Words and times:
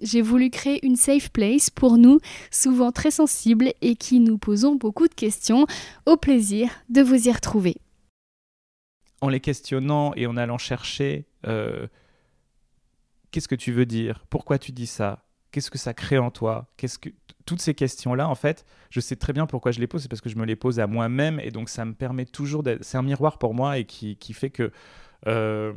J'ai 0.00 0.22
voulu 0.22 0.50
créer 0.50 0.84
une 0.86 0.96
safe 0.96 1.30
place 1.30 1.70
pour 1.70 1.98
nous, 1.98 2.20
souvent 2.50 2.92
très 2.92 3.10
sensibles 3.10 3.72
et 3.80 3.96
qui 3.96 4.20
nous 4.20 4.38
posons 4.38 4.76
beaucoup 4.76 5.08
de 5.08 5.14
questions. 5.14 5.66
Au 6.06 6.16
plaisir 6.16 6.70
de 6.88 7.02
vous 7.02 7.28
y 7.28 7.32
retrouver. 7.32 7.76
En 9.20 9.28
les 9.28 9.40
questionnant 9.40 10.12
et 10.14 10.26
en 10.26 10.36
allant 10.36 10.58
chercher 10.58 11.26
euh, 11.46 11.88
qu'est-ce 13.30 13.48
que 13.48 13.56
tu 13.56 13.72
veux 13.72 13.86
dire, 13.86 14.24
pourquoi 14.30 14.58
tu 14.58 14.70
dis 14.70 14.86
ça, 14.86 15.24
qu'est-ce 15.50 15.70
que 15.70 15.78
ça 15.78 15.94
crée 15.94 16.18
en 16.18 16.30
toi, 16.30 16.72
qu'est-ce 16.76 16.98
que 16.98 17.10
toutes 17.44 17.60
ces 17.60 17.74
questions-là, 17.74 18.28
en 18.28 18.34
fait, 18.34 18.66
je 18.90 19.00
sais 19.00 19.16
très 19.16 19.32
bien 19.32 19.46
pourquoi 19.46 19.72
je 19.72 19.80
les 19.80 19.86
pose, 19.86 20.02
c'est 20.02 20.08
parce 20.08 20.20
que 20.20 20.28
je 20.28 20.36
me 20.36 20.44
les 20.44 20.54
pose 20.54 20.80
à 20.80 20.86
moi-même 20.86 21.40
et 21.40 21.50
donc 21.50 21.70
ça 21.70 21.84
me 21.84 21.94
permet 21.94 22.26
toujours 22.26 22.62
d'être, 22.62 22.84
c'est 22.84 22.98
un 22.98 23.02
miroir 23.02 23.38
pour 23.38 23.54
moi 23.54 23.78
et 23.78 23.84
qui, 23.84 24.32
fait 24.34 24.50
que 24.50 24.70
euh, 25.26 25.72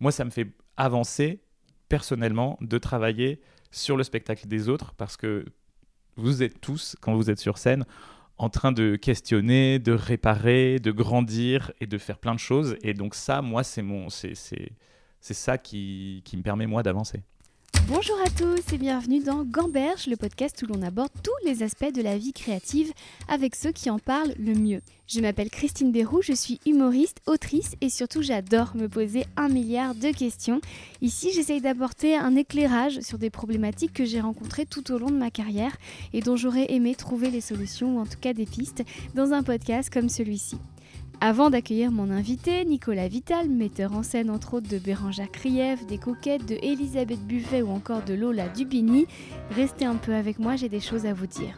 moi 0.00 0.10
ça 0.10 0.24
me 0.24 0.30
fait 0.30 0.54
avancer 0.76 1.42
personnellement 1.88 2.58
de 2.62 2.78
travailler 2.78 3.40
sur 3.72 3.96
le 3.96 4.04
spectacle 4.04 4.46
des 4.46 4.68
autres 4.68 4.94
parce 4.94 5.16
que 5.16 5.44
vous 6.16 6.42
êtes 6.42 6.60
tous, 6.60 6.94
quand 7.00 7.14
vous 7.14 7.30
êtes 7.30 7.40
sur 7.40 7.58
scène, 7.58 7.84
en 8.38 8.48
train 8.48 8.72
de 8.72 8.96
questionner, 8.96 9.78
de 9.78 9.92
réparer, 9.92 10.78
de 10.78 10.90
grandir 10.90 11.72
et 11.80 11.86
de 11.86 11.98
faire 11.98 12.18
plein 12.18 12.34
de 12.34 12.40
choses. 12.40 12.76
Et 12.82 12.94
donc 12.94 13.14
ça, 13.14 13.42
moi, 13.42 13.62
c'est 13.64 13.82
mon, 13.82 14.08
c'est, 14.10 14.34
c'est, 14.34 15.34
ça 15.34 15.58
qui, 15.58 16.22
qui 16.24 16.36
me 16.36 16.42
permet 16.42 16.66
moi 16.66 16.82
d'avancer. 16.82 17.22
Bonjour 17.88 18.16
à 18.24 18.30
tous 18.30 18.72
et 18.72 18.78
bienvenue 18.78 19.20
dans 19.20 19.42
Gamberge, 19.44 20.06
le 20.06 20.16
podcast 20.16 20.62
où 20.62 20.66
l'on 20.66 20.82
aborde 20.82 21.10
tous 21.22 21.32
les 21.44 21.64
aspects 21.64 21.92
de 21.92 22.00
la 22.00 22.16
vie 22.16 22.32
créative 22.32 22.92
avec 23.28 23.56
ceux 23.56 23.72
qui 23.72 23.90
en 23.90 23.98
parlent 23.98 24.34
le 24.38 24.54
mieux. 24.54 24.80
Je 25.08 25.20
m'appelle 25.20 25.50
Christine 25.50 25.90
Béroux, 25.90 26.22
je 26.22 26.32
suis 26.32 26.60
humoriste, 26.64 27.18
autrice 27.26 27.74
et 27.80 27.90
surtout 27.90 28.22
j'adore 28.22 28.76
me 28.76 28.88
poser 28.88 29.24
un 29.36 29.48
milliard 29.48 29.96
de 29.96 30.12
questions. 30.12 30.60
Ici, 31.00 31.32
j'essaye 31.34 31.60
d'apporter 31.60 32.16
un 32.16 32.36
éclairage 32.36 33.00
sur 33.00 33.18
des 33.18 33.30
problématiques 33.30 33.92
que 33.92 34.04
j'ai 34.04 34.20
rencontrées 34.20 34.64
tout 34.64 34.92
au 34.92 34.98
long 34.98 35.10
de 35.10 35.18
ma 35.18 35.30
carrière 35.30 35.76
et 36.12 36.20
dont 36.20 36.36
j'aurais 36.36 36.72
aimé 36.72 36.94
trouver 36.94 37.30
les 37.30 37.40
solutions 37.40 37.96
ou 37.96 38.00
en 38.00 38.06
tout 38.06 38.18
cas 38.20 38.32
des 38.32 38.46
pistes 38.46 38.84
dans 39.14 39.32
un 39.32 39.42
podcast 39.42 39.92
comme 39.92 40.08
celui-ci. 40.08 40.56
Avant 41.24 41.50
d'accueillir 41.50 41.92
mon 41.92 42.10
invité, 42.10 42.64
Nicolas 42.64 43.06
Vital, 43.06 43.48
metteur 43.48 43.92
en 43.92 44.02
scène 44.02 44.28
entre 44.28 44.54
autres 44.54 44.68
de 44.68 44.78
Bérangère 44.78 45.30
Krief, 45.30 45.86
des 45.86 45.96
Coquettes, 45.96 46.46
de 46.46 46.56
Elisabeth 46.60 47.24
Buffet 47.24 47.62
ou 47.62 47.70
encore 47.70 48.02
de 48.02 48.12
Lola 48.12 48.48
Dubini, 48.48 49.06
restez 49.52 49.84
un 49.84 49.94
peu 49.94 50.14
avec 50.14 50.40
moi, 50.40 50.56
j'ai 50.56 50.68
des 50.68 50.80
choses 50.80 51.06
à 51.06 51.12
vous 51.12 51.28
dire. 51.28 51.56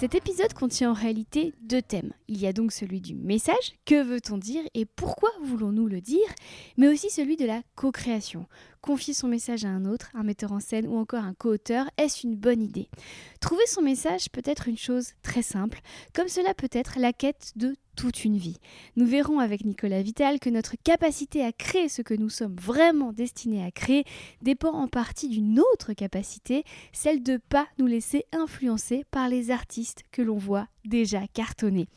Cet 0.00 0.16
épisode 0.16 0.54
contient 0.54 0.90
en 0.90 0.92
réalité 0.92 1.54
deux 1.62 1.82
thèmes. 1.82 2.12
Il 2.26 2.40
y 2.40 2.48
a 2.48 2.52
donc 2.52 2.72
celui 2.72 3.00
du 3.00 3.14
message, 3.14 3.74
que 3.86 4.02
veut-on 4.02 4.38
dire 4.38 4.64
et 4.74 4.86
pourquoi 4.86 5.30
voulons-nous 5.44 5.86
le 5.86 6.00
dire, 6.00 6.26
mais 6.76 6.88
aussi 6.88 7.10
celui 7.10 7.36
de 7.36 7.46
la 7.46 7.62
co-création. 7.76 8.46
Confier 8.84 9.14
son 9.14 9.28
message 9.28 9.64
à 9.64 9.70
un 9.70 9.86
autre, 9.86 10.10
un 10.12 10.24
metteur 10.24 10.52
en 10.52 10.60
scène 10.60 10.86
ou 10.86 10.98
encore 10.98 11.24
un 11.24 11.32
co-auteur, 11.32 11.88
est-ce 11.96 12.26
une 12.26 12.36
bonne 12.36 12.60
idée? 12.60 12.90
Trouver 13.40 13.64
son 13.66 13.80
message 13.80 14.28
peut 14.30 14.42
être 14.44 14.68
une 14.68 14.76
chose 14.76 15.12
très 15.22 15.40
simple, 15.40 15.80
comme 16.12 16.28
cela 16.28 16.52
peut 16.52 16.68
être 16.70 16.98
la 16.98 17.14
quête 17.14 17.52
de 17.56 17.76
toute 17.96 18.26
une 18.26 18.36
vie. 18.36 18.58
Nous 18.96 19.06
verrons 19.06 19.38
avec 19.38 19.64
Nicolas 19.64 20.02
Vital 20.02 20.38
que 20.38 20.50
notre 20.50 20.74
capacité 20.84 21.42
à 21.42 21.50
créer 21.50 21.88
ce 21.88 22.02
que 22.02 22.12
nous 22.12 22.28
sommes 22.28 22.56
vraiment 22.60 23.14
destinés 23.14 23.64
à 23.64 23.70
créer 23.70 24.04
dépend 24.42 24.74
en 24.74 24.86
partie 24.86 25.30
d'une 25.30 25.60
autre 25.60 25.94
capacité, 25.94 26.62
celle 26.92 27.22
de 27.22 27.32
ne 27.32 27.38
pas 27.38 27.66
nous 27.78 27.86
laisser 27.86 28.26
influencer 28.32 29.04
par 29.10 29.30
les 29.30 29.50
artistes 29.50 30.02
que 30.12 30.20
l'on 30.20 30.36
voit 30.36 30.68
déjà 30.84 31.26
cartonner. 31.28 31.88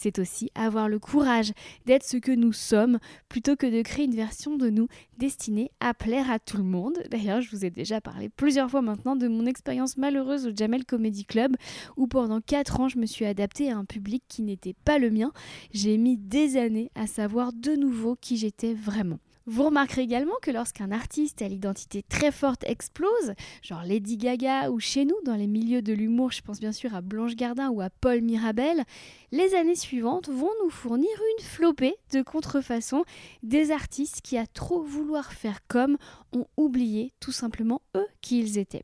C'est 0.00 0.20
aussi 0.20 0.48
avoir 0.54 0.88
le 0.88 1.00
courage 1.00 1.52
d'être 1.84 2.04
ce 2.04 2.18
que 2.18 2.30
nous 2.30 2.52
sommes 2.52 3.00
plutôt 3.28 3.56
que 3.56 3.66
de 3.66 3.82
créer 3.82 4.04
une 4.04 4.14
version 4.14 4.56
de 4.56 4.70
nous 4.70 4.86
destinée 5.18 5.72
à 5.80 5.92
plaire 5.92 6.30
à 6.30 6.38
tout 6.38 6.56
le 6.56 6.62
monde. 6.62 7.02
D'ailleurs, 7.10 7.40
je 7.40 7.50
vous 7.50 7.64
ai 7.64 7.70
déjà 7.70 8.00
parlé 8.00 8.28
plusieurs 8.28 8.70
fois 8.70 8.80
maintenant 8.80 9.16
de 9.16 9.26
mon 9.26 9.44
expérience 9.44 9.96
malheureuse 9.96 10.46
au 10.46 10.50
Jamel 10.54 10.84
Comedy 10.84 11.24
Club 11.24 11.56
où 11.96 12.06
pendant 12.06 12.40
4 12.40 12.80
ans 12.80 12.88
je 12.88 12.98
me 12.98 13.06
suis 13.06 13.24
adaptée 13.24 13.72
à 13.72 13.76
un 13.76 13.84
public 13.84 14.22
qui 14.28 14.42
n'était 14.42 14.76
pas 14.84 15.00
le 15.00 15.10
mien. 15.10 15.32
J'ai 15.72 15.98
mis 15.98 16.16
des 16.16 16.56
années 16.56 16.92
à 16.94 17.08
savoir 17.08 17.52
de 17.52 17.74
nouveau 17.74 18.16
qui 18.20 18.36
j'étais 18.36 18.74
vraiment. 18.74 19.18
Vous 19.50 19.62
remarquerez 19.62 20.02
également 20.02 20.34
que 20.42 20.50
lorsqu'un 20.50 20.92
artiste 20.92 21.40
à 21.40 21.48
l'identité 21.48 22.02
très 22.02 22.30
forte 22.30 22.64
explose, 22.64 23.32
genre 23.62 23.82
Lady 23.82 24.18
Gaga 24.18 24.70
ou 24.70 24.78
chez 24.78 25.06
nous 25.06 25.16
dans 25.24 25.36
les 25.36 25.46
milieux 25.46 25.80
de 25.80 25.94
l'humour, 25.94 26.32
je 26.32 26.42
pense 26.42 26.60
bien 26.60 26.70
sûr 26.70 26.94
à 26.94 27.00
Blanche 27.00 27.34
Gardin 27.34 27.70
ou 27.70 27.80
à 27.80 27.88
Paul 27.88 28.20
Mirabel, 28.20 28.84
les 29.32 29.54
années 29.54 29.74
suivantes 29.74 30.28
vont 30.28 30.50
nous 30.62 30.68
fournir 30.68 31.08
une 31.38 31.44
flopée 31.46 31.96
de 32.12 32.20
contrefaçons 32.20 33.04
des 33.42 33.70
artistes 33.70 34.20
qui, 34.20 34.36
à 34.36 34.46
trop 34.46 34.82
vouloir 34.82 35.32
faire 35.32 35.60
comme, 35.66 35.96
ont 36.32 36.46
oublié 36.58 37.14
tout 37.18 37.32
simplement 37.32 37.80
eux 37.96 38.06
qui 38.20 38.40
ils 38.40 38.58
étaient. 38.58 38.82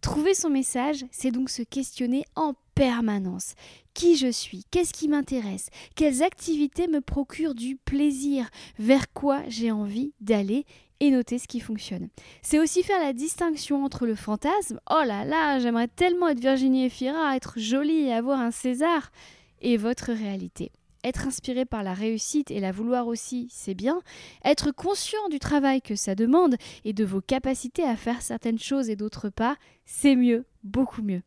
Trouver 0.00 0.34
son 0.34 0.48
message, 0.48 1.04
c'est 1.10 1.32
donc 1.32 1.50
se 1.50 1.62
questionner 1.62 2.24
en 2.36 2.54
permanence. 2.74 3.54
Qui 3.94 4.16
je 4.16 4.30
suis? 4.30 4.64
Qu'est-ce 4.70 4.92
qui 4.92 5.08
m'intéresse? 5.08 5.70
Quelles 5.96 6.22
activités 6.22 6.86
me 6.86 7.00
procurent 7.00 7.54
du 7.54 7.76
plaisir? 7.76 8.48
Vers 8.78 9.12
quoi 9.12 9.42
j'ai 9.48 9.72
envie 9.72 10.12
d'aller? 10.20 10.64
Et 11.00 11.10
noter 11.12 11.38
ce 11.38 11.46
qui 11.46 11.60
fonctionne. 11.60 12.08
C'est 12.42 12.58
aussi 12.58 12.82
faire 12.82 13.00
la 13.00 13.12
distinction 13.12 13.84
entre 13.84 14.04
le 14.04 14.16
fantasme, 14.16 14.80
oh 14.90 15.02
là 15.06 15.24
là, 15.24 15.60
j'aimerais 15.60 15.86
tellement 15.86 16.28
être 16.28 16.40
Virginie 16.40 16.86
Efira, 16.86 17.36
être 17.36 17.54
jolie 17.56 18.06
et 18.06 18.12
avoir 18.12 18.40
un 18.40 18.50
César, 18.50 19.12
et 19.60 19.76
votre 19.76 20.12
réalité. 20.12 20.72
Être 21.04 21.26
inspiré 21.28 21.64
par 21.64 21.82
la 21.82 21.94
réussite 21.94 22.50
et 22.50 22.60
la 22.60 22.72
vouloir 22.72 23.06
aussi, 23.06 23.48
c'est 23.50 23.74
bien. 23.74 24.00
Être 24.44 24.72
conscient 24.72 25.28
du 25.30 25.38
travail 25.38 25.80
que 25.80 25.94
ça 25.94 26.14
demande 26.14 26.56
et 26.84 26.92
de 26.92 27.04
vos 27.04 27.20
capacités 27.20 27.84
à 27.84 27.96
faire 27.96 28.20
certaines 28.20 28.58
choses 28.58 28.90
et 28.90 28.96
d'autres 28.96 29.28
pas, 29.28 29.56
c'est 29.84 30.16
mieux, 30.16 30.44
beaucoup 30.64 31.02
mieux. 31.02 31.22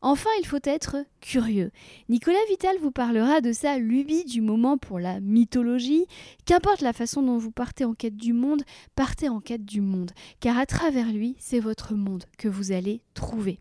Enfin, 0.00 0.30
il 0.40 0.46
faut 0.46 0.58
être 0.62 1.04
curieux. 1.20 1.72
Nicolas 2.08 2.38
Vital 2.48 2.76
vous 2.80 2.92
parlera 2.92 3.40
de 3.40 3.52
sa 3.52 3.78
lubie 3.78 4.24
du 4.24 4.40
moment 4.40 4.78
pour 4.78 5.00
la 5.00 5.18
mythologie. 5.18 6.06
Qu'importe 6.44 6.82
la 6.82 6.92
façon 6.92 7.20
dont 7.22 7.38
vous 7.38 7.50
partez 7.50 7.84
en 7.84 7.94
quête 7.94 8.16
du 8.16 8.32
monde, 8.32 8.62
partez 8.94 9.28
en 9.28 9.40
quête 9.40 9.64
du 9.64 9.80
monde, 9.80 10.12
car 10.38 10.56
à 10.56 10.66
travers 10.66 11.12
lui, 11.12 11.34
c'est 11.40 11.58
votre 11.58 11.94
monde 11.94 12.24
que 12.38 12.48
vous 12.48 12.70
allez 12.70 13.02
trouver. 13.14 13.58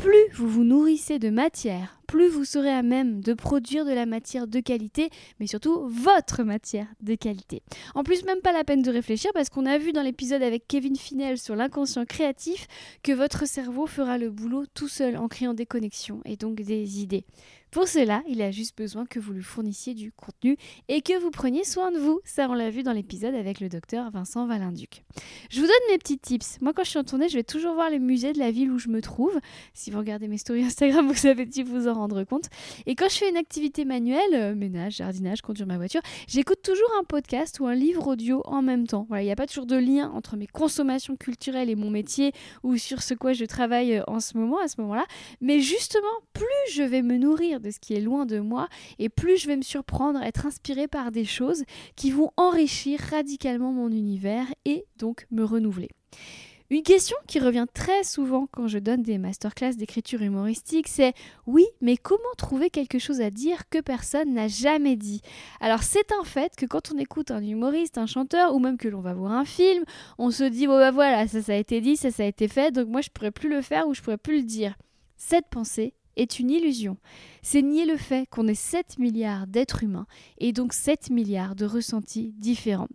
Plus 0.00 0.32
vous 0.32 0.48
vous 0.48 0.64
nourrissez 0.64 1.18
de 1.18 1.28
matière, 1.28 2.00
plus 2.06 2.28
vous 2.28 2.46
serez 2.46 2.70
à 2.70 2.82
même 2.82 3.20
de 3.20 3.34
produire 3.34 3.84
de 3.84 3.92
la 3.92 4.06
matière 4.06 4.46
de 4.46 4.58
qualité, 4.60 5.10
mais 5.38 5.46
surtout 5.46 5.86
votre 5.88 6.42
matière 6.42 6.86
de 7.02 7.14
qualité. 7.14 7.62
En 7.94 8.02
plus, 8.02 8.24
même 8.24 8.40
pas 8.40 8.52
la 8.52 8.64
peine 8.64 8.80
de 8.80 8.90
réfléchir 8.90 9.30
parce 9.34 9.50
qu'on 9.50 9.66
a 9.66 9.76
vu 9.76 9.92
dans 9.92 10.00
l'épisode 10.00 10.42
avec 10.42 10.66
Kevin 10.66 10.96
Finel 10.96 11.36
sur 11.36 11.54
l'inconscient 11.54 12.06
créatif 12.06 12.66
que 13.02 13.12
votre 13.12 13.46
cerveau 13.46 13.86
fera 13.86 14.16
le 14.16 14.30
boulot 14.30 14.64
tout 14.72 14.88
seul 14.88 15.18
en 15.18 15.28
créant 15.28 15.52
des 15.52 15.66
connexions 15.66 16.22
et 16.24 16.36
donc 16.36 16.54
des 16.62 17.02
idées. 17.02 17.26
Pour 17.70 17.86
cela, 17.86 18.24
il 18.26 18.42
a 18.42 18.50
juste 18.50 18.76
besoin 18.76 19.06
que 19.06 19.20
vous 19.20 19.32
lui 19.32 19.44
fournissiez 19.44 19.94
du 19.94 20.10
contenu 20.10 20.56
et 20.88 21.02
que 21.02 21.16
vous 21.20 21.30
preniez 21.30 21.62
soin 21.62 21.92
de 21.92 21.98
vous. 21.98 22.20
Ça, 22.24 22.48
on 22.50 22.54
l'a 22.54 22.68
vu 22.68 22.82
dans 22.82 22.92
l'épisode 22.92 23.34
avec 23.36 23.60
le 23.60 23.68
docteur 23.68 24.10
Vincent 24.10 24.44
Valinduc. 24.44 25.04
Je 25.50 25.60
vous 25.60 25.66
donne 25.66 25.76
mes 25.88 25.98
petits 25.98 26.18
tips. 26.18 26.60
Moi, 26.60 26.72
quand 26.72 26.82
je 26.82 26.90
suis 26.90 26.98
en 26.98 27.04
tournée, 27.04 27.28
je 27.28 27.36
vais 27.36 27.44
toujours 27.44 27.74
voir 27.74 27.88
les 27.88 28.00
musées 28.00 28.32
de 28.32 28.40
la 28.40 28.50
ville 28.50 28.72
où 28.72 28.78
je 28.80 28.88
me 28.88 29.00
trouve. 29.00 29.38
Si 29.72 29.92
vous 29.92 29.98
regardez 29.98 30.26
mes 30.26 30.38
stories 30.38 30.64
Instagram, 30.64 31.06
vous 31.08 31.14
savez 31.14 31.46
si 31.48 31.62
vous 31.62 31.86
en 31.86 31.94
rendre 31.94 32.24
compte. 32.24 32.46
Et 32.86 32.96
quand 32.96 33.08
je 33.08 33.18
fais 33.18 33.30
une 33.30 33.36
activité 33.36 33.84
manuelle, 33.84 34.34
euh, 34.34 34.54
ménage, 34.56 34.96
jardinage, 34.96 35.40
conduire 35.40 35.68
ma 35.68 35.76
voiture, 35.76 36.02
j'écoute 36.26 36.62
toujours 36.62 36.90
un 37.00 37.04
podcast 37.04 37.60
ou 37.60 37.66
un 37.66 37.76
livre 37.76 38.08
audio 38.08 38.42
en 38.46 38.62
même 38.62 38.88
temps. 38.88 39.06
Voilà, 39.06 39.22
il 39.22 39.26
n'y 39.26 39.32
a 39.32 39.36
pas 39.36 39.46
toujours 39.46 39.66
de 39.66 39.76
lien 39.76 40.10
entre 40.10 40.36
mes 40.36 40.48
consommations 40.48 41.14
culturelles 41.14 41.70
et 41.70 41.76
mon 41.76 41.90
métier 41.90 42.32
ou 42.64 42.76
sur 42.78 43.00
ce 43.02 43.14
quoi 43.14 43.32
je 43.32 43.44
travaille 43.44 43.98
euh, 43.98 44.02
en 44.08 44.18
ce 44.18 44.36
moment, 44.36 44.58
à 44.58 44.66
ce 44.66 44.80
moment-là. 44.80 45.06
Mais 45.40 45.60
justement, 45.60 46.00
plus 46.32 46.46
je 46.72 46.82
vais 46.82 47.02
me 47.02 47.16
nourrir 47.16 47.59
de 47.60 47.70
ce 47.70 47.78
qui 47.78 47.94
est 47.94 48.00
loin 48.00 48.26
de 48.26 48.40
moi, 48.40 48.68
et 48.98 49.08
plus 49.08 49.36
je 49.36 49.46
vais 49.46 49.56
me 49.56 49.62
surprendre, 49.62 50.22
être 50.22 50.46
inspirée 50.46 50.88
par 50.88 51.12
des 51.12 51.24
choses 51.24 51.64
qui 51.96 52.10
vont 52.10 52.30
enrichir 52.36 53.00
radicalement 53.00 53.72
mon 53.72 53.90
univers 53.90 54.46
et 54.64 54.84
donc 54.96 55.26
me 55.30 55.44
renouveler. 55.44 55.90
Une 56.72 56.84
question 56.84 57.16
qui 57.26 57.40
revient 57.40 57.66
très 57.74 58.04
souvent 58.04 58.46
quand 58.52 58.68
je 58.68 58.78
donne 58.78 59.02
des 59.02 59.18
masterclass 59.18 59.72
d'écriture 59.72 60.22
humoristique, 60.22 60.86
c'est 60.86 61.14
oui, 61.44 61.66
mais 61.80 61.96
comment 61.96 62.22
trouver 62.38 62.70
quelque 62.70 63.00
chose 63.00 63.20
à 63.20 63.30
dire 63.30 63.68
que 63.70 63.80
personne 63.80 64.34
n'a 64.34 64.46
jamais 64.46 64.94
dit? 64.94 65.20
Alors 65.60 65.82
c'est 65.82 66.12
un 66.12 66.22
fait 66.22 66.54
que 66.54 66.66
quand 66.66 66.92
on 66.94 66.98
écoute 66.98 67.32
un 67.32 67.42
humoriste, 67.42 67.98
un 67.98 68.06
chanteur, 68.06 68.54
ou 68.54 68.60
même 68.60 68.78
que 68.78 68.86
l'on 68.86 69.00
va 69.00 69.14
voir 69.14 69.32
un 69.32 69.44
film, 69.44 69.82
on 70.16 70.30
se 70.30 70.44
dit, 70.44 70.68
bon 70.68 70.78
bah 70.78 70.92
voilà, 70.92 71.26
ça 71.26 71.42
ça 71.42 71.54
a 71.54 71.56
été 71.56 71.80
dit, 71.80 71.96
ça 71.96 72.12
ça 72.12 72.22
a 72.22 72.26
été 72.26 72.46
fait, 72.46 72.70
donc 72.70 72.86
moi 72.86 73.00
je 73.00 73.10
pourrais 73.10 73.32
plus 73.32 73.50
le 73.50 73.62
faire 73.62 73.88
ou 73.88 73.94
je 73.94 74.00
pourrais 74.00 74.16
plus 74.16 74.36
le 74.36 74.44
dire. 74.44 74.76
Cette 75.16 75.48
pensée 75.48 75.92
est 76.20 76.38
une 76.38 76.50
illusion. 76.50 76.96
C'est 77.42 77.62
nier 77.62 77.86
le 77.86 77.96
fait 77.96 78.26
qu'on 78.28 78.48
est 78.48 78.54
7 78.54 78.98
milliards 78.98 79.46
d'êtres 79.46 79.82
humains 79.82 80.06
et 80.38 80.52
donc 80.52 80.72
7 80.72 81.10
milliards 81.10 81.54
de 81.54 81.64
ressentis 81.64 82.34
différents. 82.36 82.88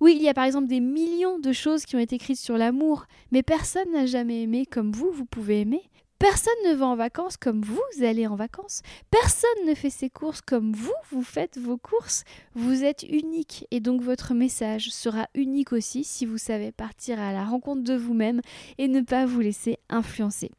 Oui, 0.00 0.14
il 0.16 0.22
y 0.22 0.28
a 0.28 0.34
par 0.34 0.44
exemple 0.44 0.66
des 0.66 0.80
millions 0.80 1.38
de 1.38 1.52
choses 1.52 1.84
qui 1.84 1.96
ont 1.96 2.00
été 2.00 2.16
écrites 2.16 2.38
sur 2.38 2.58
l'amour, 2.58 3.06
mais 3.30 3.42
personne 3.42 3.92
n'a 3.92 4.06
jamais 4.06 4.42
aimé 4.42 4.66
comme 4.66 4.92
vous, 4.92 5.10
vous 5.10 5.26
pouvez 5.26 5.62
aimer. 5.62 5.82
Personne 6.18 6.54
ne 6.66 6.74
va 6.74 6.86
en 6.86 6.96
vacances 6.96 7.36
comme 7.36 7.60
vous 7.60 7.82
allez 8.02 8.26
en 8.26 8.36
vacances. 8.36 8.80
Personne 9.10 9.66
ne 9.66 9.74
fait 9.74 9.90
ses 9.90 10.08
courses 10.08 10.40
comme 10.40 10.72
vous, 10.72 10.94
vous 11.10 11.22
faites 11.22 11.58
vos 11.58 11.76
courses. 11.76 12.24
Vous 12.54 12.84
êtes 12.84 13.02
unique 13.02 13.66
et 13.70 13.80
donc 13.80 14.00
votre 14.00 14.32
message 14.32 14.88
sera 14.88 15.28
unique 15.34 15.72
aussi 15.72 16.04
si 16.04 16.24
vous 16.24 16.38
savez 16.38 16.72
partir 16.72 17.20
à 17.20 17.32
la 17.32 17.44
rencontre 17.44 17.82
de 17.82 17.94
vous-même 17.94 18.40
et 18.78 18.88
ne 18.88 19.02
pas 19.02 19.26
vous 19.26 19.40
laisser 19.40 19.78
influencer. 19.90 20.50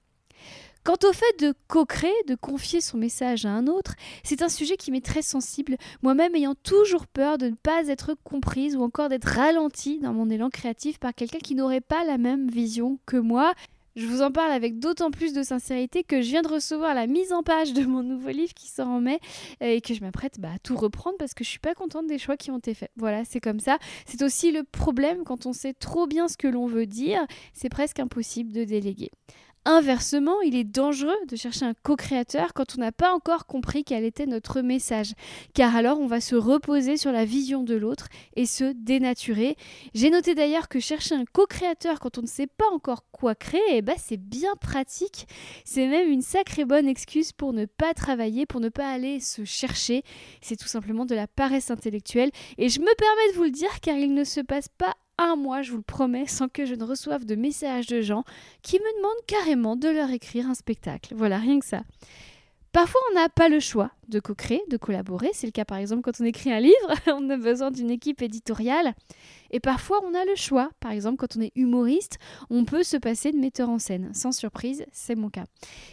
Quant 0.88 0.96
au 1.04 1.12
fait 1.12 1.42
de 1.42 1.54
co-créer, 1.68 2.16
de 2.30 2.36
confier 2.36 2.80
son 2.80 2.98
message 2.98 3.46
à 3.46 3.50
un 3.50 3.68
autre, 3.68 3.96
c'est 4.24 4.42
un 4.42 4.48
sujet 4.48 4.78
qui 4.78 4.90
m'est 4.90 5.06
très 5.06 5.22
sensible, 5.22 5.76
moi-même 6.02 6.34
ayant 6.34 6.56
toujours 6.56 7.08
peur 7.08 7.38
de 7.38 7.48
ne 7.48 7.56
pas 7.56 7.90
être 7.90 8.16
comprise 8.24 8.78
ou 8.78 8.82
encore 8.82 9.10
d'être 9.10 9.26
ralentie 9.26 10.00
dans 10.00 10.14
mon 10.14 10.30
élan 10.30 10.50
créatif 10.50 10.98
par 10.98 11.14
quelqu'un 11.14 11.40
qui 11.40 11.56
n'aurait 11.56 11.82
pas 11.82 12.06
la 12.06 12.18
même 12.18 12.50
vision 12.50 13.00
que 13.06 13.18
moi. 13.18 13.54
Je 13.98 14.06
vous 14.06 14.22
en 14.22 14.32
parle 14.32 14.52
avec 14.52 14.80
d'autant 14.80 15.12
plus 15.12 15.34
de 15.34 15.44
sincérité 15.44 16.06
que 16.06 16.22
je 16.22 16.30
viens 16.30 16.44
de 16.44 16.48
recevoir 16.48 16.94
la 16.94 17.06
mise 17.06 17.34
en 17.34 17.44
page 17.44 17.74
de 17.74 17.84
mon 17.84 18.04
nouveau 18.04 18.30
livre 18.30 18.54
qui 18.54 18.70
sort 18.70 18.88
en 18.88 19.02
mai 19.02 19.20
euh, 19.62 19.66
et 19.66 19.82
que 19.82 19.94
je 19.94 20.00
m'apprête 20.00 20.40
bah, 20.40 20.52
à 20.56 20.60
tout 20.60 20.78
reprendre 20.78 21.18
parce 21.18 21.34
que 21.34 21.44
je 21.44 21.50
suis 21.50 21.60
pas 21.60 21.74
contente 21.74 22.08
des 22.08 22.20
choix 22.20 22.38
qui 22.38 22.50
ont 22.50 22.60
été 22.60 22.74
faits. 22.74 22.92
Voilà, 22.96 23.26
c'est 23.26 23.42
comme 23.42 23.60
ça. 23.60 23.78
C'est 24.06 24.22
aussi 24.22 24.54
le 24.54 24.64
problème 24.64 25.26
quand 25.26 25.48
on 25.48 25.52
sait 25.52 25.74
trop 25.74 26.08
bien 26.08 26.30
ce 26.30 26.38
que 26.38 26.48
l'on 26.48 26.68
veut 26.68 26.86
dire, 26.86 27.26
c'est 27.54 27.70
presque 27.70 28.00
impossible 28.00 28.54
de 28.54 28.64
déléguer. 28.64 29.10
Inversement, 29.70 30.40
il 30.44 30.56
est 30.56 30.64
dangereux 30.64 31.18
de 31.28 31.36
chercher 31.36 31.66
un 31.66 31.74
co-créateur 31.74 32.54
quand 32.54 32.78
on 32.78 32.80
n'a 32.80 32.94
pas 32.94 33.12
encore 33.12 33.46
compris 33.46 33.84
quel 33.84 34.06
était 34.06 34.26
notre 34.26 34.62
message, 34.62 35.12
car 35.54 35.76
alors 35.76 36.00
on 36.00 36.08
va 36.08 36.22
se 36.22 36.36
reposer 36.36 36.96
sur 36.96 37.12
la 37.12 37.26
vision 37.26 37.64
de 37.64 37.76
l'autre 37.76 38.08
et 38.38 38.46
se 38.46 38.72
dénaturer. 38.72 39.58
J'ai 39.94 40.10
noté 40.10 40.36
d'ailleurs 40.36 40.70
que 40.70 40.80
chercher 40.80 41.16
un 41.16 41.26
co-créateur 41.26 42.00
quand 42.00 42.18
on 42.18 42.22
ne 42.22 42.28
sait 42.28 42.48
pas 42.48 42.70
encore 42.74 43.04
quoi 43.12 43.36
créer, 43.36 43.60
eh 43.72 43.82
ben 43.82 43.98
c'est 43.98 44.16
bien 44.16 44.56
pratique. 44.56 45.28
C'est 45.66 45.88
même 45.88 46.10
une 46.10 46.22
sacrée 46.22 46.64
bonne 46.64 46.88
excuse 46.88 47.34
pour 47.34 47.52
ne 47.52 47.66
pas 47.66 47.94
travailler, 47.94 48.46
pour 48.46 48.62
ne 48.62 48.70
pas 48.70 48.90
aller 48.90 49.20
se 49.20 49.44
chercher. 49.44 50.04
C'est 50.40 50.56
tout 50.56 50.70
simplement 50.70 51.06
de 51.06 51.14
la 51.14 51.28
paresse 51.28 51.72
intellectuelle. 51.72 52.32
Et 52.58 52.70
je 52.70 52.80
me 52.80 52.96
permets 52.96 53.34
de 53.34 53.38
vous 53.38 53.44
le 53.44 53.52
dire 53.52 53.82
car 53.82 53.98
il 53.98 54.14
ne 54.14 54.24
se 54.24 54.40
passe 54.40 54.70
pas 54.70 54.96
un 55.18 55.36
mois, 55.36 55.62
je 55.62 55.72
vous 55.72 55.78
le 55.78 55.84
promets, 55.84 56.28
sans 56.28 56.48
que 56.48 56.66
je 56.66 56.76
ne 56.76 56.84
reçoive 56.84 57.26
de 57.26 57.36
messages 57.36 57.88
de 57.88 58.02
gens 58.02 58.24
qui 58.62 58.78
me 58.78 58.98
demandent 58.98 59.26
carrément 59.28 59.76
de 59.76 59.90
leur 59.90 60.12
écrire 60.12 60.48
un 60.48 60.54
spectacle. 60.54 61.14
Voilà, 61.16 61.38
rien 61.38 61.60
que 61.60 61.66
ça. 61.66 61.84
Parfois, 62.78 63.02
on 63.10 63.16
n'a 63.16 63.28
pas 63.30 63.50
le 63.50 63.60
choix 63.60 63.90
de 64.08 64.20
co-créer, 64.20 64.62
de 64.70 64.78
collaborer. 64.78 65.32
C'est 65.34 65.48
le 65.48 65.52
cas 65.52 65.66
par 65.66 65.80
exemple 65.80 66.04
quand 66.04 66.22
on 66.22 66.26
écrit 66.26 66.52
un 66.52 66.60
livre, 66.60 66.76
on 67.08 67.28
a 67.30 67.38
besoin 67.38 67.72
d'une 67.72 67.90
équipe 67.90 68.22
éditoriale. 68.22 68.94
Et 69.50 69.60
parfois, 69.60 70.00
on 70.06 70.14
a 70.14 70.26
le 70.26 70.36
choix. 70.36 70.70
Par 70.80 70.92
exemple, 70.92 71.18
quand 71.18 71.38
on 71.38 71.42
est 71.42 71.54
humoriste, 71.56 72.20
on 72.52 72.66
peut 72.66 72.84
se 72.84 72.98
passer 72.98 73.32
de 73.32 73.38
metteur 73.38 73.70
en 73.70 73.80
scène. 73.80 74.14
Sans 74.14 74.32
surprise, 74.32 74.86
c'est 74.92 75.16
mon 75.16 75.30
cas. 75.30 75.46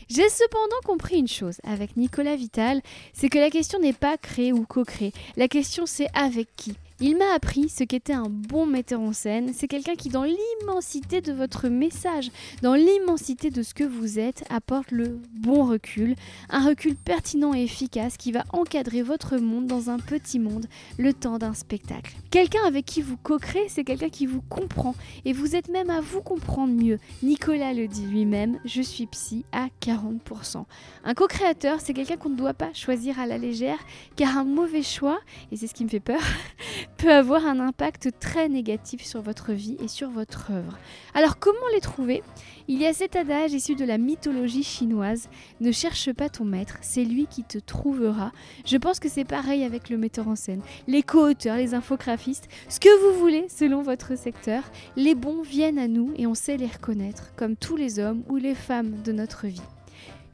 J'ai 0.09 0.29
cependant 0.29 0.77
compris 0.85 1.19
une 1.19 1.29
chose 1.29 1.59
avec 1.65 1.97
Nicolas 1.97 2.37
Vital, 2.37 2.83
c'est 3.15 3.31
que 3.31 3.39
la 3.39 3.49
question 3.49 3.79
n'est 3.79 3.95
pas 3.95 4.19
créer 4.19 4.53
ou 4.53 4.67
co-créer. 4.67 5.13
La 5.37 5.49
question, 5.49 5.87
c'est 5.87 6.09
avec 6.13 6.55
qui. 6.57 6.75
Il 7.01 7.17
m'a 7.17 7.35
appris 7.35 7.69
ce 7.69 7.83
qu'était 7.83 8.13
un 8.13 8.29
bon 8.29 8.67
metteur 8.67 9.01
en 9.01 9.13
scène. 9.13 9.51
C'est 9.53 9.67
quelqu'un 9.67 9.97
qui, 9.97 10.11
dans 10.11 10.23
l'immensité 10.23 11.21
de 11.21 11.33
votre 11.33 11.69
message, 11.69 12.31
dans 12.63 12.75
l'immensité 12.75 13.51
de 13.51 13.65
ce 13.65 13.75
que 13.75 13.83
vous 13.83 14.21
êtes, 14.21 14.45
apporte 14.49 14.93
le 14.93 15.19
bon 15.33 15.65
recul. 15.65 16.15
Un 16.51 16.65
recul 16.65 16.95
pertinent 16.95 17.53
et 17.53 17.65
efficace 17.65 18.17
qui 18.17 18.31
va 18.31 18.45
encadrer 18.53 19.03
votre 19.03 19.39
monde 19.39 19.67
dans 19.67 19.91
un 19.91 19.99
petit 19.99 20.39
monde 20.39 20.67
le 20.97 21.13
temps 21.13 21.39
d'un 21.39 21.53
spectacle. 21.53 22.15
Quelqu'un 22.31 22.63
avec 22.65 22.85
qui 22.85 23.03
vous 23.03 23.17
co-créez, 23.17 23.69
c'est 23.69 23.83
quelqu'un 23.83 24.09
qui 24.09 24.27
vous 24.27 24.43
comprend 24.43 24.95
et 25.25 25.33
vous 25.33 25.57
êtes 25.57 25.71
même 25.71 25.91
à 25.91 26.01
vous 26.01 26.23
comprendre 26.23 26.73
mieux. 26.73 27.01
Nicolas 27.25 27.73
le 27.73 27.89
dit 27.89 28.07
lui-même, 28.07 28.61
je 28.65 28.83
suis 28.83 29.07
psy 29.07 29.45
à 29.51 29.67
40%. 29.83 30.65
Un 31.03 31.15
co-créateur, 31.15 31.81
c'est 31.81 31.93
quelqu'un 31.93 32.17
qu'on 32.17 32.31
ne 32.31 32.37
doit 32.37 32.55
pas 32.55 32.73
choisir 32.73 33.19
à 33.19 33.27
la 33.27 33.37
légère 33.37 33.79
car 34.15 34.39
un 34.39 34.45
mauvais 34.45 34.83
choix, 34.83 35.19
et 35.51 35.57
c'est 35.57 35.67
ce 35.67 35.75
qui 35.75 35.85
me 35.85 35.89
fait 35.89 35.99
peur, 35.99 36.21
peut 36.97 37.13
avoir 37.13 37.47
un 37.47 37.61
impact 37.61 38.11
très 38.21 38.49
négatif 38.49 39.05
sur 39.05 39.23
votre 39.23 39.53
vie 39.53 39.77
et 39.81 39.89
sur 39.89 40.11
votre 40.11 40.51
œuvre. 40.51 40.79
Alors 41.15 41.39
comment 41.39 41.69
les 41.73 41.81
trouver? 41.81 42.23
Il 42.69 42.81
y 42.81 42.87
a 42.87 42.93
cet 42.93 43.17
adage 43.17 43.53
issu 43.53 43.75
de 43.75 43.85
la 43.85 43.99
mythologie 43.99 44.63
chinoise 44.63 45.29
ne 45.61 45.73
cherche 45.73 46.13
pas 46.13 46.29
ton 46.29 46.45
maître, 46.45 46.79
c'est 46.81 47.05
lui 47.05 47.27
qui 47.27 47.45
te 47.45 47.59
trouvera. 47.59 48.33
Je 48.65 48.77
pense 48.77 49.01
que 49.01 49.09
c'est 49.09 49.25
pareil 49.25 49.65
avec 49.65 49.91
le 49.91 49.99
metteur 49.99 50.29
en 50.29 50.37
scène, 50.37 50.63
les 50.87 51.03
co-auteurs, 51.03 51.57
les 51.57 51.75
infographistes, 51.75 52.49
ce 52.69 52.81
que 52.81 53.13
vous 53.13 53.19
voulez 53.19 53.47
selon 53.49 53.83
votre 53.83 54.17
secteur. 54.17 54.63
Les 54.97 55.15
bons 55.15 55.43
viennent 55.43 55.79
à 55.79 55.89
nous 55.89 56.13
et 56.17 56.27
on 56.27 56.35
sait 56.35 56.57
les 56.57 56.67
reconnaître, 56.67 57.35
comme 57.37 57.57
tous 57.57 57.77
les 57.77 57.99
hommes 57.99 58.23
ou 58.29 58.37
les 58.37 58.55
femmes 58.55 59.03
de 59.03 59.13
notre 59.13 59.47
vie. 59.47 59.61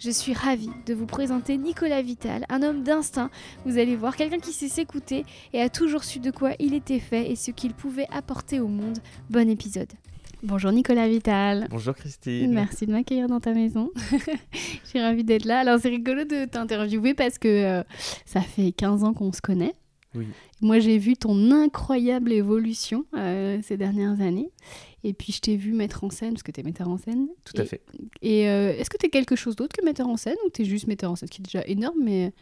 Je 0.01 0.11
suis 0.11 0.33
ravie 0.33 0.71
de 0.87 0.95
vous 0.95 1.05
présenter 1.05 1.59
Nicolas 1.59 2.01
Vital, 2.01 2.47
un 2.49 2.63
homme 2.63 2.83
d'instinct, 2.83 3.29
vous 3.67 3.77
allez 3.77 3.97
voir, 3.97 4.17
quelqu'un 4.17 4.39
qui 4.39 4.55
sait 4.55 4.71
s'écouter 4.71 5.27
et 5.53 5.61
a 5.61 5.69
toujours 5.69 6.05
su 6.05 6.21
de 6.21 6.31
quoi 6.31 6.53
il 6.59 6.73
était 6.73 7.01
fait 7.01 7.31
et 7.31 7.37
ce 7.37 7.51
qu'il 7.51 7.75
pouvait 7.75 8.07
apporter 8.11 8.61
au 8.61 8.67
monde. 8.67 8.97
Bon 9.29 9.47
épisode. 9.47 9.93
Bonjour 10.43 10.73
Nicolas 10.73 11.07
Vital. 11.07 11.67
Bonjour 11.69 11.95
Christine. 11.95 12.51
Merci 12.51 12.87
de 12.87 12.93
m'accueillir 12.93 13.27
dans 13.27 13.41
ta 13.41 13.53
maison. 13.53 13.91
Je 14.55 14.89
suis 14.89 15.03
ravie 15.03 15.23
d'être 15.23 15.45
là. 15.45 15.59
Alors 15.59 15.79
c'est 15.79 15.91
rigolo 15.91 16.25
de 16.25 16.47
t'interviewer 16.47 17.13
parce 17.13 17.37
que 17.37 17.49
euh, 17.49 17.83
ça 18.25 18.41
fait 18.41 18.73
15 18.73 19.05
ans 19.05 19.13
qu'on 19.13 19.33
se 19.35 19.43
connaît. 19.43 19.75
Oui. 20.15 20.27
Moi 20.61 20.81
j'ai 20.81 20.99
vu 20.99 21.17
ton 21.17 21.51
incroyable 21.53 22.33
évolution 22.33 23.07
euh, 23.15 23.59
ces 23.63 23.77
dernières 23.77 24.21
années. 24.21 24.51
Et 25.03 25.15
puis 25.15 25.33
je 25.33 25.41
t'ai 25.41 25.57
vu 25.57 25.73
mettre 25.73 26.05
en 26.05 26.11
scène, 26.11 26.35
parce 26.35 26.43
que 26.43 26.53
tu 26.53 26.61
es 26.61 26.63
metteur 26.63 26.89
en 26.89 26.99
scène. 26.99 27.29
Tout 27.45 27.61
à 27.61 27.65
fait. 27.65 27.83
Et 28.21 28.51
euh, 28.51 28.77
est-ce 28.77 28.91
que 28.91 28.99
tu 28.99 29.07
es 29.07 29.09
quelque 29.09 29.37
chose 29.37 29.57
d'autre 29.57 29.75
que 29.75 29.85
metteur 29.85 30.09
en 30.09 30.17
scène 30.17 30.37
ou 30.47 30.51
tu 30.51 30.63
es 30.63 30.65
juste 30.65 30.87
metteur 30.87 31.11
en 31.11 31.17
scène, 31.17 31.29
ce 31.29 31.33
qui 31.33 31.43
est 31.43 31.45
déjà 31.45 31.67
énorme, 31.67 31.99
mais... 32.03 32.33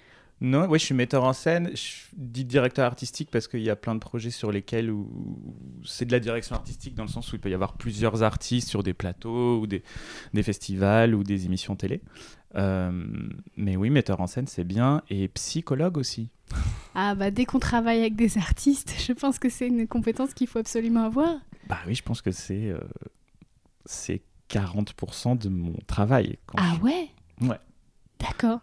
Non, 0.40 0.68
ouais, 0.68 0.78
je 0.78 0.84
suis 0.84 0.94
metteur 0.94 1.24
en 1.24 1.32
scène. 1.32 1.70
Je 1.74 2.14
dis 2.16 2.44
directeur 2.44 2.84
artistique 2.84 3.28
parce 3.30 3.48
qu'il 3.48 3.62
y 3.62 3.70
a 3.70 3.76
plein 3.76 3.94
de 3.96 4.00
projets 4.00 4.30
sur 4.30 4.52
lesquels 4.52 4.88
où 4.88 5.08
c'est 5.84 6.04
de 6.04 6.12
la 6.12 6.20
direction 6.20 6.54
artistique 6.54 6.94
dans 6.94 7.02
le 7.02 7.08
sens 7.08 7.32
où 7.32 7.36
il 7.36 7.40
peut 7.40 7.50
y 7.50 7.54
avoir 7.54 7.76
plusieurs 7.76 8.22
artistes 8.22 8.68
sur 8.68 8.84
des 8.84 8.94
plateaux 8.94 9.58
ou 9.58 9.66
des, 9.66 9.82
des 10.34 10.42
festivals 10.44 11.16
ou 11.16 11.24
des 11.24 11.46
émissions 11.46 11.74
télé. 11.74 12.02
Euh, 12.54 12.92
mais 13.56 13.74
oui, 13.76 13.90
metteur 13.90 14.20
en 14.20 14.28
scène, 14.28 14.46
c'est 14.46 14.62
bien. 14.62 15.02
Et 15.10 15.26
psychologue 15.26 15.98
aussi. 15.98 16.30
Ah 16.94 17.14
bah 17.14 17.30
dès 17.30 17.44
qu'on 17.44 17.58
travaille 17.58 18.00
avec 18.00 18.16
des 18.16 18.38
artistes, 18.38 18.94
je 19.06 19.12
pense 19.12 19.38
que 19.38 19.48
c'est 19.48 19.66
une 19.68 19.86
compétence 19.86 20.34
qu'il 20.34 20.46
faut 20.48 20.58
absolument 20.58 21.04
avoir. 21.04 21.36
Bah 21.68 21.78
oui, 21.86 21.94
je 21.94 22.02
pense 22.02 22.22
que 22.22 22.30
c'est 22.30 22.68
euh, 22.70 22.78
c'est 23.84 24.22
40% 24.50 25.38
de 25.38 25.48
mon 25.48 25.74
travail. 25.86 26.38
quand 26.46 26.58
Ah 26.60 26.74
je- 26.78 26.82
ouais? 26.84 27.08
Ouais. 27.42 27.58
D'accord. 28.20 28.60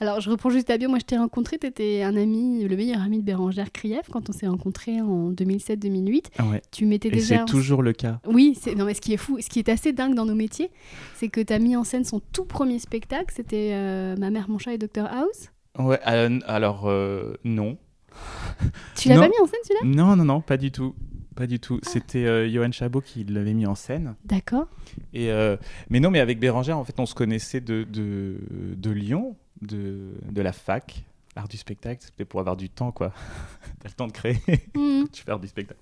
Alors, 0.00 0.20
je 0.20 0.30
reprends 0.30 0.50
juste 0.50 0.68
ta 0.68 0.78
bio. 0.78 0.88
Moi, 0.88 0.98
je 1.00 1.04
t'ai 1.04 1.16
rencontré. 1.16 1.58
Tu 1.58 1.66
étais 1.66 2.02
un 2.02 2.16
ami, 2.16 2.62
le 2.64 2.76
meilleur 2.76 3.00
ami 3.02 3.18
de 3.18 3.24
Bérangère 3.24 3.72
Krief 3.72 4.02
quand 4.12 4.30
on 4.30 4.32
s'est 4.32 4.46
rencontrés 4.46 5.00
en 5.00 5.30
2007-2008. 5.32 6.26
Ah 6.38 6.44
ouais. 6.46 6.62
Tu 6.70 6.86
m'étais 6.86 7.10
déjà. 7.10 7.38
c'est 7.38 7.44
toujours 7.46 7.82
le 7.82 7.92
cas. 7.92 8.20
Oui, 8.26 8.56
c'est 8.60 8.74
non 8.76 8.84
mais 8.84 8.94
ce 8.94 9.00
qui 9.00 9.12
est 9.14 9.16
fou, 9.18 9.38
ce 9.40 9.48
qui 9.48 9.58
est 9.58 9.68
assez 9.68 9.92
dingue 9.92 10.14
dans 10.14 10.26
nos 10.26 10.34
métiers, 10.34 10.70
c'est 11.16 11.28
que 11.28 11.40
tu 11.40 11.52
as 11.52 11.58
mis 11.58 11.74
en 11.76 11.82
scène 11.82 12.04
son 12.04 12.20
tout 12.20 12.44
premier 12.44 12.78
spectacle, 12.78 13.32
c'était 13.34 13.70
euh, 13.72 14.16
Ma 14.16 14.30
mère, 14.30 14.48
mon 14.48 14.58
chat 14.58 14.74
et 14.74 14.78
Dr 14.78 15.06
House. 15.06 15.50
Ouais, 15.78 15.98
euh, 16.06 16.38
alors 16.46 16.88
euh, 16.88 17.34
non. 17.44 17.76
Tu 18.96 19.08
l'as 19.08 19.16
Non. 19.16 19.22
pas 19.22 19.28
mis 19.28 19.38
en 19.42 19.46
scène 19.46 19.60
celui-là? 19.64 19.96
Non, 19.96 20.16
non, 20.16 20.24
non, 20.24 20.40
pas 20.40 20.56
du 20.56 20.70
tout. 20.70 20.94
Pas 21.34 21.46
du 21.48 21.56
Ah. 21.56 21.58
tout. 21.58 21.80
C'était 21.82 22.26
euh, 22.26 22.48
Johan 22.48 22.70
Chabot 22.70 23.00
qui 23.00 23.24
l'avait 23.24 23.54
mis 23.54 23.66
en 23.66 23.74
scène. 23.74 24.14
D'accord. 24.24 24.66
Et, 25.12 25.30
euh, 25.32 25.56
mais 25.90 25.98
non, 26.00 26.10
mais 26.10 26.20
avec 26.20 26.38
Bérangère, 26.38 26.78
en 26.78 26.84
fait, 26.84 26.98
on 27.00 27.06
se 27.06 27.14
connaissait 27.14 27.60
de, 27.60 27.82
de, 27.82 28.36
de 28.76 28.90
Lyon, 28.90 29.36
de, 29.62 30.12
de 30.30 30.42
la 30.42 30.52
fac, 30.52 31.04
art 31.34 31.48
du 31.48 31.56
spectacle. 31.56 32.02
C'était 32.04 32.24
pour 32.24 32.38
avoir 32.38 32.56
du 32.56 32.68
temps, 32.70 32.92
quoi. 32.92 33.12
T'as 33.82 33.88
le 33.88 33.94
temps 33.94 34.06
de 34.06 34.12
créer, 34.12 34.38
Mhm. 34.76 35.08
tu 35.12 35.24
faire 35.24 35.40
du 35.40 35.48
spectacle. 35.48 35.80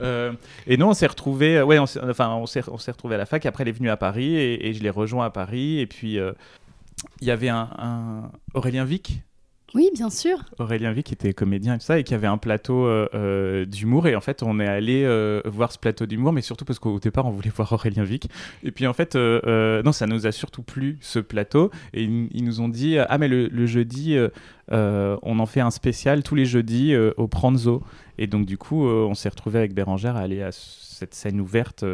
Euh, 0.00 0.32
et 0.66 0.78
non, 0.78 0.88
on 0.90 0.94
s'est 0.94 1.06
retrouvés, 1.06 1.60
ouais, 1.60 1.78
on 1.78 1.84
s'est, 1.86 2.00
enfin, 2.02 2.30
on 2.34 2.46
s'est, 2.46 2.62
on 2.70 2.78
s'est 2.78 2.90
retrouvés 2.92 3.16
à 3.16 3.18
la 3.18 3.26
fac. 3.26 3.44
Après, 3.44 3.62
elle 3.64 3.68
est 3.68 3.72
venue 3.72 3.90
à 3.90 3.98
Paris 3.98 4.34
et, 4.34 4.66
et 4.68 4.72
je 4.72 4.82
l'ai 4.82 4.88
rejoint 4.90 5.26
à 5.26 5.30
Paris. 5.30 5.78
Et 5.78 5.86
puis, 5.86 6.18
euh, 6.18 6.32
il 7.20 7.26
y 7.28 7.30
avait 7.30 7.50
un, 7.50 7.68
un 7.78 8.30
Aurélien 8.54 8.86
Vic 8.86 9.20
Oui, 9.76 9.90
bien 9.92 10.08
sûr. 10.08 10.38
Aurélien 10.58 10.90
Vic 10.92 11.12
était 11.12 11.34
comédien 11.34 11.74
et 11.74 11.78
tout 11.78 11.84
ça 11.84 11.98
et 11.98 12.02
qui 12.02 12.14
avait 12.14 12.26
un 12.26 12.38
plateau 12.38 12.86
euh, 12.86 13.10
euh, 13.12 13.66
d'humour. 13.66 14.06
Et 14.06 14.16
en 14.16 14.22
fait 14.22 14.42
on 14.42 14.58
est 14.58 14.66
allé 14.66 15.02
euh, 15.04 15.42
voir 15.44 15.70
ce 15.70 15.78
plateau 15.78 16.06
d'humour 16.06 16.32
mais 16.32 16.40
surtout 16.40 16.64
parce 16.64 16.78
qu'au 16.78 16.98
départ 16.98 17.26
on 17.26 17.30
voulait 17.30 17.52
voir 17.54 17.70
Aurélien 17.74 18.02
Vic 18.02 18.30
et 18.62 18.70
puis 18.70 18.86
en 18.86 18.94
fait 18.94 19.16
non 19.16 19.92
ça 19.92 20.06
nous 20.06 20.26
a 20.26 20.32
surtout 20.32 20.62
plu 20.62 20.96
ce 21.02 21.18
plateau. 21.18 21.70
Et 21.92 22.04
ils, 22.04 22.42
nous 22.42 22.62
ont 22.62 22.70
dit 22.70 22.96
ah 22.96 23.18
mais 23.18 23.28
le, 23.28 23.48
le 23.48 23.66
jeudi 23.66 24.16
on 24.70 25.38
en 25.38 25.46
fait 25.46 25.60
un 25.60 25.70
spécial 25.70 26.22
tous 26.22 26.36
les 26.36 26.46
jeudis 26.46 26.96
au 26.96 27.28
Pranzo 27.28 27.82
et 28.16 28.26
donc 28.26 28.46
du 28.46 28.56
coup 28.56 28.86
on 28.86 29.12
s'est 29.12 29.28
retrouvé 29.28 29.58
avec 29.58 29.74
Bérangère 29.74 30.16
à 30.16 30.20
aller 30.20 30.40
à 30.40 30.52
cette 30.52 31.12
scène 31.12 31.38
ouverte 31.38 31.84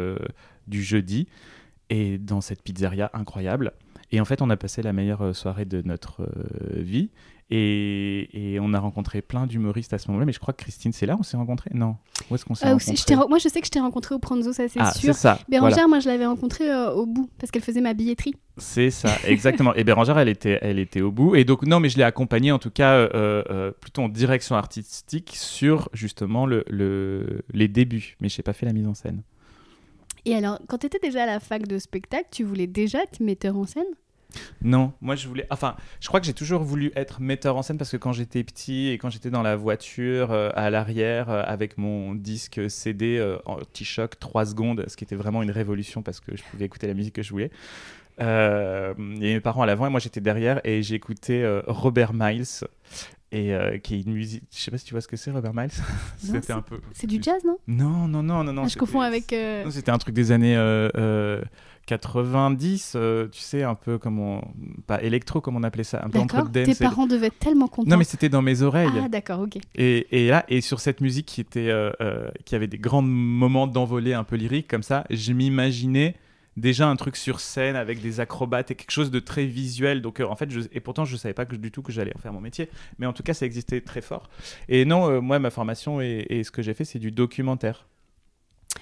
du 0.67 0.81
jeudi. 0.81 1.27
Et 1.89 2.17
dans 2.17 2.39
cette 2.39 2.63
pizzeria 2.63 3.11
incroyable. 3.13 3.73
Et 4.11 4.21
en 4.21 4.25
fait, 4.25 4.41
on 4.41 4.49
a 4.49 4.57
passé 4.57 4.81
la 4.81 4.93
meilleure 4.93 5.35
soirée 5.35 5.65
de 5.65 5.81
notre 5.83 6.27
vie. 6.75 7.09
Et, 7.55 8.57
on 8.61 8.73
a 8.73 8.79
rencontré 8.79 9.21
plein 9.21 9.45
d'humoristes 9.45 9.93
à 9.93 9.97
ce 9.97 10.07
moment-là. 10.07 10.25
Mais 10.25 10.33
je 10.33 10.39
crois 10.39 10.53
que 10.53 10.63
Christine, 10.63 10.91
c'est 10.91 11.05
là 11.05 11.15
on 11.19 11.23
s'est 11.23 11.37
rencontrés? 11.37 11.69
Non 11.73 11.97
Où 12.29 12.35
est-ce 12.35 12.45
qu'on 12.45 12.55
s'est 12.55 12.65
rencontrés? 12.65 13.15
Moi, 13.27 13.37
je 13.37 13.47
sais 13.47 13.59
que 13.59 13.67
je 13.67 13.71
t'ai 13.71 13.79
rencontré 13.79 14.15
au 14.15 14.19
Pranzo, 14.19 14.53
ça 14.53 14.67
c'est 14.67 14.79
ah, 14.79 14.91
sûr. 14.93 15.13
Ça, 15.13 15.39
Bérangère, 15.49 15.87
moi, 15.87 15.99
je 15.99 16.07
l'avais 16.07 16.25
rencontrée 16.25 16.73
au 16.73 17.05
bout 17.05 17.29
parce 17.37 17.51
qu'elle 17.51 17.61
faisait 17.61 17.81
ma 17.81 17.93
billetterie. 17.93 18.35
C'est 18.57 18.91
ça, 18.91 19.09
exactement. 19.25 19.73
et 19.75 19.83
Bérangère, 19.83 20.17
elle 20.17 20.29
était, 20.29 20.59
elle 20.61 20.79
était 20.79 21.01
au 21.01 21.11
bout. 21.11 21.35
Et 21.35 21.43
donc, 21.43 21.65
non, 21.65 21.79
mais 21.79 21.89
je 21.89 21.97
l'ai 21.97 22.03
accompagnée 22.03 22.51
en 22.51 22.59
tout 22.59 22.71
cas 22.71 23.07
plutôt 23.79 24.03
en 24.03 24.09
direction 24.09 24.55
artistique 24.55 25.33
sur 25.35 25.89
justement 25.93 26.45
le, 26.45 26.63
le, 26.69 27.43
les 27.53 27.67
débuts. 27.67 28.15
Mais 28.19 28.29
je 28.29 28.39
n'ai 28.39 28.43
pas 28.43 28.53
fait 28.53 28.65
la 28.65 28.73
mise 28.73 28.87
en 28.87 28.93
scène. 28.93 29.21
Et 30.25 30.35
alors, 30.35 30.59
quand 30.67 30.77
tu 30.77 30.87
étais 30.87 30.99
déjà 30.99 31.23
à 31.23 31.25
la 31.25 31.39
fac 31.39 31.67
de 31.67 31.77
spectacle, 31.77 32.27
tu 32.31 32.43
voulais 32.43 32.67
déjà 32.67 33.03
être 33.03 33.19
metteur 33.19 33.57
en 33.57 33.65
scène? 33.65 33.83
Non, 34.61 34.93
moi 35.01 35.15
je 35.15 35.27
voulais. 35.27 35.45
Enfin, 35.49 35.75
je 35.99 36.07
crois 36.07 36.19
que 36.19 36.25
j'ai 36.25 36.33
toujours 36.33 36.63
voulu 36.63 36.91
être 36.95 37.21
metteur 37.21 37.55
en 37.55 37.61
scène 37.61 37.77
parce 37.77 37.91
que 37.91 37.97
quand 37.97 38.13
j'étais 38.13 38.43
petit 38.43 38.89
et 38.89 38.97
quand 38.97 39.09
j'étais 39.09 39.29
dans 39.29 39.41
la 39.41 39.55
voiture 39.55 40.31
euh, 40.31 40.49
à 40.55 40.69
l'arrière 40.69 41.29
euh, 41.29 41.43
avec 41.45 41.77
mon 41.77 42.15
disque 42.15 42.69
CD 42.69 43.17
euh, 43.17 43.37
en 43.45 43.57
T-Shock 43.57 44.19
3 44.19 44.45
secondes, 44.45 44.85
ce 44.87 44.97
qui 44.97 45.03
était 45.03 45.15
vraiment 45.15 45.43
une 45.43 45.51
révolution 45.51 46.01
parce 46.01 46.19
que 46.19 46.35
je 46.35 46.43
pouvais 46.43 46.65
écouter 46.65 46.87
la 46.87 46.93
musique 46.93 47.15
que 47.15 47.23
je 47.23 47.29
voulais. 47.31 47.51
Euh, 48.21 48.93
et 48.97 49.33
mes 49.33 49.39
parents 49.39 49.63
à 49.63 49.65
l'avant 49.65 49.87
et 49.87 49.89
moi 49.89 49.99
j'étais 49.99 50.21
derrière 50.21 50.61
et 50.63 50.83
j'écoutais 50.83 51.43
Robert 51.65 52.13
Miles 52.13 52.45
et 53.33 53.53
euh, 53.53 53.79
qui 53.79 53.95
est 53.95 54.01
une 54.01 54.13
musique. 54.13 54.43
Je 54.51 54.59
sais 54.59 54.71
pas 54.71 54.77
si 54.77 54.85
tu 54.85 54.93
vois 54.93 55.01
ce 55.01 55.07
que 55.07 55.17
c'est, 55.17 55.31
Robert 55.31 55.53
Miles. 55.53 55.71
c'était 56.17 56.53
un 56.53 56.61
peu. 56.61 56.79
C'est 56.93 57.07
du 57.07 57.17
jazz, 57.21 57.43
non? 57.43 57.57
Non, 57.67 58.07
non, 58.07 58.21
non, 58.21 58.43
non, 58.43 58.53
non. 58.53 58.63
Ah, 58.65 58.67
je 58.67 58.77
confonds 58.77 59.01
avec. 59.01 59.33
Euh, 59.33 59.69
c'était 59.71 59.91
un 59.91 59.97
truc 59.97 60.13
des 60.13 60.31
années 60.31 60.55
90, 61.85 62.93
euh, 62.95 63.27
tu 63.27 63.41
sais, 63.41 63.63
un 63.63 63.75
peu 63.75 63.97
comme 63.97 64.19
on... 64.19 64.41
pas 64.87 65.01
électro 65.01 65.41
comme 65.41 65.55
on 65.55 65.63
appelait 65.63 65.83
ça, 65.83 66.01
un 66.03 66.09
peu 66.09 66.19
entre 66.19 66.49
dance. 66.49 66.65
Tes 66.65 66.75
parents 66.75 67.07
devaient 67.07 67.27
être 67.27 67.39
tellement 67.39 67.67
contents. 67.67 67.89
Non, 67.89 67.97
mais 67.97 68.03
c'était 68.03 68.29
dans 68.29 68.41
mes 68.41 68.61
oreilles. 68.61 68.89
Ah, 69.03 69.09
d'accord, 69.09 69.41
ok. 69.41 69.57
Et, 69.75 70.07
et, 70.25 70.29
là, 70.29 70.45
et 70.47 70.61
sur 70.61 70.79
cette 70.79 71.01
musique 71.01 71.25
qui 71.25 71.41
était, 71.41 71.71
qui 72.45 72.55
avait 72.55 72.67
des 72.67 72.77
grands 72.77 73.01
moments 73.01 73.67
d'envolée 73.67 74.13
un 74.13 74.23
peu 74.23 74.35
lyrique 74.35 74.67
comme 74.67 74.83
ça, 74.83 75.03
je 75.09 75.33
m'imaginais 75.33 76.15
déjà 76.57 76.87
un 76.87 76.95
truc 76.95 77.15
sur 77.15 77.39
scène 77.39 77.75
avec 77.75 78.01
des 78.01 78.19
acrobates 78.19 78.71
et 78.71 78.75
quelque 78.75 78.91
chose 78.91 79.11
de 79.11 79.19
très 79.19 79.45
visuel. 79.45 80.01
Donc 80.01 80.19
euh, 80.19 80.25
en 80.25 80.35
fait, 80.35 80.49
je, 80.51 80.61
et 80.71 80.79
pourtant 80.79 81.05
je 81.05 81.15
savais 81.17 81.33
pas 81.33 81.45
que, 81.45 81.55
du 81.55 81.71
tout 81.71 81.81
que 81.81 81.91
j'allais 81.91 82.15
en 82.15 82.19
faire 82.19 82.33
mon 82.33 82.41
métier, 82.41 82.69
mais 82.99 83.05
en 83.05 83.13
tout 83.13 83.23
cas 83.23 83.33
ça 83.33 83.45
existait 83.45 83.81
très 83.81 84.01
fort. 84.01 84.29
Et 84.69 84.85
non, 84.85 85.09
euh, 85.09 85.21
moi 85.21 85.39
ma 85.39 85.49
formation 85.49 86.01
et, 86.01 86.41
ce 86.43 86.51
que 86.51 86.61
j'ai 86.61 86.73
fait 86.73 86.85
c'est 86.85 86.99
du 86.99 87.11
documentaire. 87.11 87.87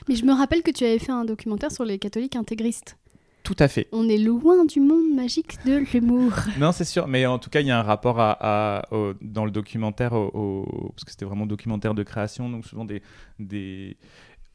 Mais 0.07 0.15
je 0.15 0.25
me 0.25 0.33
rappelle 0.33 0.63
que 0.63 0.71
tu 0.71 0.83
avais 0.83 0.99
fait 0.99 1.11
un 1.11 1.25
documentaire 1.25 1.71
sur 1.71 1.85
les 1.85 1.99
catholiques 1.99 2.35
intégristes. 2.35 2.97
Tout 3.43 3.55
à 3.57 3.67
fait. 3.67 3.87
On 3.91 4.07
est 4.07 4.19
loin 4.19 4.65
du 4.65 4.79
monde 4.79 5.15
magique 5.15 5.57
de 5.65 5.77
l'humour. 5.77 6.31
non, 6.59 6.71
c'est 6.71 6.85
sûr, 6.85 7.07
mais 7.07 7.25
en 7.25 7.39
tout 7.39 7.49
cas, 7.49 7.61
il 7.61 7.67
y 7.67 7.71
a 7.71 7.79
un 7.79 7.83
rapport 7.83 8.19
à, 8.19 8.87
dans 9.21 9.45
le 9.45 9.51
documentaire, 9.51 10.11
parce 10.11 11.03
que 11.03 11.11
c'était 11.11 11.25
vraiment 11.25 11.47
documentaire 11.47 11.95
de 11.95 12.03
création, 12.03 12.49
donc 12.49 12.65
souvent 12.65 12.85
des, 12.85 13.01
des, 13.39 13.97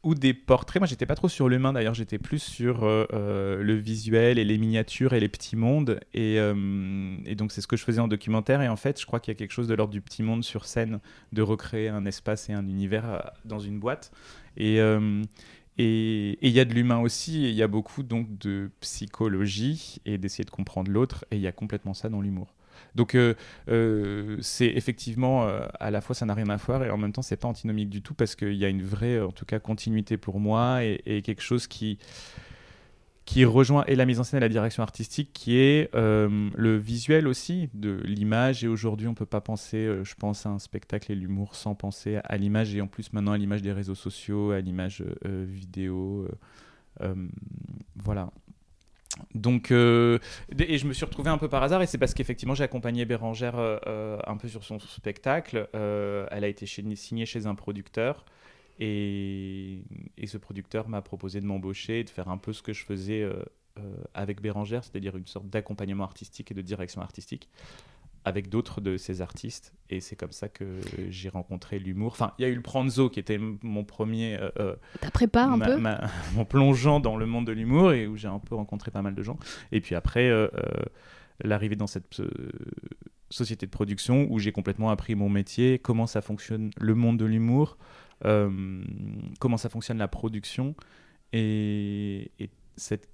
ou 0.07 0.15
des 0.15 0.33
portraits. 0.33 0.79
Moi, 0.79 0.87
j'étais 0.87 1.05
pas 1.05 1.15
trop 1.15 1.27
sur 1.27 1.49
l'humain 1.49 1.73
d'ailleurs, 1.73 1.93
j'étais 1.93 2.17
plus 2.17 2.39
sur 2.39 2.85
euh, 2.85 3.05
euh, 3.11 3.61
le 3.61 3.73
visuel 3.73 4.39
et 4.39 4.45
les 4.45 4.57
miniatures 4.57 5.11
et 5.11 5.19
les 5.19 5.27
petits 5.27 5.57
mondes. 5.57 5.99
Euh, 6.15 7.17
et, 7.25 7.35
donc, 7.35 7.51
c'est 7.51 7.59
ce 7.59 7.67
que 7.67 7.75
je 7.75 7.83
faisais 7.83 7.99
en 7.99 8.07
documentaire. 8.07 8.61
Et 8.61 8.69
en 8.69 8.77
fait, 8.77 9.01
je 9.01 9.05
crois 9.05 9.19
qu'il 9.19 9.33
y 9.33 9.35
a 9.35 9.37
quelque 9.37 9.51
chose 9.51 9.67
de 9.67 9.73
l'ordre 9.73 9.91
du 9.91 9.99
petit 9.99 10.23
monde 10.23 10.45
sur 10.45 10.65
scène, 10.65 11.01
de 11.33 11.41
recréer 11.41 11.89
un 11.89 12.05
espace 12.05 12.49
et 12.49 12.53
un 12.53 12.65
univers 12.65 13.31
dans 13.43 13.59
une 13.59 13.79
boîte. 13.79 14.11
Et. 14.55 14.77
et 15.77 16.47
il 16.47 16.51
y 16.51 16.59
a 16.59 16.65
de 16.65 16.73
l'humain 16.73 16.99
aussi, 16.99 17.45
et 17.45 17.49
il 17.49 17.55
y 17.55 17.61
a 17.61 17.67
beaucoup 17.67 18.01
donc 18.01 18.37
de 18.37 18.71
psychologie 18.79 19.97
et 20.05 20.17
d'essayer 20.17 20.45
de 20.45 20.49
comprendre 20.49 20.89
l'autre, 20.89 21.25
et 21.31 21.35
il 21.35 21.41
y 21.41 21.47
a 21.47 21.51
complètement 21.51 21.93
ça 21.93 22.07
dans 22.07 22.21
l'humour. 22.21 22.55
Donc 22.95 23.15
euh, 23.15 23.35
euh, 23.69 24.37
c'est 24.41 24.67
effectivement 24.67 25.47
euh, 25.47 25.67
à 25.79 25.91
la 25.91 26.01
fois 26.01 26.15
ça 26.15 26.25
n'a 26.25 26.33
rien 26.33 26.49
à 26.49 26.55
voir 26.57 26.83
et 26.83 26.89
en 26.89 26.97
même 26.97 27.13
temps 27.13 27.21
c'est 27.21 27.37
pas 27.37 27.47
antinomique 27.47 27.89
du 27.89 28.01
tout 28.01 28.13
parce 28.13 28.35
qu'il 28.35 28.55
y 28.55 28.65
a 28.65 28.69
une 28.69 28.83
vraie 28.83 29.21
en 29.21 29.31
tout 29.31 29.45
cas 29.45 29.59
continuité 29.59 30.17
pour 30.17 30.39
moi 30.39 30.83
et, 30.83 31.21
quelque 31.21 31.41
chose 31.41 31.67
qui 31.67 31.97
qui 33.25 33.43
rejoint 33.43 33.83
et 33.87 33.95
la 33.95 34.05
mise 34.05 34.19
en 34.19 34.23
scène 34.23 34.37
et 34.37 34.41
la 34.41 34.49
direction 34.49 34.83
artistique, 34.83 35.31
qui 35.33 35.57
est 35.57 35.93
le 35.93 36.77
visuel 36.77 37.27
aussi 37.27 37.69
de 37.73 37.99
l'image. 38.05 38.63
Et 38.63 38.69
aujourd'hui, 38.69 39.09
on 39.09 39.15
peut 39.15 39.25
pas 39.25 39.41
penser, 39.41 39.99
je 40.01 40.15
pense, 40.15 40.45
à 40.45 40.49
un 40.49 40.59
spectacle 40.59 41.11
et 41.11 41.15
l'humour 41.15 41.53
sans 41.53 41.75
penser 41.75 42.21
à 42.23 42.37
l'image, 42.37 42.73
et 42.73 42.79
en 42.79 42.87
plus 42.87 43.11
maintenant 43.11 43.33
à 43.33 43.37
l'image 43.37 43.61
des 43.61 43.73
réseaux 43.73 43.95
sociaux, 43.95 44.51
à 44.51 44.61
l'image 44.61 45.03
vidéo. 45.25 46.25
voilà. 47.97 48.31
Donc, 49.33 49.71
euh, 49.71 50.19
et 50.57 50.77
je 50.77 50.87
me 50.87 50.93
suis 50.93 51.05
retrouvé 51.05 51.29
un 51.29 51.37
peu 51.37 51.49
par 51.49 51.63
hasard, 51.63 51.81
et 51.81 51.87
c'est 51.87 51.97
parce 51.97 52.13
qu'effectivement 52.13 52.55
j'ai 52.55 52.63
accompagné 52.63 53.05
Bérangère 53.05 53.57
euh, 53.57 53.77
euh, 53.87 54.19
un 54.27 54.37
peu 54.37 54.47
sur 54.47 54.63
son 54.63 54.79
spectacle. 54.79 55.67
elle 55.73 56.43
a 56.43 56.47
été 56.47 56.65
signée 56.65 57.25
chez 57.25 57.45
un 57.45 57.55
producteur, 57.55 58.25
et, 58.79 59.81
et 60.17 60.27
ce 60.27 60.37
producteur 60.37 60.87
m'a 60.87 61.01
proposé 61.01 61.41
de 61.41 61.45
m'embaucher, 61.45 62.03
de 62.03 62.09
faire 62.09 62.29
un 62.29 62.37
peu 62.37 62.53
ce 62.53 62.61
que 62.61 62.73
je 62.73 62.83
faisais 62.85 63.27
avec 64.13 64.41
Bérangère, 64.41 64.83
c'est-à-dire 64.83 65.15
une 65.15 65.27
sorte 65.27 65.47
d'accompagnement 65.47 66.03
artistique 66.03 66.51
et 66.51 66.53
de 66.53 66.61
direction 66.61 67.01
artistique 67.01 67.49
avec 68.27 68.49
d'autres 68.49 68.81
de 68.81 68.97
ces 68.97 69.21
artistes. 69.21 69.73
Et 69.89 70.01
c'est 70.01 70.17
comme 70.17 70.33
ça 70.33 70.49
que 70.49 70.65
j'ai 71.07 71.29
rencontré 71.29 71.79
l'humour. 71.79 72.11
Enfin, 72.11 72.33
il 72.37 72.41
y 72.41 72.45
a 72.45 72.49
eu 72.49 72.55
le 72.55 72.61
Pranzo 72.61 73.09
qui 73.09 73.21
était 73.21 73.37
mon 73.37 73.85
premier. 73.85 74.37
Euh, 74.37 74.49
euh 74.59 74.75
Ta 74.99 75.11
prépa 75.11 75.45
un 75.45 75.57
peu 75.57 75.77
Mon 76.35 76.43
plongeant 76.43 76.99
dans 76.99 77.15
le 77.15 77.25
monde 77.25 77.47
de 77.47 77.53
l'humour 77.53 77.93
et 77.93 78.05
où 78.05 78.17
j'ai 78.17 78.27
un 78.27 78.39
peu 78.39 78.55
rencontré 78.55 78.91
pas 78.91 79.01
mal 79.01 79.15
de 79.15 79.23
gens. 79.23 79.39
Et 79.71 79.79
puis 79.79 79.95
après, 79.95 80.27
euh, 80.27 80.49
euh, 80.55 80.83
l'arrivée 81.41 81.77
dans 81.77 81.87
cette 81.87 82.21
société 83.29 83.65
de 83.65 83.71
production 83.71 84.27
où 84.29 84.39
j'ai 84.39 84.51
complètement 84.51 84.89
appris 84.89 85.15
mon 85.15 85.29
métier, 85.29 85.79
comment 85.79 86.05
ça 86.05 86.21
fonctionne 86.21 86.71
le 86.77 86.95
monde 86.95 87.17
de 87.17 87.25
l'humour, 87.25 87.77
comment 88.23 89.57
ça 89.57 89.69
fonctionne 89.69 89.99
la 89.99 90.09
production. 90.09 90.75
Et, 91.31 92.31
et 92.39 92.49
cette 92.75 93.07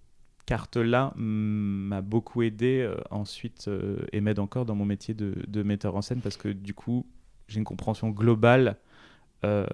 carte-là 0.46 1.14
m'a 1.16 2.02
beaucoup 2.02 2.42
aidé 2.42 2.82
euh, 2.82 2.96
ensuite 3.12 3.68
euh, 3.68 3.98
et 4.12 4.22
m'aide 4.22 4.40
encore 4.40 4.66
dans 4.66 4.76
mon 4.76 4.86
métier 4.86 5.14
de, 5.14 5.64
metteur 5.64 5.96
en 5.96 6.02
scène 6.02 6.20
parce 6.22 6.38
que 6.38 6.50
du 6.50 6.74
coup, 6.74 7.06
j'ai 7.48 7.60
une 7.60 7.64
compréhension 7.64 8.10
globale 8.10 8.78
euh, 9.46 9.66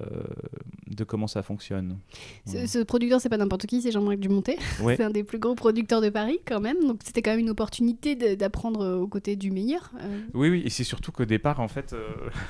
de 0.88 1.04
comment 1.04 1.28
ça 1.28 1.44
fonctionne. 1.44 1.98
Ce, 2.46 2.84
producteur, 2.84 3.22
c'est 3.22 3.30
pas 3.30 3.38
n'importe 3.38 3.68
qui, 3.68 3.82
c'est 3.82 3.92
Jean-Marc 3.92 4.18
Dumonté. 4.18 4.58
c'est 4.80 5.04
un 5.04 5.12
des 5.12 5.24
plus 5.24 5.40
gros 5.40 5.56
producteurs 5.56 6.02
de 6.02 6.10
Paris 6.10 6.40
quand 6.46 6.60
même, 6.60 6.80
donc 6.86 7.02
c'était 7.04 7.22
quand 7.22 7.32
même 7.32 7.40
une 7.40 7.52
opportunité 7.52 8.16
d'apprendre 8.36 8.98
aux 8.98 9.08
côtés 9.08 9.36
du 9.36 9.52
meilleur. 9.52 9.92
Oui, 10.34 10.50
oui, 10.50 10.64
et 10.66 10.70
c'est 10.70 10.84
surtout 10.84 11.12
qu'au 11.12 11.26
départ, 11.26 11.60
en 11.60 11.68
fait, 11.68 11.96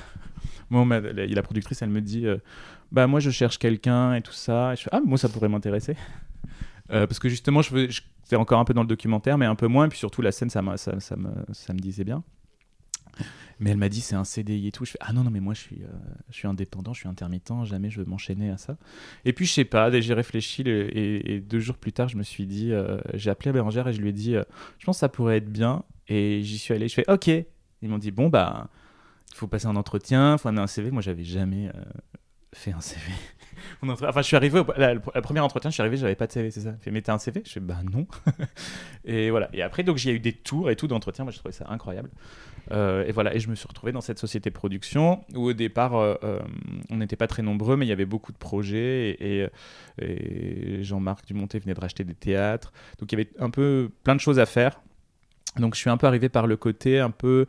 moi, 0.70 0.86
la, 1.02 1.26
la, 1.26 1.44
productrice, 1.44 1.82
elle 1.82 1.90
me 1.90 2.02
dit, 2.02 2.26
bah 2.92 3.08
moi 3.08 3.20
je 3.20 3.30
cherche 3.32 3.58
quelqu'un 3.58 4.14
et 4.14 4.22
tout 4.22 4.32
ça, 4.32 4.74
et 4.74 4.76
je 4.78 4.84
fais, 4.84 4.90
ah 4.94 5.02
moi 5.04 5.18
ça 5.18 5.28
pourrait 5.28 5.50
m'intéresser. 5.50 5.96
Euh, 6.92 7.08
parce 7.08 7.20
que 7.20 7.30
justement, 7.30 7.62
je, 7.62 7.88
j'étais 7.88 8.36
encore 8.36 8.60
un 8.60 8.66
peu 8.66 8.74
dans 8.74 8.82
le 8.82 8.88
documentaire, 8.88 9.38
mais 9.38 9.46
un 9.46 9.56
peu 9.56 9.68
moins. 9.68 9.86
Et 9.86 9.90
puis 9.90 9.98
surtout, 9.98 10.22
la 10.22 10.32
scène, 10.32 10.50
ça, 10.50 10.62
me, 10.62 11.80
disait 11.80 12.04
bien. 12.04 12.24
Mais 13.60 13.72
elle 13.72 13.78
m'a 13.78 13.90
dit 13.90 14.00
c'est 14.00 14.16
un 14.16 14.24
CDI 14.24 14.68
et 14.68 14.72
tout. 14.72 14.86
Je 14.86 14.92
fais 14.92 14.98
ah 15.02 15.12
non 15.12 15.26
non 15.26 15.32
mais 15.32 15.42
moi 15.42 15.54
je 15.54 15.60
suis 15.60 15.84
euh, 15.84 15.88
je 16.30 16.36
suis 16.36 16.48
indépendant, 16.48 16.94
je 16.94 17.02
suis 17.02 17.10
intermittent, 17.10 17.52
jamais 17.66 17.90
je 17.90 18.00
veux 18.00 18.06
m'enchaîner 18.06 18.50
à 18.50 18.58
ça. 18.58 18.78
Et 19.26 19.34
puis 19.34 19.46
je 19.46 19.52
sais 19.52 19.66
pas, 19.66 19.92
j'ai 20.00 20.14
réfléchi 20.14 20.62
et, 20.66 21.42
deux 21.42 21.60
jours 21.60 21.76
plus 21.76 21.92
tard 21.92 22.08
je 22.08 22.16
me 22.16 22.24
suis 22.24 22.46
dit 22.46 22.72
euh, 22.72 23.02
j'ai 23.16 23.30
appelé 23.30 23.52
Bérangère 23.52 23.90
et 23.90 23.92
je 23.92 24.00
lui 24.00 24.10
ai 24.10 24.14
dit 24.14 24.36
je 24.78 24.86
pense 24.86 24.96
que 24.96 25.00
ça 25.02 25.10
pourrait 25.10 25.36
être 25.38 25.52
bien 25.52 25.84
et 26.08 26.42
j'y 26.42 26.58
suis 26.58 26.74
allé. 26.74 26.88
Je 26.88 26.94
fais 26.94 27.12
ok. 27.12 27.28
Ils 27.28 27.90
m'ont 27.90 27.98
dit 27.98 28.12
bon 28.12 28.30
bah 28.30 28.70
il 29.34 29.36
faut 29.36 29.48
passer 29.48 29.68
un 29.68 29.76
entretien, 29.76 30.36
il 30.36 30.40
faut 30.40 30.48
amener 30.48 30.62
un 30.62 30.68
CV. 30.68 30.90
Moi 30.90 31.02
j'avais 31.02 31.26
jamais 31.26 31.70
fait 32.54 32.72
un 32.72 32.82
CV. 32.82 33.02
Enfin, 33.82 34.22
je 34.22 34.28
suis 34.28 34.36
arrivé, 34.36 34.60
au... 34.60 34.66
la, 34.78 35.00
premier 35.00 35.40
entretien, 35.40 35.70
je 35.70 35.74
suis 35.74 35.82
arrivé, 35.82 35.98
j'avais 35.98 36.16
pas 36.16 36.28
de 36.28 36.32
CV, 36.32 36.52
c'est 36.52 36.62
ça. 36.62 36.74
Fait, 36.82 36.92
mais 36.92 37.02
t'as 37.02 37.14
un 37.14 37.18
CV 37.18 37.42
Je 37.46 37.52
fais, 37.52 37.60
bah 37.60 37.78
non. 37.92 38.08
et 39.06 39.30
voilà. 39.30 39.50
Et 39.54 39.62
après, 39.62 39.84
donc, 39.84 39.98
j'ai 39.98 40.12
eu 40.12 40.20
des 40.20 40.34
tours 40.34 40.70
et 40.70 40.76
tout 40.76 40.88
d'entretien. 40.88 41.24
Moi, 41.24 41.32
je 41.32 41.40
trouvais 41.40 41.54
ça 41.54 41.66
incroyable. 41.70 42.10
Euh, 42.72 43.06
et 43.06 43.12
voilà. 43.12 43.36
Et 43.36 43.40
je 43.40 43.50
me 43.50 43.56
suis 43.56 43.68
retrouvé 43.68 43.92
dans 43.92 44.02
cette 44.02 44.20
société 44.20 44.52
production 44.52 45.24
où, 45.34 45.50
au 45.50 45.54
départ, 45.54 45.96
euh, 45.96 46.16
euh, 46.24 46.40
on 46.90 46.98
n'était 46.98 47.16
pas 47.16 47.28
très 47.28 47.42
nombreux, 47.42 47.78
mais 47.78 47.86
il 47.86 47.90
y 47.90 47.94
avait 47.94 48.06
beaucoup 48.06 48.32
de 48.32 48.38
projets. 48.38 49.18
Et, 49.20 49.48
et 50.02 50.84
Jean-Marc 50.84 51.26
Dumonté 51.26 51.60
venait 51.60 51.74
de 51.74 51.82
racheter 51.82 52.04
des 52.04 52.16
théâtres. 52.16 52.72
Donc, 53.00 53.12
il 53.12 53.20
y 53.20 53.22
avait 53.22 53.32
un 53.40 53.50
peu 53.50 53.92
plein 54.04 54.16
de 54.16 54.22
choses 54.22 54.40
à 54.40 54.46
faire. 54.46 54.82
Donc, 55.58 55.76
je 55.76 55.80
suis 55.80 55.90
un 55.90 55.98
peu 55.98 56.08
arrivé 56.08 56.30
par 56.30 56.48
le 56.48 56.58
côté 56.58 57.00
un 57.00 57.12
peu 57.12 57.46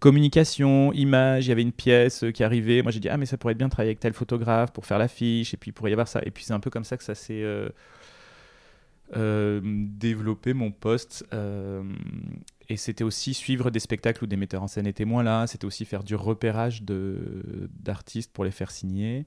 communication, 0.00 0.92
image, 0.92 1.46
il 1.46 1.50
y 1.50 1.52
avait 1.52 1.62
une 1.62 1.72
pièce 1.72 2.24
qui 2.34 2.42
arrivait. 2.42 2.82
Moi, 2.82 2.90
j'ai 2.90 3.00
dit, 3.00 3.08
ah, 3.08 3.16
mais 3.16 3.26
ça 3.26 3.36
pourrait 3.36 3.52
être 3.52 3.58
bien 3.58 3.68
de 3.68 3.72
travailler 3.72 3.90
avec 3.90 4.00
tel 4.00 4.14
photographe 4.14 4.72
pour 4.72 4.86
faire 4.86 4.98
l'affiche, 4.98 5.54
et 5.54 5.56
puis 5.56 5.70
il 5.70 5.72
pourrait 5.72 5.90
y 5.90 5.92
avoir 5.92 6.08
ça. 6.08 6.20
Et 6.24 6.30
puis 6.30 6.42
c'est 6.44 6.54
un 6.54 6.60
peu 6.60 6.70
comme 6.70 6.84
ça 6.84 6.96
que 6.96 7.04
ça 7.04 7.14
s'est 7.14 7.42
euh, 7.42 7.68
euh, 9.16 9.60
développé, 9.62 10.54
mon 10.54 10.72
poste. 10.72 11.24
Euh, 11.32 11.82
et 12.68 12.76
c'était 12.76 13.04
aussi 13.04 13.34
suivre 13.34 13.70
des 13.70 13.80
spectacles 13.80 14.24
où 14.24 14.26
des 14.26 14.36
metteurs 14.36 14.62
en 14.62 14.68
scène 14.68 14.86
étaient 14.86 15.04
moins 15.04 15.22
là. 15.22 15.46
C'était 15.46 15.66
aussi 15.66 15.84
faire 15.84 16.02
du 16.02 16.14
repérage 16.14 16.82
d'artistes 16.82 18.32
pour 18.32 18.44
les 18.44 18.50
faire 18.50 18.70
signer. 18.70 19.26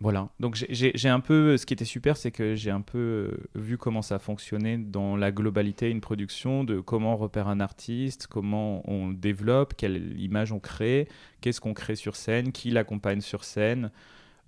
Voilà. 0.00 0.30
Donc 0.40 0.56
j'ai 0.70 1.08
un 1.08 1.20
peu. 1.20 1.58
Ce 1.58 1.66
qui 1.66 1.74
était 1.74 1.84
super, 1.84 2.16
c'est 2.16 2.30
que 2.30 2.54
j'ai 2.54 2.70
un 2.70 2.80
peu 2.80 2.98
euh, 2.98 3.36
vu 3.54 3.76
comment 3.76 4.00
ça 4.00 4.18
fonctionnait 4.18 4.78
dans 4.78 5.14
la 5.14 5.30
globalité 5.30 5.90
une 5.90 6.00
production, 6.00 6.64
de 6.64 6.80
comment 6.80 7.16
repère 7.16 7.48
un 7.48 7.60
artiste, 7.60 8.26
comment 8.26 8.82
on 8.90 9.08
le 9.08 9.14
développe, 9.14 9.74
quelle 9.76 10.18
image 10.18 10.52
on 10.52 10.58
crée, 10.58 11.06
qu'est-ce 11.42 11.60
qu'on 11.60 11.74
crée 11.74 11.96
sur 11.96 12.16
scène, 12.16 12.50
qui 12.50 12.70
l'accompagne 12.70 13.20
sur 13.20 13.44
scène, 13.44 13.90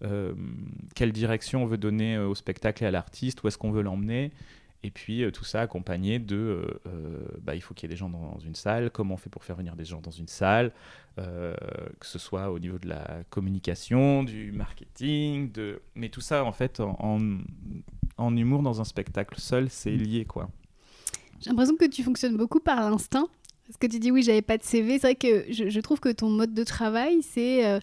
euh, 0.04 0.32
quelle 0.94 1.12
direction 1.12 1.62
on 1.62 1.66
veut 1.66 1.76
donner 1.76 2.18
au 2.18 2.34
spectacle 2.34 2.84
et 2.84 2.86
à 2.86 2.90
l'artiste, 2.90 3.42
où 3.42 3.48
est-ce 3.48 3.58
qu'on 3.58 3.72
veut 3.72 3.82
l'emmener. 3.82 4.32
Et 4.84 4.90
puis 4.90 5.22
euh, 5.22 5.30
tout 5.30 5.44
ça 5.44 5.60
accompagné 5.60 6.18
de, 6.18 6.36
euh, 6.36 6.80
euh, 6.86 7.18
bah, 7.40 7.54
il 7.54 7.60
faut 7.60 7.72
qu'il 7.74 7.88
y 7.88 7.90
ait 7.90 7.94
des 7.94 7.98
gens 7.98 8.08
dans 8.08 8.38
une 8.40 8.54
salle, 8.54 8.90
comment 8.90 9.14
on 9.14 9.16
fait 9.16 9.30
pour 9.30 9.44
faire 9.44 9.56
venir 9.56 9.76
des 9.76 9.84
gens 9.84 10.00
dans 10.00 10.10
une 10.10 10.28
salle, 10.28 10.72
que 11.16 12.06
ce 12.06 12.18
soit 12.18 12.50
au 12.50 12.58
niveau 12.58 12.78
de 12.78 12.88
la 12.88 13.22
communication, 13.28 14.24
du 14.24 14.50
marketing, 14.50 15.52
de... 15.52 15.82
mais 15.94 16.08
tout 16.08 16.22
ça 16.22 16.42
en 16.44 16.52
fait 16.52 16.80
en, 16.80 17.18
en 18.16 18.36
humour 18.36 18.62
dans 18.62 18.80
un 18.80 18.84
spectacle 18.84 19.38
seul, 19.38 19.68
c'est 19.68 19.90
lié 19.90 20.24
quoi. 20.24 20.48
J'ai 21.40 21.50
l'impression 21.50 21.76
que 21.76 21.84
tu 21.84 22.02
fonctionnes 22.02 22.36
beaucoup 22.36 22.60
par 22.60 22.88
l'instinct 22.88 23.28
parce 23.72 23.78
que 23.78 23.86
tu 23.86 24.00
dis 24.00 24.10
oui, 24.10 24.22
j'avais 24.22 24.42
pas 24.42 24.58
de 24.58 24.62
CV. 24.62 24.98
C'est 24.98 25.06
vrai 25.06 25.14
que 25.14 25.50
je, 25.50 25.80
trouve 25.80 25.98
que 25.98 26.10
ton 26.10 26.28
mode 26.28 26.52
de 26.52 26.62
travail, 26.62 27.22
c'est 27.22 27.64
euh, 27.64 27.80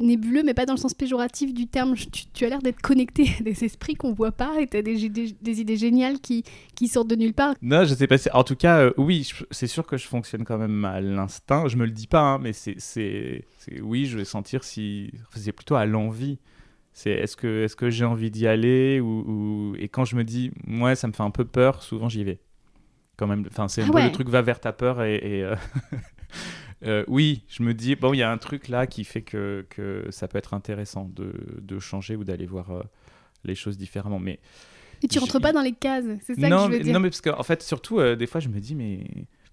nébuleux, 0.00 0.42
mais 0.42 0.52
pas 0.52 0.66
dans 0.66 0.72
le 0.72 0.80
sens 0.80 0.94
péjoratif 0.94 1.54
du 1.54 1.68
terme. 1.68 1.94
Tu, 2.34 2.44
as 2.44 2.48
l'air 2.48 2.60
d'être 2.60 2.82
connecté 2.82 3.30
à 3.38 3.42
des 3.44 3.62
esprits 3.62 3.94
qu'on 3.94 4.12
voit 4.12 4.32
pas 4.32 4.60
et 4.60 4.66
tu 4.66 4.76
as 4.76 4.82
des, 4.82 5.04
idées 5.04 5.76
géniales 5.76 6.18
qui, 6.18 6.42
sortent 6.88 7.06
de 7.06 7.14
nulle 7.14 7.34
part. 7.34 7.54
Non, 7.62 7.84
je 7.84 7.94
sais 7.94 8.08
pas. 8.08 8.16
En 8.32 8.42
tout 8.42 8.56
cas, 8.56 8.80
euh, 8.80 8.92
oui, 8.96 9.30
c'est 9.52 9.68
sûr 9.68 9.86
que 9.86 9.96
je 9.96 10.08
fonctionne 10.08 10.44
quand 10.44 10.58
même 10.58 10.84
à 10.84 11.00
l'instinct. 11.00 11.68
Je 11.68 11.76
me 11.76 11.84
le 11.84 11.92
dis 11.92 12.08
pas, 12.08 12.22
hein, 12.22 12.38
mais 12.42 12.52
c'est. 12.52 13.44
Oui, 13.80 14.06
je 14.06 14.18
vais 14.18 14.24
sentir 14.24 14.64
si. 14.64 15.12
C'est 15.36 15.52
plutôt 15.52 15.76
à 15.76 15.86
l'envie. 15.86 16.40
C'est 16.92 17.10
est-ce 17.10 17.36
que, 17.36 17.90
j'ai 17.90 18.04
envie 18.04 18.32
d'y 18.32 18.48
aller 18.48 19.00
Et 19.78 19.88
quand 19.88 20.04
je 20.04 20.16
me 20.16 20.24
dis, 20.24 20.50
ouais, 20.66 20.96
ça 20.96 21.06
me 21.06 21.12
fait 21.12 21.22
un 21.22 21.30
peu 21.30 21.44
peur, 21.44 21.84
souvent 21.84 22.08
j'y 22.08 22.24
vais 22.24 22.40
quand 23.16 23.26
même. 23.26 23.44
Enfin, 23.50 23.68
c'est 23.68 23.82
un 23.82 23.88
ah 23.88 23.92
peu 23.92 24.02
le 24.02 24.12
truc 24.12 24.28
va 24.28 24.42
vers 24.42 24.60
ta 24.60 24.72
peur 24.72 25.02
et. 25.02 25.42
Euh, 25.42 25.56
euh, 26.86 27.04
oui, 27.08 27.42
je 27.48 27.62
me 27.62 27.74
dis, 27.74 27.96
bon, 27.96 28.12
il 28.12 28.18
y 28.18 28.22
a 28.22 28.30
un 28.30 28.38
truc 28.38 28.68
là 28.68 28.86
qui 28.86 29.04
fait 29.04 29.22
que, 29.22 29.66
que 29.70 30.06
ça 30.10 30.28
peut 30.28 30.38
être 30.38 30.54
intéressant 30.54 31.10
de, 31.14 31.32
de 31.60 31.78
changer 31.78 32.16
ou 32.16 32.24
d'aller 32.24 32.46
voir 32.46 32.70
euh, 32.70 32.82
les 33.44 33.54
choses 33.54 33.76
différemment. 33.76 34.18
Mais. 34.18 34.38
Et 35.02 35.08
tu 35.08 35.18
rentres 35.18 35.40
pas 35.40 35.52
dans 35.52 35.62
les 35.62 35.72
cases, 35.72 36.04
c'est 36.22 36.34
ça 36.40 36.48
que 36.48 36.56
je 36.56 36.70
veux 36.70 36.80
dire. 36.80 36.94
Non, 36.94 37.00
mais 37.00 37.10
parce 37.10 37.20
qu'en 37.20 37.38
en 37.38 37.42
fait, 37.42 37.62
surtout, 37.62 38.00
des 38.14 38.26
fois, 38.26 38.40
je 38.40 38.48
me 38.48 38.60
dis, 38.60 38.74
mais. 38.74 39.04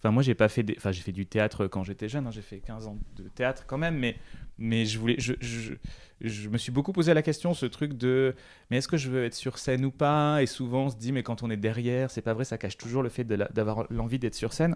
Enfin, 0.04 0.12
moi, 0.12 0.22
j'ai 0.22 0.36
pas 0.36 0.50
fait. 0.50 0.64
Des... 0.64 0.76
Enfin, 0.78 0.92
j'ai 0.92 1.02
fait 1.02 1.14
du 1.14 1.26
théâtre 1.26 1.68
quand 1.68 1.84
j'étais 1.84 2.10
jeune, 2.10 2.28
hein, 2.28 2.32
j'ai 2.32 2.42
fait 2.42 2.60
15 2.60 2.88
ans 2.88 2.98
de 3.16 3.24
théâtre 3.30 3.64
quand 3.66 3.78
même, 3.78 3.98
mais, 3.98 4.18
mais 4.58 4.86
je 4.86 5.00
voulais. 5.00 5.16
Je, 5.18 5.34
je, 5.40 5.76
je 6.20 6.50
me 6.50 6.58
suis 6.58 6.74
beaucoup 6.74 6.92
posé 6.92 7.14
la 7.14 7.22
question, 7.22 7.54
ce 7.54 7.66
truc 7.66 7.94
de 7.94 8.36
mais 8.70 8.78
est-ce 8.78 8.88
que 8.88 8.98
je 8.98 9.10
veux 9.10 9.24
être 9.24 9.34
sur 9.34 9.58
scène 9.58 9.86
ou 9.86 9.92
pas? 9.92 10.42
Et 10.42 10.46
souvent 10.46 10.86
on 10.86 10.90
se 10.90 10.96
dit 10.96 11.12
mais 11.12 11.24
quand 11.24 11.44
on 11.44 11.50
est 11.50 11.58
derrière, 11.58 12.12
c'est 12.12 12.22
pas 12.22 12.34
vrai, 12.34 12.46
ça 12.46 12.58
cache 12.58 12.78
toujours 12.78 13.04
le 13.04 13.10
fait 13.10 13.26
d'avoir 13.26 13.86
l'envie 13.90 14.20
d'être 14.20 14.36
sur 14.36 14.54
scène. 14.54 14.76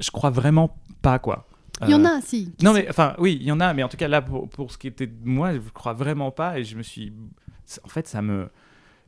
Je 0.00 0.10
crois 0.10 0.30
vraiment 0.30 0.78
pas 1.02 1.18
quoi. 1.18 1.46
Il 1.82 1.90
y 1.90 1.94
en 1.94 2.04
a, 2.04 2.18
euh, 2.18 2.20
si. 2.22 2.54
Non, 2.62 2.72
mais 2.72 2.88
enfin, 2.88 3.14
oui, 3.18 3.36
il 3.38 3.46
y 3.46 3.52
en 3.52 3.60
a, 3.60 3.74
mais 3.74 3.82
en 3.82 3.88
tout 3.88 3.98
cas, 3.98 4.08
là, 4.08 4.22
pour, 4.22 4.48
pour 4.48 4.72
ce 4.72 4.78
qui 4.78 4.86
était 4.86 5.06
de 5.06 5.28
moi, 5.28 5.52
je 5.52 5.58
crois 5.74 5.92
vraiment 5.92 6.30
pas. 6.30 6.58
Et 6.58 6.64
je 6.64 6.74
me 6.74 6.82
suis. 6.82 7.12
En 7.84 7.88
fait, 7.88 8.08
ça 8.08 8.22
me, 8.22 8.48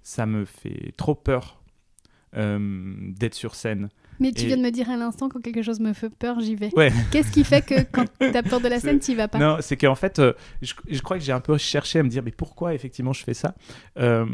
ça 0.02 0.26
me 0.26 0.44
fait 0.44 0.92
trop 0.98 1.14
peur 1.14 1.62
euh, 2.36 2.94
d'être 3.16 3.34
sur 3.34 3.54
scène. 3.54 3.88
Mais 4.20 4.32
tu 4.32 4.46
viens 4.46 4.56
de 4.56 4.62
me 4.62 4.70
dire 4.70 4.90
à 4.90 4.96
l'instant, 4.96 5.28
quand 5.28 5.40
quelque 5.40 5.62
chose 5.62 5.80
me 5.80 5.92
fait 5.92 6.10
peur, 6.10 6.40
j'y 6.40 6.56
vais. 6.56 6.70
Qu'est-ce 7.12 7.30
qui 7.30 7.44
fait 7.44 7.64
que 7.64 7.82
quand 7.92 8.04
tu 8.20 8.26
as 8.26 8.42
peur 8.42 8.60
de 8.60 8.68
la 8.68 8.80
scène, 8.80 8.98
tu 8.98 9.14
vas 9.14 9.28
pas 9.28 9.38
Non, 9.38 9.58
c'est 9.60 9.76
qu'en 9.76 9.94
fait, 9.94 10.18
euh, 10.18 10.32
je, 10.62 10.74
crois 11.02 11.18
que 11.18 11.24
j'ai 11.24 11.32
un 11.32 11.40
peu 11.40 11.56
cherché 11.56 12.00
à 12.00 12.02
me 12.02 12.08
dire, 12.08 12.22
mais 12.22 12.32
pourquoi 12.32 12.74
effectivement 12.74 13.12
je 13.12 13.22
fais 13.22 13.34
ça 13.34 13.54
euh, 13.98 14.26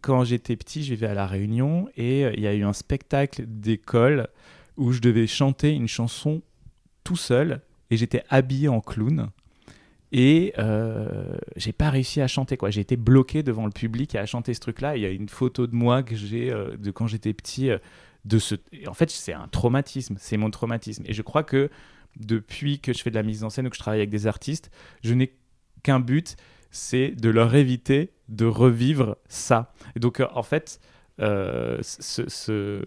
Quand 0.00 0.24
j'étais 0.24 0.56
petit, 0.56 0.84
je 0.84 0.94
vivais 0.94 1.08
à 1.08 1.14
La 1.14 1.26
Réunion 1.26 1.88
et 1.96 2.24
euh, 2.24 2.32
il 2.34 2.42
y 2.42 2.46
a 2.46 2.54
eu 2.54 2.62
un 2.62 2.72
spectacle 2.72 3.44
d'école 3.46 4.28
où 4.76 4.92
je 4.92 5.00
devais 5.00 5.26
chanter 5.26 5.72
une 5.72 5.88
chanson 5.88 6.42
tout 7.04 7.16
seul 7.16 7.60
et 7.90 7.96
j'étais 7.96 8.22
habillé 8.28 8.68
en 8.68 8.80
clown. 8.80 9.28
Et 10.14 10.52
j'ai 11.56 11.72
pas 11.72 11.88
réussi 11.88 12.20
à 12.20 12.28
chanter 12.28 12.58
quoi. 12.58 12.68
J'ai 12.68 12.82
été 12.82 12.96
bloqué 12.96 13.42
devant 13.42 13.64
le 13.64 13.72
public 13.72 14.14
à 14.14 14.26
chanter 14.26 14.52
ce 14.52 14.60
truc-là. 14.60 14.94
Il 14.98 15.02
y 15.02 15.06
a 15.06 15.08
une 15.08 15.30
photo 15.30 15.66
de 15.66 15.74
moi 15.74 16.02
que 16.02 16.14
j'ai 16.14 16.50
de 16.50 16.90
quand 16.90 17.06
j'étais 17.06 17.32
petit 17.32 17.70
de 18.24 18.38
ce. 18.38 18.54
En 18.86 18.94
fait, 18.94 19.10
c'est 19.10 19.32
un 19.32 19.48
traumatisme, 19.48 20.16
c'est 20.18 20.36
mon 20.36 20.50
traumatisme. 20.50 21.04
Et 21.06 21.12
je 21.12 21.22
crois 21.22 21.42
que 21.42 21.70
depuis 22.16 22.78
que 22.80 22.92
je 22.92 23.02
fais 23.02 23.10
de 23.10 23.14
la 23.14 23.22
mise 23.22 23.44
en 23.44 23.50
scène 23.50 23.66
ou 23.66 23.70
que 23.70 23.76
je 23.76 23.80
travaille 23.80 24.00
avec 24.00 24.10
des 24.10 24.26
artistes, 24.26 24.70
je 25.02 25.14
n'ai 25.14 25.36
qu'un 25.82 26.00
but, 26.00 26.36
c'est 26.70 27.10
de 27.10 27.28
leur 27.28 27.54
éviter 27.54 28.12
de 28.28 28.46
revivre 28.46 29.16
ça. 29.28 29.72
Et 29.96 30.00
donc, 30.00 30.20
euh, 30.20 30.26
en 30.34 30.42
fait, 30.42 30.80
euh, 31.20 31.78
ce, 31.82 32.82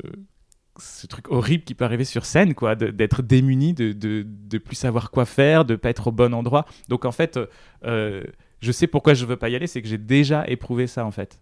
truc 1.08 1.30
horrible 1.30 1.64
qui 1.64 1.76
peut 1.76 1.86
arriver 1.86 2.06
sur 2.06 2.26
scène, 2.26 2.56
quoi, 2.56 2.76
d'être 2.76 3.22
démuni, 3.22 3.74
de, 3.74 3.92
de, 3.92 4.26
de, 4.26 4.58
plus 4.58 4.76
savoir 4.76 5.12
quoi 5.12 5.26
faire, 5.26 5.66
de 5.66 5.76
pas 5.76 5.90
être 5.90 6.08
au 6.08 6.12
bon 6.12 6.34
endroit. 6.34 6.66
Donc, 6.90 7.06
en 7.06 7.12
fait, 7.12 7.40
euh, 7.86 8.24
je 8.62 8.72
sais 8.72 8.88
pourquoi 8.88 9.14
je 9.14 9.26
veux 9.26 9.38
pas 9.38 9.50
y 9.50 9.56
aller, 9.56 9.68
c'est 9.68 9.82
que 9.82 9.88
j'ai 9.88 9.98
déjà 9.98 10.48
éprouvé 10.48 10.88
ça, 10.88 11.06
en 11.06 11.12
fait. 11.12 11.42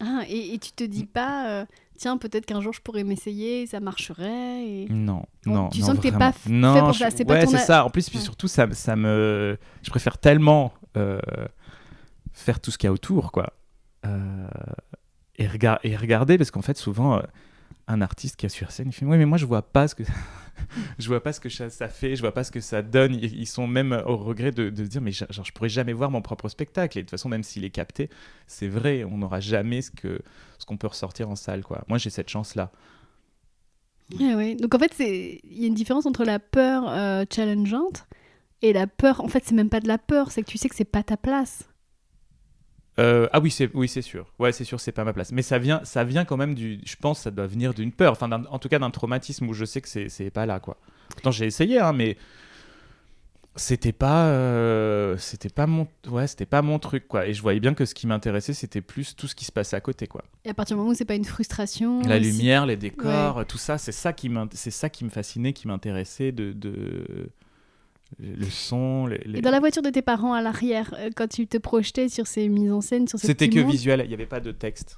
Ah, 0.00 0.22
et, 0.28 0.54
et 0.54 0.58
tu 0.58 0.72
te 0.72 0.84
dis 0.84 1.06
pas, 1.06 1.66
tiens, 2.00 2.16
peut-être 2.16 2.46
qu'un 2.46 2.60
jour 2.60 2.72
je 2.72 2.80
pourrais 2.80 3.04
m'essayer, 3.04 3.66
ça 3.66 3.78
marcherait. 3.78 4.66
Et... 4.66 4.86
Non, 4.88 5.26
non. 5.44 5.68
Tu 5.68 5.82
sens 5.82 5.96
que 5.96 6.02
t'es 6.02 6.10
pas 6.10 6.32
fait 6.32 6.48
pour 6.50 6.94
ça. 6.94 7.10
C'est 7.10 7.30
ouais, 7.30 7.46
c'est 7.46 7.58
ça. 7.58 7.84
En 7.84 7.90
plus, 7.90 8.08
puis 8.08 8.18
surtout, 8.18 8.48
ça, 8.48 8.66
ça 8.72 8.96
me. 8.96 9.58
Je 9.82 9.90
préfère 9.90 10.18
tellement 10.18 10.72
euh, 10.96 11.20
faire 12.32 12.58
tout 12.58 12.70
ce 12.70 12.78
qu'il 12.78 12.88
y 12.88 12.90
a 12.90 12.92
autour, 12.92 13.30
quoi. 13.32 13.52
Euh, 14.06 14.48
et, 15.36 15.44
et, 15.84 15.96
regarder, 15.96 16.38
parce 16.38 16.50
qu'en 16.50 16.62
fait, 16.62 16.78
souvent, 16.78 17.18
euh, 17.18 17.22
un 17.88 18.00
artiste 18.00 18.36
qui 18.36 18.46
est 18.46 18.50
sur 18.50 18.70
scène, 18.70 18.88
il 18.88 18.92
fait 18.92 19.04
Oui, 19.04 19.18
mais 19.18 19.26
moi, 19.26 19.38
je 19.38 19.46
vois 19.46 19.62
pas 19.62 19.88
ce 19.88 19.94
que. 19.94 20.04
je 20.98 21.08
vois 21.08 21.22
pas 21.22 21.32
ce 21.32 21.40
que 21.40 21.48
ça, 21.48 21.88
fait, 21.88 22.16
je 22.16 22.20
vois 22.20 22.32
pas 22.32 22.44
ce 22.44 22.50
que 22.50 22.60
ça 22.60 22.82
donne. 22.82 23.14
Ils, 23.14 23.46
sont 23.46 23.66
même 23.66 24.00
au 24.06 24.16
regret 24.16 24.52
de, 24.52 24.70
de 24.70 24.84
dire 24.84 25.00
mais 25.00 25.12
genre, 25.12 25.44
je 25.44 25.52
pourrais 25.52 25.68
jamais 25.68 25.92
voir 25.92 26.10
mon 26.10 26.22
propre 26.22 26.48
spectacle. 26.48 26.98
Et 26.98 27.02
de 27.02 27.06
toute 27.06 27.10
façon, 27.10 27.28
même 27.28 27.42
s'il 27.42 27.64
est 27.64 27.70
capté, 27.70 28.10
c'est 28.46 28.68
vrai, 28.68 29.04
on 29.04 29.18
n'aura 29.18 29.40
jamais 29.40 29.82
ce 29.82 29.90
que 29.90 30.20
ce 30.58 30.66
qu'on 30.66 30.76
peut 30.76 30.86
ressortir 30.86 31.28
en 31.30 31.36
salle. 31.36 31.62
Quoi. 31.62 31.84
Moi, 31.88 31.98
j'ai 31.98 32.10
cette 32.10 32.28
chance 32.28 32.54
là. 32.54 32.70
oui. 34.18 34.56
Donc 34.56 34.74
en 34.74 34.78
fait, 34.78 34.94
il 34.98 35.60
y 35.60 35.64
a 35.64 35.66
une 35.66 35.74
différence 35.74 36.06
entre 36.06 36.24
la 36.24 36.38
peur 36.38 36.84
euh, 36.88 37.24
challengeante 37.32 38.06
et 38.62 38.72
la 38.72 38.86
peur. 38.86 39.20
En 39.20 39.28
fait, 39.28 39.44
c'est 39.44 39.54
même 39.54 39.70
pas 39.70 39.80
de 39.80 39.88
la 39.88 39.98
peur, 39.98 40.30
c'est 40.30 40.42
que 40.42 40.50
tu 40.50 40.58
sais 40.58 40.68
que 40.68 40.76
c'est 40.76 40.84
pas 40.84 41.02
ta 41.02 41.16
place. 41.16 41.69
Euh, 43.00 43.28
ah 43.32 43.40
oui, 43.40 43.50
c'est 43.50 43.70
oui, 43.74 43.88
c'est 43.88 44.02
sûr. 44.02 44.26
Ouais, 44.38 44.52
c'est 44.52 44.64
sûr, 44.64 44.78
c'est 44.78 44.92
pas 44.92 45.04
ma 45.04 45.12
place. 45.12 45.32
Mais 45.32 45.42
ça 45.42 45.58
vient, 45.58 45.80
ça 45.84 46.04
vient 46.04 46.24
quand 46.24 46.36
même 46.36 46.54
du. 46.54 46.80
Je 46.84 46.96
pense, 46.96 47.20
ça 47.20 47.30
doit 47.30 47.46
venir 47.46 47.72
d'une 47.72 47.92
peur. 47.92 48.12
Enfin, 48.12 48.30
en 48.30 48.58
tout 48.58 48.68
cas, 48.68 48.78
d'un 48.78 48.90
traumatisme 48.90 49.48
où 49.48 49.54
je 49.54 49.64
sais 49.64 49.80
que 49.80 49.88
c'est 49.88 50.30
pas 50.30 50.46
là, 50.46 50.60
quoi. 50.60 50.76
Pourtant, 51.08 51.30
j'ai 51.30 51.46
essayé, 51.46 51.78
hein, 51.80 51.92
mais 51.92 52.16
c'était 53.56 53.92
pas, 53.92 54.26
euh, 54.26 55.16
c'était 55.16 55.48
pas 55.48 55.66
mon, 55.66 55.88
ouais, 56.08 56.26
c'était 56.26 56.46
pas 56.46 56.62
mon 56.62 56.78
truc, 56.78 57.08
quoi. 57.08 57.26
Et 57.26 57.34
je 57.34 57.42
voyais 57.42 57.58
bien 57.58 57.74
que 57.74 57.84
ce 57.84 57.94
qui 57.94 58.06
m'intéressait, 58.06 58.52
c'était 58.52 58.82
plus 58.82 59.16
tout 59.16 59.26
ce 59.26 59.34
qui 59.34 59.44
se 59.44 59.52
passait 59.52 59.76
à 59.76 59.80
côté, 59.80 60.06
quoi. 60.06 60.22
Et 60.44 60.50
à 60.50 60.54
partir 60.54 60.76
du 60.76 60.78
moment 60.78 60.92
où 60.92 60.94
c'est 60.94 61.04
pas 61.06 61.16
une 61.16 61.24
frustration. 61.24 62.02
La 62.02 62.18
lumière, 62.18 62.66
les 62.66 62.76
décors, 62.76 63.46
tout 63.46 63.58
ça, 63.58 63.78
c'est 63.78 63.92
ça 63.92 64.12
qui 64.12 64.30
c'est 64.52 64.70
ça 64.70 64.90
qui 64.90 65.04
me 65.04 65.10
fascinait, 65.10 65.52
qui 65.52 65.68
m'intéressait 65.68 66.32
de 66.32 66.52
le 68.18 68.44
son. 68.46 69.06
Les, 69.06 69.38
Et 69.38 69.40
dans 69.40 69.50
la 69.50 69.60
voiture 69.60 69.82
de 69.82 69.90
tes 69.90 70.02
parents 70.02 70.32
à 70.32 70.42
l'arrière, 70.42 70.94
euh, 70.98 71.10
quand 71.14 71.28
tu 71.28 71.46
te 71.46 71.58
projetais 71.58 72.08
sur 72.08 72.26
ces 72.26 72.48
mises 72.48 72.72
en 72.72 72.80
scène, 72.80 73.08
sur 73.08 73.18
C'était 73.18 73.48
que 73.48 73.60
visuel, 73.60 74.02
il 74.04 74.08
n'y 74.08 74.14
avait 74.14 74.26
pas 74.26 74.40
de 74.40 74.52
texte. 74.52 74.96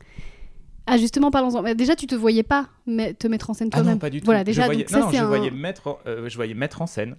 Ah 0.86 0.98
justement, 0.98 1.30
parlons-en. 1.30 1.74
Déjà, 1.74 1.94
tu 1.94 2.08
te 2.08 2.14
voyais 2.14 2.42
pas 2.42 2.68
te 2.86 3.28
mettre 3.28 3.50
en 3.50 3.54
scène 3.54 3.70
toi-même. 3.70 3.88
Ah 3.88 3.92
non, 3.92 3.98
pas 3.98 4.10
du 4.10 4.20
tout. 4.20 4.24
Voilà, 4.24 4.42
déjà, 4.42 4.62
je 4.62 4.66
voyais, 4.66 4.86
ça, 4.88 5.00
non, 5.00 5.10
je, 5.12 5.24
voyais 5.24 5.50
mettre, 5.52 6.00
euh, 6.06 6.28
je 6.28 6.34
voyais 6.34 6.54
mettre 6.54 6.82
en 6.82 6.86
scène 6.86 7.16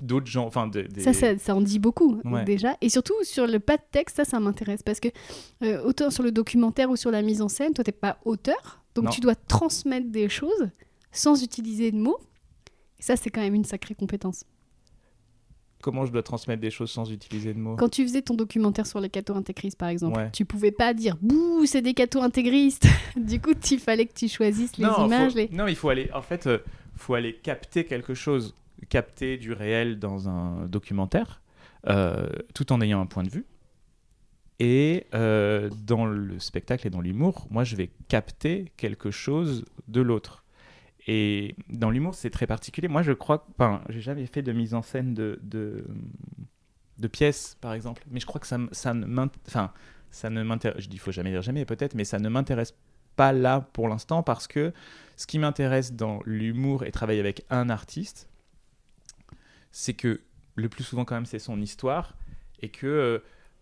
d'autres 0.00 0.26
gens. 0.26 0.46
Enfin, 0.46 0.68
de, 0.68 0.86
ça, 0.98 1.12
ça, 1.12 1.36
ça, 1.36 1.56
en 1.56 1.60
dit 1.60 1.80
beaucoup 1.80 2.20
déjà. 2.46 2.76
Et 2.80 2.88
surtout 2.88 3.14
sur 3.22 3.46
le 3.46 3.58
pas 3.58 3.76
de 3.76 3.82
texte, 3.90 4.16
ça, 4.16 4.24
ça 4.24 4.38
m'intéresse 4.38 4.82
parce 4.82 5.00
que 5.00 5.08
euh, 5.64 5.82
autant 5.82 6.10
sur 6.10 6.22
le 6.22 6.30
documentaire 6.30 6.90
ou 6.90 6.96
sur 6.96 7.10
la 7.10 7.22
mise 7.22 7.42
en 7.42 7.48
scène, 7.48 7.72
toi, 7.72 7.82
t'es 7.82 7.90
pas 7.92 8.18
auteur, 8.24 8.84
donc 8.94 9.10
tu 9.10 9.20
dois 9.20 9.34
transmettre 9.34 10.08
des 10.08 10.28
choses 10.28 10.70
sans 11.10 11.42
utiliser 11.42 11.90
de 11.90 11.98
mots. 11.98 12.18
Et 13.00 13.02
ça, 13.02 13.16
c'est 13.16 13.30
quand 13.30 13.40
même 13.40 13.54
une 13.54 13.64
sacrée 13.64 13.96
compétence 13.96 14.44
comment 15.82 16.06
je 16.06 16.12
dois 16.12 16.22
transmettre 16.22 16.62
des 16.62 16.70
choses 16.70 16.90
sans 16.90 17.10
utiliser 17.10 17.52
de 17.52 17.58
mots. 17.58 17.76
Quand 17.76 17.90
tu 17.90 18.02
faisais 18.04 18.22
ton 18.22 18.34
documentaire 18.34 18.86
sur 18.86 19.00
les 19.00 19.10
cathos 19.10 19.34
intégristes, 19.34 19.76
par 19.76 19.90
exemple, 19.90 20.30
tu 20.32 20.46
pouvais 20.46 20.70
pas 20.70 20.94
dire 20.94 21.18
bouh, 21.20 21.66
c'est 21.66 21.82
des 21.82 21.92
cathos 21.92 22.22
intégristes. 22.22 22.86
du 23.16 23.40
coup, 23.40 23.52
il 23.70 23.78
fallait 23.78 24.06
que 24.06 24.14
tu 24.14 24.28
choisisses 24.28 24.78
les 24.78 24.86
images. 24.86 25.34
Non, 25.50 25.66
il 25.66 25.76
faut 25.76 25.90
aller. 25.90 26.08
En 26.14 26.22
fait, 26.22 26.46
euh, 26.46 26.58
faut 26.96 27.14
aller 27.14 27.34
capter 27.34 27.84
quelque 27.84 28.14
chose, 28.14 28.54
capter 28.88 29.36
du 29.36 29.52
réel 29.52 29.98
dans 29.98 30.28
un 30.28 30.66
documentaire, 30.66 31.42
euh, 31.88 32.28
tout 32.54 32.72
en 32.72 32.80
ayant 32.80 33.00
un 33.00 33.06
point 33.06 33.24
de 33.24 33.30
vue. 33.30 33.44
Et 34.60 35.06
euh, 35.12 35.68
dans 35.84 36.06
le 36.06 36.38
spectacle 36.38 36.86
et 36.86 36.90
dans 36.90 37.00
l'humour, 37.00 37.48
moi, 37.50 37.64
je 37.64 37.74
vais 37.74 37.90
capter 38.06 38.72
quelque 38.76 39.10
chose 39.10 39.64
de 39.88 40.00
l'autre. 40.00 40.41
Et 41.06 41.56
dans 41.68 41.90
l'humour, 41.90 42.14
c'est 42.14 42.30
très 42.30 42.46
particulier. 42.46 42.88
Moi, 42.88 43.02
je 43.02 43.12
crois, 43.12 43.46
enfin, 43.58 43.82
j'ai 43.88 44.00
jamais 44.00 44.26
fait 44.26 44.42
de 44.42 44.52
mise 44.52 44.74
en 44.74 44.82
scène 44.82 45.14
de, 45.14 45.40
de, 45.42 47.08
pièces, 47.08 47.56
par 47.60 47.72
exemple. 47.72 48.04
Mais 48.10 48.20
je 48.20 48.26
crois 48.26 48.40
que 48.40 48.46
ça, 48.46 48.58
ça 48.70 48.94
ne 48.94 49.06
m'intéresse. 49.06 49.70
ça 50.10 50.30
ne 50.30 50.42
m'intéresse. 50.42 50.84
Je 50.84 50.88
dis, 50.88 50.98
faut 50.98 51.10
jamais 51.10 51.30
dire 51.30 51.42
jamais, 51.42 51.64
peut-être, 51.64 51.94
mais 51.94 52.04
ça 52.04 52.20
ne 52.20 52.28
m'intéresse 52.28 52.74
pas 53.16 53.32
là 53.32 53.60
pour 53.72 53.88
l'instant 53.88 54.22
parce 54.22 54.46
que 54.46 54.72
ce 55.16 55.26
qui 55.26 55.38
m'intéresse 55.38 55.92
dans 55.92 56.20
l'humour 56.24 56.84
et 56.84 56.92
travailler 56.92 57.20
avec 57.20 57.44
un 57.50 57.68
artiste, 57.70 58.28
c'est 59.70 59.94
que 59.94 60.20
le 60.54 60.68
plus 60.68 60.84
souvent 60.84 61.04
quand 61.04 61.14
même 61.14 61.26
c'est 61.26 61.38
son 61.38 61.60
histoire 61.60 62.16
et 62.60 62.68
que 62.68 62.86
euh, 62.86 63.18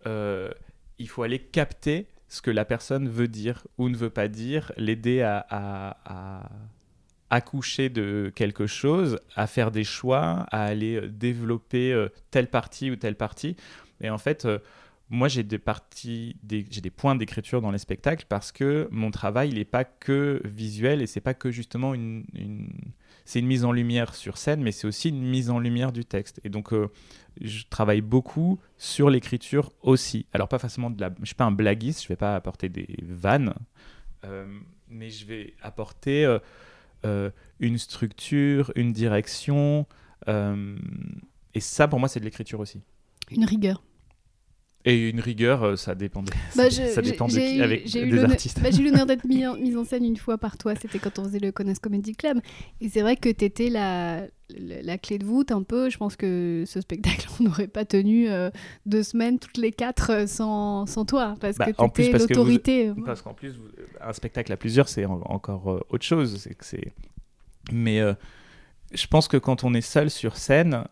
euh, 0.07 0.51
il 0.99 1.09
faut 1.09 1.23
aller 1.23 1.39
capter 1.39 2.07
ce 2.29 2.43
que 2.43 2.51
la 2.51 2.65
personne 2.65 3.09
veut 3.09 3.29
dire 3.29 3.67
ou 3.79 3.89
ne 3.89 3.97
veut 3.97 4.11
pas 4.11 4.29
dire, 4.29 4.73
l'aider 4.77 5.23
à, 5.23 6.49
accoucher 7.31 7.89
de 7.89 8.33
quelque 8.35 8.67
chose, 8.67 9.19
à 9.37 9.47
faire 9.47 9.71
des 9.71 9.85
choix, 9.85 10.47
à 10.51 10.65
aller 10.65 11.01
développer 11.09 11.93
euh, 11.93 12.09
telle 12.31 12.49
partie 12.49 12.91
ou 12.91 12.97
telle 12.97 13.17
partie. 13.17 13.57
Et 14.01 14.11
en 14.11 14.19
fait, 14.19 14.47
moi 15.11 15.29
j'ai 15.29 15.43
des 15.43 15.59
parties, 15.59 16.37
j'ai 16.49 16.81
des 16.81 16.91
points 16.91 17.17
d'écriture 17.17 17.61
dans 17.61 17.73
les 17.73 17.79
spectacles 17.79 18.25
parce 18.29 18.53
que 18.53 18.89
mon 18.91 19.11
travail 19.11 19.51
il 19.51 19.57
n'est 19.57 19.65
pas 19.65 19.85
que 19.85 20.41
visuel 20.45 21.03
et 21.03 21.07
c'est 21.07 21.21
pas 21.21 21.35
que 21.35 21.51
justement 21.51 21.95
une, 21.95 22.25
c'est 23.25 23.41
une 23.41 23.47
mise 23.47 23.65
en 23.65 23.73
lumière 23.73 24.15
sur 24.15 24.39
scène, 24.39 24.63
mais 24.63 24.73
c'est 24.73 24.87
aussi 24.87 25.09
une 25.09 25.23
mise 25.23 25.51
en 25.51 25.59
lumière 25.59 25.93
du 25.93 26.05
texte. 26.05 26.41
Et 26.45 26.49
donc 26.49 26.73
euh, 26.73 26.89
je 27.41 27.65
travaille 27.69 28.01
beaucoup 28.01 28.61
sur 28.79 29.11
l'écriture 29.11 29.73
aussi. 29.83 30.27
Alors 30.33 30.49
pas 30.49 30.59
forcément 30.59 30.91
de 30.91 31.01
la, 31.01 31.11
je 31.21 31.27
suis 31.27 31.35
pas 31.35 31.45
un 31.45 31.53
blaguiste, 31.53 32.03
je 32.03 32.09
vais 32.09 32.17
pas 32.17 32.37
apporter 32.37 32.69
des 32.69 32.89
vannes, 33.03 33.55
euh, 34.25 34.47
mais 34.89 35.11
je 35.11 35.27
vais 35.27 35.55
apporter 35.61 36.25
euh, 36.25 36.39
une 37.05 37.79
structure, 37.79 38.73
une 38.77 38.93
direction. 38.93 39.87
et 40.27 41.61
ça 41.61 41.89
pour 41.89 41.99
moi 41.99 42.09
c'est 42.09 42.21
de 42.21 42.25
l'écriture 42.25 42.61
aussi. 42.61 42.81
Une 43.31 43.45
rigueur. 43.45 43.83
Et 44.87 45.11
une 45.11 45.21
rigueur, 45.21 45.63
euh, 45.63 45.77
ça 45.77 45.95
dépendait. 45.95 46.33
Bah, 46.57 46.71
ça 46.71 47.03
dépend 47.03 47.29
de 47.29 47.33
qui, 47.35 47.61
avec 47.61 47.85
des 47.85 48.25
artistes. 48.25 48.61
Bah, 48.63 48.71
j'ai 48.71 48.83
eu 48.83 48.87
l'honneur 48.87 49.05
d'être 49.05 49.25
mise 49.29 49.47
en, 49.47 49.81
en, 49.81 49.85
scène 49.85 50.05
une 50.05 50.17
fois 50.17 50.39
par 50.39 50.57
toi. 50.57 50.75
C'était 50.75 50.99
quand 50.99 51.19
on 51.19 51.25
faisait 51.25 51.39
le 51.39 51.53
Connaisse 51.53 51.79
Comedy 51.79 52.15
Club. 52.15 52.41
Et 52.81 52.89
c'est 52.89 53.03
vrai 53.03 53.17
que 53.17 53.29
tu 53.29 53.45
étais 53.45 53.69
la, 53.69 54.23
la, 54.59 54.99
clé 54.99 55.19
de 55.19 55.25
voûte 55.25 55.53
un 55.53 55.63
peu. 55.63 55.91
Je 55.91 55.99
pense 55.99 56.17
que 56.17 56.65
ce 56.67 56.81
spectacle, 56.81 57.29
on 57.41 57.45
n'aurait 57.45 57.69
pas 57.69 57.85
tenu 57.85 58.29
euh, 58.29 58.51
deux 58.87 59.03
semaines, 59.03 59.39
toutes 59.39 59.57
les 59.57 59.73
quatre, 59.73 60.11
euh, 60.11 60.27
sans, 60.27 60.87
sans 60.87 61.05
toi. 61.05 61.37
Parce 61.41 61.57
bah, 61.57 61.67
que 61.67 61.73
tu 61.73 62.03
étais 62.03 62.19
l'autorité. 62.19 62.93
Parce 63.05 63.23
qu'en 63.23 63.35
plus, 63.35 63.55
un 64.01 64.13
spectacle 64.13 64.53
à 64.53 64.57
plusieurs, 64.57 64.89
c'est 64.89 65.05
encore 65.05 65.83
autre 65.89 66.05
chose. 66.05 66.37
C'est 66.39 66.55
que 66.55 66.65
c'est. 66.65 66.93
Mais 67.73 68.01
je 68.93 69.07
pense 69.07 69.29
que 69.29 69.37
quand 69.37 69.65
on 69.65 69.75
est 69.75 69.81
seul 69.81 70.11
sur 70.11 70.37
scène 70.37 70.85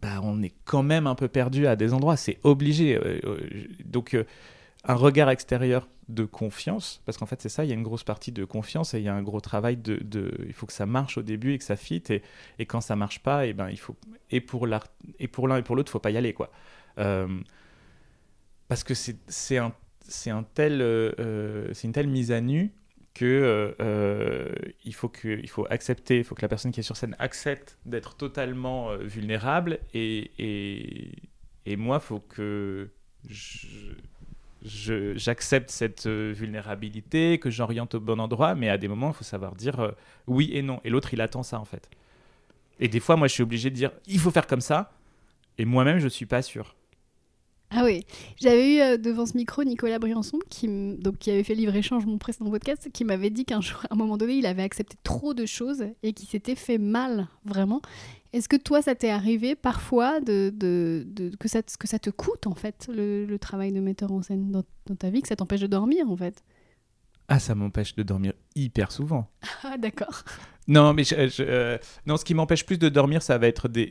bah, 0.00 0.20
on 0.22 0.42
est 0.42 0.52
quand 0.64 0.82
même 0.82 1.06
un 1.06 1.14
peu 1.14 1.28
perdu 1.28 1.66
à 1.66 1.76
des 1.76 1.92
endroits. 1.92 2.16
C'est 2.16 2.38
obligé. 2.42 2.96
Euh, 2.96 3.20
euh, 3.24 3.38
donc, 3.84 4.14
euh, 4.14 4.24
un 4.88 4.94
regard 4.94 5.30
extérieur 5.30 5.88
de 6.08 6.24
confiance, 6.24 7.02
parce 7.04 7.18
qu'en 7.18 7.26
fait, 7.26 7.40
c'est 7.40 7.48
ça, 7.48 7.64
il 7.64 7.68
y 7.68 7.72
a 7.72 7.74
une 7.74 7.82
grosse 7.82 8.02
partie 8.02 8.32
de 8.32 8.44
confiance 8.44 8.94
et 8.94 8.98
il 8.98 9.04
y 9.04 9.08
a 9.08 9.14
un 9.14 9.22
gros 9.22 9.40
travail 9.40 9.76
de. 9.76 10.00
il 10.46 10.52
faut 10.52 10.66
que 10.66 10.72
ça 10.72 10.86
marche 10.86 11.18
au 11.18 11.22
début 11.22 11.52
et 11.52 11.58
que 11.58 11.64
ça 11.64 11.76
fit. 11.76 12.02
Et, 12.08 12.22
et 12.58 12.66
quand 12.66 12.80
ça 12.80 12.96
marche 12.96 13.20
pas, 13.20 13.46
et 13.46 13.52
ben, 13.52 13.68
il 13.70 13.78
faut. 13.78 13.94
Et 14.30 14.40
pour 14.40 14.66
l'un 14.66 14.80
et 15.18 15.28
pour 15.28 15.76
l'autre, 15.76 15.92
faut 15.92 15.98
pas 15.98 16.10
y 16.10 16.16
aller. 16.16 16.32
quoi. 16.32 16.50
parce 16.96 18.82
que 18.82 18.94
c'est 18.94 19.58
un, 19.58 19.72
un 20.26 20.42
tel, 20.54 20.80
c'est 21.72 21.86
une 21.86 21.92
telle 21.92 22.08
mise 22.08 22.32
à 22.32 22.40
nu 22.40 22.72
que 23.18 23.24
euh, 23.24 23.72
euh, 23.80 24.54
il 24.84 24.94
faut 24.94 25.08
que 25.08 25.40
il 25.40 25.48
faut 25.48 25.66
accepter, 25.70 26.18
il 26.18 26.24
faut 26.24 26.36
que 26.36 26.42
la 26.42 26.48
personne 26.48 26.70
qui 26.70 26.78
est 26.78 26.84
sur 26.84 26.96
scène 26.96 27.16
accepte 27.18 27.76
d'être 27.84 28.16
totalement 28.16 28.92
euh, 28.92 28.98
vulnérable 28.98 29.80
et, 29.92 30.30
et, 30.38 31.12
et 31.66 31.76
moi 31.76 31.98
faut 31.98 32.20
que 32.20 32.90
j'accepte 34.62 35.70
cette 35.70 36.06
vulnérabilité, 36.06 37.38
que 37.38 37.50
j'oriente 37.50 37.94
au 37.94 38.00
bon 38.00 38.20
endroit, 38.20 38.54
mais 38.54 38.68
à 38.68 38.78
des 38.78 38.88
moments 38.88 39.08
il 39.10 39.14
faut 39.14 39.24
savoir 39.24 39.54
dire 39.54 39.94
oui 40.26 40.50
et 40.52 40.62
non 40.62 40.80
et 40.84 40.90
l'autre 40.90 41.14
il 41.14 41.20
attend 41.20 41.42
ça 41.42 41.60
en 41.60 41.64
fait. 41.64 41.88
Et 42.80 42.88
des 42.88 43.00
fois 43.00 43.16
moi 43.16 43.28
je 43.28 43.34
suis 43.34 43.42
obligé 43.42 43.70
de 43.70 43.74
dire 43.74 43.90
il 44.06 44.18
faut 44.18 44.30
faire 44.30 44.46
comme 44.46 44.60
ça 44.60 44.92
et 45.58 45.64
moi-même 45.64 45.98
je 45.98 46.08
suis 46.08 46.26
pas 46.26 46.42
sûr. 46.42 46.74
Ah 47.70 47.82
oui, 47.84 48.06
j'avais 48.40 48.76
eu 48.76 48.80
euh, 48.80 48.96
devant 48.96 49.26
ce 49.26 49.36
micro 49.36 49.62
Nicolas 49.62 49.98
Briançon, 49.98 50.38
qui, 50.48 50.68
donc, 50.68 51.18
qui 51.18 51.30
avait 51.30 51.42
fait 51.42 51.54
livre-échange 51.54 52.06
mon 52.06 52.16
précédent 52.16 52.50
podcast, 52.50 52.88
qui 52.90 53.04
m'avait 53.04 53.28
dit 53.28 53.44
qu'un 53.44 53.60
jour, 53.60 53.80
à 53.90 53.92
un 53.92 53.96
moment 53.96 54.16
donné, 54.16 54.36
il 54.36 54.46
avait 54.46 54.62
accepté 54.62 54.96
trop 55.02 55.34
de 55.34 55.44
choses 55.44 55.84
et 56.02 56.14
qui 56.14 56.24
s'était 56.24 56.54
fait 56.54 56.78
mal, 56.78 57.28
vraiment. 57.44 57.82
Est-ce 58.32 58.48
que 58.48 58.56
toi, 58.56 58.82
ça 58.82 58.94
t'est 58.94 59.10
arrivé 59.10 59.54
parfois 59.54 60.20
de, 60.20 60.52
de, 60.54 61.04
de, 61.06 61.34
que, 61.36 61.48
ça, 61.48 61.62
que 61.62 61.88
ça 61.88 61.98
te 61.98 62.10
coûte, 62.10 62.46
en 62.46 62.54
fait, 62.54 62.88
le, 62.92 63.24
le 63.24 63.38
travail 63.38 63.72
de 63.72 63.80
metteur 63.80 64.12
en 64.12 64.22
scène 64.22 64.50
dans, 64.50 64.64
dans 64.86 64.96
ta 64.96 65.10
vie, 65.10 65.22
que 65.22 65.28
ça 65.28 65.36
t'empêche 65.36 65.60
de 65.60 65.66
dormir, 65.66 66.10
en 66.10 66.16
fait? 66.16 66.42
Ah, 67.28 67.38
ça 67.38 67.54
m'empêche 67.54 67.94
de 67.94 68.02
dormir 68.02 68.32
hyper 68.54 68.92
souvent. 68.92 69.30
Ah, 69.62 69.76
d'accord. 69.78 70.24
Non, 70.68 70.92
mais 70.92 71.02
euh, 71.14 71.78
ce 72.06 72.24
qui 72.24 72.34
m'empêche 72.34 72.66
plus 72.66 72.78
de 72.78 72.90
dormir, 72.90 73.22
ça 73.22 73.38
va 73.38 73.48
être 73.48 73.68
des, 73.68 73.86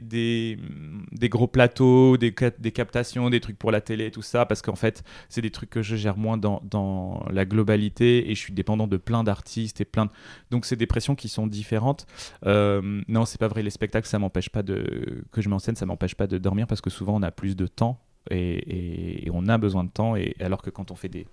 des 1.11 1.29
gros 1.29 1.47
plateaux, 1.47 2.17
des, 2.17 2.33
des, 2.59 2.71
captations, 2.71 3.31
des 3.31 3.39
trucs 3.39 3.57
pour 3.57 3.71
la 3.71 3.81
télé, 3.81 4.11
tout 4.11 4.21
ça, 4.21 4.45
parce 4.45 4.61
qu'en 4.61 4.75
fait, 4.75 5.03
c'est 5.27 5.41
des 5.41 5.49
trucs 5.49 5.71
que 5.71 5.81
je 5.81 5.95
gère 5.95 6.17
moins 6.17 6.37
dans, 6.37 7.25
la 7.31 7.45
globalité 7.45 8.29
et 8.29 8.35
je 8.35 8.39
suis 8.39 8.53
dépendant 8.53 8.85
de 8.85 8.97
plein 8.97 9.23
d'artistes 9.23 9.81
et 9.81 9.85
plein 9.85 10.05
de... 10.05 10.11
Donc, 10.51 10.65
c'est 10.65 10.75
des 10.75 10.85
pressions 10.85 11.15
qui 11.15 11.29
sont 11.29 11.47
différentes. 11.47 12.05
Euh, 12.45 13.01
non, 13.07 13.25
c'est 13.25 13.39
pas 13.39 13.47
vrai, 13.47 13.63
les 13.63 13.71
spectacles, 13.71 14.07
ça 14.07 14.19
m'empêche 14.19 14.49
pas 14.49 14.61
de... 14.61 15.23
que 15.31 15.41
je 15.41 15.49
m'enseigne, 15.49 15.75
ça 15.75 15.87
m'empêche 15.87 16.13
pas 16.13 16.27
de 16.27 16.37
dormir 16.37 16.67
parce 16.67 16.81
que 16.81 16.91
souvent, 16.91 17.15
on 17.15 17.23
a 17.23 17.31
plus 17.31 17.55
de 17.55 17.65
temps 17.65 17.99
et, 18.29 19.25
et 19.25 19.31
on 19.33 19.47
a 19.47 19.57
besoin 19.57 19.83
de 19.83 19.89
temps, 19.89 20.15
et 20.15 20.35
alors 20.39 20.61
que 20.61 20.69
quand 20.69 20.91
on 20.91 20.95
fait 20.95 21.09
des 21.09 21.25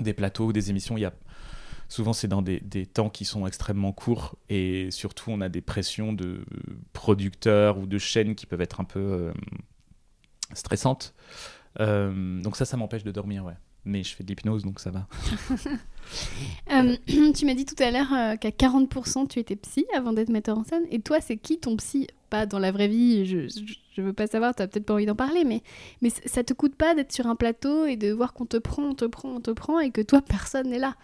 des 0.00 0.12
plateaux, 0.12 0.52
des 0.52 0.70
émissions, 0.70 0.96
il 0.96 1.00
y 1.00 1.04
a 1.04 1.12
souvent 1.88 2.12
c'est 2.12 2.28
dans 2.28 2.42
des, 2.42 2.60
temps 2.86 3.10
qui 3.10 3.24
sont 3.24 3.46
extrêmement 3.46 3.92
courts 3.92 4.36
et 4.48 4.90
surtout 4.90 5.30
on 5.30 5.40
a 5.40 5.48
des 5.48 5.60
pressions 5.60 6.12
de 6.12 6.44
producteurs 6.92 7.78
ou 7.78 7.86
de 7.86 7.98
chaînes 7.98 8.34
qui 8.34 8.46
peuvent 8.46 8.60
être 8.60 8.80
un 8.80 8.84
peu 8.84 9.00
euh, 9.00 9.32
stressantes. 10.54 11.14
Euh, 11.80 12.40
donc 12.40 12.56
ça, 12.56 12.64
ça 12.64 12.76
m'empêche 12.76 13.04
de 13.04 13.12
dormir, 13.12 13.44
ouais. 13.44 13.56
Mais 13.84 14.02
je 14.02 14.14
fais 14.14 14.22
de 14.22 14.28
l'hypnose, 14.28 14.64
donc 14.64 14.80
ça 14.80 14.90
va. 14.90 15.06
Euh, 16.72 16.96
tu 17.36 17.44
m'as 17.44 17.52
dit 17.52 17.66
tout 17.66 17.82
à 17.82 17.90
l'heure 17.90 18.38
qu'à 18.38 18.48
40% 18.48 19.28
tu 19.28 19.38
étais 19.40 19.56
psy 19.56 19.84
avant 19.94 20.14
d'être 20.14 20.30
metteur 20.30 20.56
en 20.56 20.64
scène. 20.64 20.84
Et 20.90 21.00
toi, 21.00 21.20
c'est 21.20 21.36
qui 21.36 21.58
ton 21.58 21.76
psy? 21.76 22.06
Pas 22.30 22.46
dans 22.46 22.58
la 22.58 22.72
vraie 22.72 22.88
vie, 22.88 23.26
je, 23.26 23.46
je 23.98 24.02
veux 24.02 24.12
pas 24.12 24.28
savoir, 24.28 24.54
tu 24.54 24.62
as 24.62 24.68
peut-être 24.68 24.86
pas 24.86 24.94
envie 24.94 25.06
d'en 25.06 25.16
parler, 25.16 25.44
mais, 25.44 25.62
mais 26.02 26.10
ça 26.10 26.44
te 26.44 26.54
coûte 26.54 26.76
pas 26.76 26.94
d'être 26.94 27.12
sur 27.12 27.26
un 27.26 27.34
plateau 27.34 27.84
et 27.84 27.96
de 27.96 28.12
voir 28.12 28.32
qu'on 28.32 28.46
te 28.46 28.56
prend, 28.56 28.84
on 28.84 28.94
te 28.94 29.04
prend, 29.04 29.30
on 29.30 29.40
te 29.40 29.50
prend 29.50 29.80
et 29.80 29.90
que 29.90 30.00
toi, 30.00 30.22
personne 30.26 30.68
n'est 30.68 30.78
là? 30.78 30.94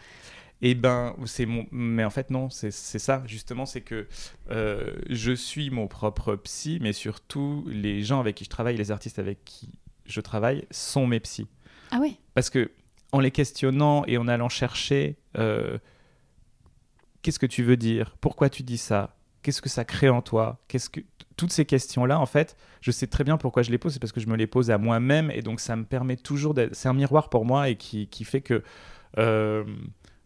Eh 0.63 0.75
ben, 0.75 1.15
c'est 1.27 1.47
mon. 1.47 1.67
Mais 1.71 2.05
en 2.05 2.11
fait, 2.11 2.31
non, 2.31 2.49
c'est 2.51 2.71
ça, 2.71 3.23
justement, 3.27 3.67
c'est 3.67 3.83
que 3.83 4.07
euh, 4.51 4.95
je 5.11 5.33
suis 5.33 5.71
mon 5.71 5.89
propre 5.89 6.37
psy, 6.37 6.79
mais 6.81 6.93
surtout, 6.93 7.65
les 7.69 8.03
gens 8.03 8.21
avec 8.21 8.37
qui 8.37 8.45
je 8.45 8.51
travaille, 8.51 8.77
les 8.77 8.91
artistes 8.91 9.19
avec 9.19 9.45
qui 9.45 9.69
je 10.07 10.21
travaille, 10.21 10.67
sont 10.71 11.07
mes 11.07 11.21
psys. 11.21 11.49
Ah 11.91 11.99
oui 12.01 12.19
Parce 12.35 12.51
que, 12.51 12.71
en 13.13 13.21
les 13.21 13.31
questionnant 13.31 14.05
et 14.07 14.17
en 14.17 14.27
allant 14.27 14.49
chercher, 14.49 15.17
euh, 15.39 15.79
qu'est-ce 17.23 17.39
que 17.39 17.47
tu 17.47 17.63
veux 17.63 17.77
dire? 17.77 18.17
Pourquoi 18.21 18.49
tu 18.49 18.63
dis 18.63 18.79
ça? 18.79 19.17
Qu'est-ce 19.43 19.61
que 19.61 19.69
ça 19.69 19.85
crée 19.85 20.09
en 20.09 20.23
toi? 20.23 20.63
Qu'est-ce 20.69 20.89
que 20.89 21.01
toutes 21.37 21.53
ces 21.53 21.65
questions-là, 21.65 22.19
en 22.19 22.27
fait, 22.27 22.57
je 22.81 22.91
sais 22.91 23.07
très 23.07 23.25
bien 23.25 23.37
pourquoi 23.37 23.63
je 23.63 23.71
les 23.71 23.79
pose, 23.79 23.93
c'est 23.93 23.99
parce 23.99 24.13
que 24.13 24.21
je 24.21 24.29
me 24.29 24.37
les 24.37 24.47
pose 24.47 24.71
à 24.71 24.79
moi-même, 24.79 25.31
et 25.31 25.43
donc 25.43 25.61
ça 25.61 25.75
me 25.77 25.85
permet 25.85 26.17
toujours 26.17 26.55
d'être... 26.55 26.75
C'est 26.75 26.89
un 26.89 26.93
miroir 26.95 27.29
pour 27.29 27.45
moi, 27.45 27.69
et 27.69 27.77
qui, 27.77 28.07
qui 28.07 28.25
fait 28.25 28.41
que 28.41 28.63
euh, 29.19 29.65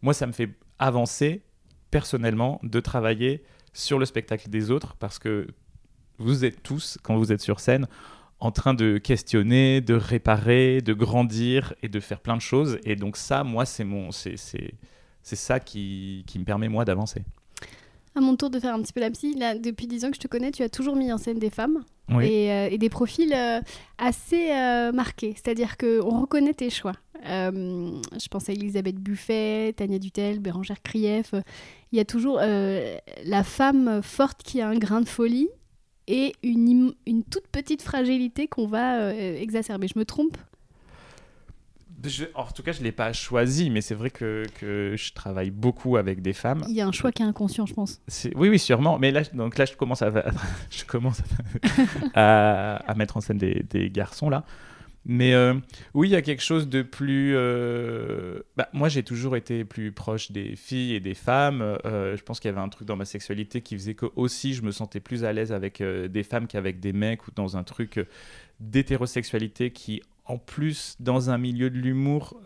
moi, 0.01 0.13
ça 0.13 0.27
me 0.27 0.31
fait 0.31 0.49
avancer 0.77 1.43
personnellement 1.91 2.59
de 2.63 2.79
travailler 2.79 3.43
sur 3.73 3.99
le 3.99 4.05
spectacle 4.05 4.49
des 4.49 4.71
autres, 4.71 4.95
parce 4.95 5.19
que 5.19 5.47
vous 6.17 6.45
êtes 6.45 6.61
tous, 6.63 6.97
quand 7.03 7.17
vous 7.17 7.31
êtes 7.31 7.41
sur 7.41 7.59
scène, 7.59 7.87
en 8.39 8.51
train 8.51 8.73
de 8.73 8.97
questionner, 8.97 9.81
de 9.81 9.93
réparer, 9.93 10.81
de 10.81 10.93
grandir 10.93 11.73
et 11.83 11.89
de 11.89 11.99
faire 11.99 12.21
plein 12.21 12.37
de 12.37 12.41
choses. 12.41 12.79
Et 12.83 12.95
donc 12.95 13.17
ça, 13.17 13.43
moi, 13.43 13.65
c'est 13.65 13.83
mon, 13.83 14.11
c'est, 14.11 14.37
c'est, 14.37 14.75
ça 15.21 15.59
qui, 15.59 16.23
qui 16.25 16.39
me 16.39 16.45
permet 16.45 16.69
moi 16.69 16.85
d'avancer 16.85 17.23
à 18.15 18.21
mon 18.21 18.35
tour 18.35 18.49
de 18.49 18.59
faire 18.59 18.73
un 18.73 18.81
petit 18.81 18.91
peu 18.91 18.99
la 18.99 19.11
psy. 19.11 19.35
Depuis 19.61 19.87
10 19.87 20.05
ans 20.05 20.09
que 20.09 20.15
je 20.15 20.21
te 20.21 20.27
connais, 20.27 20.51
tu 20.51 20.63
as 20.63 20.69
toujours 20.69 20.95
mis 20.95 21.11
en 21.13 21.17
scène 21.17 21.39
des 21.39 21.49
femmes 21.49 21.83
et, 22.21 22.51
euh, 22.51 22.77
des 22.77 22.89
profils 22.89 23.33
euh, 23.33 23.61
assez 23.97 24.51
euh, 24.51 24.91
marqués. 24.91 25.33
C'est-à-dire 25.35 25.77
qu'on 25.77 26.21
reconnaît 26.21 26.53
tes 26.53 26.69
choix. 26.69 26.93
je 27.23 28.27
pense 28.29 28.49
à 28.49 28.53
Elisabeth 28.53 28.95
Buffet, 28.95 29.73
Tania 29.75 29.99
Dutel, 29.99 30.39
Bérangère 30.39 30.81
Krief. 30.81 31.33
Il 31.91 31.97
y 31.97 32.01
a 32.01 32.05
toujours 32.05 32.37
la 32.39 33.43
femme 33.43 34.01
forte 34.03 34.43
qui 34.43 34.61
a 34.61 34.69
un 34.69 34.77
grain 34.77 35.01
de 35.01 35.07
folie 35.07 35.49
et 36.07 36.33
une, 36.43 36.93
une 37.05 37.23
toute 37.23 37.47
petite 37.47 37.81
fragilité 37.81 38.47
qu'on 38.47 38.67
va 38.67 39.13
exacerber. 39.13 39.87
Je 39.87 39.99
me 39.99 40.05
trompe? 40.05 40.37
En 42.35 42.45
tout 42.45 42.63
cas, 42.63 42.71
je 42.71 42.79
ne 42.79 42.85
l'ai 42.85 42.91
pas 42.91 43.13
choisi, 43.13 43.69
mais 43.69 43.81
c'est 43.81 43.95
vrai 43.95 44.09
que, 44.09 44.45
que, 44.59 44.95
je 44.97 45.13
travaille 45.13 45.51
beaucoup 45.51 45.97
avec 45.97 46.21
des 46.21 46.33
femmes. 46.33 46.63
Il 46.67 46.75
y 46.75 46.81
a 46.81 46.87
un 46.87 46.91
choix 46.91 47.11
qui 47.11 47.23
est 47.23 47.25
inconscient, 47.25 47.65
je 47.65 47.73
pense. 47.73 48.01
Oui, 48.35 48.49
oui, 48.49 48.59
sûrement. 48.59 48.99
Mais 48.99 49.11
là, 49.11 49.21
donc 49.33 49.57
là 49.57 49.65
je 49.65 49.75
commence 49.75 50.01
à, 50.01 50.11
je 50.69 50.85
commence 50.85 51.21
à, 52.13 52.75
à, 52.77 52.95
mettre 52.95 53.17
en 53.17 53.21
scène 53.21 53.37
des, 53.37 53.65
des 53.69 53.89
garçons, 53.89 54.29
là. 54.29 54.43
Mais 55.05 55.33
euh, 55.33 55.55
oui, 55.93 56.09
il 56.09 56.11
y 56.11 56.15
a 56.15 56.21
quelque 56.21 56.43
chose 56.43 56.67
de 56.67 56.81
plus. 56.81 57.33
Euh, 57.35 58.41
bah, 58.57 58.69
moi, 58.73 58.89
j'ai 58.89 59.03
toujours 59.03 59.35
été 59.35 59.63
plus 59.63 59.91
proche 59.91 60.31
des 60.31 60.55
filles 60.55 60.93
et 60.93 60.99
des 60.99 61.13
femmes. 61.13 61.61
Euh, 61.85 62.17
je 62.17 62.23
pense 62.23 62.39
qu'il 62.39 62.49
y 62.49 62.51
avait 62.51 62.61
un 62.61 62.69
truc 62.69 62.87
dans 62.87 62.97
ma 62.97 63.05
sexualité 63.05 63.61
qui 63.61 63.75
faisait 63.75 63.95
que 63.95 64.07
aussi 64.15 64.53
je 64.53 64.61
me 64.61 64.71
sentais 64.71 64.99
plus 64.99 65.23
à 65.23 65.33
l'aise 65.33 65.51
avec 65.51 65.81
des 65.81 66.23
femmes 66.23 66.47
qu'avec 66.47 66.79
des 66.79 66.93
mecs 66.93 67.27
ou 67.27 67.31
dans 67.31 67.57
un 67.57 67.63
truc 67.63 68.05
d'hétérosexualité 68.59 69.71
qui, 69.71 70.01
en 70.29 70.37
plus, 70.37 70.95
dans 70.99 71.29
un 71.29 71.37
milieu 71.37 71.69
de 71.69 71.77
l'humour 71.77 72.39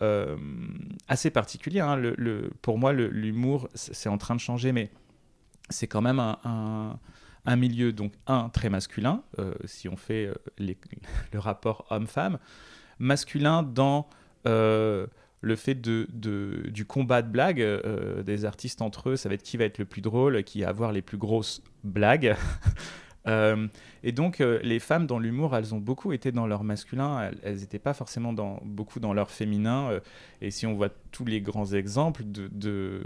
assez 1.07 1.29
particulier. 1.29 1.81
Hein, 1.81 1.95
le, 1.97 2.49
pour 2.61 2.79
moi, 2.79 2.93
l'humour, 2.93 3.69
c'est 3.75 4.09
en 4.09 4.17
train 4.17 4.35
de 4.35 4.39
changer, 4.39 4.71
mais 4.71 4.89
c'est 5.69 5.87
quand 5.87 6.01
même 6.01 6.19
un 7.45 7.55
milieu, 7.55 7.91
donc 7.91 8.13
un, 8.27 8.49
très 8.49 8.69
masculin, 8.69 9.23
euh, 9.39 9.53
si 9.65 9.89
on 9.89 9.97
fait 9.97 10.27
euh, 10.27 10.35
le 11.33 11.39
rapport 11.39 11.85
homme-femme, 11.89 12.39
masculin 12.99 13.63
dans 13.63 14.07
euh, 14.47 15.07
le 15.41 15.55
fait 15.55 15.75
de, 15.75 16.07
du 16.69 16.85
combat 16.85 17.21
de 17.21 17.27
blagues 17.27 17.65
des 18.23 18.45
artistes 18.45 18.81
entre 18.81 19.09
eux, 19.09 19.15
ça 19.17 19.27
va 19.27 19.35
être 19.35 19.43
qui 19.43 19.57
va 19.57 19.65
être 19.65 19.77
le 19.77 19.85
plus 19.85 20.01
drôle, 20.01 20.43
qui 20.43 20.61
va 20.61 20.69
avoir 20.69 20.91
les 20.93 21.01
plus 21.01 21.17
grosses 21.17 21.61
blagues. 21.83 22.35
et 23.25 24.11
donc, 24.11 24.39
les 24.39 24.79
femmes 24.79 25.07
dans 25.07 25.19
l'humour, 25.19 25.55
elles 25.55 25.73
ont 25.73 25.79
beaucoup 25.79 26.11
été 26.13 26.31
dans 26.31 26.47
leur 26.47 26.63
masculin, 26.63 27.31
elles 27.43 27.57
n'étaient 27.57 27.79
pas 27.79 27.93
forcément 27.93 28.33
dans, 28.33 28.59
beaucoup 28.65 28.99
dans 28.99 29.13
leur 29.13 29.31
féminin. 29.31 29.99
et 30.41 30.51
si 30.51 30.65
on 30.65 30.73
voit 30.73 30.89
tous 31.11 31.25
les 31.25 31.41
grands 31.41 31.71
exemples 31.73 32.23
de, 32.25 32.49
de 32.51 33.03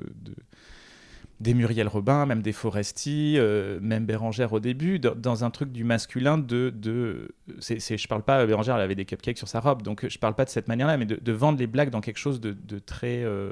des 1.40 1.54
Muriel 1.54 1.88
Robin, 1.88 2.26
même 2.26 2.42
des 2.42 2.52
Foresti, 2.52 3.36
euh, 3.38 3.80
même 3.82 4.06
Bérangère 4.06 4.54
au 4.54 4.60
début, 4.60 5.00
dans, 5.00 5.44
un 5.44 5.52
truc 5.52 5.72
du 5.72 5.84
masculin 5.84 6.38
de... 6.38 6.72
de 6.72 7.36
je 7.60 8.08
parle 8.08 8.24
pas, 8.24 8.46
Bérangère, 8.46 8.76
elle 8.76 8.82
avait 8.82 8.96
des 8.96 9.06
cupcakes 9.06 9.38
sur 9.38 9.48
sa 9.48 9.60
robe, 9.60 9.84
donc 9.84 10.08
je 10.08 10.18
parle 10.18 10.34
pas 10.34 10.46
de 10.46 10.50
cette 10.50 10.68
manière-là, 10.68 10.98
mais 10.98 11.06
de, 11.06 11.32
vendre 11.32 11.60
les 11.60 11.68
blagues 11.68 11.92
dans 11.92 12.02
quelque 12.02 12.18
chose 12.18 12.42
de, 12.42 12.80
très 12.80 13.24
euh, 13.24 13.52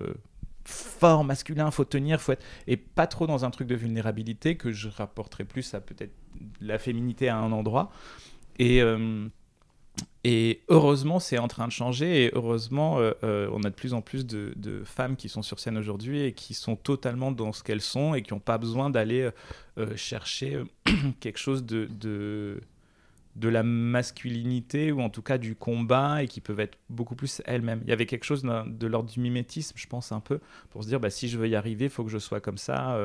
fort 0.65 1.23
masculin, 1.23 1.71
faut 1.71 1.85
tenir, 1.85 2.21
faut 2.21 2.33
être... 2.33 2.45
Et 2.67 2.77
pas 2.77 3.07
trop 3.07 3.27
dans 3.27 3.45
un 3.45 3.51
truc 3.51 3.67
de 3.67 3.75
vulnérabilité 3.75 4.57
que 4.57 4.71
je 4.71 4.89
rapporterai 4.89 5.45
plus 5.45 5.73
à 5.73 5.81
peut-être 5.81 6.13
la 6.61 6.77
féminité 6.79 7.29
à 7.29 7.37
un 7.37 7.51
endroit. 7.51 7.91
Et... 8.59 8.81
Euh, 8.81 9.27
heureusement, 10.69 11.19
c'est 11.19 11.37
en 11.37 11.47
train 11.47 11.67
de 11.67 11.71
changer. 11.71 12.25
Et 12.25 12.31
heureusement, 12.33 12.99
euh, 12.99 13.11
euh, 13.23 13.49
on 13.53 13.63
a 13.63 13.69
de 13.69 13.75
plus 13.75 13.93
en 13.93 14.01
plus 14.01 14.25
de, 14.25 14.81
femmes 14.83 15.15
qui 15.15 15.29
sont 15.29 15.41
sur 15.41 15.59
scène 15.59 15.77
aujourd'hui 15.77 16.21
et 16.21 16.33
qui 16.33 16.53
sont 16.53 16.75
totalement 16.75 17.31
dans 17.31 17.53
ce 17.53 17.63
qu'elles 17.63 17.81
sont 17.81 18.15
et 18.15 18.21
qui 18.21 18.33
n'ont 18.33 18.39
pas 18.39 18.57
besoin 18.57 18.89
d'aller 18.89 19.29
chercher 19.95 20.63
quelque 21.19 21.37
chose 21.37 21.63
de, 21.65 22.61
de, 23.35 23.49
la 23.49 23.63
masculinité 23.63 24.91
ou 24.91 25.01
en 25.01 25.09
tout 25.09 25.21
cas 25.21 25.37
du 25.37 25.55
combat 25.55 26.23
et 26.23 26.27
qui 26.27 26.41
peuvent 26.41 26.59
être 26.59 26.77
beaucoup 26.89 27.15
plus 27.15 27.41
elles-mêmes. 27.45 27.81
Il 27.83 27.89
y 27.89 27.93
avait 27.93 28.05
quelque 28.05 28.25
chose 28.25 28.43
de 28.43 28.87
l'ordre 28.87 29.09
du 29.09 29.19
mimétisme, 29.19 29.77
je 29.77 29.87
pense, 29.87 30.11
un 30.11 30.19
peu, 30.19 30.39
pour 30.69 30.83
se 30.83 30.87
dire 30.87 30.99
bah, 30.99 31.09
si 31.09 31.27
je 31.27 31.37
veux 31.37 31.47
y 31.47 31.55
arriver, 31.55 31.85
il 31.85 31.91
faut 31.91 32.03
que 32.03 32.11
je 32.11 32.19
sois 32.19 32.39
comme 32.39 32.57
ça. 32.57 32.97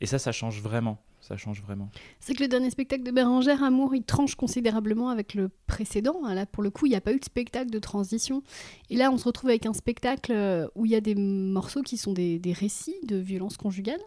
et 0.00 0.06
ça, 0.06 0.18
ça 0.18 0.32
change 0.32 0.60
vraiment 0.62 1.00
ça 1.20 1.36
change 1.36 1.62
vraiment. 1.62 1.90
C'est 2.20 2.34
que 2.34 2.42
le 2.42 2.48
dernier 2.48 2.70
spectacle 2.70 3.02
de 3.02 3.10
Bérangère, 3.10 3.62
Amour, 3.62 3.94
il 3.94 4.02
tranche 4.02 4.34
considérablement 4.34 5.10
avec 5.10 5.34
le 5.34 5.50
précédent. 5.66 6.20
Là, 6.26 6.46
pour 6.46 6.62
le 6.62 6.70
coup, 6.70 6.86
il 6.86 6.90
n'y 6.90 6.96
a 6.96 7.00
pas 7.00 7.12
eu 7.12 7.18
de 7.18 7.24
spectacle 7.24 7.70
de 7.70 7.78
transition. 7.78 8.42
Et 8.90 8.96
là, 8.96 9.10
on 9.10 9.18
se 9.18 9.24
retrouve 9.24 9.50
avec 9.50 9.66
un 9.66 9.72
spectacle 9.72 10.32
euh, 10.32 10.68
où 10.74 10.86
il 10.86 10.92
y 10.92 10.96
a 10.96 11.00
des 11.00 11.14
morceaux 11.14 11.82
qui 11.82 11.96
sont 11.96 12.12
des, 12.12 12.38
des 12.38 12.52
récits 12.52 12.96
de 13.04 13.16
violence 13.16 13.56
conjugale. 13.56 14.00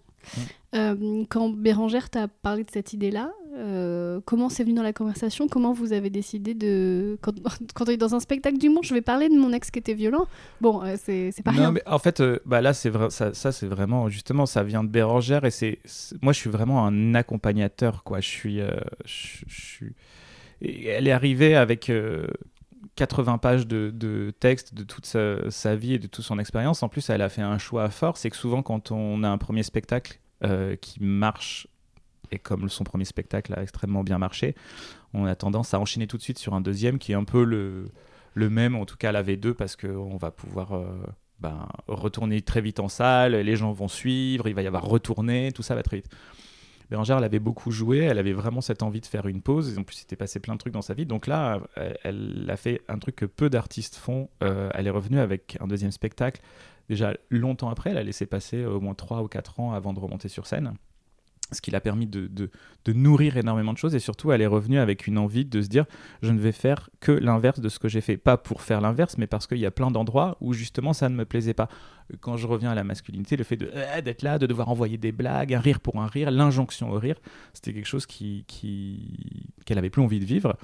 Euh, 0.73 1.25
quand 1.29 1.49
Bérangère 1.49 2.09
t'a 2.09 2.29
parlé 2.29 2.63
de 2.63 2.71
cette 2.71 2.93
idée-là, 2.93 3.33
euh, 3.57 4.21
comment 4.23 4.47
c'est 4.47 4.63
venu 4.63 4.75
dans 4.75 4.83
la 4.83 4.93
conversation? 4.93 5.49
Comment 5.49 5.73
vous 5.73 5.91
avez 5.91 6.09
décidé 6.09 6.53
de. 6.53 7.17
Quand, 7.21 7.33
quand 7.73 7.89
on 7.89 7.91
est 7.91 7.97
dans 7.97 8.15
un 8.15 8.21
spectacle 8.21 8.57
d'humour, 8.57 8.83
je 8.83 8.93
vais 8.93 9.01
parler 9.01 9.27
de 9.27 9.37
mon 9.37 9.51
ex 9.51 9.69
qui 9.69 9.79
était 9.79 9.93
violent. 9.93 10.27
Bon, 10.61 10.81
euh, 10.83 10.95
c'est 10.97 11.33
pas 11.43 11.51
rien. 11.51 11.71
Mais 11.71 11.83
en 11.85 11.99
fait, 11.99 12.23
bah 12.45 12.61
là, 12.61 12.73
c'est 12.73 12.89
vrai, 12.89 13.09
ça, 13.09 13.33
ça 13.33 13.51
c'est 13.51 13.67
vraiment. 13.67 14.07
Justement, 14.07 14.45
ça 14.45 14.63
vient 14.63 14.83
de 14.83 14.89
Bérangère 14.89 15.43
et 15.43 15.51
c'est. 15.51 15.79
Moi, 16.21 16.31
je 16.31 16.39
suis 16.39 16.49
vraiment 16.49 16.85
un 16.85 17.15
accompagnateur, 17.15 18.03
quoi. 18.03 18.21
Je 18.21 18.27
suis. 18.27 18.59
je, 19.05 19.43
suis... 19.47 19.93
Et 20.61 20.87
elle 20.87 21.07
est 21.07 21.11
arrivée 21.11 21.55
avec. 21.55 21.91
80 22.95 23.37
pages 23.37 23.67
de, 23.67 24.33
texte 24.39 24.73
de 24.73 24.83
toute 24.83 25.05
sa, 25.05 25.75
vie 25.75 25.93
et 25.93 25.99
de 25.99 26.07
toute 26.07 26.25
son 26.25 26.39
expérience. 26.39 26.83
En 26.83 26.89
plus, 26.89 27.09
elle 27.09 27.21
a 27.21 27.29
fait 27.29 27.41
un 27.41 27.57
choix 27.57 27.89
fort. 27.89 28.17
C'est 28.17 28.29
que 28.29 28.35
souvent, 28.35 28.61
quand 28.61 28.91
on 28.91 29.23
a 29.23 29.29
un 29.29 29.37
premier 29.37 29.63
spectacle 29.63 30.19
euh, 30.43 30.75
qui 30.75 31.01
marche, 31.03 31.67
et 32.31 32.39
comme 32.39 32.69
son 32.69 32.83
premier 32.83 33.05
spectacle 33.05 33.53
a 33.53 33.61
extrêmement 33.61 34.03
bien 34.03 34.17
marché, 34.17 34.55
on 35.13 35.25
a 35.25 35.35
tendance 35.35 35.73
à 35.73 35.79
enchaîner 35.79 36.07
tout 36.07 36.17
de 36.17 36.21
suite 36.21 36.39
sur 36.39 36.53
un 36.53 36.61
deuxième 36.61 36.99
qui 36.99 37.11
est 37.11 37.15
un 37.15 37.23
peu 37.23 37.43
le, 37.43 37.91
même, 38.35 38.75
en 38.75 38.85
tout 38.85 38.97
cas 38.97 39.11
la 39.11 39.23
V2, 39.23 39.53
parce 39.53 39.75
qu'on 39.75 40.17
va 40.17 40.31
pouvoir 40.31 40.73
euh, 40.73 40.87
ben, 41.39 41.67
retourner 41.87 42.41
très 42.41 42.61
vite 42.61 42.79
en 42.79 42.87
salle, 42.87 43.35
les 43.35 43.55
gens 43.55 43.71
vont 43.71 43.87
suivre, 43.87 44.47
il 44.47 44.53
va 44.53 44.61
y 44.61 44.67
avoir 44.67 44.83
retourner, 44.83 45.51
tout 45.51 45.63
ça 45.63 45.75
va 45.75 45.83
très 45.83 45.97
vite. 45.97 46.09
Bérangère, 46.91 47.19
elle 47.19 47.23
avait 47.23 47.39
beaucoup 47.39 47.71
joué, 47.71 47.99
elle 47.99 48.19
avait 48.19 48.33
vraiment 48.33 48.59
cette 48.59 48.83
envie 48.83 48.99
de 48.99 49.05
faire 49.05 49.25
une 49.25 49.41
pause. 49.41 49.73
Et 49.73 49.79
en 49.79 49.83
plus, 49.83 49.95
il 49.95 49.99
s'était 50.01 50.17
passé 50.17 50.41
plein 50.41 50.55
de 50.55 50.59
trucs 50.59 50.73
dans 50.73 50.81
sa 50.81 50.93
vie. 50.93 51.05
Donc 51.05 51.25
là, 51.25 51.61
elle, 52.03 52.45
a 52.49 52.57
fait 52.57 52.81
un 52.89 52.99
truc 52.99 53.15
que 53.15 53.25
peu 53.25 53.49
d'artistes 53.49 53.95
font. 53.95 54.29
Euh, 54.43 54.69
elle 54.73 54.87
est 54.87 54.91
revenue 54.91 55.19
avec 55.19 55.57
un 55.61 55.67
deuxième 55.67 55.91
spectacle. 55.91 56.41
Déjà 56.89 57.13
longtemps 57.29 57.69
après, 57.69 57.91
elle 57.91 57.97
a 57.97 58.03
laissé 58.03 58.25
passer 58.25 58.65
au 58.65 58.81
moins 58.81 58.93
3 58.93 59.23
ou 59.23 59.29
4 59.29 59.61
ans 59.61 59.71
avant 59.71 59.93
de 59.93 60.01
remonter 60.01 60.27
sur 60.27 60.45
scène 60.45 60.73
ce 61.51 61.61
qui 61.61 61.71
l'a 61.71 61.81
permis 61.81 62.07
de, 62.07 62.27
de, 62.27 62.93
nourrir 62.93 63.37
énormément 63.37 63.73
de 63.73 63.77
choses. 63.77 63.95
Et 63.95 63.99
surtout 63.99 64.31
elle 64.31 64.41
est 64.41 64.47
revenue 64.47 64.79
avec 64.79 65.07
une 65.07 65.17
envie 65.17 65.45
de 65.45 65.61
se 65.61 65.67
dire 65.67 65.85
je 66.21 66.31
ne 66.31 66.39
vais 66.39 66.51
faire 66.51 66.89
que 66.99 67.11
l'inverse 67.11 67.59
de 67.59 67.69
ce 67.69 67.79
que 67.79 67.87
j'ai 67.87 68.01
fait. 68.01 68.17
Pas 68.17 68.37
pour 68.37 68.61
faire 68.61 68.81
l'inverse 68.81 69.17
mais 69.17 69.27
parce 69.27 69.47
qu'il 69.47 69.59
y 69.59 69.65
a 69.65 69.71
plein 69.71 69.91
d'endroits 69.91 70.37
où 70.41 70.53
justement 70.53 70.93
ça 70.93 71.09
ne 71.09 71.15
me 71.15 71.25
plaisait 71.25 71.53
pas. 71.53 71.69
Quand 72.19 72.35
je 72.35 72.45
reviens 72.47 72.71
à 72.71 72.75
la 72.75 72.83
masculinité 72.83 73.37
le 73.37 73.43
fait 73.43 73.55
de 73.55 73.71
euh, 73.73 74.01
d'être 74.01 74.21
là 74.21 74.37
de 74.37 74.45
devoir 74.45 74.69
envoyer 74.69 74.97
des 74.97 75.13
blagues 75.13 75.53
un 75.53 75.59
rire 75.59 75.79
pour 75.79 76.01
un 76.01 76.07
rire 76.07 76.29
l'injonction 76.29 76.91
au 76.91 76.99
rire 76.99 77.15
c'était 77.53 77.73
quelque 77.73 77.87
chose 77.87 78.05
qui 78.05 78.45
qu'elle 79.65 79.77
avait 79.77 79.89
plus 79.89 80.01
envie 80.01 80.19
de 80.19 80.25
vivre. 80.25 80.57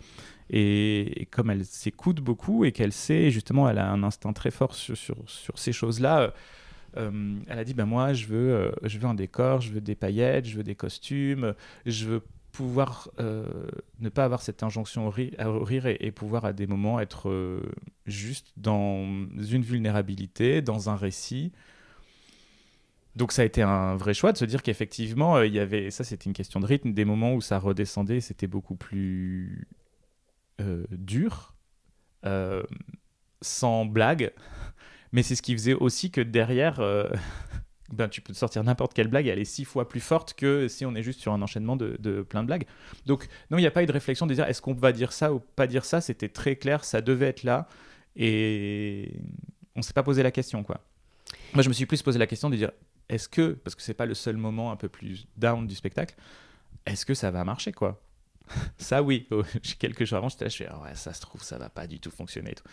Et, 0.50 1.28
comme 1.32 1.50
elle 1.50 1.66
s'écoute 1.66 2.22
beaucoup 2.22 2.64
et 2.64 2.72
qu'elle 2.72 2.94
sait 2.94 3.32
justement 3.32 3.70
elle 3.70 3.80
a 3.80 3.92
un 3.92 4.02
instinct 4.04 4.32
très 4.32 4.52
fort 4.52 4.76
sur, 4.76 4.96
sur, 4.96 5.18
sur 5.26 5.60
ces 5.60 5.74
choses 5.74 6.00
là 6.00 6.20
euh, 6.20 6.30
elle 6.96 7.60
a 7.60 7.64
dit 7.64 7.74
ben 7.74 7.86
moi 7.86 8.14
je 8.14 8.26
veux 8.28 8.54
euh, 8.54 8.72
je 8.84 8.98
veux 8.98 9.08
un 9.08 9.14
décor, 9.14 9.62
je 9.62 9.72
veux 9.72 9.82
des 9.82 9.96
paillettes, 9.96 10.46
je 10.46 10.58
veux 10.58 10.64
des 10.64 10.76
costumes, 10.76 11.54
je 11.86 12.06
veux 12.06 12.22
pouvoir 12.52 13.10
euh, 13.20 13.68
ne 14.00 14.10
pas 14.10 14.26
avoir 14.26 14.42
cette 14.42 14.64
injonction 14.64 15.08
au 15.08 15.10
rire, 15.12 15.86
et, 15.86 16.12
pouvoir 16.12 16.46
à 16.46 16.54
des 16.54 16.66
moments 16.66 17.00
être 17.00 17.62
juste 18.08 18.52
dans 18.58 19.06
une 19.06 19.62
vulnérabilité, 19.62 20.62
dans 20.62 20.90
un 20.90 20.96
récit. 20.96 21.52
Donc 23.16 23.32
ça 23.32 23.44
a 23.44 23.46
été 23.46 23.62
un 23.62 23.96
vrai 23.96 24.14
choix 24.14 24.32
de 24.32 24.38
se 24.38 24.46
dire 24.46 24.64
qu'effectivement, 24.64 25.42
il 25.42 25.54
y 25.54 25.60
avait, 25.60 25.92
ça 25.92 26.04
c'était 26.04 26.26
une 26.26 26.34
question 26.34 26.60
de 26.60 26.66
rythme, 26.66 26.94
des 26.94 27.06
moments 27.06 27.34
où 27.36 27.42
ça 27.42 27.60
redescendait, 27.60 28.22
c'était 28.22 28.48
beaucoup 28.48 28.76
plus 28.76 29.68
dur, 30.92 31.54
sans 33.42 33.86
blague. 33.86 34.32
Mais 35.12 35.24
c'est 35.24 35.36
ce 35.36 35.42
qui 35.42 35.54
faisait 35.54 35.74
aussi 35.74 36.12
que 36.12 36.22
derrière, 36.22 36.80
euh, 36.80 37.10
ben, 37.94 38.08
tu 38.08 38.22
peux 38.22 38.34
te 38.34 38.38
sortir 38.38 38.64
n'importe 38.64 38.94
quelle 38.94 39.08
blague, 39.08 39.28
elle 39.28 39.40
est 39.40 39.46
six 39.46 39.66
fois 39.66 39.88
plus 39.88 40.00
forte 40.00 40.34
que 40.34 40.68
si 40.68 40.86
on 40.86 40.96
est 40.96 41.04
juste 41.04 41.20
sur 41.20 41.34
un 41.34 41.42
enchaînement 41.42 41.76
de, 41.76 42.22
plein 42.24 42.42
de 42.42 42.48
blagues. 42.48 42.66
Donc, 43.06 43.28
non, 43.50 43.58
il 43.58 43.62
n'y 43.62 43.68
a 43.68 43.72
pas 43.72 43.84
eu 43.84 43.86
de 43.86 43.92
réflexion 43.92 44.28
de 44.28 44.34
dire 44.34 44.46
est-ce 44.46 44.62
qu'on 44.62 44.74
va 44.74 44.92
dire 44.92 45.14
ça 45.14 45.34
ou 45.34 45.40
pas 45.40 45.68
dire 45.68 45.86
ça? 45.86 46.02
C'était 46.02 46.30
très 46.30 46.56
clair, 46.56 46.84
ça 46.84 47.02
devait 47.02 47.28
être 47.28 47.44
là. 47.44 47.68
Et 48.16 49.14
on 49.76 49.80
ne 49.80 49.84
s'est 49.84 49.94
pas 49.94 50.04
posé 50.04 50.24
la 50.24 50.32
question, 50.32 50.64
quoi. 50.64 50.82
Moi, 51.54 51.62
je 51.62 51.70
me 51.70 51.74
suis 51.74 51.86
plus 51.86 52.02
posé 52.02 52.20
la 52.20 52.28
question 52.28 52.50
de 52.50 52.56
dire 52.56 52.72
est-ce 53.10 53.30
que, 53.30 53.54
parce 53.54 53.76
que 53.76 53.82
c'est 53.82 53.94
pas 53.94 54.06
le 54.06 54.14
seul 54.14 54.38
moment 54.38 54.72
un 54.72 54.76
peu 54.76 54.90
plus 54.90 55.28
down 55.38 55.68
du 55.68 55.76
spectacle, 55.76 56.16
est-ce 56.86 57.06
que 57.06 57.14
ça 57.14 57.32
va 57.32 57.44
marcher, 57.44 57.72
quoi? 57.72 58.02
Ça 58.78 59.04
oui, 59.04 59.28
quelques 59.80 60.06
jours 60.06 60.20
avant, 60.20 60.30
j'étais 60.30 60.46
là, 60.46 60.50
je 60.50 60.56
fais, 60.56 60.70
ouais, 60.70 60.96
ça 60.96 61.14
se 61.14 61.20
trouve, 61.20 61.44
ça 61.44 61.58
va 61.58 61.70
pas 61.70 61.86
du 61.86 62.00
tout 62.00 62.12
fonctionner. 62.12 62.52
Et, 62.52 62.56
tout. 62.56 62.64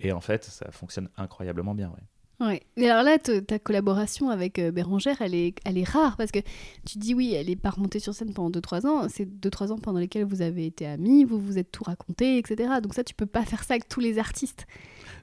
Et 0.00 0.12
en 0.12 0.20
fait, 0.20 0.44
ça 0.44 0.70
fonctionne 0.70 1.08
incroyablement 1.16 1.74
bien. 1.74 1.88
Ouais. 1.88 2.04
Ouais. 2.40 2.62
Mais 2.76 2.88
alors 2.88 3.02
là, 3.02 3.18
ta 3.18 3.58
collaboration 3.58 4.30
avec 4.30 4.60
euh, 4.60 4.70
Bérangère, 4.70 5.20
elle 5.20 5.34
est, 5.34 5.56
elle 5.64 5.76
est 5.76 5.88
rare 5.88 6.16
parce 6.16 6.30
que 6.30 6.38
tu 6.86 6.98
dis 6.98 7.12
oui, 7.12 7.34
elle 7.34 7.50
est 7.50 7.56
pas 7.56 7.70
remontée 7.70 7.98
sur 7.98 8.14
scène 8.14 8.32
pendant 8.32 8.60
2-3 8.60 8.86
ans. 8.86 9.08
C'est 9.08 9.26
2-3 9.26 9.72
ans 9.72 9.78
pendant 9.78 9.98
lesquels 9.98 10.24
vous 10.24 10.40
avez 10.40 10.66
été 10.66 10.86
amis, 10.86 11.24
vous 11.24 11.40
vous 11.40 11.58
êtes 11.58 11.72
tout 11.72 11.82
raconté, 11.82 12.38
etc. 12.38 12.74
Donc 12.80 12.94
ça, 12.94 13.02
tu 13.02 13.14
peux 13.14 13.26
pas 13.26 13.44
faire 13.44 13.64
ça 13.64 13.74
avec 13.74 13.88
tous 13.88 13.98
les 13.98 14.20
artistes. 14.20 14.68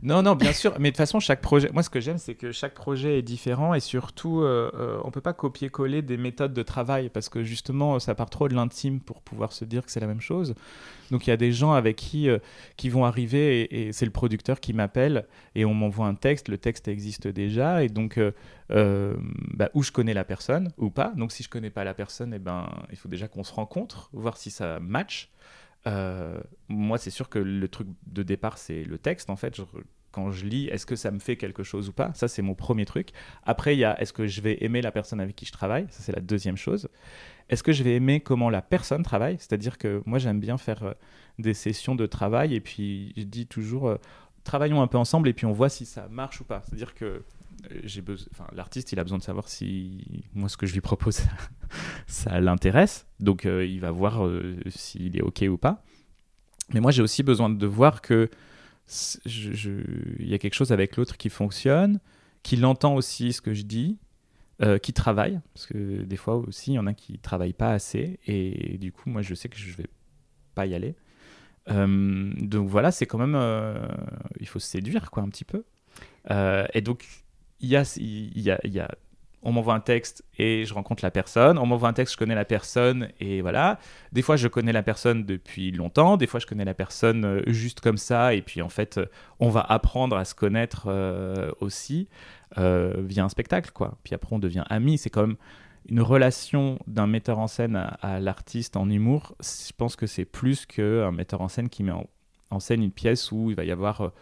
Non, 0.02 0.22
non, 0.22 0.36
bien 0.36 0.52
sûr. 0.52 0.74
Mais 0.78 0.90
de 0.90 0.94
toute 0.94 0.98
façon, 0.98 1.22
chaque 1.22 1.42
projet. 1.42 1.70
Moi, 1.72 1.84
ce 1.84 1.90
que 1.90 2.02
j'aime, 2.02 2.18
c'est 2.18 2.36
que 2.36 2.52
chaque 2.52 2.74
projet 2.74 3.20
est 3.20 3.22
différent 3.22 3.74
et 3.74 3.80
surtout, 3.80 4.42
euh, 4.42 4.70
euh, 4.76 5.00
on 5.06 5.12
peut 5.12 5.22
pas 5.22 5.34
copier-coller 5.34 6.02
des 6.02 6.18
méthodes 6.18 6.54
de 6.54 6.64
travail 6.64 7.10
parce 7.10 7.30
que 7.30 7.44
justement, 7.44 7.98
ça 8.00 8.14
part 8.14 8.30
trop 8.30 8.50
de 8.50 8.56
l'intime 8.56 9.00
pour 9.00 9.22
pouvoir 9.22 9.54
se 9.54 9.64
dire 9.64 9.86
que 9.86 9.92
c'est 9.92 10.02
la 10.02 10.08
même 10.08 10.22
chose. 10.22 10.54
Donc, 11.12 11.28
il 11.28 11.30
y 11.30 11.34
a 11.34 11.38
des 11.38 11.52
gens 11.52 11.74
avec 11.74 11.96
qui 11.96 12.30
euh, 12.30 12.40
qui 12.78 12.90
vont 12.90 13.06
arriver 13.06 13.88
et, 13.88 13.92
c'est 13.94 14.06
le 14.06 14.12
producteur 14.12 14.60
qui 14.60 14.74
m'appelle 14.74 15.26
et 15.56 15.66
on 15.66 15.74
m'envoie 15.74 16.08
un 16.08 16.16
texte. 16.16 16.50
Le 16.50 16.58
texte 16.58 16.88
existe 16.88 17.28
déjà 17.28 17.84
et 17.84 17.90
donc, 17.90 18.20
bah, 18.70 19.70
où 19.74 19.84
je 19.84 19.92
connais 19.92 20.14
la 20.14 20.24
personne 20.24 20.72
ou 20.78 20.90
pas. 20.90 21.14
Donc, 21.16 21.32
si 21.32 21.44
je 21.44 21.50
connais 21.50 21.70
pas 21.70 21.84
la 21.84 21.94
personne, 21.94 22.34
eh 22.34 22.40
ben, 22.40 22.70
il 22.92 22.98
faut 22.98 23.10
déjà 23.10 23.28
qu'on 23.28 23.44
se 23.44 23.54
rencontre, 23.54 24.10
voir 24.14 24.38
si 24.38 24.52
ça 24.52 24.80
match. 24.80 25.32
Euh, 25.88 26.40
moi, 26.68 26.98
c'est 26.98 27.10
sûr 27.10 27.30
que 27.30 27.40
le 27.40 27.68
truc 27.68 27.88
de 28.08 28.24
départ, 28.24 28.58
c'est 28.58 28.84
le 28.84 28.98
texte. 28.98 29.30
En 29.30 29.36
fait, 29.36 29.60
quand 30.12 30.32
je 30.32 30.46
lis, 30.46 30.68
est-ce 30.68 30.86
que 30.86 30.96
ça 30.96 31.12
me 31.12 31.20
fait 31.20 31.38
quelque 31.38 31.64
chose 31.64 31.90
ou 31.90 31.94
pas? 31.94 32.12
Ça, 32.14 32.28
c'est 32.28 32.42
mon 32.42 32.56
premier 32.56 32.86
truc. 32.86 33.10
Après, 33.44 33.76
il 33.76 33.80
y 33.80 33.86
a 33.86 34.00
est-ce 34.02 34.14
que 34.14 34.28
je 34.28 34.42
vais 34.42 34.64
aimer 34.64 34.82
la 34.82 34.92
personne 34.92 35.20
avec 35.20 35.36
qui 35.36 35.46
je 35.46 35.52
travaille? 35.52 35.86
Ça, 35.90 36.02
c'est 36.02 36.16
la 36.16 36.22
deuxième 36.22 36.58
chose. 36.58 36.90
Est-ce 37.50 37.64
que 37.64 37.72
je 37.72 37.84
vais 37.84 37.96
aimer 37.96 38.22
comment 38.22 38.50
la 38.50 38.62
personne 38.62 39.04
travaille? 39.04 39.38
C'est-à-dire 39.38 39.78
que 39.78 40.02
moi, 40.06 40.20
j'aime 40.20 40.40
bien 40.40 40.58
faire 40.58 40.84
euh, 40.84 40.94
des 41.40 41.54
sessions 41.54 41.96
de 41.96 42.06
travail 42.06 42.56
et 42.56 42.62
puis 42.62 43.14
je 43.18 43.24
dis 43.24 43.46
toujours 43.46 43.88
euh, 43.88 43.98
travaillons 44.44 44.82
un 44.82 44.88
peu 44.88 44.98
ensemble 44.98 45.28
et 45.30 45.34
puis 45.34 45.46
on 45.46 45.52
voit 45.52 45.70
si 45.70 45.86
ça 45.86 46.08
marche 46.10 46.42
ou 46.42 46.44
pas. 46.44 46.62
C'est-à-dire 46.66 46.94
que 46.94 47.24
j'ai 47.84 48.02
besoin, 48.02 48.28
l'artiste, 48.54 48.92
il 48.92 49.00
a 49.00 49.04
besoin 49.04 49.18
de 49.18 49.24
savoir 49.24 49.48
si 49.48 50.24
moi 50.34 50.50
ce 50.50 50.58
que 50.58 50.66
je 50.66 50.74
lui 50.74 50.82
propose, 50.82 51.22
ça 52.08 52.40
l'intéresse. 52.40 53.08
Donc, 53.20 53.46
euh, 53.46 53.66
il 53.66 53.80
va 53.80 53.92
voir 53.92 54.26
euh, 54.26 54.58
s'il 54.68 55.18
est 55.18 55.22
ok 55.22 55.46
ou 55.50 55.58
pas. 55.58 55.84
Mais 56.74 56.80
moi, 56.80 56.92
j'ai 56.92 57.02
aussi 57.02 57.24
besoin 57.24 57.50
de 57.50 57.68
voir 57.68 58.02
que 58.02 58.30
il 59.26 60.28
y 60.28 60.34
a 60.36 60.38
quelque 60.38 60.54
chose 60.54 60.72
avec 60.72 60.96
l'autre 60.96 61.18
qui 61.18 61.30
fonctionne, 61.30 62.00
qu'il 62.44 62.64
entend 62.66 62.94
aussi 62.94 63.34
ce 63.34 63.42
que 63.42 63.54
je 63.54 63.64
dis, 63.64 63.98
euh, 64.62 64.78
qui 64.78 64.94
travaille, 64.94 65.40
parce 65.54 65.66
que 65.66 66.04
des 66.04 66.18
fois 66.18 66.36
aussi, 66.36 66.72
il 66.72 66.76
y 66.76 66.80
en 66.80 66.88
a 66.88 66.94
qui 66.94 67.20
travaillent 67.20 67.54
pas 67.54 67.72
assez, 67.72 68.20
et 68.26 68.78
du 68.78 68.92
coup, 68.92 69.10
moi, 69.10 69.22
je 69.22 69.36
sais 69.36 69.50
que 69.50 69.58
je 69.58 69.76
vais 69.76 69.88
pas 70.54 70.66
y 70.66 70.74
aller. 70.76 70.96
donc 71.68 72.68
voilà, 72.68 72.92
c'est 72.92 73.06
quand 73.06 73.18
même, 73.18 73.38
il 74.40 74.48
faut 74.48 74.60
se 74.60 74.68
séduire 74.68 75.12
quoi 75.12 75.24
un 75.24 75.30
petit 75.30 75.46
peu. 75.46 75.64
et 76.30 76.82
donc 76.82 77.06
il 77.60 77.70
y 77.70 77.76
a 77.76 78.90
on 79.46 79.52
m'envoie 79.52 79.76
un 79.76 79.80
texte 79.80 80.26
et 80.40 80.66
je 80.66 80.74
rencontre 80.74 81.06
la 81.06 81.12
personne. 81.12 81.60
On 81.60 81.68
m'envoie 81.68 81.88
un 81.88 81.94
texte, 81.94 82.14
je 82.14 82.18
connais 82.18 82.36
la 82.36 82.46
personne 82.46 83.10
et 83.20 83.42
voilà. 83.42 83.80
Des 84.12 84.24
fois, 84.24 84.36
je 84.36 84.48
connais 84.48 84.74
la 84.74 84.82
personne 84.82 85.24
depuis 85.24 85.72
longtemps. 85.72 86.18
Des 86.18 86.26
fois, 86.26 86.40
je 86.40 86.48
connais 86.48 86.66
la 86.66 86.74
personne 86.74 87.24
euh, 87.24 87.42
juste 87.46 87.80
comme 87.80 87.98
ça. 87.98 88.34
Et 88.34 88.42
puis, 88.42 88.64
en 88.64 88.70
fait, 88.70 88.98
euh, 88.98 89.06
on 89.40 89.50
va 89.50 89.62
apprendre 89.62 90.18
à 90.18 90.26
se 90.26 90.34
connaître 90.34 90.86
euh, 90.88 91.52
aussi 91.62 92.10
via 92.58 93.24
un 93.24 93.28
spectacle, 93.28 93.72
quoi. 93.74 93.98
Puis 94.04 94.16
après, 94.16 94.34
on 94.34 94.40
devient 94.40 94.64
amis. 94.70 94.98
C'est 94.98 95.10
comme 95.10 95.36
une 95.90 96.00
relation 96.00 96.80
d'un 96.88 97.06
metteur 97.06 97.38
en 97.38 97.48
scène 97.48 97.76
à, 97.76 98.20
l'artiste 98.22 98.78
en 98.78 98.90
humour. 98.90 99.36
Je 99.42 99.74
pense 99.76 99.98
que 99.98 100.08
c'est 100.08 100.24
plus 100.24 100.66
qu'un 100.66 101.12
metteur 101.12 101.42
en 101.42 101.50
scène 101.50 101.68
qui 101.68 101.84
met 101.84 101.92
en, 101.92 102.60
scène 102.62 102.82
une 102.82 102.92
pièce 102.92 103.34
où 103.34 103.50
il 103.50 103.58
va 103.58 103.66
y 103.66 103.72
avoir 103.72 104.14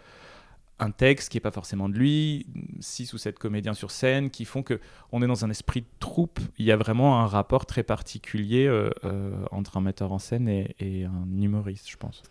un 0.83 0.91
texte 0.91 1.29
qui 1.29 1.37
n'est 1.37 1.41
pas 1.41 1.51
forcément 1.51 1.89
de 1.89 1.95
lui, 1.95 2.45
six 2.79 3.13
ou 3.13 3.17
sept 3.17 3.39
comédiens 3.39 3.73
sur 3.73 3.91
scène 3.91 4.29
qui 4.29 4.45
font 4.45 4.61
que 4.61 4.79
on 5.11 5.21
est 5.21 5.27
dans 5.27 5.45
un 5.45 5.49
esprit 5.49 5.81
de 5.81 5.87
troupe. 5.99 6.39
Il 6.57 6.65
y 6.65 6.71
a 6.71 6.77
vraiment 6.77 7.19
un 7.21 7.25
rapport 7.25 7.65
très 7.65 7.83
particulier 7.83 8.67
euh, 8.67 8.89
euh, 9.05 9.31
entre 9.51 9.77
un 9.77 9.81
metteur 9.81 10.11
en 10.11 10.19
scène 10.19 10.47
et, 10.47 11.05
un 11.05 11.41
humoriste, 11.41 11.89
je 11.89 11.97
pense. 11.97 12.21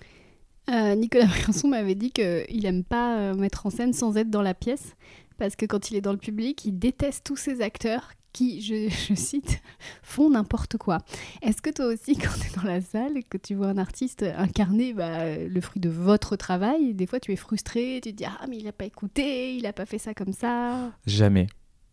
Euh, 0.71 0.95
Nicolas 0.95 1.27
Briançon 1.27 1.69
m'avait 1.69 1.97
dit 1.97 2.12
qu'il 2.12 2.62
n'aime 2.62 2.85
pas 2.85 3.35
mettre 3.35 3.67
en 3.67 3.71
scène 3.71 3.93
sans 3.93 4.17
être 4.17 4.31
dans 4.31 4.43
la 4.43 4.55
pièce, 4.55 4.95
parce 5.38 5.57
que 5.57 5.67
quand 5.67 5.91
il 5.91 5.97
est 5.97 6.01
dans 6.01 6.12
le 6.12 6.19
public, 6.19 6.65
il 6.65 6.79
déteste 6.79 7.25
tous 7.25 7.37
ces 7.37 7.62
acteurs 7.62 8.12
qui, 8.33 8.61
je, 9.09 9.14
cite, 9.14 9.62
font 10.03 10.31
n'importe 10.31 10.77
quoi. 10.77 10.99
Est-ce 11.42 11.62
que 11.62 11.71
toi 11.71 11.87
aussi, 11.87 12.16
quand 12.16 12.33
tu 12.40 12.49
es 12.49 12.57
dans 12.57 12.68
la 12.68 12.81
salle 12.81 13.16
et 13.16 13.23
que 13.23 13.38
tu 13.38 13.55
vois 13.55 13.68
un 13.68 13.79
artiste 13.79 14.25
incarner 14.37 14.92
bah, 14.92 15.37
le 15.37 15.61
fruit 15.61 15.81
de 15.81 15.90
votre 15.90 16.37
travail, 16.37 16.95
des 16.95 17.07
fois 17.07 17.21
tu 17.21 17.33
es 17.33 17.37
frustré, 17.37 18.01
tu 18.03 18.12
te 18.12 18.16
dis 18.16 18.25
Ah, 18.25 18.47
mais 18.49 18.59
il 18.59 18.64
n'a 18.64 18.73
pas 18.73 18.85
écouté, 18.85 19.57
il 19.57 19.62
n'a 19.62 19.73
pas 19.73 19.87
fait 19.87 19.99
ça 19.99 20.14
comme 20.14 20.33
ça? 20.33 20.92
Jamais. 21.07 21.47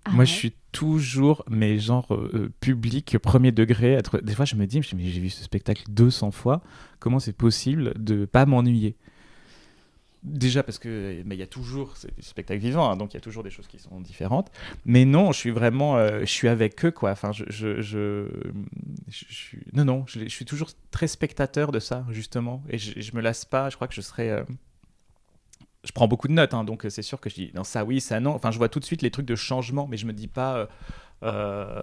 Ah 0.06 0.12
Moi, 0.12 0.26
je 0.26 0.32
suis 0.32 0.54
toujours, 0.72 1.44
mais 1.50 1.78
genre 1.78 2.14
euh, 2.14 2.52
public, 2.62 3.18
premier 3.20 3.52
degré. 3.52 3.94
Être... 3.94 4.20
Des 4.20 4.34
fois, 4.34 4.46
je 4.46 4.56
me 4.56 4.66
dis 4.66 4.82
J'ai 4.82 5.20
vu 5.20 5.30
ce 5.30 5.44
spectacle 5.44 5.84
200 5.90 6.32
fois, 6.32 6.62
comment 7.00 7.20
c'est 7.20 7.34
possible 7.34 7.94
de 7.98 8.26
pas 8.26 8.46
m'ennuyer? 8.46 8.96
Déjà 10.22 10.64
parce 10.64 10.80
que 10.80 11.24
il 11.26 11.34
y 11.34 11.42
a 11.42 11.48
toujours 11.48 11.96
c'est 11.96 12.14
du 12.14 12.22
spectacle 12.24 12.60
vivant, 12.60 12.92
hein, 12.92 12.98
donc 12.98 13.14
il 13.14 13.16
y 13.16 13.18
a 13.18 13.22
toujours 13.22 13.42
des 13.42 13.50
choses 13.50 13.68
qui 13.68 13.80
sont 13.80 14.02
différentes. 14.02 14.52
Mais 14.84 15.06
non, 15.06 15.32
je 15.32 15.38
suis 15.38 15.52
vraiment, 15.52 15.96
euh, 15.96 16.20
je 16.22 16.26
suis 16.26 16.50
avec 16.50 16.84
eux 16.84 16.92
quoi. 16.92 17.12
Enfin, 17.12 17.32
je, 17.32 17.46
je, 17.48 17.82
je, 17.82 18.28
suis, 19.08 19.60
non 19.72 19.86
non, 19.86 20.04
je, 20.08 20.28
suis 20.28 20.44
toujours 20.44 20.72
très 20.92 21.08
spectateur 21.08 21.72
de 21.72 21.80
ça 21.80 22.06
justement, 22.10 22.62
et 22.70 22.78
je, 22.78 23.00
je 23.00 23.16
me 23.16 23.22
lasse 23.22 23.46
pas. 23.46 23.70
Je 23.70 23.78
crois 23.78 23.88
que 23.88 23.94
je 23.94 24.02
serais, 24.02 24.30
euh, 24.30 24.44
je 25.86 25.94
prends 25.94 26.10
beaucoup 26.10 26.28
de 26.28 26.34
notes, 26.34 26.54
hein, 26.54 26.66
donc 26.66 26.86
c'est 26.90 27.02
sûr 27.02 27.22
que 27.22 27.30
je 27.30 27.36
dis 27.36 27.52
non 27.56 27.64
ça 27.64 27.86
oui, 27.86 28.02
ça 28.02 28.20
non. 28.20 28.32
Enfin, 28.32 28.52
je 28.52 28.58
vois 28.58 28.68
tout 28.68 28.82
de 28.82 28.86
suite 28.86 29.02
les 29.02 29.12
trucs 29.12 29.26
de 29.26 29.36
changement, 29.38 29.88
mais 29.88 29.96
je 29.96 30.06
me 30.06 30.12
dis 30.14 30.28
pas. 30.28 30.58
Euh, 30.58 30.66
euh, 31.24 31.82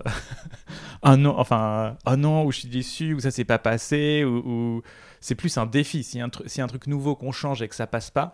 un 1.03 1.25
an, 1.25 1.35
enfin 1.39 1.97
un 2.07 2.25
an 2.25 2.45
où 2.45 2.53
je 2.53 2.61
suis 2.61 2.69
déçu, 2.69 3.15
où 3.15 3.21
ça 3.21 3.31
s'est 3.31 3.45
pas 3.45 3.59
passé, 3.59 4.25
ou 4.25 4.83
c'est 5.21 5.35
plus 5.35 5.57
un 5.59 5.67
défi. 5.67 6.03
Si 6.03 6.21
un, 6.21 6.31
si 6.47 6.61
un 6.61 6.67
truc 6.67 6.87
nouveau 6.87 7.17
qu'on 7.17 7.33
change 7.33 7.63
et 7.63 7.69
que 7.69 7.75
ça 7.75 7.87
passe 7.87 8.11
pas, 8.11 8.33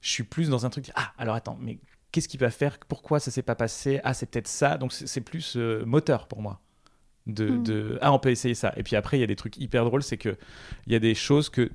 je 0.00 0.10
suis 0.10 0.24
plus 0.24 0.48
dans 0.48 0.66
un 0.66 0.70
truc. 0.70 0.90
Ah, 0.94 1.12
alors 1.18 1.34
attends, 1.34 1.58
mais 1.60 1.78
qu'est-ce 2.12 2.28
qui 2.28 2.36
va 2.36 2.50
faire? 2.50 2.78
Pourquoi 2.88 3.20
ça 3.20 3.30
s'est 3.30 3.42
pas 3.42 3.54
passé? 3.54 4.00
Ah, 4.04 4.14
c'est 4.14 4.26
peut-être 4.26 4.48
ça. 4.48 4.76
Donc 4.78 4.92
c'est 4.92 5.20
plus 5.20 5.56
euh, 5.56 5.84
moteur 5.84 6.28
pour 6.28 6.42
moi. 6.42 6.60
De, 7.26 7.50
hmm. 7.50 7.62
de, 7.62 7.98
ah, 8.00 8.12
on 8.12 8.18
peut 8.18 8.30
essayer 8.30 8.54
ça. 8.54 8.72
Et 8.76 8.82
puis 8.82 8.96
après, 8.96 9.18
il 9.18 9.20
y 9.20 9.24
a 9.24 9.26
des 9.26 9.36
trucs 9.36 9.58
hyper 9.58 9.84
drôles, 9.84 10.02
c'est 10.02 10.16
que 10.16 10.36
il 10.86 10.92
y 10.92 10.96
a 10.96 10.98
des 10.98 11.14
choses 11.14 11.50
que 11.50 11.70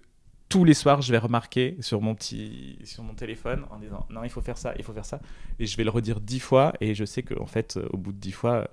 tous 0.50 0.66
les 0.66 0.74
soirs, 0.74 1.02
je 1.02 1.12
vais 1.12 1.18
remarquer 1.18 1.78
sur 1.80 2.02
mon 2.02 2.16
petit, 2.16 2.78
sur 2.84 3.04
mon 3.04 3.14
téléphone 3.14 3.66
en 3.72 3.80
disant 3.80 4.06
non, 4.10 4.24
il 4.24 4.30
faut 4.30 4.42
faire 4.42 4.58
ça, 4.58 4.74
il 4.78 4.84
faut 4.84 4.94
faire 4.94 5.06
ça, 5.06 5.20
et 5.60 5.66
je 5.66 5.78
vais 5.78 5.84
le 5.84 5.90
redire 5.90 6.20
dix 6.20 6.40
fois, 6.40 6.74
et 6.80 6.94
je 6.94 7.06
sais 7.06 7.24
qu'en 7.24 7.48
fait, 7.48 7.80
au 7.92 7.98
bout 7.98 8.12
de 8.12 8.20
dix 8.20 8.32
fois, 8.32 8.70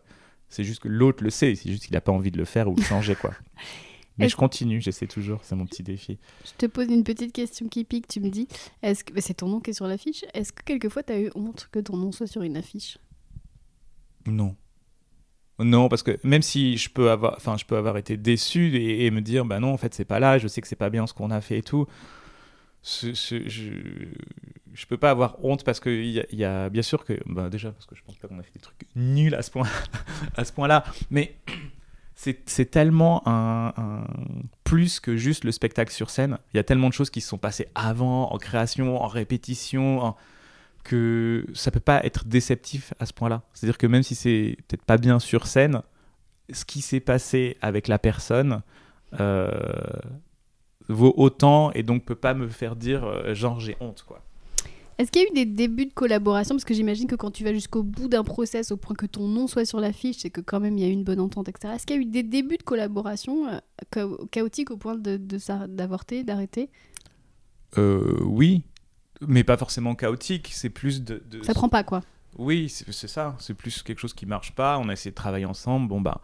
c'est 0.50 0.64
juste 0.64 0.82
que 0.82 0.88
l'autre 0.88 1.24
le 1.24 1.30
sait, 1.30 1.54
c'est 1.54 1.70
juste 1.70 1.84
qu'il 1.84 1.94
n'a 1.94 2.00
pas 2.00 2.12
envie 2.12 2.30
de 2.30 2.38
le 2.38 2.44
faire 2.44 2.68
ou 2.68 2.74
de 2.74 2.82
changer 2.82 3.14
quoi. 3.14 3.32
Mais 4.20 4.28
je 4.28 4.36
continue, 4.36 4.80
j'essaie 4.80 5.06
toujours, 5.06 5.40
c'est 5.42 5.56
mon 5.56 5.66
petit 5.66 5.82
défi. 5.82 6.18
Je 6.44 6.52
te 6.58 6.66
pose 6.66 6.88
une 6.88 7.04
petite 7.04 7.32
question 7.32 7.68
qui 7.68 7.84
pique, 7.84 8.06
tu 8.06 8.20
me 8.20 8.28
dis, 8.28 8.46
est-ce 8.82 9.04
que 9.04 9.20
c'est 9.20 9.34
ton 9.34 9.48
nom 9.48 9.60
qui 9.60 9.70
est 9.70 9.74
sur 9.74 9.86
l'affiche 9.86 10.24
Est-ce 10.34 10.52
que 10.52 10.62
quelquefois 10.62 11.02
tu 11.02 11.12
as 11.12 11.20
eu 11.20 11.30
honte 11.34 11.68
que 11.72 11.80
ton 11.80 11.96
nom 11.96 12.12
soit 12.12 12.26
sur 12.26 12.42
une 12.42 12.56
affiche? 12.56 12.98
Non. 14.26 14.56
Non, 15.58 15.88
parce 15.88 16.02
que 16.02 16.18
même 16.22 16.42
si 16.42 16.76
je 16.78 16.88
peux 16.88 17.10
avoir, 17.10 17.34
enfin, 17.36 17.56
je 17.58 17.64
peux 17.64 17.76
avoir 17.76 17.96
été 17.98 18.16
déçu 18.16 18.74
et, 18.76 19.10
me 19.10 19.20
dire, 19.20 19.44
bah 19.44 19.60
non, 19.60 19.72
en 19.72 19.76
fait, 19.76 19.92
c'est 19.92 20.06
pas 20.06 20.18
là, 20.18 20.38
je 20.38 20.48
sais 20.48 20.60
que 20.60 20.68
c'est 20.68 20.76
pas 20.76 20.90
bien 20.90 21.06
ce 21.06 21.12
qu'on 21.12 21.30
a 21.30 21.40
fait 21.40 21.58
et 21.58 21.62
tout. 21.62 21.86
je, 22.82 23.12
je 24.72 24.86
peux 24.86 24.96
pas 24.96 25.10
avoir 25.10 25.42
honte 25.44 25.64
parce 25.64 25.80
qu'il 25.80 26.06
y, 26.06 26.24
y, 26.32 26.44
a 26.44 26.70
bien 26.70 26.82
sûr 26.82 27.04
que, 27.04 27.18
bah 27.26 27.50
déjà, 27.50 27.72
parce 27.72 27.86
que 27.86 27.94
je 27.94 28.02
pense 28.02 28.16
pas 28.16 28.28
qu'on 28.28 28.38
a 28.38 28.42
fait 28.42 28.54
des 28.54 28.60
trucs 28.60 28.86
nuls 28.96 29.34
à 29.34 29.42
ce 29.42 29.50
point, 29.50 29.68
à 30.36 30.44
ce 30.44 30.52
point-là, 30.52 30.84
mais 31.10 31.34
c'est 32.46 32.70
tellement 32.70 33.22
un, 33.26 34.04
plus 34.64 35.00
que 35.00 35.16
juste 35.16 35.44
le 35.44 35.52
spectacle 35.52 35.90
sur 35.90 36.10
scène. 36.10 36.38
Il 36.52 36.58
y 36.58 36.60
a 36.60 36.64
tellement 36.64 36.88
de 36.88 36.92
choses 36.92 37.08
qui 37.08 37.22
se 37.22 37.28
sont 37.28 37.38
passées 37.38 37.68
avant, 37.74 38.30
en 38.30 38.36
création, 38.36 39.02
en 39.02 39.06
répétition, 39.06 40.14
que 40.84 41.46
ça 41.54 41.70
peut 41.70 41.80
pas 41.80 42.04
être 42.04 42.26
déceptif 42.26 42.92
à 43.00 43.06
ce 43.06 43.14
point-là. 43.14 43.42
C'est-à-dire 43.54 43.78
que 43.78 43.86
même 43.86 44.02
si 44.02 44.14
c'est 44.14 44.56
peut-être 44.68 44.84
pas 44.84 44.98
bien 44.98 45.18
sur 45.18 45.46
scène, 45.46 45.82
ce 46.52 46.66
qui 46.66 46.82
s'est 46.82 47.00
passé 47.00 47.56
avec 47.62 47.88
la 47.88 47.98
personne 47.98 48.60
euh, 49.18 49.50
vaut 50.88 51.14
autant 51.16 51.72
et 51.72 51.82
donc 51.82 52.04
peut 52.04 52.14
pas 52.14 52.34
me 52.34 52.48
faire 52.48 52.76
dire 52.76 53.04
euh, 53.04 53.34
genre 53.34 53.60
j'ai 53.60 53.76
honte 53.80 54.04
quoi. 54.06 54.22
Est-ce 55.00 55.10
qu'il 55.10 55.22
y 55.22 55.24
a 55.24 55.28
eu 55.28 55.32
des 55.32 55.46
débuts 55.46 55.86
de 55.86 55.94
collaboration? 55.94 56.54
Parce 56.54 56.66
que 56.66 56.74
j'imagine 56.74 57.06
que 57.06 57.14
quand 57.14 57.30
tu 57.30 57.42
vas 57.42 57.54
jusqu'au 57.54 57.82
bout 57.82 58.06
d'un 58.06 58.22
process, 58.22 58.70
au 58.70 58.76
point 58.76 58.94
que 58.94 59.06
ton 59.06 59.28
nom 59.28 59.46
soit 59.46 59.64
sur 59.64 59.80
l'affiche, 59.80 60.18
c'est 60.18 60.28
que 60.28 60.42
quand 60.42 60.60
même 60.60 60.76
il 60.76 60.84
y 60.84 60.86
a 60.86 60.90
eu 60.90 60.92
une 60.92 61.04
bonne 61.04 61.20
entente, 61.20 61.48
etc. 61.48 61.72
Est-ce 61.74 61.86
qu'il 61.86 61.96
y 61.96 61.98
a 61.98 62.02
eu 62.02 62.04
des 62.04 62.22
débuts 62.22 62.58
de 62.58 62.62
collaboration 62.62 63.48
euh, 63.96 64.16
chaotiques 64.30 64.70
au 64.70 64.76
point 64.76 64.96
de, 64.96 65.18
d'avorter, 65.68 66.22
d'arrêter? 66.22 66.68
Euh, 67.78 68.18
Oui, 68.26 68.62
mais 69.26 69.42
pas 69.42 69.56
forcément 69.56 69.94
chaotique. 69.94 70.50
C'est 70.52 70.68
plus 70.68 71.02
de, 71.02 71.22
Ça 71.44 71.54
prend 71.54 71.70
pas 71.70 71.82
quoi 71.82 72.02
Oui, 72.36 72.68
c'est, 72.68 73.08
ça. 73.08 73.36
C'est 73.38 73.54
plus 73.54 73.82
quelque 73.82 74.00
chose 74.00 74.12
qui 74.12 74.26
marche 74.26 74.52
pas. 74.52 74.78
On 74.78 74.90
a 74.90 74.92
essayé 74.92 75.12
de 75.12 75.16
travailler 75.16 75.46
ensemble. 75.46 75.88
Bon 75.88 76.02
bah 76.02 76.20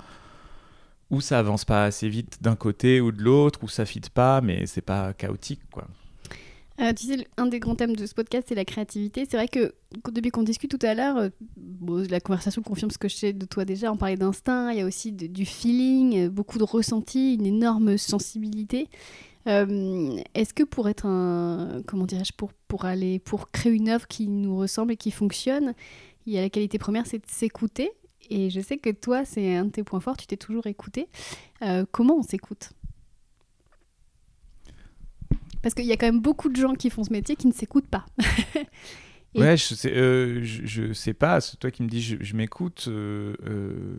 ou 1.08 1.22
ça 1.22 1.38
avance 1.38 1.64
pas 1.64 1.84
assez 1.84 2.10
vite 2.10 2.42
d'un 2.42 2.56
côté 2.56 3.00
ou 3.00 3.12
de 3.12 3.22
l'autre, 3.22 3.60
ou 3.62 3.68
ça 3.68 3.86
fit 3.86 4.00
pas, 4.12 4.40
mais 4.42 4.66
c'est 4.66 4.82
pas 4.82 5.14
chaotique 5.14 5.62
quoi. 5.70 5.86
Euh, 6.80 6.92
tu 6.92 7.06
sais, 7.06 7.26
un 7.36 7.46
des 7.46 7.58
grands 7.58 7.74
thèmes 7.74 7.96
de 7.96 8.04
ce 8.04 8.14
podcast, 8.14 8.46
c'est 8.48 8.54
la 8.54 8.64
créativité. 8.64 9.26
C'est 9.28 9.36
vrai 9.36 9.48
que 9.48 9.74
depuis 10.10 10.30
qu'on 10.30 10.42
discute 10.42 10.70
tout 10.70 10.86
à 10.86 10.94
l'heure, 10.94 11.16
euh, 11.16 11.28
la 12.10 12.20
conversation 12.20 12.62
confirme 12.62 12.90
ce 12.90 12.98
que 12.98 13.08
je 13.08 13.16
sais 13.16 13.32
de 13.32 13.46
toi 13.46 13.64
déjà. 13.64 13.90
On 13.92 13.96
parlait 13.96 14.16
d'instinct, 14.16 14.72
il 14.72 14.78
y 14.78 14.82
a 14.82 14.86
aussi 14.86 15.12
du 15.12 15.46
feeling, 15.46 16.28
beaucoup 16.28 16.58
de 16.58 16.64
ressenti, 16.64 17.34
une 17.34 17.46
énorme 17.46 17.96
sensibilité. 17.96 18.88
Euh, 19.46 20.18
est-ce 20.34 20.52
que 20.52 20.64
pour 20.64 20.88
être 20.88 21.06
un, 21.06 21.82
comment 21.86 22.04
dirais-je, 22.04 22.32
pour, 22.32 22.52
pour 22.68 22.84
aller, 22.84 23.20
pour 23.20 23.50
créer 23.50 23.72
une 23.72 23.88
œuvre 23.88 24.06
qui 24.06 24.28
nous 24.28 24.56
ressemble 24.56 24.92
et 24.92 24.96
qui 24.96 25.10
fonctionne, 25.10 25.74
il 26.26 26.34
y 26.34 26.38
a 26.38 26.42
la 26.42 26.50
qualité 26.50 26.78
première, 26.78 27.06
c'est 27.06 27.18
de 27.18 27.30
s'écouter. 27.30 27.92
Et 28.28 28.50
je 28.50 28.60
sais 28.60 28.76
que 28.76 28.90
toi, 28.90 29.24
c'est 29.24 29.54
un 29.54 29.66
de 29.66 29.70
tes 29.70 29.84
points 29.84 30.00
forts, 30.00 30.16
tu 30.16 30.26
t'es 30.26 30.36
toujours 30.36 30.66
écouté. 30.66 31.06
comment 31.92 32.16
on 32.16 32.22
s'écoute? 32.22 32.70
Parce 35.66 35.74
qu'il 35.74 35.86
y 35.86 35.90
a 35.90 35.96
quand 35.96 36.06
même 36.06 36.20
beaucoup 36.20 36.48
de 36.48 36.54
gens 36.54 36.74
qui 36.74 36.90
font 36.90 37.02
ce 37.02 37.10
métier 37.10 37.34
qui 37.34 37.48
ne 37.48 37.52
s'écoutent 37.52 37.88
pas. 37.88 38.06
Ouais, 39.34 39.56
je 39.56 39.74
sais, 39.74 39.92
euh, 39.92 40.40
je, 40.42 40.92
sais 40.94 41.12
pas. 41.12 41.42
C'est 41.42 41.58
toi 41.58 41.70
qui 41.70 41.82
me 41.82 41.88
dis, 41.88 42.00
je, 42.00 42.36
m'écoute. 42.36 42.86
Euh, 42.88 43.34
euh, 43.44 43.98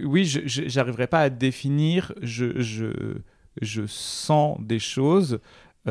oui, 0.00 0.26
je 0.26 0.76
n'arriverai 0.76 1.08
pas 1.08 1.22
à 1.22 1.30
définir. 1.30 2.12
Je, 2.22 2.60
je, 2.60 3.86
sens 3.86 4.60
des 4.60 4.78
choses. 4.78 5.40
si 5.86 5.90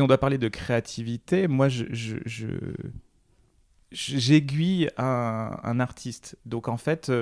on 0.00 0.06
doit 0.06 0.16
parler 0.16 0.38
de 0.38 0.48
créativité, 0.48 1.48
moi, 1.48 1.68
je, 1.68 1.84
j'aiguille 3.90 4.88
un, 4.96 5.58
un, 5.64 5.80
artiste. 5.80 6.38
Donc 6.46 6.68
en 6.68 6.78
fait, 6.78 7.12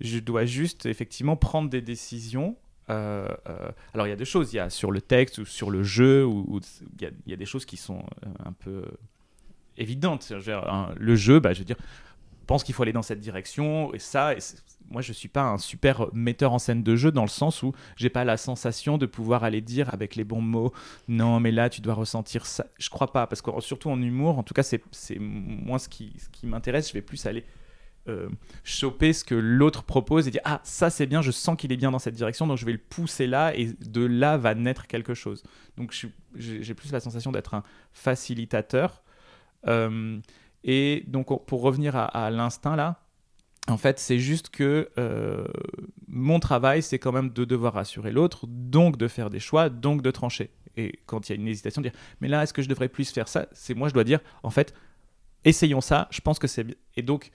je 0.00 0.18
dois 0.20 0.46
juste 0.46 0.86
effectivement 0.86 1.36
prendre 1.36 1.68
des 1.68 1.82
décisions 1.82 2.56
euh, 2.90 3.28
euh, 3.48 3.70
alors 3.94 4.06
il 4.06 4.10
y 4.10 4.12
a 4.12 4.16
des 4.16 4.24
choses, 4.24 4.52
il 4.52 4.56
y 4.56 4.60
a 4.60 4.70
sur 4.70 4.90
le 4.90 5.00
texte 5.00 5.38
ou 5.38 5.44
sur 5.44 5.70
le 5.70 5.82
jeu, 5.82 6.24
ou 6.24 6.60
il 7.00 7.10
y, 7.26 7.32
a 7.32 7.36
des 7.36 7.46
choses 7.46 7.64
qui 7.64 7.76
sont 7.76 8.00
euh, 8.00 8.28
un 8.44 8.52
peu 8.52 8.84
évidentes. 9.76 10.32
le 10.96 11.16
jeu, 11.16 11.40
bah, 11.40 11.52
je 11.52 11.60
veux 11.60 11.64
dire, 11.64 11.78
pense 12.46 12.62
qu'il 12.62 12.74
faut 12.74 12.82
aller 12.82 12.92
dans 12.92 13.02
cette 13.02 13.20
direction 13.20 13.92
et 13.94 13.98
ça. 13.98 14.34
Moi, 14.90 15.00
je 15.00 15.14
suis 15.14 15.28
pas 15.28 15.44
un 15.44 15.56
super 15.56 16.08
metteur 16.12 16.52
en 16.52 16.58
scène 16.58 16.82
de 16.82 16.94
jeu 16.94 17.10
dans 17.10 17.22
le 17.22 17.28
sens 17.28 17.62
où 17.62 17.72
j'ai 17.96 18.10
pas 18.10 18.22
la 18.24 18.36
sensation 18.36 18.98
de 18.98 19.06
pouvoir 19.06 19.42
aller 19.42 19.62
dire 19.62 19.88
avec 19.94 20.14
les 20.14 20.24
bons 20.24 20.42
mots, 20.42 20.74
non, 21.08 21.40
mais 21.40 21.52
là, 21.52 21.70
tu 21.70 21.80
dois 21.80 21.94
ressentir 21.94 22.44
ça. 22.44 22.66
Je 22.78 22.90
crois 22.90 23.10
pas, 23.10 23.26
parce 23.26 23.40
que 23.40 23.50
surtout 23.60 23.88
en 23.88 24.00
humour, 24.00 24.38
en 24.38 24.42
tout 24.42 24.52
cas, 24.52 24.62
c'est 24.62 24.82
moins 25.18 25.78
ce 25.78 25.88
qui 25.88 26.12
m'intéresse. 26.42 26.88
Je 26.88 26.92
vais 26.92 27.00
plus 27.00 27.24
aller 27.24 27.44
euh, 28.06 28.28
choper 28.64 29.14
ce 29.14 29.24
que 29.24 29.34
l'autre 29.34 29.82
propose 29.82 30.28
et 30.28 30.30
dire 30.30 30.42
ah 30.44 30.60
ça 30.62 30.90
c'est 30.90 31.06
bien 31.06 31.22
je 31.22 31.30
sens 31.30 31.56
qu'il 31.56 31.72
est 31.72 31.76
bien 31.78 31.90
dans 31.90 31.98
cette 31.98 32.14
direction 32.14 32.46
donc 32.46 32.58
je 32.58 32.66
vais 32.66 32.72
le 32.72 32.78
pousser 32.78 33.26
là 33.26 33.56
et 33.56 33.72
de 33.80 34.04
là 34.04 34.36
va 34.36 34.54
naître 34.54 34.86
quelque 34.86 35.14
chose. 35.14 35.42
Donc 35.78 35.94
j'ai 36.34 36.74
plus 36.74 36.92
la 36.92 37.00
sensation 37.00 37.32
d'être 37.32 37.54
un 37.54 37.62
facilitateur. 37.92 39.02
Euh, 39.68 40.20
et 40.64 41.04
donc 41.06 41.46
pour 41.46 41.62
revenir 41.62 41.96
à, 41.96 42.30
l'instinct 42.30 42.76
là 42.76 43.00
en 43.68 43.78
fait 43.78 43.98
c'est 43.98 44.18
juste 44.18 44.50
que 44.50 44.90
euh, 44.98 45.46
mon 46.06 46.40
travail 46.40 46.82
c'est 46.82 46.98
quand 46.98 47.12
même 47.12 47.30
de 47.30 47.46
devoir 47.46 47.72
rassurer 47.72 48.12
l'autre 48.12 48.46
donc 48.46 48.98
de 48.98 49.08
faire 49.08 49.30
des 49.30 49.40
choix 49.40 49.70
donc 49.70 50.02
de 50.02 50.10
trancher. 50.10 50.50
Et 50.76 51.00
quand 51.06 51.26
il 51.26 51.32
y 51.32 51.38
a 51.38 51.40
une 51.40 51.48
hésitation 51.48 51.80
de 51.80 51.88
dire 51.88 51.98
mais 52.20 52.28
là 52.28 52.42
est-ce 52.42 52.52
que 52.52 52.60
je 52.60 52.68
devrais 52.68 52.90
plus 52.90 53.10
faire 53.10 53.28
ça? 53.28 53.46
C'est 53.52 53.72
moi 53.72 53.88
je 53.88 53.94
dois 53.94 54.04
dire 54.04 54.20
en 54.42 54.50
fait 54.50 54.74
essayons 55.46 55.80
ça 55.80 56.06
je 56.10 56.20
pense 56.20 56.38
que 56.38 56.46
c'est 56.46 56.64
bien. 56.64 56.76
Et 56.96 57.02
donc 57.02 57.30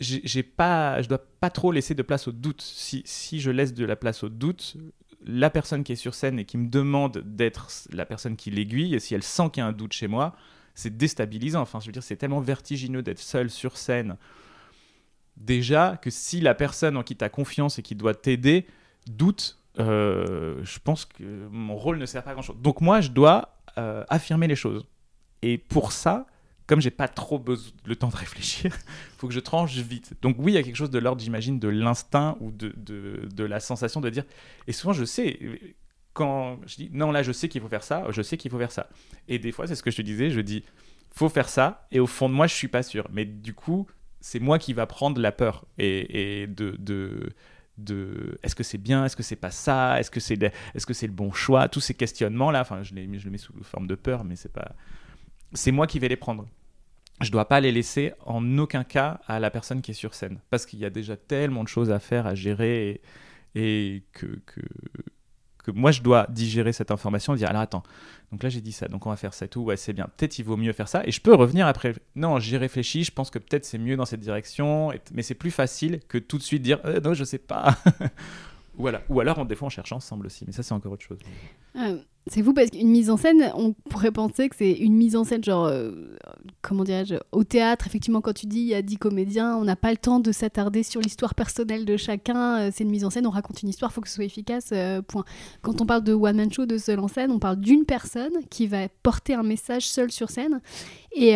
j'ai 0.00 0.42
pas, 0.42 1.02
je 1.02 1.08
dois 1.08 1.24
pas 1.40 1.50
trop 1.50 1.72
laisser 1.72 1.94
de 1.94 2.02
place 2.02 2.28
au 2.28 2.32
doute. 2.32 2.62
Si, 2.62 3.02
si 3.04 3.40
je 3.40 3.50
laisse 3.50 3.74
de 3.74 3.84
la 3.84 3.96
place 3.96 4.22
au 4.22 4.28
doute, 4.28 4.76
la 5.24 5.50
personne 5.50 5.82
qui 5.82 5.92
est 5.92 5.96
sur 5.96 6.14
scène 6.14 6.38
et 6.38 6.44
qui 6.44 6.56
me 6.56 6.68
demande 6.68 7.18
d'être 7.18 7.68
la 7.90 8.06
personne 8.06 8.36
qui 8.36 8.50
l'aiguille, 8.50 9.00
si 9.00 9.14
elle 9.14 9.22
sent 9.22 9.50
qu'il 9.52 9.60
y 9.60 9.64
a 9.64 9.66
un 9.66 9.72
doute 9.72 9.92
chez 9.92 10.06
moi, 10.06 10.36
c'est 10.74 10.96
déstabilisant. 10.96 11.60
Enfin, 11.60 11.80
je 11.80 11.86
veux 11.86 11.92
dire, 11.92 12.02
c'est 12.02 12.16
tellement 12.16 12.40
vertigineux 12.40 13.02
d'être 13.02 13.18
seul 13.18 13.50
sur 13.50 13.76
scène. 13.76 14.16
Déjà, 15.36 15.96
que 15.96 16.10
si 16.10 16.40
la 16.40 16.54
personne 16.54 16.96
en 16.96 17.02
qui 17.02 17.16
tu 17.16 17.24
as 17.24 17.28
confiance 17.28 17.78
et 17.78 17.82
qui 17.82 17.94
doit 17.94 18.14
t'aider 18.14 18.66
doute, 19.08 19.58
euh, 19.80 20.60
je 20.62 20.78
pense 20.78 21.04
que 21.04 21.48
mon 21.50 21.76
rôle 21.76 21.98
ne 21.98 22.06
sert 22.06 22.22
pas 22.22 22.30
à 22.30 22.34
grand 22.34 22.42
chose. 22.42 22.56
Donc, 22.60 22.80
moi, 22.80 23.00
je 23.00 23.10
dois 23.10 23.58
euh, 23.76 24.04
affirmer 24.08 24.46
les 24.46 24.56
choses. 24.56 24.84
Et 25.42 25.58
pour 25.58 25.92
ça, 25.92 26.26
comme 26.68 26.82
j'ai 26.82 26.90
pas 26.90 27.08
trop 27.08 27.42
le 27.86 27.96
temps 27.96 28.10
de 28.10 28.16
réfléchir, 28.16 28.76
faut 29.16 29.26
que 29.26 29.32
je 29.32 29.40
tranche 29.40 29.74
vite. 29.78 30.12
Donc 30.20 30.36
oui, 30.38 30.52
il 30.52 30.54
y 30.54 30.58
a 30.58 30.62
quelque 30.62 30.76
chose 30.76 30.90
de 30.90 30.98
l'ordre, 30.98 31.20
j'imagine, 31.20 31.58
de 31.58 31.68
l'instinct 31.68 32.36
ou 32.40 32.52
de, 32.52 32.74
de, 32.76 33.44
la 33.44 33.58
sensation 33.58 34.02
de 34.02 34.10
dire. 34.10 34.24
Et 34.66 34.72
souvent, 34.72 34.92
je 34.92 35.06
sais, 35.06 35.40
quand 36.12 36.58
je 36.66 36.76
dis 36.76 36.90
non, 36.92 37.10
là, 37.10 37.22
je 37.22 37.32
sais 37.32 37.48
qu'il 37.48 37.62
faut 37.62 37.68
faire 37.68 37.82
ça, 37.82 38.04
je 38.10 38.20
sais 38.20 38.36
qu'il 38.36 38.50
faut 38.50 38.58
faire 38.58 38.70
ça. 38.70 38.90
Et 39.28 39.38
des 39.38 39.50
fois, 39.50 39.66
c'est 39.66 39.74
ce 39.76 39.82
que 39.82 39.90
je 39.90 39.96
te 39.96 40.02
disais, 40.02 40.28
je 40.28 40.40
dis, 40.40 40.62
faut 41.10 41.30
faire 41.30 41.48
ça, 41.48 41.88
et 41.90 42.00
au 42.00 42.06
fond 42.06 42.28
de 42.28 42.34
moi, 42.34 42.46
je 42.46 42.54
suis 42.54 42.68
pas 42.68 42.82
sûr. 42.82 43.08
Mais 43.10 43.24
du 43.24 43.54
coup, 43.54 43.86
c'est 44.20 44.38
moi 44.38 44.58
qui 44.58 44.74
va 44.74 44.86
prendre 44.86 45.18
la 45.22 45.32
peur 45.32 45.64
et, 45.78 46.46
de, 46.46 46.76
de 46.78 47.30
de 47.78 48.36
est-ce 48.42 48.56
que 48.56 48.64
c'est 48.64 48.76
bien, 48.76 49.04
est-ce 49.04 49.14
que 49.14 49.22
c'est 49.22 49.36
pas 49.36 49.52
ça, 49.52 50.00
est-ce 50.00 50.10
que 50.10 50.18
c'est 50.18 50.42
est-ce 50.74 50.84
que 50.84 50.92
c'est 50.92 51.06
le 51.06 51.12
bon 51.12 51.30
choix, 51.30 51.68
tous 51.68 51.78
ces 51.78 51.94
questionnements 51.94 52.50
là, 52.50 52.60
enfin 52.60 52.82
je, 52.82 52.92
les, 52.92 53.08
je 53.20 53.24
le 53.24 53.30
mets 53.30 53.38
sous 53.38 53.54
forme 53.62 53.86
de 53.86 53.94
peur, 53.94 54.24
mais 54.24 54.34
c'est 54.34 54.52
pas 54.52 54.74
c'est 55.52 55.70
moi 55.70 55.86
qui 55.86 55.98
vais 55.98 56.08
les 56.08 56.16
prendre 56.16 56.46
je 57.20 57.30
dois 57.32 57.46
pas 57.46 57.60
les 57.60 57.72
laisser 57.72 58.12
en 58.24 58.58
aucun 58.58 58.84
cas 58.84 59.20
à 59.26 59.40
la 59.40 59.50
personne 59.50 59.82
qui 59.82 59.90
est 59.90 59.94
sur 59.94 60.14
scène. 60.14 60.38
Parce 60.50 60.66
qu'il 60.66 60.78
y 60.78 60.84
a 60.84 60.90
déjà 60.90 61.16
tellement 61.16 61.64
de 61.64 61.68
choses 61.68 61.90
à 61.90 61.98
faire, 61.98 62.26
à 62.26 62.34
gérer 62.34 63.00
et, 63.54 64.04
que, 64.12 64.26
que, 64.46 64.60
que, 65.64 65.70
moi 65.72 65.90
je 65.90 66.00
dois 66.00 66.26
digérer 66.30 66.72
cette 66.72 66.90
information 66.90 67.34
et 67.34 67.38
dire 67.38 67.48
alors 67.48 67.62
attends, 67.62 67.82
donc 68.30 68.42
là 68.42 68.48
j'ai 68.48 68.60
dit 68.60 68.72
ça, 68.72 68.86
donc 68.88 69.06
on 69.06 69.10
va 69.10 69.16
faire 69.16 69.34
ça 69.34 69.48
tout, 69.48 69.62
ouais 69.62 69.76
c'est 69.76 69.92
bien, 69.92 70.08
peut-être 70.16 70.38
il 70.38 70.44
vaut 70.44 70.56
mieux 70.56 70.72
faire 70.72 70.88
ça. 70.88 71.02
Et 71.04 71.10
je 71.10 71.20
peux 71.20 71.34
revenir 71.34 71.66
après. 71.66 71.94
Non, 72.14 72.38
j'y 72.38 72.56
réfléchis, 72.56 73.04
je 73.04 73.10
pense 73.10 73.30
que 73.30 73.38
peut-être 73.38 73.64
c'est 73.64 73.78
mieux 73.78 73.96
dans 73.96 74.04
cette 74.04 74.20
direction, 74.20 74.92
mais 75.12 75.22
c'est 75.22 75.34
plus 75.34 75.50
facile 75.50 76.00
que 76.08 76.18
tout 76.18 76.38
de 76.38 76.42
suite 76.42 76.62
dire 76.62 76.78
euh, 76.84 77.00
non 77.00 77.14
je 77.14 77.24
sais 77.24 77.38
pas. 77.38 77.78
voilà. 78.76 79.02
Ou 79.08 79.18
alors 79.20 79.44
des 79.44 79.56
fois 79.56 79.66
on 79.66 79.70
cherche 79.70 79.92
ensemble 79.92 80.26
aussi, 80.26 80.44
mais 80.46 80.52
ça 80.52 80.62
c'est 80.62 80.74
encore 80.74 80.92
autre 80.92 81.04
chose. 81.04 81.18
Euh, 81.76 81.98
c'est 82.26 82.42
fou 82.42 82.52
parce 82.52 82.70
qu'une 82.70 82.90
mise 82.90 83.10
en 83.10 83.16
scène, 83.16 83.50
on 83.54 83.72
pourrait 83.72 84.10
penser 84.12 84.48
que 84.48 84.56
c'est 84.56 84.72
une 84.72 84.94
mise 84.94 85.16
en 85.16 85.24
scène 85.24 85.42
genre, 85.42 85.66
euh, 85.66 85.92
comment 86.62 86.84
dirais-je, 86.84 87.14
au 87.32 87.44
théâtre, 87.44 87.86
effectivement, 87.86 88.20
quand 88.20 88.34
tu 88.34 88.46
dis 88.46 88.60
il 88.60 88.66
y 88.66 88.74
a 88.74 88.82
10 88.82 88.98
comédiens, 88.98 89.56
on 89.56 89.64
n'a 89.64 89.76
pas 89.76 89.90
le 89.90 89.96
temps 89.96 90.20
de 90.20 90.30
s'attarder 90.30 90.82
sur 90.82 91.00
l'histoire 91.00 91.34
personnelle 91.34 91.84
de 91.84 91.96
chacun, 91.96 92.58
euh, 92.58 92.70
c'est 92.72 92.84
une 92.84 92.90
mise 92.90 93.04
en 93.04 93.10
scène, 93.10 93.26
on 93.26 93.30
raconte 93.30 93.62
une 93.62 93.68
histoire, 93.70 93.90
il 93.90 93.94
faut 93.94 94.00
que 94.00 94.08
ce 94.08 94.16
soit 94.16 94.24
efficace, 94.24 94.70
euh, 94.72 95.00
point. 95.00 95.24
Quand 95.62 95.80
on 95.80 95.86
parle 95.86 96.04
de 96.04 96.12
one-man 96.12 96.52
show, 96.52 96.66
de 96.66 96.76
seul 96.76 97.00
en 97.00 97.08
scène, 97.08 97.30
on 97.30 97.38
parle 97.38 97.60
d'une 97.60 97.84
personne 97.84 98.32
qui 98.50 98.66
va 98.66 98.88
porter 99.02 99.34
un 99.34 99.42
message 99.42 99.88
seul 99.88 100.10
sur 100.10 100.30
scène. 100.30 100.60
Et, 101.12 101.34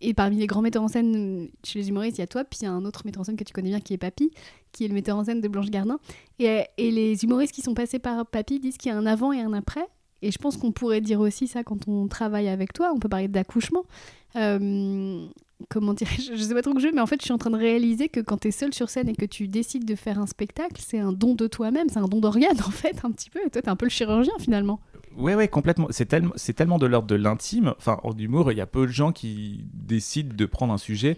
et 0.00 0.14
parmi 0.14 0.36
les 0.36 0.46
grands 0.46 0.62
metteurs 0.62 0.82
en 0.82 0.88
scène 0.88 1.48
chez 1.64 1.80
les 1.80 1.88
humoristes, 1.88 2.18
il 2.18 2.20
y 2.20 2.24
a 2.24 2.26
toi, 2.26 2.44
puis 2.44 2.60
il 2.62 2.64
y 2.64 2.68
a 2.68 2.72
un 2.72 2.84
autre 2.84 3.02
metteur 3.04 3.20
en 3.20 3.24
scène 3.24 3.36
que 3.36 3.44
tu 3.44 3.52
connais 3.52 3.68
bien 3.68 3.80
qui 3.80 3.92
est 3.94 3.98
Papy, 3.98 4.30
qui 4.72 4.84
est 4.84 4.88
le 4.88 4.94
metteur 4.94 5.16
en 5.16 5.24
scène 5.24 5.40
de 5.40 5.48
Blanche 5.48 5.70
Gardin. 5.70 5.98
Et, 6.38 6.64
les 6.78 7.24
humoristes 7.24 7.54
qui 7.54 7.62
sont 7.62 7.74
passés 7.74 7.98
par 7.98 8.26
Papy 8.26 8.60
disent 8.60 8.76
qu'il 8.76 8.92
y 8.92 8.94
a 8.94 8.98
un 8.98 9.06
avant 9.06 9.32
et 9.32 9.40
un 9.40 9.52
après. 9.52 9.86
Et 10.22 10.32
je 10.32 10.38
pense 10.38 10.56
qu'on 10.56 10.72
pourrait 10.72 11.00
dire 11.00 11.20
aussi 11.20 11.46
ça 11.46 11.62
quand 11.62 11.86
on 11.86 12.08
travaille 12.08 12.48
avec 12.48 12.72
toi. 12.72 12.92
On 12.94 12.98
peut 12.98 13.08
parler 13.08 13.28
d'accouchement. 13.28 13.84
Euh, 14.36 15.26
comment 15.68 15.94
dire 15.94 16.08
je, 16.18 16.34
je 16.34 16.42
sais 16.42 16.54
pas 16.54 16.62
trop 16.62 16.74
que 16.74 16.80
je 16.80 16.88
mais 16.88 17.00
en 17.00 17.06
fait, 17.06 17.20
je 17.20 17.24
suis 17.24 17.32
en 17.32 17.38
train 17.38 17.50
de 17.50 17.56
réaliser 17.56 18.08
que 18.08 18.20
quand 18.20 18.38
tu 18.38 18.48
es 18.48 18.50
seul 18.50 18.74
sur 18.74 18.90
scène 18.90 19.08
et 19.08 19.14
que 19.14 19.24
tu 19.24 19.48
décides 19.48 19.84
de 19.84 19.94
faire 19.94 20.18
un 20.18 20.26
spectacle, 20.26 20.80
c'est 20.84 20.98
un 20.98 21.12
don 21.12 21.34
de 21.34 21.46
toi-même, 21.46 21.88
c'est 21.88 21.98
un 21.98 22.08
don 22.08 22.20
d'organe 22.20 22.60
en 22.66 22.70
fait, 22.70 23.04
un 23.04 23.10
petit 23.10 23.30
peu. 23.30 23.40
Et 23.46 23.50
toi, 23.50 23.62
tu 23.62 23.66
es 23.66 23.70
un 23.70 23.76
peu 23.76 23.86
le 23.86 23.90
chirurgien 23.90 24.34
finalement. 24.38 24.80
Ouais, 25.16 25.34
ouais, 25.34 25.48
complètement. 25.48 25.88
C'est 25.90 26.06
tellement, 26.06 26.32
c'est 26.36 26.52
tellement 26.52 26.78
de 26.78 26.86
l'ordre 26.86 27.08
de 27.08 27.16
l'intime. 27.16 27.74
Enfin, 27.76 27.98
en 28.04 28.16
humour, 28.16 28.52
il 28.52 28.58
y 28.58 28.60
a 28.60 28.66
peu 28.66 28.86
de 28.86 28.92
gens 28.92 29.12
qui 29.12 29.64
décident 29.72 30.34
de 30.34 30.46
prendre 30.46 30.72
un 30.72 30.78
sujet 30.78 31.16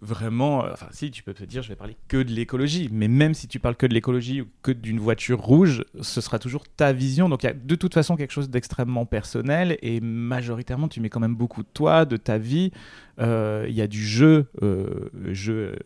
vraiment, 0.00 0.64
euh, 0.64 0.70
enfin 0.72 0.88
si 0.90 1.10
tu 1.10 1.22
peux 1.22 1.34
te 1.34 1.44
dire 1.44 1.62
je 1.62 1.68
vais 1.68 1.76
parler 1.76 1.96
que 2.08 2.16
de 2.16 2.30
l'écologie, 2.30 2.88
mais 2.92 3.08
même 3.08 3.34
si 3.34 3.48
tu 3.48 3.58
parles 3.58 3.76
que 3.76 3.86
de 3.86 3.94
l'écologie 3.94 4.42
ou 4.42 4.46
que 4.62 4.72
d'une 4.72 4.98
voiture 4.98 5.40
rouge, 5.40 5.84
ce 6.00 6.20
sera 6.20 6.38
toujours 6.38 6.64
ta 6.68 6.92
vision. 6.92 7.28
Donc 7.28 7.42
il 7.42 7.46
y 7.46 7.50
a 7.50 7.54
de 7.54 7.74
toute 7.74 7.94
façon 7.94 8.16
quelque 8.16 8.32
chose 8.32 8.50
d'extrêmement 8.50 9.06
personnel 9.06 9.78
et 9.82 10.00
majoritairement 10.00 10.88
tu 10.88 11.00
mets 11.00 11.10
quand 11.10 11.20
même 11.20 11.36
beaucoup 11.36 11.62
de 11.62 11.68
toi, 11.72 12.04
de 12.04 12.16
ta 12.16 12.38
vie. 12.38 12.72
Euh, 13.20 13.66
il 13.68 13.74
y 13.74 13.82
a 13.82 13.86
du 13.86 14.04
jeu, 14.04 14.46
euh, 14.62 15.08
je, 15.30 15.76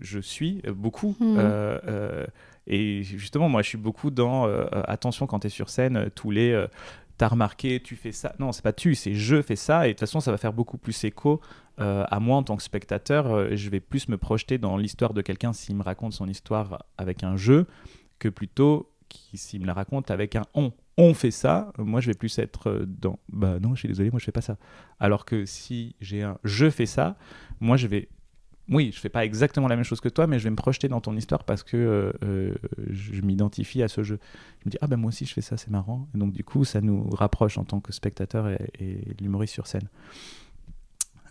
je, 0.00 0.18
suis 0.18 0.62
beaucoup. 0.74 1.14
Mmh. 1.20 1.38
et 2.66 3.02
justement, 3.02 3.48
moi 3.48 3.62
je 3.62 3.68
suis 3.68 3.78
beaucoup 3.78 4.10
dans 4.10 4.46
attention 4.72 5.26
quand 5.26 5.40
tu 5.40 5.48
es 5.48 5.50
sur 5.50 5.68
scène, 5.68 6.08
tous 6.14 6.30
les 6.30 6.66
t'as 7.22 7.28
remarqué, 7.28 7.78
tu 7.78 7.94
fais 7.94 8.10
ça. 8.10 8.34
Non, 8.40 8.50
c'est 8.50 8.64
pas 8.64 8.72
tu, 8.72 8.96
c'est 8.96 9.14
je 9.14 9.42
fais 9.42 9.54
ça. 9.54 9.86
Et 9.86 9.90
de 9.90 9.92
toute 9.92 10.00
façon, 10.00 10.18
ça 10.18 10.32
va 10.32 10.38
faire 10.38 10.52
beaucoup 10.52 10.76
plus 10.76 11.04
écho 11.04 11.40
euh, 11.78 12.04
à 12.10 12.18
moi 12.18 12.36
en 12.38 12.42
tant 12.42 12.56
que 12.56 12.64
spectateur. 12.64 13.28
Euh, 13.28 13.50
je 13.52 13.70
vais 13.70 13.78
plus 13.78 14.08
me 14.08 14.18
projeter 14.18 14.58
dans 14.58 14.76
l'histoire 14.76 15.14
de 15.14 15.22
quelqu'un 15.22 15.52
s'il 15.52 15.76
me 15.76 15.84
raconte 15.84 16.14
son 16.14 16.26
histoire 16.26 16.84
avec 16.98 17.22
un 17.22 17.36
jeu 17.36 17.68
que 18.18 18.28
plutôt 18.28 18.90
s'il 19.34 19.60
me 19.60 19.66
la 19.66 19.72
raconte 19.72 20.10
avec 20.10 20.34
un 20.34 20.42
on. 20.54 20.72
On 20.98 21.14
fait 21.14 21.30
ça, 21.30 21.72
moi 21.78 22.00
je 22.00 22.08
vais 22.08 22.14
plus 22.14 22.38
être 22.40 22.68
euh, 22.68 22.86
dans 22.86 23.20
bah 23.28 23.60
non, 23.60 23.76
je 23.76 23.80
suis 23.80 23.88
désolé, 23.88 24.10
moi 24.10 24.18
je 24.18 24.24
fais 24.24 24.32
pas 24.32 24.40
ça. 24.40 24.56
Alors 24.98 25.24
que 25.24 25.46
si 25.46 25.94
j'ai 26.00 26.22
un 26.22 26.38
je 26.42 26.70
fais 26.70 26.86
ça, 26.86 27.16
moi 27.60 27.76
je 27.76 27.86
vais 27.86 28.08
oui, 28.68 28.90
je 28.94 29.00
fais 29.00 29.08
pas 29.08 29.24
exactement 29.24 29.68
la 29.68 29.76
même 29.76 29.84
chose 29.84 30.00
que 30.00 30.08
toi, 30.08 30.26
mais 30.26 30.38
je 30.38 30.44
vais 30.44 30.50
me 30.50 30.56
projeter 30.56 30.88
dans 30.88 31.00
ton 31.00 31.16
histoire 31.16 31.44
parce 31.44 31.62
que 31.62 31.76
euh, 31.76 32.12
euh, 32.24 32.54
je 32.90 33.20
m'identifie 33.20 33.82
à 33.82 33.88
ce 33.88 34.02
jeu. 34.02 34.18
Je 34.60 34.66
me 34.66 34.70
dis, 34.70 34.78
ah 34.80 34.86
ben 34.86 34.96
moi 34.96 35.08
aussi 35.08 35.26
je 35.26 35.32
fais 35.32 35.40
ça, 35.40 35.56
c'est 35.56 35.70
marrant. 35.70 36.08
Et 36.14 36.18
donc 36.18 36.32
du 36.32 36.44
coup, 36.44 36.64
ça 36.64 36.80
nous 36.80 37.08
rapproche 37.10 37.58
en 37.58 37.64
tant 37.64 37.80
que 37.80 37.92
spectateur 37.92 38.48
et, 38.48 39.14
l'humoriste 39.20 39.54
sur 39.54 39.66
scène. 39.66 39.88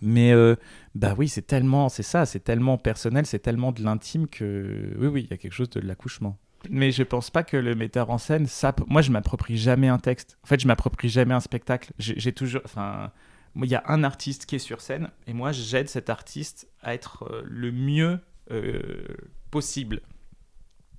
Mais 0.02 0.32
euh, 0.32 0.56
bah 0.94 1.14
oui, 1.16 1.28
c'est 1.28 1.46
tellement, 1.46 1.88
c'est 1.88 2.02
ça, 2.02 2.26
c'est 2.26 2.40
tellement 2.40 2.76
personnel, 2.76 3.24
c'est 3.24 3.38
tellement 3.38 3.72
de 3.72 3.82
l'intime 3.82 4.26
que 4.26 4.94
oui, 4.98 5.06
oui, 5.06 5.22
il 5.22 5.30
y 5.30 5.34
a 5.34 5.36
quelque 5.36 5.54
chose 5.54 5.70
de 5.70 5.80
l'accouchement. 5.80 6.36
Mais 6.70 6.92
je 6.92 7.02
pense 7.02 7.30
pas 7.30 7.42
que 7.42 7.56
le 7.56 7.74
metteur 7.74 8.10
en 8.10 8.18
scène, 8.18 8.46
ça, 8.46 8.74
moi 8.86 9.00
je 9.00 9.10
m'approprie 9.10 9.56
jamais 9.56 9.88
un 9.88 9.98
texte. 9.98 10.38
En 10.44 10.46
fait, 10.46 10.60
je 10.60 10.66
m'approprie 10.66 11.08
jamais 11.08 11.34
un 11.34 11.40
spectacle. 11.40 11.92
J'ai 11.98 12.32
toujours, 12.32 12.62
enfin, 12.64 13.10
il 13.56 13.66
y 13.66 13.74
a 13.74 13.82
un 13.86 14.04
artiste 14.04 14.46
qui 14.46 14.56
est 14.56 14.60
sur 14.60 14.80
scène 14.80 15.10
et 15.26 15.32
moi 15.32 15.52
j'aide 15.52 15.88
cet 15.88 16.10
artiste 16.10 16.68
à 16.82 16.94
être 16.94 17.24
euh, 17.24 17.42
le 17.44 17.70
mieux 17.70 18.18
euh, 18.50 19.04
possible 19.50 20.00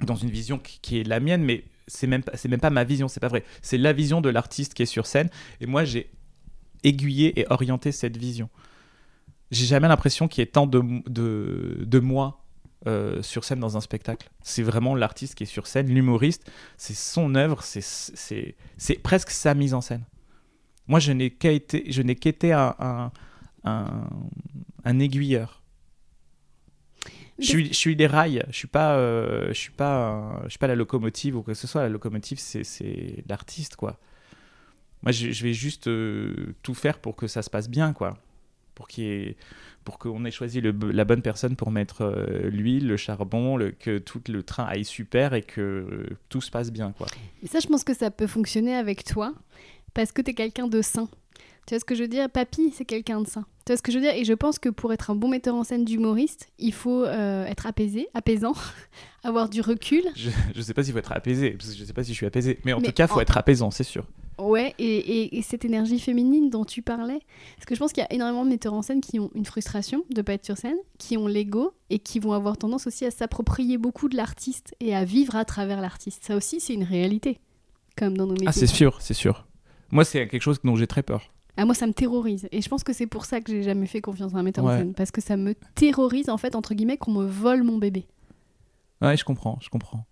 dans 0.02 0.16
une 0.16 0.30
vision 0.30 0.60
qui, 0.60 1.00
est 1.00 1.04
la 1.04 1.20
mienne, 1.20 1.44
mais 1.44 1.64
c'est 1.88 2.08
même 2.08 2.24
c'est 2.34 2.50
même 2.50 2.60
pas 2.60 2.70
ma 2.70 2.84
vision, 2.84 3.08
c'est 3.08 3.20
pas 3.20 3.28
vrai. 3.28 3.44
C'est 3.62 3.78
la 3.78 3.94
vision 3.94 4.22
de 4.22 4.30
l'artiste 4.30 4.74
qui 4.74 4.84
est 4.84 4.88
sur 4.88 5.06
scène 5.06 5.30
et 5.62 5.66
moi 5.66 5.86
j'ai 5.86 6.12
aiguillé 6.84 7.40
et 7.40 7.46
orienté 7.50 7.92
cette 7.92 8.18
vision. 8.18 8.50
J'ai 9.52 9.66
jamais 9.66 9.88
l'impression 9.88 10.28
qu'il 10.28 10.42
y 10.42 10.44
ait 10.44 10.48
tant 10.48 10.68
de, 10.68 10.82
de, 11.08 11.78
de 11.86 12.00
moi 12.00 12.44
euh, 12.86 13.22
sur 13.22 13.46
scène 13.46 13.60
dans 13.60 13.78
un 13.78 13.82
spectacle. 13.82 14.30
C'est 14.42 14.64
vraiment 14.64 14.94
l'artiste 14.94 15.36
qui 15.36 15.44
est 15.44 15.48
sur 15.48 15.68
scène, 15.68 15.88
l'humoriste, 15.88 16.52
c'est 16.76 16.96
son 16.96 17.36
œuvre, 17.36 17.64
c'est 17.64 18.56
presque 19.04 19.30
sa 19.30 19.54
mise 19.54 19.74
en 19.74 19.80
scène. 19.80 20.04
Moi, 20.88 21.00
je 21.00 21.12
n'ai 21.12 21.30
qu'été, 21.30 21.84
qu'été 22.16 22.52
un, 22.52 22.76
un, 23.64 24.10
un, 24.84 25.00
aiguilleur. 25.00 25.62
Je 27.40 27.46
suis, 27.46 27.74
je 27.74 27.90
des 27.92 28.08
rails. 28.08 28.44
Je 28.50 28.58
suis 28.58 28.70
euh, 28.76 29.54
suis 29.54 29.72
pas, 29.72 30.42
suis 30.50 30.60
pas 30.60 30.68
la 30.68 30.76
locomotive 30.76 31.38
ou 31.38 31.42
quoi 31.42 31.54
que 31.54 31.60
ce 31.60 31.68
soit. 31.68 31.82
La 31.82 31.90
locomotive, 31.90 32.38
c'est 32.40 33.24
l'artiste, 33.28 33.76
quoi. 33.76 34.00
Moi, 35.02 35.12
je, 35.12 35.44
vais 35.44 35.54
juste 35.54 35.88
euh, 35.88 36.56
tout 36.64 36.74
faire 36.74 37.00
pour 37.00 37.16
que 37.16 37.28
ça 37.28 37.42
se 37.42 37.50
passe 37.50 37.70
bien, 37.70 37.92
quoi. 37.92 38.18
Pour 38.74 38.88
qu'il 38.88 39.04
ait, 39.04 39.36
qu'on 40.00 40.24
ait 40.24 40.32
choisi 40.32 40.62
le, 40.62 40.72
la 40.92 41.04
bonne 41.04 41.22
personne 41.22 41.58
pour 41.58 41.72
mettre 41.72 42.04
euh, 42.04 42.50
l'huile, 42.50 42.88
le 42.88 42.96
charbon, 42.96 43.58
que 43.80 43.98
tout 43.98 44.22
le 44.30 44.44
train 44.44 44.64
aille 44.64 44.86
super 44.86 45.34
et 45.34 45.42
que 45.42 46.08
tout 46.30 46.40
se 46.40 46.50
passe 46.50 46.72
bien, 46.72 46.94
quoi. 46.94 47.08
Et 47.44 47.48
ça, 47.48 47.60
je 47.60 47.68
pense 47.68 47.84
que 47.84 47.94
ça 47.94 48.12
peut 48.12 48.28
fonctionner 48.28 48.76
avec 48.76 49.04
toi 49.04 49.34
parce 49.94 50.12
que 50.12 50.22
tu 50.22 50.32
es 50.32 50.34
quelqu'un 50.34 50.68
de 50.68 50.82
sain. 50.82 51.08
Tu 51.66 51.74
vois 51.74 51.80
ce 51.80 51.86
que 51.86 51.96
je 51.96 52.02
veux 52.04 52.10
dire? 52.10 52.30
Papy, 52.30 52.74
c'est 52.76 52.86
quelqu'un 52.86 53.22
de 53.22 53.28
sain. 53.28 53.46
Tu 53.66 53.72
vois 53.72 53.78
ce 53.78 53.82
que 53.82 53.92
je 53.94 53.98
veux 53.98 54.04
dire? 54.04 54.14
Et 54.14 54.26
je 54.26 54.34
pense 54.34 54.60
que 54.60 54.68
pour 54.68 54.92
être 54.92 55.10
un 55.12 55.16
bon 55.16 55.30
metteur 55.30 55.56
en 55.56 55.64
scène 55.64 55.86
d'humoriste, 55.86 56.48
il 56.60 56.74
faut 56.74 57.06
euh, 57.06 57.46
être 57.46 57.66
apaisé, 57.66 58.10
apaisant, 58.14 58.54
avoir 59.24 59.48
du 59.48 59.62
recul. 59.62 60.04
Je 60.16 60.30
ne 60.56 60.62
sais 60.62 60.74
pas 60.74 60.84
s'il 60.84 60.92
faut 60.92 61.00
être 61.00 61.14
apaisé, 61.14 61.52
parce 61.52 61.70
que 61.70 61.76
je 61.78 61.82
ne 61.82 61.88
sais 61.88 61.94
pas 61.94 62.04
si 62.04 62.12
je 62.12 62.18
suis 62.18 62.26
apaisé. 62.26 62.60
Mais 62.66 62.74
en 62.74 62.82
tout 62.82 62.92
cas, 62.92 63.06
il 63.06 63.10
faut 63.10 63.22
être 63.22 63.38
apaisant, 63.38 63.72
c'est 63.72 63.86
sûr. 63.86 64.06
Ouais, 64.40 64.74
et, 64.80 65.38
et, 65.38 65.42
cette 65.44 65.64
énergie 65.64 66.00
féminine 66.00 66.50
dont 66.50 66.66
tu 66.66 66.82
parlais, 66.82 67.20
parce 67.56 67.66
que 67.66 67.76
je 67.76 67.80
pense 67.80 67.94
qu'il 67.94 68.02
y 68.02 68.06
a 68.06 68.12
énormément 68.12 68.44
de 68.44 68.50
metteurs 68.50 68.74
en 68.74 68.82
scène 68.82 69.00
qui 69.00 69.20
ont 69.20 69.30
une 69.36 69.46
frustration 69.46 70.04
de 70.10 70.22
pas 70.24 70.34
être 70.34 70.44
sur 70.44 70.58
scène, 70.58 70.76
qui 70.98 71.18
ont 71.18 71.28
l'ego 71.28 71.74
et 71.92 72.00
qui 72.00 72.20
vont 72.20 72.34
avoir 72.34 72.58
tendance 72.58 72.88
aussi 72.88 73.06
à 73.06 73.12
s'approprier 73.12 73.78
beaucoup 73.78 74.10
de 74.10 74.18
l'artiste 74.18 74.74
et 74.80 74.96
à 74.96 75.06
vivre 75.06 75.36
à 75.36 75.46
travers 75.46 75.82
l'artiste. 75.82 76.26
Ça 76.26 76.36
aussi, 76.36 76.60
c'est 76.60 76.74
une 76.74 76.84
réalité, 76.84 77.40
comme 77.96 78.18
dans 78.18 78.26
nos 78.26 78.34
métiers. 78.34 78.48
Ah, 78.50 78.54
c'est 78.54 78.68
sûr, 78.68 78.98
c'est 79.02 79.14
sûr. 79.14 79.46
Moi, 79.94 80.06
c'est 80.06 80.28
quelque 80.28 80.42
chose 80.42 80.60
dont 80.64 80.76
j'ai 80.76 80.88
très 80.88 81.04
peur. 81.04 81.32
Ah, 81.56 81.66
moi, 81.66 81.76
ça 81.76 81.86
me 81.86 81.94
terrorise. 81.94 82.48
Et 82.52 82.62
je 82.62 82.70
pense 82.70 82.84
que 82.84 82.94
c'est 82.94 83.06
pour 83.06 83.26
ça 83.26 83.40
que 83.40 83.52
j'ai 83.52 83.62
jamais 83.62 83.86
fait 83.86 84.02
confiance 84.02 84.34
à 84.34 84.38
un 84.38 84.44
metteur 84.44 84.66
en 84.66 84.78
scène. 84.78 84.94
Parce 84.94 85.12
que 85.12 85.22
ça 85.22 85.38
me 85.38 85.54
terrorise, 85.76 86.30
en 86.30 86.38
fait, 86.38 86.56
entre 86.56 86.74
guillemets, 86.74 86.98
qu'on 86.98 87.14
me 87.14 87.26
vole 87.26 87.64
mon 87.64 87.78
bébé. 87.78 88.08
Ouais, 89.02 89.16
je 89.16 89.24
comprends, 89.24 89.60
je 89.62 89.70
comprends. 89.70 90.06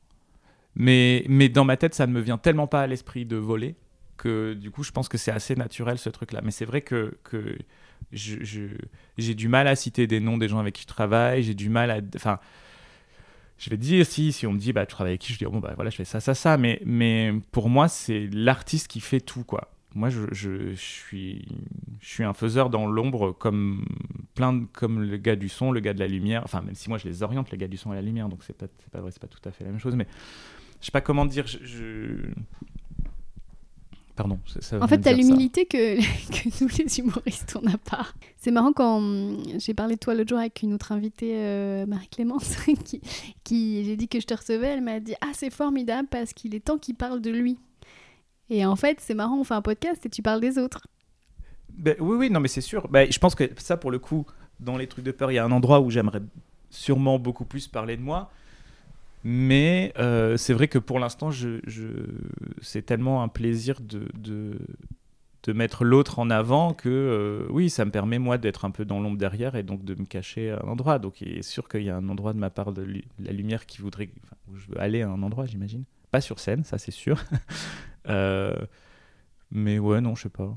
Mais, 0.76 1.26
mais 1.28 1.50
dans 1.50 1.66
ma 1.66 1.78
tête, 1.78 1.96
ça 1.96 2.06
ne 2.06 2.14
me 2.14 2.22
vient 2.22 2.38
tellement 2.38 2.68
pas 2.68 2.82
à 2.82 2.88
l'esprit 2.88 3.26
de 3.26 3.38
voler 3.38 3.76
que 4.18 4.54
du 4.54 4.70
coup, 4.70 4.84
je 4.84 4.92
pense 4.92 5.10
que 5.10 5.18
c'est 5.18 5.32
assez 5.32 5.56
naturel 5.56 5.98
ce 5.98 6.10
truc-là. 6.10 6.42
Mais 6.44 6.52
c'est 6.52 6.66
vrai 6.66 6.82
que, 6.82 7.18
que 7.24 7.58
j'ai 8.12 8.46
je, 9.18 9.34
du 9.34 9.48
mal 9.48 9.68
à 9.68 9.76
citer 9.76 10.06
des 10.06 10.20
noms 10.20 10.38
des 10.38 10.48
gens 10.48 10.60
avec 10.60 10.76
qui 10.76 10.84
je 10.84 10.88
travaille. 10.88 11.42
J'ai 11.42 11.56
du 11.56 11.70
mal 11.70 11.90
à. 11.90 12.02
Enfin, 12.16 12.40
je 13.62 13.70
vais 13.70 13.78
dire 13.78 14.08
si, 14.08 14.32
si 14.32 14.48
on 14.48 14.54
me 14.54 14.58
dit, 14.58 14.74
bah, 14.74 14.88
tu 14.88 14.92
travailles 14.92 15.12
avec 15.12 15.22
qui, 15.22 15.34
je 15.34 15.38
dis, 15.38 15.46
bon, 15.46 15.60
bah 15.60 15.74
voilà, 15.76 15.92
je 15.92 15.96
fais 15.96 16.04
ça, 16.04 16.20
ça, 16.20 16.34
ça. 16.34 16.58
Mais, 16.58 16.82
mais 16.84 17.32
pour 17.52 17.70
moi, 17.70 17.88
c'est 17.88 18.28
l'artiste 18.34 18.88
qui 18.88 19.00
fait 19.00 19.22
tout, 19.22 19.44
quoi. 19.44 19.70
Moi, 19.94 20.10
je, 20.10 20.22
je, 20.32 20.74
suis, 20.74 21.48
je 22.00 22.24
un 22.24 22.34
faiseur 22.34 22.72
dans 22.72 22.88
l'ombre 22.88 23.34
comme 23.34 23.86
plein 24.34 24.66
comme 24.74 25.04
le 25.04 25.18
gars 25.18 25.36
du 25.36 25.48
son, 25.48 25.72
le 25.72 25.80
gars 25.80 25.94
de 25.94 26.00
la 26.00 26.08
lumière. 26.08 26.42
Enfin, 26.44 26.62
même 26.62 26.74
si 26.74 26.90
moi, 26.90 26.98
je 26.98 27.08
les 27.08 27.22
oriente, 27.22 27.52
les 27.52 27.58
gars 27.60 27.68
du 27.68 27.78
son 27.78 27.94
et 27.94 27.96
la 27.98 28.02
lumière, 28.02 28.30
donc 28.30 28.44
c'est 28.44 28.58
pas, 28.58 28.66
pas 28.92 29.00
vrai, 29.00 29.12
c'est 29.12 29.22
pas 29.22 29.28
tout 29.28 29.48
à 29.48 29.52
fait 29.52 29.64
la 29.64 29.70
même 29.70 29.80
chose. 29.80 29.96
Mais 29.96 30.08
je 30.80 30.88
sais 30.88 30.92
pas 30.92 31.02
comment 31.02 31.26
dire. 31.26 31.46
Pardon. 34.22 34.38
en 34.80 34.88
fait, 34.88 35.02
tu 35.02 35.10
as 35.10 35.14
l'humilité 35.14 35.66
que, 35.66 35.96
que, 36.32 36.64
nous, 36.64 36.70
les 36.78 37.00
humoristes, 37.00 37.58
on 37.60 37.64
n'a 37.64 37.78
pas. 37.78 38.06
C'est 38.38 38.52
marrant 38.52 38.72
quand 38.72 38.98
hum, 38.98 39.38
j'ai 39.58 39.74
parlé 39.74 39.96
de 39.96 40.00
toi 40.00 40.14
l'autre 40.14 40.30
jour 40.30 40.38
avec 40.38 40.62
une 40.62 40.74
autre 40.74 40.92
invitée, 40.92 41.34
euh, 41.34 41.88
Marie-Clémence, 41.88 42.56
qui, 42.86 43.02
qui 43.44 43.84
j'ai 43.84 43.96
dit 43.96 44.08
que 44.08 44.20
je 44.20 44.28
te 44.28 44.36
recevais. 44.36 44.68
Elle 44.68 44.82
m'a 44.82 45.00
dit 45.00 45.16
Ah, 45.22 45.32
c'est 45.34 45.50
formidable 45.50 46.08
parce 46.12 46.34
qu'il 46.34 46.54
est 46.54 46.60
temps 46.60 46.78
qu'il 46.78 46.94
parle 46.94 47.20
de 47.20 47.32
lui. 47.32 47.58
Et 48.52 48.64
en 48.64 48.76
fait, 48.76 49.00
c'est 49.00 49.16
marrant, 49.16 49.40
on 49.40 49.44
fait 49.44 49.56
un 49.56 49.64
podcast 49.64 50.06
et 50.06 50.10
tu 50.10 50.22
parles 50.22 50.42
des 50.42 50.60
autres. 50.60 50.86
Ben, 51.70 51.96
oui, 52.00 52.18
oui, 52.18 52.30
non, 52.30 52.42
mais 52.42 52.48
c'est 52.48 52.62
sûr. 52.62 52.88
Ben, 52.90 53.12
je 53.12 53.18
pense 53.18 53.34
que 53.34 53.50
ça, 53.58 53.76
pour 53.76 53.90
le 53.90 53.98
coup, 53.98 54.28
dans 54.60 54.78
les 54.78 54.86
trucs 54.86 55.06
de 55.06 55.12
peur, 55.12 55.32
il 55.32 55.36
y 55.36 55.40
a 55.40 55.46
un 55.46 55.52
endroit 55.52 55.80
où 55.80 55.90
j'aimerais 55.90 56.22
sûrement 56.70 57.18
beaucoup 57.18 57.46
plus 57.46 57.68
parler 57.68 57.98
de 57.98 58.04
moi. 58.04 58.30
Mais 59.24 59.94
euh, 60.00 60.38
c'est 60.38 60.54
vrai 60.54 60.68
que 60.68 60.80
pour 60.80 61.00
l'instant, 61.00 61.32
je, 61.32 61.60
c'est 62.62 62.86
tellement 62.86 63.22
un 63.24 63.28
plaisir 63.28 63.80
de, 63.82 64.58
mettre 65.54 65.84
l'autre 65.84 66.20
en 66.20 66.30
avant 66.30 66.74
que 66.74 66.90
euh, 66.90 67.48
oui, 67.52 67.70
ça 67.70 67.86
me 67.86 67.92
permet 67.92 68.20
moi 68.20 68.38
d'être 68.38 68.66
un 68.66 68.72
peu 68.72 68.86
dans 68.86 69.00
l'ombre 69.00 69.18
derrière 69.18 69.56
et 69.56 69.64
donc 69.64 69.84
de 69.84 69.96
me 69.96 70.06
cacher 70.06 70.52
à 70.52 70.62
un 70.64 70.68
endroit. 70.68 70.98
Donc 70.98 71.22
il 71.22 71.38
est 71.38 71.44
sûr 71.44 71.68
qu'il 71.68 71.84
y 71.84 71.90
a 71.90 71.96
un 71.96 72.10
endroit 72.10 72.34
de 72.34 72.40
ma 72.40 72.50
part 72.50 72.72
de 72.74 72.86
la 73.20 73.32
lumière 73.32 73.66
qui 73.66 73.82
voudrait, 73.82 74.10
où 74.48 74.56
je 74.56 74.68
veux 74.68 74.80
aller 74.80 75.02
à 75.04 75.10
un 75.10 75.22
endroit, 75.22 75.46
j'imagine. 75.46 75.84
Pas 76.10 76.22
sur 76.22 76.40
scène, 76.40 76.64
ça 76.64 76.78
c'est 76.78 76.92
sûr. 76.92 77.24
euh, 78.10 78.56
mais 79.52 79.78
ouais, 79.78 80.02
non, 80.02 80.16
je 80.16 80.24
sais 80.24 80.30
pas. 80.30 80.56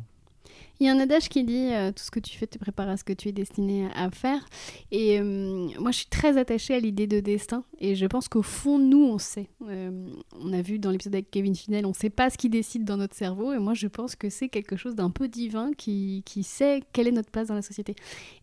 Il 0.81 0.87
y 0.87 0.89
a 0.91 0.93
un 0.93 0.99
adage 0.99 1.29
qui 1.29 1.45
dit 1.45 1.73
euh, 1.73 1.93
tout 1.93 2.03
ce 2.03 2.11
que 2.11 2.19
tu 2.19 2.37
fais 2.37 2.49
te 2.49 2.59
prépare 2.59 2.89
à 2.89 2.97
ce 2.97 3.05
que 3.05 3.13
tu 3.13 3.29
es 3.29 3.33
destiné 3.33 3.89
à 3.95 4.11
faire. 4.11 4.45
Et 4.91 5.21
euh, 5.21 5.69
moi, 5.79 5.93
je 5.93 5.99
suis 5.99 6.07
très 6.07 6.37
attachée 6.37 6.75
à 6.75 6.81
l'idée 6.81 7.07
de 7.07 7.21
destin. 7.21 7.65
Et 7.79 7.95
je 7.95 8.07
pense 8.07 8.27
qu'au 8.29 8.43
fond, 8.43 8.79
nous, 8.79 9.05
on 9.05 9.19
sait. 9.19 9.49
Euh, 9.69 10.09
on 10.41 10.53
a 10.53 10.63
vu 10.63 10.81
dans 10.81 10.91
l'épisode 10.91 11.15
avec 11.15 11.31
Kevin 11.31 11.55
Finel, 11.55 11.87
on 11.87 11.91
ne 11.91 11.95
sait 11.95 12.11
pas 12.11 12.29
ce 12.29 12.37
qui 12.37 12.49
décide 12.49 12.85
dans 12.85 12.97
notre 12.97 13.15
cerveau. 13.15 13.53
Et 13.53 13.59
moi, 13.59 13.75
je 13.75 13.87
pense 13.87 14.17
que 14.17 14.29
c'est 14.29 14.49
quelque 14.49 14.77
chose 14.77 14.97
d'un 14.97 15.11
peu 15.11 15.29
divin 15.29 15.71
qui, 15.77 16.25
sait 16.43 16.83
quelle 16.93 17.07
est 17.07 17.13
notre 17.13 17.31
place 17.31 17.49
dans 17.49 17.55
la 17.55 17.63
société. 17.63 17.95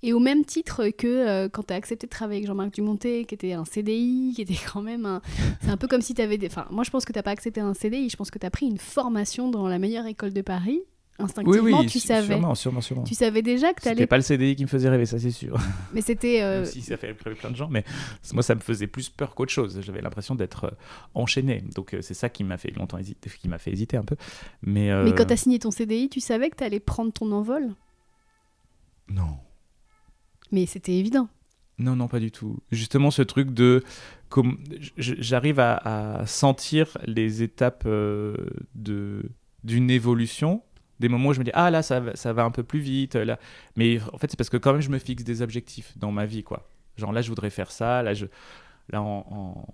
Et 0.02 0.14
au 0.14 0.20
même 0.20 0.46
titre 0.46 0.88
que 0.90 1.48
quand 1.48 1.64
tu 1.64 1.74
as 1.74 1.76
accepté 1.76 2.08
de 2.08 2.12
travailler 2.12 2.38
avec 2.40 2.48
Jean-Marc 2.48 2.74
Dumonté, 2.74 3.26
qui 3.26 3.36
était 3.36 3.54
un 3.54 3.66
CDI, 3.66 4.32
qui 4.36 4.42
était 4.42 4.56
quand 4.74 4.82
même 4.82 5.06
un. 5.06 5.22
C'est 5.62 5.70
un 5.70 5.78
peu 5.78 5.88
comme 5.88 6.02
si 6.02 6.14
tu 6.14 6.22
avais 6.22 6.38
des. 6.38 6.48
Enfin, 6.48 6.66
moi, 6.72 6.86
je 6.86 6.92
pense 6.92 7.04
que 7.04 7.12
tu 7.12 7.20
n'as 7.20 7.24
pas 7.24 7.32
accepté 7.32 7.60
un 7.60 7.74
CDI. 7.74 8.10
Je 8.10 8.16
pense 8.16 8.32
que 8.32 8.40
tu 8.40 8.46
as 8.46 8.52
pris 8.52 8.68
une 8.68 8.78
formation 8.78 9.50
dans 9.50 9.68
la 9.68 9.80
meilleure 9.80 10.06
école 10.06 10.32
de 10.34 10.42
Paris 10.42 10.82
instinctivement, 11.24 11.64
oui, 11.64 11.74
oui, 11.74 11.86
tu 11.88 12.00
savais. 12.00 12.28
Sûrement, 12.28 12.56
sûrement, 12.56 12.82
sûrement. 12.82 13.04
Tu 13.04 13.16
savais 13.16 13.42
déjà 13.42 13.74
que 13.74 13.82
tu 13.82 13.88
allais. 13.88 13.98
C'était 13.98 14.08
pas 14.08 14.18
le 14.18 14.24
CDI 14.24 14.56
qui 14.56 14.64
me 14.64 14.68
faisait 14.68 14.90
rêver, 14.90 15.06
ça 15.06 15.20
c'est 15.20 15.32
sûr. 15.32 15.58
Mais 15.94 16.02
c'était. 16.02 16.42
Euh... 16.42 16.66
si 16.66 16.82
ça 16.82 16.98
fait 16.98 17.08
rêver 17.08 17.36
plein 17.36 17.52
de 17.52 17.56
gens, 17.56 17.70
mais 17.70 17.84
moi 18.34 18.44
ça 18.44 18.56
me 18.56 18.60
faisait 18.60 18.88
plus 18.88 19.10
peur 19.10 19.36
qu'autre 19.36 19.52
chose. 19.52 19.80
J'avais 19.82 20.02
l'impression 20.02 20.36
d'être 20.36 20.66
euh, 20.66 20.72
enchaîné. 21.14 21.64
Donc 21.76 21.94
euh, 21.94 22.02
c'est 22.02 22.14
ça 22.14 22.30
qui 22.30 22.44
m'a 22.44 22.58
fait 22.58 22.72
longtemps 22.72 22.98
hésiter, 22.98 23.30
qui 23.30 23.48
m'a 23.48 23.58
fait 23.58 23.72
hésiter 23.72 23.98
un 23.98 24.04
peu. 24.04 24.16
Mais, 24.62 24.92
euh... 24.92 25.04
mais 25.04 25.14
quand 25.14 25.26
tu 25.26 25.34
as 25.34 25.38
signé 25.38 25.60
ton 25.60 25.72
CDI, 25.72 26.10
tu 26.10 26.20
savais 26.20 26.50
que 26.50 26.58
tu 26.58 26.64
allais 26.64 26.80
prendre 26.80 27.12
ton 27.12 27.32
envol? 27.32 27.76
Non. 29.10 29.38
Mais 30.52 30.66
c'était 30.66 30.94
évident. 30.94 31.28
Non, 31.78 31.96
non, 31.96 32.08
pas 32.08 32.20
du 32.20 32.32
tout. 32.32 32.60
Justement, 32.72 33.12
ce 33.12 33.22
truc 33.22 33.52
de. 33.52 33.84
J'arrive 34.98 35.60
à, 35.60 36.20
à, 36.20 36.26
sentir 36.26 36.98
les 37.06 37.44
étapes 37.44 37.86
de 37.86 39.30
d'une 39.64 39.90
évolution 39.90 40.64
des 41.02 41.10
moments 41.10 41.30
où 41.30 41.34
je 41.34 41.40
me 41.40 41.44
dis 41.44 41.52
ah 41.54 41.70
là 41.70 41.82
ça 41.82 42.02
ça 42.16 42.32
va 42.32 42.44
un 42.44 42.52
peu 42.52 42.64
plus 42.64 42.80
vite 42.80 43.16
là. 43.16 43.38
Mais 43.76 44.00
en 44.14 44.18
fait 44.18 44.32
c'est 44.32 44.38
parce 44.38 44.50
que 44.50 44.58
quand 44.58 44.72
même 44.72 44.82
je 44.82 44.90
me 44.90 45.00
fixe 45.00 45.24
des 45.26 45.42
objectifs 45.42 45.98
dans 45.98 46.12
ma 46.12 46.26
vie 46.26 46.44
quoi. 46.44 46.70
Genre 46.98 47.12
là 47.12 47.22
je 47.22 47.30
voudrais 47.30 47.50
faire 47.50 47.72
ça. 47.72 48.02
Là 48.02 48.14
je 48.14 48.28
là 48.90 49.02
en, 49.02 49.68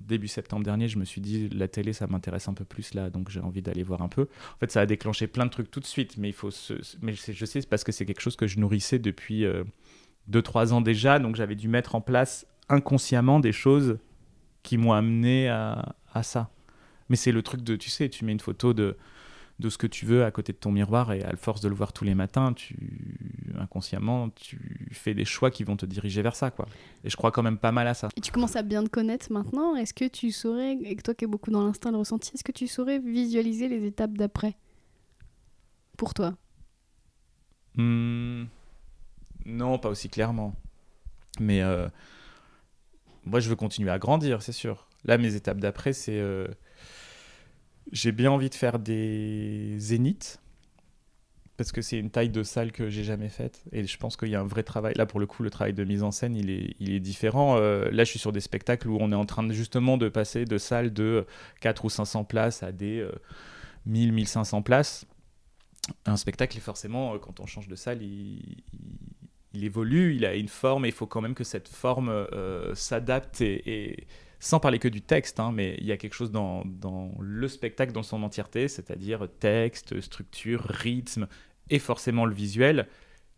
début 0.00 0.28
septembre 0.28 0.62
dernier 0.62 0.86
je 0.86 0.98
me 0.98 1.04
suis 1.04 1.20
dit 1.20 1.48
la 1.48 1.66
télé 1.66 1.92
ça 1.92 2.06
m'intéresse 2.06 2.48
un 2.48 2.54
peu 2.54 2.64
plus 2.64 2.94
là. 2.94 3.10
Donc 3.10 3.28
j'ai 3.28 3.40
envie 3.40 3.60
d'aller 3.60 3.82
voir 3.82 4.00
un 4.00 4.08
peu. 4.08 4.22
En 4.54 4.58
fait 4.58 4.70
ça 4.70 4.80
a 4.80 4.86
déclenché 4.86 5.26
plein 5.26 5.44
de 5.44 5.50
trucs 5.50 5.70
tout 5.70 5.80
de 5.80 5.86
suite. 5.86 6.16
Mais 6.16 6.28
il 6.28 6.34
faut 6.34 6.50
se, 6.50 6.74
mais 7.02 7.12
je 7.12 7.44
sais 7.44 7.60
parce 7.62 7.84
que 7.84 7.92
c'est 7.92 8.06
quelque 8.06 8.22
chose 8.22 8.36
que 8.36 8.46
je 8.46 8.58
nourrissais 8.58 8.98
depuis 8.98 9.44
2-3 10.30 10.72
euh, 10.72 10.72
ans 10.72 10.80
déjà. 10.80 11.18
Donc 11.18 11.36
j'avais 11.36 11.56
dû 11.56 11.68
mettre 11.68 11.94
en 11.96 12.00
place 12.00 12.46
inconsciemment 12.68 13.40
des 13.40 13.52
choses 13.52 13.98
qui 14.62 14.78
m'ont 14.78 14.92
amené 14.92 15.48
à, 15.48 15.94
à 16.12 16.22
ça. 16.22 16.50
Mais 17.08 17.16
c'est 17.16 17.32
le 17.32 17.42
truc 17.42 17.62
de 17.62 17.76
tu 17.76 17.90
sais 17.90 18.08
tu 18.08 18.24
mets 18.24 18.32
une 18.32 18.40
photo 18.40 18.72
de 18.72 18.96
de 19.60 19.68
ce 19.68 19.78
que 19.78 19.86
tu 19.86 20.04
veux 20.04 20.24
à 20.24 20.30
côté 20.32 20.52
de 20.52 20.58
ton 20.58 20.72
miroir 20.72 21.12
et 21.12 21.22
à 21.22 21.30
la 21.30 21.36
force 21.36 21.60
de 21.60 21.68
le 21.68 21.74
voir 21.76 21.92
tous 21.92 22.04
les 22.04 22.14
matins, 22.16 22.52
tu 22.52 22.76
inconsciemment 23.56 24.30
tu 24.30 24.58
fais 24.90 25.14
des 25.14 25.24
choix 25.24 25.50
qui 25.52 25.62
vont 25.62 25.76
te 25.76 25.86
diriger 25.86 26.22
vers 26.22 26.34
ça 26.34 26.50
quoi. 26.50 26.66
Et 27.04 27.10
je 27.10 27.16
crois 27.16 27.30
quand 27.30 27.42
même 27.44 27.58
pas 27.58 27.70
mal 27.70 27.86
à 27.86 27.94
ça. 27.94 28.08
Et 28.16 28.20
tu 28.20 28.32
commences 28.32 28.56
à 28.56 28.62
bien 28.62 28.82
te 28.82 28.88
connaître 28.88 29.30
maintenant. 29.30 29.76
Est-ce 29.76 29.94
que 29.94 30.06
tu 30.06 30.32
saurais, 30.32 30.72
et 30.72 30.96
que 30.96 31.02
toi 31.02 31.14
qui 31.14 31.24
es 31.24 31.28
beaucoup 31.28 31.52
dans 31.52 31.64
l'instinct 31.64 31.92
le 31.92 31.98
ressenti, 31.98 32.32
est-ce 32.34 32.42
que 32.42 32.50
tu 32.52 32.66
saurais 32.66 32.98
visualiser 32.98 33.68
les 33.68 33.84
étapes 33.86 34.14
d'après 34.18 34.56
pour 35.96 36.14
toi? 36.14 36.34
Hmm, 37.76 38.46
non, 39.46 39.78
pas 39.78 39.88
aussi 39.90 40.08
clairement. 40.08 40.56
Mais 41.38 41.62
euh, 41.62 41.88
moi, 43.24 43.38
je 43.38 43.48
veux 43.48 43.56
continuer 43.56 43.90
à 43.90 43.98
grandir, 44.00 44.42
c'est 44.42 44.52
sûr. 44.52 44.88
Là, 45.04 45.16
mes 45.16 45.36
étapes 45.36 45.58
d'après, 45.58 45.92
c'est. 45.92 46.18
euh, 46.18 46.48
j'ai 47.92 48.12
bien 48.12 48.30
envie 48.30 48.50
de 48.50 48.54
faire 48.54 48.78
des 48.78 49.76
zéniths. 49.78 50.40
Parce 51.56 51.70
que 51.70 51.82
c'est 51.82 51.98
une 52.00 52.10
taille 52.10 52.30
de 52.30 52.42
salle 52.42 52.72
que 52.72 52.90
j'ai 52.90 53.04
jamais 53.04 53.28
faite. 53.28 53.62
Et 53.70 53.86
je 53.86 53.96
pense 53.96 54.16
qu'il 54.16 54.28
y 54.28 54.34
a 54.34 54.40
un 54.40 54.46
vrai 54.46 54.64
travail. 54.64 54.92
Là, 54.96 55.06
pour 55.06 55.20
le 55.20 55.26
coup, 55.26 55.44
le 55.44 55.50
travail 55.50 55.72
de 55.72 55.84
mise 55.84 56.02
en 56.02 56.10
scène, 56.10 56.34
il 56.34 56.50
est, 56.50 56.74
il 56.80 56.92
est 56.92 56.98
différent. 56.98 57.56
Euh, 57.58 57.88
là, 57.92 58.02
je 58.02 58.10
suis 58.10 58.18
sur 58.18 58.32
des 58.32 58.40
spectacles 58.40 58.88
où 58.88 58.98
on 59.00 59.12
est 59.12 59.14
en 59.14 59.24
train 59.24 59.48
justement 59.52 59.96
de 59.96 60.08
passer 60.08 60.46
de 60.46 60.58
salles 60.58 60.92
de 60.92 61.26
4 61.60 61.84
ou 61.84 61.90
500 61.90 62.24
places 62.24 62.64
à 62.64 62.72
des 62.72 62.98
euh, 62.98 63.12
1000, 63.86 64.12
1500 64.12 64.62
places. 64.62 65.06
Un 66.06 66.16
spectacle, 66.16 66.58
forcément, 66.60 67.14
euh, 67.14 67.18
quand 67.18 67.40
on 67.40 67.46
change 67.46 67.68
de 67.68 67.76
salle, 67.76 68.02
il, 68.02 68.62
il- 69.54 69.64
évolue, 69.64 70.14
il 70.16 70.24
a 70.26 70.34
une 70.34 70.48
forme, 70.48 70.84
et 70.84 70.88
il 70.88 70.94
faut 70.94 71.06
quand 71.06 71.20
même 71.20 71.34
que 71.34 71.44
cette 71.44 71.68
forme 71.68 72.08
euh, 72.08 72.74
s'adapte, 72.74 73.40
et 73.40 74.06
sans 74.44 74.60
parler 74.60 74.78
que 74.78 74.88
du 74.88 75.00
texte, 75.00 75.40
hein, 75.40 75.52
mais 75.54 75.74
il 75.78 75.86
y 75.86 75.92
a 75.92 75.96
quelque 75.96 76.12
chose 76.12 76.30
dans, 76.30 76.66
dans 76.66 77.12
le 77.18 77.48
spectacle 77.48 77.92
dans 77.92 78.02
son 78.02 78.22
entièreté, 78.22 78.68
c'est-à-dire 78.68 79.26
texte, 79.40 79.98
structure, 80.02 80.60
rythme, 80.60 81.28
et 81.70 81.78
forcément 81.78 82.26
le 82.26 82.34
visuel, 82.34 82.86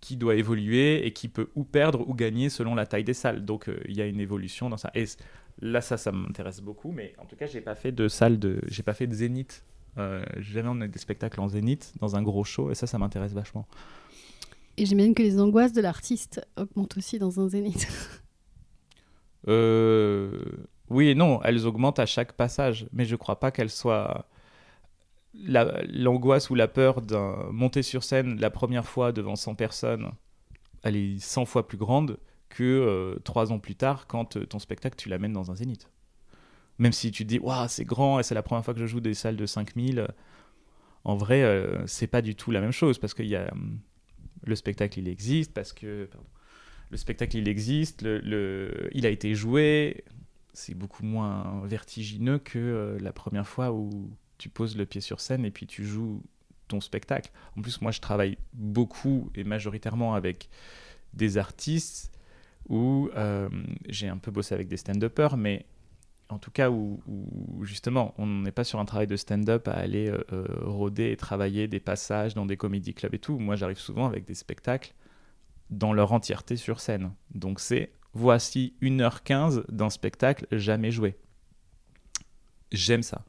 qui 0.01 0.17
doit 0.17 0.35
évoluer 0.35 1.07
et 1.07 1.13
qui 1.13 1.29
peut 1.29 1.49
ou 1.55 1.63
perdre 1.63 2.09
ou 2.09 2.13
gagner 2.13 2.51
selon 2.51 2.75
la 2.75 2.87
taille 2.87 3.05
des 3.05 3.15
salles. 3.15 3.45
Donc 3.45 3.69
euh, 3.69 3.79
il 3.89 3.97
y 3.97 4.03
a 4.03 4.07
une 4.07 4.19
évolution 4.19 4.69
dans 4.69 4.79
ça. 4.79 4.91
Et 4.97 5.05
là, 5.61 5.81
ça, 5.81 5.97
ça 5.97 6.11
m'intéresse 6.11 6.61
beaucoup, 6.61 6.91
mais 6.91 7.15
en 7.19 7.25
tout 7.25 7.37
cas, 7.37 7.47
j'ai 7.47 7.61
pas 7.61 7.77
fait 7.77 7.93
de 7.93 8.09
salle 8.09 8.41
de, 8.41 8.61
j'ai 8.67 8.83
pas 8.83 8.95
fait 8.95 9.07
de 9.07 9.15
zénith. 9.15 9.65
Euh, 9.99 10.25
jamais 10.39 10.69
on 10.69 10.81
a 10.81 10.89
des 10.89 10.99
spectacles 10.99 11.41
en 11.41 11.47
zénith 11.47 11.93
dans 12.01 12.17
un 12.17 12.23
gros 12.23 12.43
show, 12.43 12.73
et 12.73 12.75
ça, 12.75 12.89
ça 12.89 12.99
m'intéresse 12.99 13.33
vachement. 13.33 13.69
Et 14.77 14.85
j'imagine 14.85 15.15
que 15.15 15.23
les 15.23 15.39
angoisses 15.39 15.73
de 15.73 15.81
l'artiste 15.83 16.45
augmentent 16.57 16.97
aussi 16.97 17.21
dans 17.21 17.39
un 17.39 17.49
zénith. 17.49 17.87
Euh, 19.49 20.43
oui 20.91 21.09
et 21.09 21.15
non, 21.15 21.41
elles 21.43 21.67
augmentent 21.67 21.99
à 21.99 22.07
chaque 22.07 22.33
passage, 22.33 22.87
mais 22.93 23.05
je 23.05 23.17
crois 23.17 23.41
pas 23.41 23.51
qu'elles 23.51 23.71
soient 23.71 24.27
la- 25.35 25.83
l'angoisse 25.89 26.51
ou 26.51 26.55
la 26.55 26.69
peur 26.69 27.03
d'un 27.03 27.49
monter 27.53 27.83
sur 27.83 28.03
scène 28.05 28.41
la 28.41 28.51
première 28.51 28.87
fois 28.87 29.13
devant 29.13 29.37
100 29.37 29.55
personnes, 29.55 30.11
elle 30.83 30.97
est 30.97 31.19
100 31.21 31.45
fois 31.45 31.69
plus 31.69 31.79
grande 31.79 32.19
que 32.49 32.63
euh, 32.65 33.19
trois 33.25 33.53
ans 33.53 33.59
plus 33.59 33.75
tard 33.75 34.07
quand 34.07 34.37
euh, 34.37 34.47
ton 34.47 34.59
spectacle 34.59 34.97
tu 34.97 35.09
l'amènes 35.09 35.33
dans 35.33 35.51
un 35.51 35.57
zénith. 35.57 35.91
Même 36.79 36.93
si 36.93 37.11
tu 37.11 37.25
te 37.25 37.29
dis 37.29 37.39
waouh 37.39 37.69
c'est 37.69 37.85
grand 37.85 38.21
et 38.21 38.23
c'est 38.23 38.35
la 38.35 38.43
première 38.43 38.65
fois 38.65 38.75
que 38.75 38.81
je 38.81 38.87
joue 38.87 39.01
des 39.01 39.15
salles 39.15 39.37
de 39.37 39.47
5000, 39.47 40.01
euh, 40.01 40.07
en 41.05 41.17
vrai 41.17 41.43
euh, 41.43 41.87
c'est 41.87 42.07
pas 42.07 42.23
du 42.23 42.35
tout 42.35 42.51
la 42.51 42.61
même 42.61 42.73
chose 42.73 42.99
parce 42.99 43.15
qu'il 43.15 43.29
y 43.29 43.37
a 43.37 43.53
le 44.45 44.57
spectacle 44.57 44.99
il 44.99 45.09
existe 45.09 45.53
parce 45.53 45.73
que 45.73 46.09
le 46.91 46.97
spectacle 46.97 47.37
il 47.37 47.49
existe, 47.49 48.03
il 48.03 49.07
a 49.07 49.11
été 49.11 49.35
joué, 49.35 50.05
c'est 50.57 50.75
beaucoup 50.75 51.05
moins 51.05 51.61
vertigineux 51.65 52.39
que 52.39 52.59
euh, 52.59 52.99
la 53.01 53.13
première 53.13 53.47
fois 53.47 53.73
où 53.73 54.11
tu 54.39 54.49
poses 54.49 54.77
le 54.77 54.87
pied 54.87 55.01
sur 55.01 55.21
scène 55.21 55.45
et 55.45 55.51
puis 55.51 55.67
tu 55.67 55.85
joues 55.85 56.23
ton 56.69 56.81
spectacle. 56.81 57.31
En 57.57 57.63
plus, 57.63 57.81
moi, 57.81 57.91
je 57.91 58.01
travaille 58.01 58.39
beaucoup 58.55 59.31
et 59.35 59.45
majoritairement 59.45 60.15
avec 60.15 60.49
des 61.13 61.39
artistes 61.39 62.11
où 62.69 63.11
euh, 63.17 63.49
j'ai 63.89 64.09
un 64.09 64.17
peu 64.17 64.31
bossé 64.31 64.55
avec 64.55 64.67
des 64.69 64.77
stand-uppers, 64.77 65.37
mais 65.37 65.67
en 66.29 66.39
tout 66.39 66.51
cas 66.51 66.71
où, 66.71 67.01
justement 67.63 68.13
on 68.19 68.27
n'est 68.27 68.51
pas 68.51 68.65
sur 68.65 68.81
un 68.81 68.85
travail 68.85 69.07
de 69.07 69.15
stand-up 69.15 69.69
à 69.69 69.75
aller 69.75 70.11
euh, 70.11 70.45
rôder 70.63 71.13
et 71.13 71.17
travailler 71.17 71.69
des 71.69 71.79
passages 71.79 72.35
dans 72.35 72.47
des 72.47 72.57
comédie 72.57 72.95
clubs 72.95 73.15
et 73.15 73.19
tout. 73.21 73.39
Moi, 73.39 73.55
j'arrive 73.57 73.79
souvent 73.79 74.07
avec 74.07 74.25
des 74.25 74.35
spectacles 74.35 74.93
dans 75.71 75.93
leur 75.93 76.13
entièreté 76.13 76.57
sur 76.57 76.81
scène. 76.81 77.13
Donc 77.35 77.61
c'est 77.61 77.93
voici 78.13 78.75
1h15 78.83 79.65
d'un 79.71 79.91
spectacle 79.91 80.47
jamais 80.53 80.91
joué. 80.91 81.17
J'aime 82.73 83.03
ça. 83.03 83.25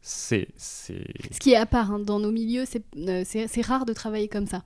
C'est 0.00 0.48
c'est 0.56 1.04
Ce 1.30 1.38
qui 1.38 1.52
est 1.52 1.56
à 1.56 1.66
part 1.66 1.92
hein, 1.92 2.00
dans 2.00 2.18
nos 2.18 2.32
milieux, 2.32 2.64
c'est 2.66 2.82
euh, 2.96 3.22
c'est- 3.24 3.46
c'est 3.46 3.60
rare 3.64 3.84
de 3.84 3.92
travailler 3.92 4.26
comme 4.28 4.46
ça. 4.46 4.64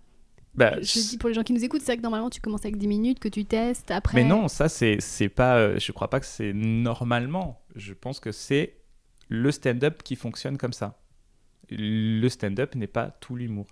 bah, 0.55 0.81
Je 0.81 1.01
dis 1.11 1.19
pour 1.19 1.29
les 1.29 1.35
gens 1.35 1.43
qui 1.43 1.53
nous 1.53 1.62
écoutent, 1.62 1.81
c'est 1.83 1.93
vrai 1.93 1.97
que 1.99 2.03
normalement 2.03 2.31
tu 2.31 2.41
commences 2.41 2.64
avec 2.64 2.79
10 2.79 2.87
minutes, 2.89 3.19
que 3.19 3.29
tu 3.29 3.45
testes, 3.45 3.91
après. 3.91 4.14
Mais 4.17 4.25
non, 4.27 4.49
ça 4.49 4.71
c'est 4.71 4.97
c'est 5.01 5.29
pas. 5.29 5.57
euh, 5.59 5.79
je 5.79 5.93
crois 5.93 6.09
pas 6.09 6.21
que 6.21 6.27
c'est 6.27 6.55
normalement. 6.55 7.62
Je 7.75 7.93
pense 7.93 8.19
que 8.21 8.33
c'est 8.33 8.79
le 9.29 9.51
stand-up 9.51 10.03
qui 10.03 10.17
fonctionne 10.17 10.57
comme 10.57 10.73
ça. 10.73 10.99
Le 11.69 12.29
stand-up 12.31 12.75
n'est 12.75 12.87
pas 12.87 13.11
tout 13.11 13.37
l'humour. 13.37 13.67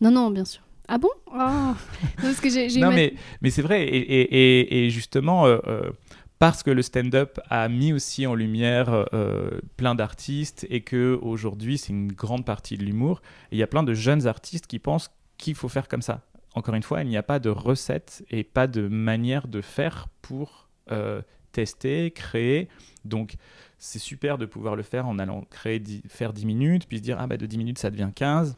Non, 0.00 0.10
non, 0.10 0.30
bien 0.30 0.44
sûr. 0.46 0.62
Ah 0.88 0.98
bon? 0.98 1.10
Oh. 1.26 1.36
Non, 1.36 1.74
Parce 2.20 2.40
que 2.40 2.48
j'ai 2.50 2.68
Non, 2.80 2.88
ma- 2.88 2.94
mais, 2.96 3.14
mais 3.42 3.50
c'est 3.50 3.62
vrai. 3.62 3.84
Et, 3.84 3.96
et- 3.98 4.60
et- 4.60 4.86
et 4.86 4.90
justement, 4.90 5.46
euh, 5.46 5.58
euh, 5.66 5.90
parce 6.38 6.62
que 6.62 6.70
le 6.70 6.82
stand-up 6.82 7.38
a 7.50 7.68
mis 7.68 7.92
aussi 7.92 8.26
en 8.26 8.34
lumière 8.34 9.06
euh, 9.12 9.60
plein 9.76 9.94
d'artistes 9.94 10.66
et 10.70 10.80
que 10.82 11.18
aujourd'hui 11.20 11.78
c'est 11.78 11.92
une 11.92 12.12
grande 12.12 12.44
partie 12.44 12.76
de 12.78 12.84
l'humour, 12.84 13.20
il 13.52 13.58
y 13.58 13.62
a 13.62 13.66
plein 13.66 13.82
de 13.82 13.92
jeunes 13.92 14.26
artistes 14.26 14.66
qui 14.66 14.78
pensent 14.78 15.10
qu'il 15.36 15.54
faut 15.54 15.68
faire 15.68 15.88
comme 15.88 16.02
ça. 16.02 16.22
Encore 16.54 16.74
une 16.74 16.82
fois, 16.82 17.02
il 17.02 17.08
n'y 17.08 17.16
a 17.16 17.22
pas 17.22 17.38
de 17.38 17.50
recette 17.50 18.24
et 18.30 18.42
pas 18.44 18.66
de 18.66 18.88
manière 18.88 19.46
de 19.48 19.60
faire 19.60 20.08
pour 20.22 20.68
euh, 20.90 21.20
tester, 21.52 22.10
créer. 22.12 22.68
Donc, 23.04 23.34
c'est 23.78 23.98
super 23.98 24.38
de 24.38 24.46
pouvoir 24.46 24.74
le 24.74 24.82
faire 24.82 25.06
en 25.06 25.18
allant 25.18 25.42
créer, 25.50 25.82
faire 26.08 26.32
10 26.32 26.46
minutes, 26.46 26.86
puis 26.88 26.98
se 26.98 27.02
dire, 27.02 27.16
ah 27.20 27.26
bah 27.26 27.36
de 27.36 27.46
10 27.46 27.58
minutes, 27.58 27.78
ça 27.78 27.90
devient 27.90 28.10
15 28.14 28.56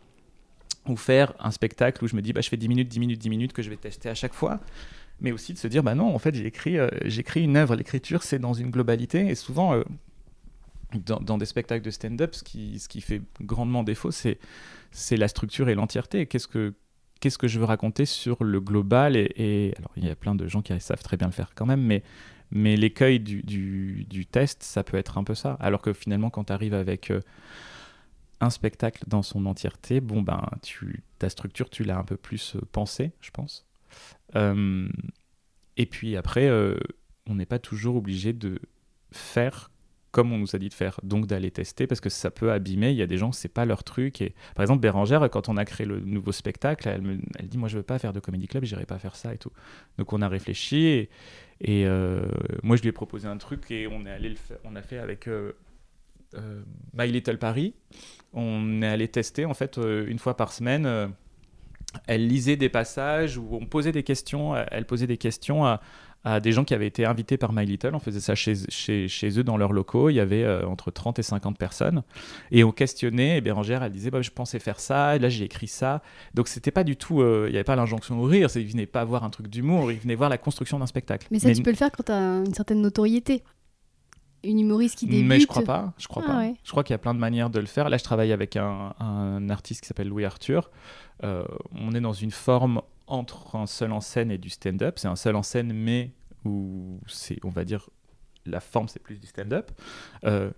ou 0.90 0.96
faire 0.96 1.32
un 1.38 1.50
spectacle 1.50 2.04
où 2.04 2.08
je 2.08 2.16
me 2.16 2.22
dis 2.22 2.32
bah, 2.32 2.40
je 2.40 2.48
fais 2.48 2.56
10 2.56 2.68
minutes, 2.68 2.88
10 2.88 3.00
minutes, 3.00 3.20
10 3.20 3.30
minutes 3.30 3.52
que 3.52 3.62
je 3.62 3.70
vais 3.70 3.76
tester 3.76 4.08
à 4.08 4.14
chaque 4.14 4.34
fois, 4.34 4.60
mais 5.20 5.32
aussi 5.32 5.52
de 5.52 5.58
se 5.58 5.68
dire 5.68 5.82
bah 5.82 5.94
non, 5.94 6.14
en 6.14 6.18
fait 6.18 6.34
j'ai 6.34 6.46
écrit, 6.46 6.78
euh, 6.78 6.88
j'écris 7.04 7.42
une 7.42 7.56
œuvre, 7.56 7.76
l'écriture 7.76 8.22
c'est 8.22 8.38
dans 8.38 8.52
une 8.52 8.70
globalité. 8.70 9.26
Et 9.28 9.34
souvent 9.34 9.74
euh, 9.74 9.84
dans, 10.94 11.38
des 11.38 11.46
spectacles 11.46 11.84
de 11.84 11.90
stand-up, 11.90 12.34
ce 12.34 12.42
qui, 12.42 12.78
ce 12.78 12.88
qui 12.88 13.00
fait 13.00 13.22
grandement 13.40 13.84
défaut 13.84 14.10
c'est, 14.10 14.38
c'est 14.90 15.16
la 15.16 15.28
structure 15.28 15.68
et 15.68 15.74
l'entièreté. 15.74 16.26
Qu'est-ce 16.26 16.48
que, 16.48 16.74
qu'est-ce 17.20 17.38
que 17.38 17.48
je 17.48 17.58
veux 17.58 17.66
raconter 17.66 18.04
sur 18.04 18.42
le 18.42 18.60
global 18.60 19.16
et, 19.16 19.74
alors 19.78 19.92
il 19.96 20.06
y 20.06 20.10
a 20.10 20.16
plein 20.16 20.34
de 20.34 20.46
gens 20.48 20.62
qui 20.62 20.78
savent 20.80 21.02
très 21.02 21.16
bien 21.16 21.28
le 21.28 21.32
faire 21.32 21.52
quand 21.54 21.66
même, 21.66 21.82
mais, 21.82 22.02
mais 22.50 22.76
l'écueil 22.76 23.20
du, 23.20 23.42
du, 23.42 24.04
du 24.08 24.26
test 24.26 24.62
ça 24.62 24.82
peut 24.82 24.96
être 24.96 25.18
un 25.18 25.24
peu 25.24 25.34
ça, 25.34 25.56
alors 25.60 25.82
que 25.82 25.92
finalement 25.92 26.30
quand 26.30 26.44
tu 26.44 26.52
arrives 26.52 26.74
avec 26.74 27.10
euh, 27.10 27.20
un 28.40 28.50
spectacle 28.50 29.04
dans 29.06 29.22
son 29.22 29.46
entièreté, 29.46 30.00
bon 30.00 30.22
ben, 30.22 30.48
tu, 30.62 31.02
ta 31.18 31.28
structure, 31.28 31.68
tu 31.68 31.84
l'as 31.84 31.98
un 31.98 32.04
peu 32.04 32.16
plus 32.16 32.56
euh, 32.56 32.60
pensée, 32.72 33.12
je 33.20 33.30
pense. 33.30 33.66
Euh, 34.34 34.88
et 35.76 35.86
puis 35.86 36.16
après, 36.16 36.48
euh, 36.48 36.76
on 37.26 37.34
n'est 37.34 37.46
pas 37.46 37.58
toujours 37.58 37.96
obligé 37.96 38.32
de 38.32 38.58
faire 39.12 39.70
comme 40.12 40.32
on 40.32 40.38
nous 40.38 40.56
a 40.56 40.58
dit 40.58 40.68
de 40.68 40.74
faire, 40.74 40.98
donc 41.04 41.28
d'aller 41.28 41.52
tester 41.52 41.86
parce 41.86 42.00
que 42.00 42.08
ça 42.08 42.32
peut 42.32 42.50
abîmer. 42.50 42.90
Il 42.90 42.96
y 42.96 43.02
a 43.02 43.06
des 43.06 43.16
gens, 43.16 43.30
c'est 43.30 43.48
pas 43.48 43.64
leur 43.64 43.84
truc. 43.84 44.20
Et 44.20 44.34
par 44.56 44.64
exemple, 44.64 44.80
Bérangère, 44.80 45.30
quand 45.30 45.48
on 45.48 45.56
a 45.56 45.64
créé 45.64 45.86
le 45.86 46.00
nouveau 46.00 46.32
spectacle, 46.32 46.88
elle, 46.88 47.02
me, 47.02 47.20
elle 47.38 47.46
dit 47.46 47.58
moi 47.58 47.68
je 47.68 47.76
veux 47.76 47.84
pas 47.84 48.00
faire 48.00 48.12
de 48.12 48.18
comédie 48.18 48.48
club, 48.48 48.64
j'irai 48.64 48.86
pas 48.86 48.98
faire 48.98 49.14
ça 49.14 49.32
et 49.32 49.38
tout. 49.38 49.52
Donc 49.98 50.12
on 50.12 50.20
a 50.20 50.28
réfléchi 50.28 51.08
et, 51.60 51.84
moi 52.64 52.74
je 52.74 52.82
lui 52.82 52.88
ai 52.88 52.92
proposé 52.92 53.28
un 53.28 53.36
truc 53.36 53.70
et 53.70 53.86
on 53.86 54.04
est 54.04 54.10
allé 54.10 54.30
le 54.30 54.34
faire, 54.34 54.58
on 54.64 54.74
a 54.74 54.82
fait 54.82 54.98
avec 54.98 55.28
My 56.94 57.10
Little 57.10 57.38
Paris. 57.38 57.74
On 58.32 58.82
est 58.82 58.86
allé 58.88 59.08
tester 59.08 59.44
en 59.44 59.54
fait 59.54 59.78
euh, 59.78 60.06
une 60.08 60.18
fois 60.18 60.36
par 60.36 60.52
semaine. 60.52 60.86
euh, 60.86 61.08
elle 62.06 62.28
lisait 62.28 62.56
des 62.56 62.68
passages 62.68 63.36
où 63.36 63.48
on 63.52 63.66
posait 63.66 63.92
des 63.92 64.04
questions. 64.04 64.54
euh, 64.54 64.64
Elle 64.70 64.84
posait 64.86 65.08
des 65.08 65.16
questions 65.16 65.64
à, 65.64 65.80
à 66.22 66.38
des 66.38 66.52
gens 66.52 66.62
qui 66.64 66.72
avaient 66.74 66.86
été 66.86 67.04
invités 67.04 67.36
par 67.36 67.52
My 67.52 67.66
Little. 67.66 67.94
On 67.94 67.98
faisait 67.98 68.20
ça 68.20 68.36
chez, 68.36 68.54
chez, 68.68 69.08
chez 69.08 69.36
eux 69.40 69.42
dans 69.42 69.56
leurs 69.56 69.72
locaux. 69.72 70.08
Il 70.08 70.14
y 70.14 70.20
avait 70.20 70.44
euh, 70.44 70.64
entre 70.68 70.92
30 70.92 71.18
et 71.18 71.22
50 71.24 71.58
personnes. 71.58 72.04
Et 72.52 72.62
on 72.62 72.70
questionnait. 72.70 73.38
Et 73.38 73.40
Bérangère, 73.40 73.82
elle 73.82 73.90
disait 73.90 74.12
bah, 74.12 74.22
Je 74.22 74.30
pensais 74.30 74.60
faire 74.60 74.78
ça. 74.78 75.16
Et 75.16 75.18
là, 75.18 75.28
j'ai 75.28 75.46
écrit 75.46 75.66
ça. 75.66 76.00
Donc, 76.34 76.46
c'était 76.46 76.70
pas 76.70 76.84
du 76.84 76.94
tout. 76.94 77.22
euh, 77.22 77.46
Il 77.48 77.52
n'y 77.52 77.56
avait 77.56 77.64
pas 77.64 77.74
l'injonction 77.74 78.20
au 78.20 78.24
rire. 78.24 78.50
c'est- 78.50 78.62
Ils 78.62 78.68
venaient 78.70 78.86
pas 78.86 79.04
voir 79.04 79.24
un 79.24 79.30
truc 79.30 79.48
d'humour. 79.48 79.90
Ils 79.90 79.98
venaient 79.98 80.14
voir 80.14 80.30
la 80.30 80.38
construction 80.38 80.78
d'un 80.78 80.86
spectacle. 80.86 81.26
Mais 81.32 81.40
ça, 81.40 81.48
tu 81.56 81.62
peux 81.64 81.70
le 81.70 81.76
faire 81.76 81.90
quand 81.90 82.04
tu 82.04 82.12
as 82.12 82.18
une 82.20 82.54
certaine 82.54 82.82
notoriété. 82.82 83.42
Une 84.44 84.60
humoriste 84.60 84.98
qui 84.98 85.06
débute. 85.06 85.26
Mais 85.26 85.40
je 85.40 85.46
crois 85.46 85.62
pas. 85.62 85.92
Je 85.98 86.08
crois 86.08 86.22
Ah 86.26 86.30
pas. 86.30 86.38
ouais. 86.38 86.54
Je 86.64 86.70
crois 86.70 86.82
qu'il 86.84 86.94
y 86.94 86.96
a 86.96 86.98
plein 86.98 87.14
de 87.14 87.18
manières 87.18 87.50
de 87.50 87.58
le 87.60 87.66
faire. 87.66 87.88
Là, 87.90 87.98
je 87.98 88.04
travaille 88.04 88.32
avec 88.32 88.56
un, 88.56 88.94
un 88.98 89.50
artiste 89.50 89.82
qui 89.82 89.86
s'appelle 89.88 90.08
Louis 90.08 90.24
Arthur. 90.24 90.70
Euh, 91.24 91.44
on 91.72 91.92
est 91.92 92.00
dans 92.00 92.12
une 92.14 92.30
forme 92.30 92.80
entre 93.06 93.56
un 93.56 93.66
seul 93.66 93.92
en 93.92 94.00
scène 94.00 94.30
et 94.30 94.38
du 94.38 94.48
stand-up. 94.48 94.98
C'est 94.98 95.08
un 95.08 95.16
seul 95.16 95.36
en 95.36 95.42
scène, 95.42 95.72
mais 95.72 96.12
où 96.44 97.00
c'est, 97.06 97.38
on 97.44 97.50
va 97.50 97.64
dire, 97.64 97.90
la 98.46 98.60
forme 98.60 98.88
c'est 98.88 99.02
plus 99.02 99.18
du 99.18 99.26
stand-up, 99.26 99.70
euh, 100.24 100.50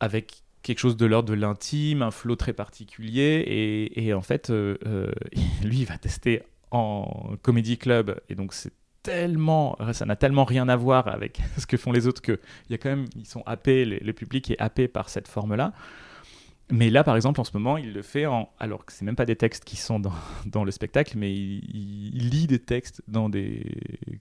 avec 0.00 0.42
quelque 0.62 0.78
chose 0.80 0.96
de 0.98 1.06
l'ordre 1.06 1.30
de 1.30 1.34
l'intime, 1.34 2.02
un 2.02 2.10
flow 2.10 2.36
très 2.36 2.52
particulier. 2.52 3.42
Et, 3.46 4.06
et 4.06 4.12
en 4.12 4.20
fait, 4.20 4.50
euh, 4.50 4.76
euh, 4.86 5.10
lui, 5.62 5.78
il 5.80 5.84
va 5.86 5.96
tester 5.96 6.42
en 6.70 7.36
comédie 7.42 7.78
club. 7.78 8.20
Et 8.28 8.34
donc, 8.34 8.52
c'est 8.52 8.72
tellement, 9.08 9.78
ça 9.92 10.04
n'a 10.04 10.16
tellement 10.16 10.44
rien 10.44 10.68
à 10.68 10.76
voir 10.76 11.08
avec 11.08 11.40
ce 11.58 11.66
que 11.66 11.76
font 11.76 11.92
les 11.92 12.06
autres 12.06 12.20
que 12.20 12.38
il 12.68 12.72
y 12.72 12.74
a 12.74 12.78
quand 12.78 12.90
même, 12.90 13.06
ils 13.16 13.26
sont 13.26 13.42
happés, 13.46 13.84
le 13.84 14.12
public 14.12 14.50
est 14.50 14.58
happé 14.58 14.88
par 14.88 15.08
cette 15.08 15.28
forme-là. 15.28 15.72
Mais 16.70 16.90
là, 16.90 17.02
par 17.02 17.16
exemple, 17.16 17.40
en 17.40 17.44
ce 17.44 17.52
moment, 17.54 17.78
il 17.78 17.94
le 17.94 18.02
fait 18.02 18.26
en. 18.26 18.50
Alors 18.58 18.84
que 18.84 18.92
c'est 18.92 19.06
même 19.06 19.16
pas 19.16 19.24
des 19.24 19.36
textes 19.36 19.64
qui 19.64 19.76
sont 19.76 19.98
dans, 19.98 20.12
dans 20.46 20.64
le 20.64 20.70
spectacle, 20.70 21.16
mais 21.16 21.32
il, 21.32 22.10
il, 22.14 22.28
lit 22.28 22.46
des 22.46 22.58
textes 22.58 23.02
dans 23.08 23.30
des 23.30 23.64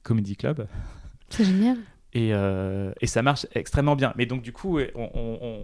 comédie 0.03 0.37
clubs. 0.37 0.65
C'est 1.29 1.43
génial. 1.43 1.77
Et, 2.17 2.33
euh, 2.33 2.91
et, 2.99 3.05
ça 3.05 3.21
marche 3.21 3.45
extrêmement 3.53 3.95
bien. 3.95 4.11
Mais 4.17 4.25
donc, 4.25 4.41
du 4.41 4.51
coup, 4.51 4.79
on, 4.95 5.09
on, 5.13 5.61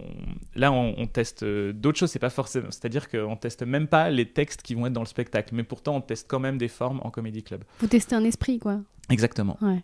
là, 0.54 0.70
on, 0.70 0.94
on 0.96 1.06
teste 1.06 1.44
d'autres 1.44 1.98
choses. 1.98 2.10
C'est 2.10 2.20
pas 2.20 2.30
forcément. 2.30 2.68
C'est-à-dire 2.70 3.08
qu'on 3.08 3.36
teste 3.36 3.64
même 3.64 3.88
pas 3.88 4.08
les 4.08 4.26
textes 4.26 4.62
qui 4.62 4.74
vont 4.74 4.86
être 4.86 4.92
dans 4.92 5.02
le 5.02 5.06
spectacle. 5.06 5.52
Mais 5.52 5.64
pourtant, 5.64 5.96
on 5.96 6.00
teste 6.00 6.26
quand 6.28 6.38
même 6.38 6.56
des 6.56 6.68
formes 6.68 7.00
en 7.02 7.10
comédie 7.10 7.42
club. 7.42 7.64
Vous 7.80 7.88
testez 7.88 8.14
un 8.14 8.22
esprit, 8.22 8.60
quoi. 8.60 8.80
Exactement. 9.10 9.58
Ouais. 9.62 9.82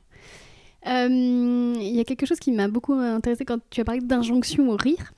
Euh, 0.86 1.08
Il 1.76 1.96
y 1.96 2.00
a 2.00 2.04
quelque 2.04 2.24
chose 2.24 2.38
qui 2.38 2.52
m'a 2.52 2.68
beaucoup 2.68 2.94
intéressé 2.94 3.44
quand 3.44 3.58
tu 3.70 3.80
as 3.80 3.84
parlé 3.84 4.00
d'injonction 4.00 4.70
au 4.70 4.76
rire. 4.76 5.12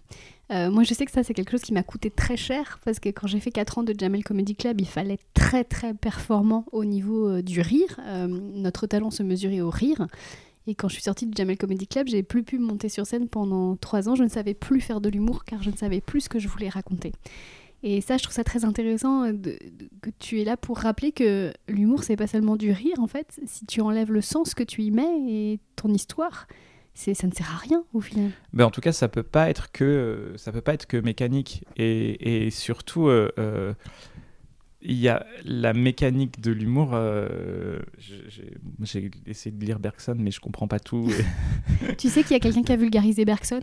Euh, 0.52 0.70
moi, 0.70 0.82
je 0.82 0.92
sais 0.92 1.06
que 1.06 1.10
ça, 1.12 1.22
c'est 1.22 1.34
quelque 1.34 1.50
chose 1.50 1.62
qui 1.62 1.72
m'a 1.72 1.82
coûté 1.82 2.10
très 2.10 2.36
cher 2.36 2.78
parce 2.84 2.98
que 2.98 3.08
quand 3.08 3.26
j'ai 3.26 3.40
fait 3.40 3.50
4 3.50 3.78
ans 3.78 3.82
de 3.82 3.94
Jamel 3.96 4.22
Comedy 4.22 4.54
Club, 4.54 4.80
il 4.80 4.86
fallait 4.86 5.14
être 5.14 5.26
très, 5.34 5.64
très 5.64 5.94
performant 5.94 6.66
au 6.72 6.84
niveau 6.84 7.28
euh, 7.28 7.42
du 7.42 7.60
rire. 7.60 7.98
Euh, 8.00 8.26
notre 8.26 8.86
talent 8.86 9.10
se 9.10 9.22
mesurait 9.22 9.60
au 9.60 9.70
rire. 9.70 10.06
Et 10.66 10.74
quand 10.74 10.88
je 10.88 10.94
suis 10.94 11.02
sortie 11.02 11.26
de 11.26 11.36
Jamel 11.36 11.58
Comedy 11.58 11.86
Club, 11.86 12.06
j'ai 12.08 12.22
plus 12.22 12.44
pu 12.44 12.58
monter 12.58 12.88
sur 12.88 13.06
scène 13.06 13.28
pendant 13.28 13.76
3 13.76 14.08
ans. 14.08 14.14
Je 14.14 14.22
ne 14.22 14.28
savais 14.28 14.54
plus 14.54 14.80
faire 14.80 15.00
de 15.00 15.08
l'humour 15.08 15.44
car 15.44 15.62
je 15.62 15.70
ne 15.70 15.76
savais 15.76 16.00
plus 16.00 16.22
ce 16.22 16.28
que 16.28 16.38
je 16.38 16.48
voulais 16.48 16.68
raconter. 16.68 17.12
Et 17.82 18.00
ça, 18.00 18.16
je 18.16 18.22
trouve 18.22 18.34
ça 18.34 18.44
très 18.44 18.64
intéressant 18.64 19.32
de, 19.32 19.58
que 20.02 20.10
tu 20.20 20.40
es 20.40 20.44
là 20.44 20.56
pour 20.56 20.78
rappeler 20.78 21.10
que 21.10 21.52
l'humour, 21.68 22.04
c'est 22.04 22.16
pas 22.16 22.28
seulement 22.28 22.54
du 22.54 22.70
rire, 22.70 23.00
en 23.00 23.08
fait. 23.08 23.40
Si 23.46 23.66
tu 23.66 23.80
enlèves 23.80 24.12
le 24.12 24.20
sens 24.20 24.54
que 24.54 24.62
tu 24.62 24.82
y 24.82 24.92
mets 24.92 25.18
et 25.28 25.58
ton 25.74 25.92
histoire, 25.92 26.46
ça 26.94 27.26
ne 27.26 27.32
sert 27.32 27.50
à 27.50 27.56
rien 27.56 27.84
au 27.92 28.00
final. 28.00 28.30
Ben 28.52 28.64
en 28.66 28.70
tout 28.70 28.80
cas, 28.80 28.92
ça 28.92 29.08
peut 29.08 29.22
pas 29.22 29.48
être 29.50 29.72
que 29.72 30.34
ça 30.36 30.52
peut 30.52 30.60
pas 30.60 30.74
être 30.74 30.86
que 30.86 30.96
mécanique 30.96 31.64
et, 31.76 32.50
surtout 32.50 33.08
euh, 33.08 33.32
euh, 33.38 33.72
il 34.84 34.98
y 34.98 35.08
a 35.08 35.24
la 35.44 35.72
mécanique 35.72 36.40
de 36.40 36.50
l'humour. 36.50 36.90
Euh, 36.92 37.78
J'ai 37.98 39.10
essayé 39.26 39.54
de 39.54 39.64
lire 39.64 39.78
Bergson, 39.78 40.16
mais 40.18 40.30
je 40.30 40.40
comprends 40.40 40.68
pas 40.68 40.80
tout. 40.80 41.08
Et... 41.10 41.94
tu 41.96 42.08
sais 42.08 42.22
qu'il 42.22 42.32
y 42.32 42.36
a 42.36 42.40
quelqu'un 42.40 42.62
qui 42.62 42.72
a 42.72 42.76
vulgarisé 42.76 43.24
Bergson 43.24 43.60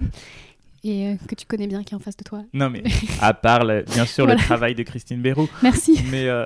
et 0.83 1.07
euh, 1.07 1.15
que 1.27 1.35
tu 1.35 1.45
connais 1.45 1.67
bien 1.67 1.83
qui 1.83 1.93
est 1.93 1.97
en 1.97 1.99
face 1.99 2.15
de 2.15 2.23
toi. 2.23 2.43
Non, 2.53 2.69
mais 2.69 2.83
à 3.21 3.33
part, 3.33 3.65
le, 3.65 3.83
bien 3.83 4.05
sûr, 4.05 4.25
voilà. 4.25 4.39
le 4.39 4.45
travail 4.45 4.75
de 4.75 4.83
Christine 4.83 5.21
Béroux. 5.21 5.49
Merci. 5.61 5.99
Mais, 6.09 6.27
euh, 6.27 6.45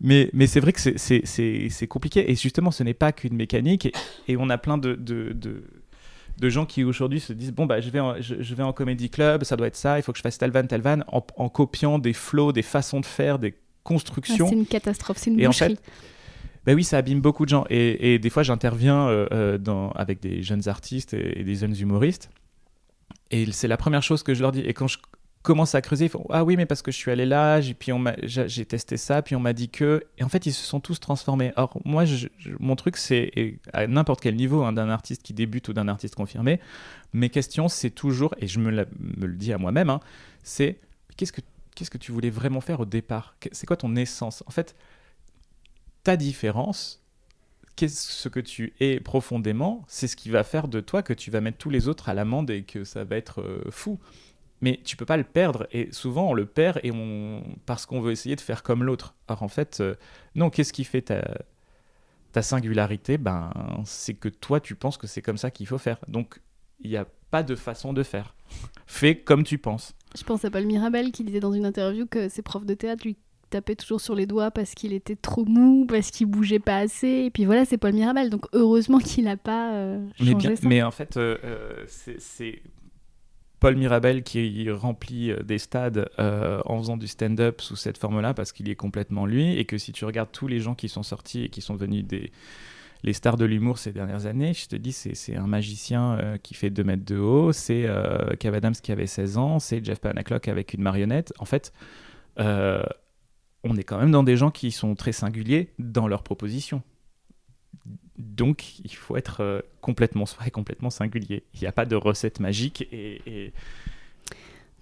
mais, 0.00 0.28
mais 0.32 0.46
c'est 0.46 0.60
vrai 0.60 0.72
que 0.72 0.80
c'est 0.80 1.86
compliqué. 1.88 2.30
Et 2.30 2.34
justement, 2.34 2.70
ce 2.70 2.82
n'est 2.82 2.94
pas 2.94 3.12
qu'une 3.12 3.34
mécanique. 3.34 3.86
Et, 3.86 3.92
et, 4.28 4.36
on 4.36 4.50
a 4.50 4.58
plein 4.58 4.76
de, 4.76 4.94
de, 4.94 5.32
de, 5.32 5.64
de 6.38 6.48
gens 6.50 6.66
qui 6.66 6.84
aujourd'hui 6.84 7.20
se 7.20 7.32
disent 7.32 7.52
Bon, 7.52 7.64
bah, 7.64 7.80
je 7.80 7.88
vais, 7.88 8.00
en, 8.00 8.20
je, 8.20 8.42
je, 8.42 8.54
vais 8.54 8.62
en 8.62 8.74
comédie 8.74 9.08
club, 9.08 9.44
ça 9.44 9.56
doit 9.56 9.68
être 9.68 9.76
ça, 9.76 9.98
il 9.98 10.02
faut 10.02 10.12
que 10.12 10.18
je 10.18 10.22
fasse 10.22 10.36
tel 10.36 10.50
van, 10.50 10.66
tel 10.66 10.82
van, 10.82 11.00
en, 11.08 11.24
en 11.36 11.48
copiant 11.48 11.98
des 11.98 12.12
flots, 12.12 12.52
des 12.52 12.62
façons 12.62 13.00
de 13.00 13.06
faire, 13.06 13.38
des 13.38 13.54
constructions. 13.88 14.46
Ah, 14.46 14.50
c'est 14.50 14.56
une 14.56 14.66
catastrophe, 14.66 15.18
c'est 15.18 15.30
une 15.30 15.40
et 15.40 15.46
boucherie. 15.46 15.72
En 15.72 15.76
fait, 15.76 15.82
ben 16.66 16.74
oui, 16.74 16.84
ça 16.84 16.98
abîme 16.98 17.20
beaucoup 17.20 17.44
de 17.46 17.50
gens. 17.50 17.64
Et, 17.70 18.14
et 18.14 18.18
des 18.18 18.30
fois, 18.30 18.42
j'interviens 18.42 19.08
euh, 19.08 19.56
dans, 19.56 19.90
avec 19.92 20.20
des 20.20 20.42
jeunes 20.42 20.68
artistes 20.68 21.14
et, 21.14 21.40
et 21.40 21.44
des 21.44 21.54
jeunes 21.54 21.76
humoristes. 21.76 22.30
Et 23.30 23.50
c'est 23.52 23.68
la 23.68 23.78
première 23.78 24.02
chose 24.02 24.22
que 24.22 24.34
je 24.34 24.42
leur 24.42 24.52
dis. 24.52 24.60
Et 24.60 24.74
quand 24.74 24.88
je 24.88 24.98
commence 25.42 25.74
à 25.74 25.80
creuser, 25.80 26.06
ils 26.06 26.10
font 26.10 26.26
Ah 26.28 26.44
oui, 26.44 26.56
mais 26.56 26.66
parce 26.66 26.82
que 26.82 26.90
je 26.90 26.96
suis 26.96 27.10
allé 27.10 27.24
là, 27.24 27.60
puis 27.78 27.92
j'ai 28.24 28.66
testé 28.66 28.96
ça, 28.98 29.22
puis 29.22 29.34
on 29.34 29.40
m'a 29.40 29.54
dit 29.54 29.70
que. 29.70 30.02
Et 30.18 30.24
en 30.24 30.28
fait, 30.28 30.44
ils 30.44 30.52
se 30.52 30.64
sont 30.64 30.80
tous 30.80 31.00
transformés. 31.00 31.52
Or, 31.56 31.80
moi, 31.84 32.04
je, 32.04 32.26
je, 32.38 32.50
mon 32.60 32.76
truc, 32.76 32.98
c'est 32.98 33.58
à 33.72 33.86
n'importe 33.86 34.20
quel 34.20 34.36
niveau, 34.36 34.62
hein, 34.64 34.72
d'un 34.72 34.90
artiste 34.90 35.22
qui 35.22 35.32
débute 35.32 35.68
ou 35.68 35.72
d'un 35.72 35.88
artiste 35.88 36.16
confirmé, 36.16 36.60
mes 37.14 37.30
questions, 37.30 37.68
c'est 37.68 37.90
toujours, 37.90 38.34
et 38.40 38.46
je 38.46 38.58
me, 38.58 38.70
la, 38.70 38.84
me 38.98 39.26
le 39.26 39.36
dis 39.36 39.52
à 39.52 39.58
moi-même, 39.58 39.88
hein, 39.88 40.00
c'est 40.42 40.78
qu'est-ce 41.16 41.32
que, 41.32 41.40
qu'est-ce 41.78 41.90
que 41.90 41.98
tu 41.98 42.10
voulais 42.10 42.30
vraiment 42.30 42.60
faire 42.60 42.80
au 42.80 42.84
départ 42.84 43.36
C'est 43.52 43.66
quoi 43.66 43.76
ton 43.76 43.94
essence? 43.94 44.42
En 44.48 44.50
fait, 44.50 44.74
ta 46.02 46.16
différence, 46.16 47.04
qu'est-ce 47.76 48.28
que 48.28 48.40
tu 48.40 48.72
es 48.80 48.98
profondément, 48.98 49.84
c'est 49.86 50.08
ce 50.08 50.16
qui 50.16 50.28
va 50.28 50.42
faire 50.42 50.66
de 50.66 50.80
toi 50.80 51.02
que 51.02 51.12
tu 51.12 51.30
vas 51.30 51.40
mettre 51.40 51.58
tous 51.58 51.70
les 51.70 51.86
autres 51.86 52.08
à 52.08 52.14
l'amende 52.14 52.50
et 52.50 52.64
que 52.64 52.82
ça 52.82 53.04
va 53.04 53.16
être 53.16 53.42
euh, 53.42 53.62
fou. 53.70 54.00
Mais 54.60 54.80
tu 54.84 54.96
peux 54.96 55.04
pas 55.04 55.16
le 55.16 55.22
perdre 55.22 55.68
et 55.70 55.92
souvent 55.92 56.30
on 56.30 56.34
le 56.34 56.46
perd 56.46 56.80
et 56.82 56.90
on 56.90 57.44
parce 57.64 57.86
qu'on 57.86 58.00
veut 58.00 58.10
essayer 58.10 58.34
de 58.34 58.40
faire 58.40 58.64
comme 58.64 58.82
l'autre. 58.82 59.14
Alors 59.28 59.44
en 59.44 59.48
fait, 59.48 59.78
euh, 59.80 59.94
non. 60.34 60.50
Qu'est-ce 60.50 60.72
qui 60.72 60.82
fait 60.82 61.02
ta 61.02 61.22
ta 62.32 62.42
singularité? 62.42 63.18
Ben, 63.18 63.52
c'est 63.84 64.14
que 64.14 64.28
toi 64.28 64.58
tu 64.58 64.74
penses 64.74 64.96
que 64.96 65.06
c'est 65.06 65.22
comme 65.22 65.38
ça 65.38 65.52
qu'il 65.52 65.68
faut 65.68 65.78
faire. 65.78 65.98
Donc 66.08 66.40
il 66.80 66.90
n'y 66.90 66.96
a 66.96 67.06
pas 67.30 67.42
de 67.42 67.54
façon 67.54 67.92
de 67.92 68.02
faire. 68.02 68.34
Fais 68.86 69.16
comme 69.16 69.44
tu 69.44 69.58
penses. 69.58 69.94
Je 70.16 70.22
pense 70.24 70.44
à 70.44 70.50
Paul 70.50 70.64
Mirabel 70.64 71.12
qui 71.12 71.24
disait 71.24 71.40
dans 71.40 71.52
une 71.52 71.66
interview 71.66 72.06
que 72.06 72.28
ses 72.28 72.42
profs 72.42 72.64
de 72.64 72.74
théâtre 72.74 73.04
lui 73.04 73.16
tapait 73.50 73.76
toujours 73.76 74.00
sur 74.00 74.14
les 74.14 74.26
doigts 74.26 74.50
parce 74.50 74.74
qu'il 74.74 74.92
était 74.92 75.16
trop 75.16 75.44
mou, 75.44 75.86
parce 75.88 76.10
qu'il 76.10 76.26
bougeait 76.26 76.58
pas 76.58 76.78
assez. 76.78 77.24
Et 77.26 77.30
puis 77.30 77.44
voilà, 77.44 77.64
c'est 77.64 77.78
Paul 77.78 77.92
Mirabel. 77.92 78.30
Donc 78.30 78.46
heureusement 78.52 78.98
qu'il 78.98 79.24
n'a 79.24 79.36
pas 79.36 79.74
euh, 79.74 80.06
changé 80.18 80.34
mais, 80.34 80.38
bien, 80.38 80.56
ça. 80.56 80.68
mais 80.68 80.82
en 80.82 80.90
fait, 80.90 81.16
euh, 81.16 81.84
c'est 81.86 82.62
Paul 83.60 83.76
Mirabel 83.76 84.22
qui 84.22 84.70
remplit 84.70 85.32
des 85.44 85.58
stades 85.58 86.08
euh, 86.18 86.60
en 86.64 86.78
faisant 86.78 86.96
du 86.96 87.08
stand-up 87.08 87.60
sous 87.60 87.76
cette 87.76 87.98
forme-là 87.98 88.34
parce 88.34 88.52
qu'il 88.52 88.68
est 88.68 88.76
complètement 88.76 89.26
lui. 89.26 89.58
Et 89.58 89.64
que 89.64 89.78
si 89.78 89.92
tu 89.92 90.04
regardes 90.04 90.32
tous 90.32 90.46
les 90.46 90.60
gens 90.60 90.74
qui 90.74 90.88
sont 90.88 91.02
sortis 91.02 91.44
et 91.44 91.48
qui 91.48 91.60
sont 91.60 91.74
devenus 91.74 92.04
des 92.04 92.30
les 93.02 93.12
stars 93.12 93.36
de 93.36 93.44
l'humour 93.44 93.78
ces 93.78 93.92
dernières 93.92 94.26
années, 94.26 94.54
je 94.54 94.66
te 94.66 94.76
dis, 94.76 94.92
c'est 94.92 95.36
un 95.36 95.46
magicien 95.46 96.18
euh, 96.18 96.36
qui 96.38 96.54
fait 96.54 96.70
2 96.70 96.84
mètres 96.84 97.04
de 97.04 97.16
haut, 97.18 97.52
c'est 97.52 97.84
euh, 97.86 98.34
Adams 98.44 98.74
qui 98.74 98.92
avait 98.92 99.06
16 99.06 99.38
ans, 99.38 99.58
c'est 99.58 99.84
Jeff 99.84 100.00
Panaclock 100.00 100.48
avec 100.48 100.74
une 100.74 100.82
marionnette. 100.82 101.32
En 101.38 101.44
fait, 101.44 101.72
euh, 102.38 102.82
on 103.64 103.76
est 103.76 103.84
quand 103.84 103.98
même 103.98 104.10
dans 104.10 104.22
des 104.22 104.36
gens 104.36 104.50
qui 104.50 104.70
sont 104.70 104.94
très 104.94 105.12
singuliers 105.12 105.72
dans 105.78 106.08
leurs 106.08 106.22
propositions. 106.22 106.82
Donc, 108.16 108.80
il 108.80 108.94
faut 108.94 109.16
être 109.16 109.42
euh, 109.42 109.60
complètement 109.80 110.26
soi 110.26 110.46
et 110.46 110.50
complètement 110.50 110.90
singulier. 110.90 111.44
Il 111.54 111.60
n'y 111.60 111.66
a 111.66 111.72
pas 111.72 111.86
de 111.86 111.96
recette 111.96 112.40
magique 112.40 112.82
et. 112.90 113.22
et... 113.26 113.52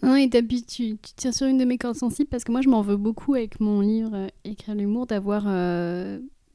Non, 0.03 0.15
et 0.15 0.29
tu, 0.29 0.65
tu, 0.67 0.97
tiens 1.17 1.33
sur 1.33 1.47
une 1.47 1.57
de 1.57 1.65
mes 1.65 1.79
cordes 1.79 1.97
sensibles 1.97 2.29
parce 2.29 2.45
que 2.45 2.53
moi, 2.53 2.61
je 2.61 2.69
m'en 2.69 2.83
veux 2.83 2.99
beaucoup 2.99 3.35
avec 3.35 3.61
mon 3.61 3.81
livre 3.81 4.29
Écrire 4.45 4.75
l'humour 4.75 5.07
d'avoir. 5.07 5.45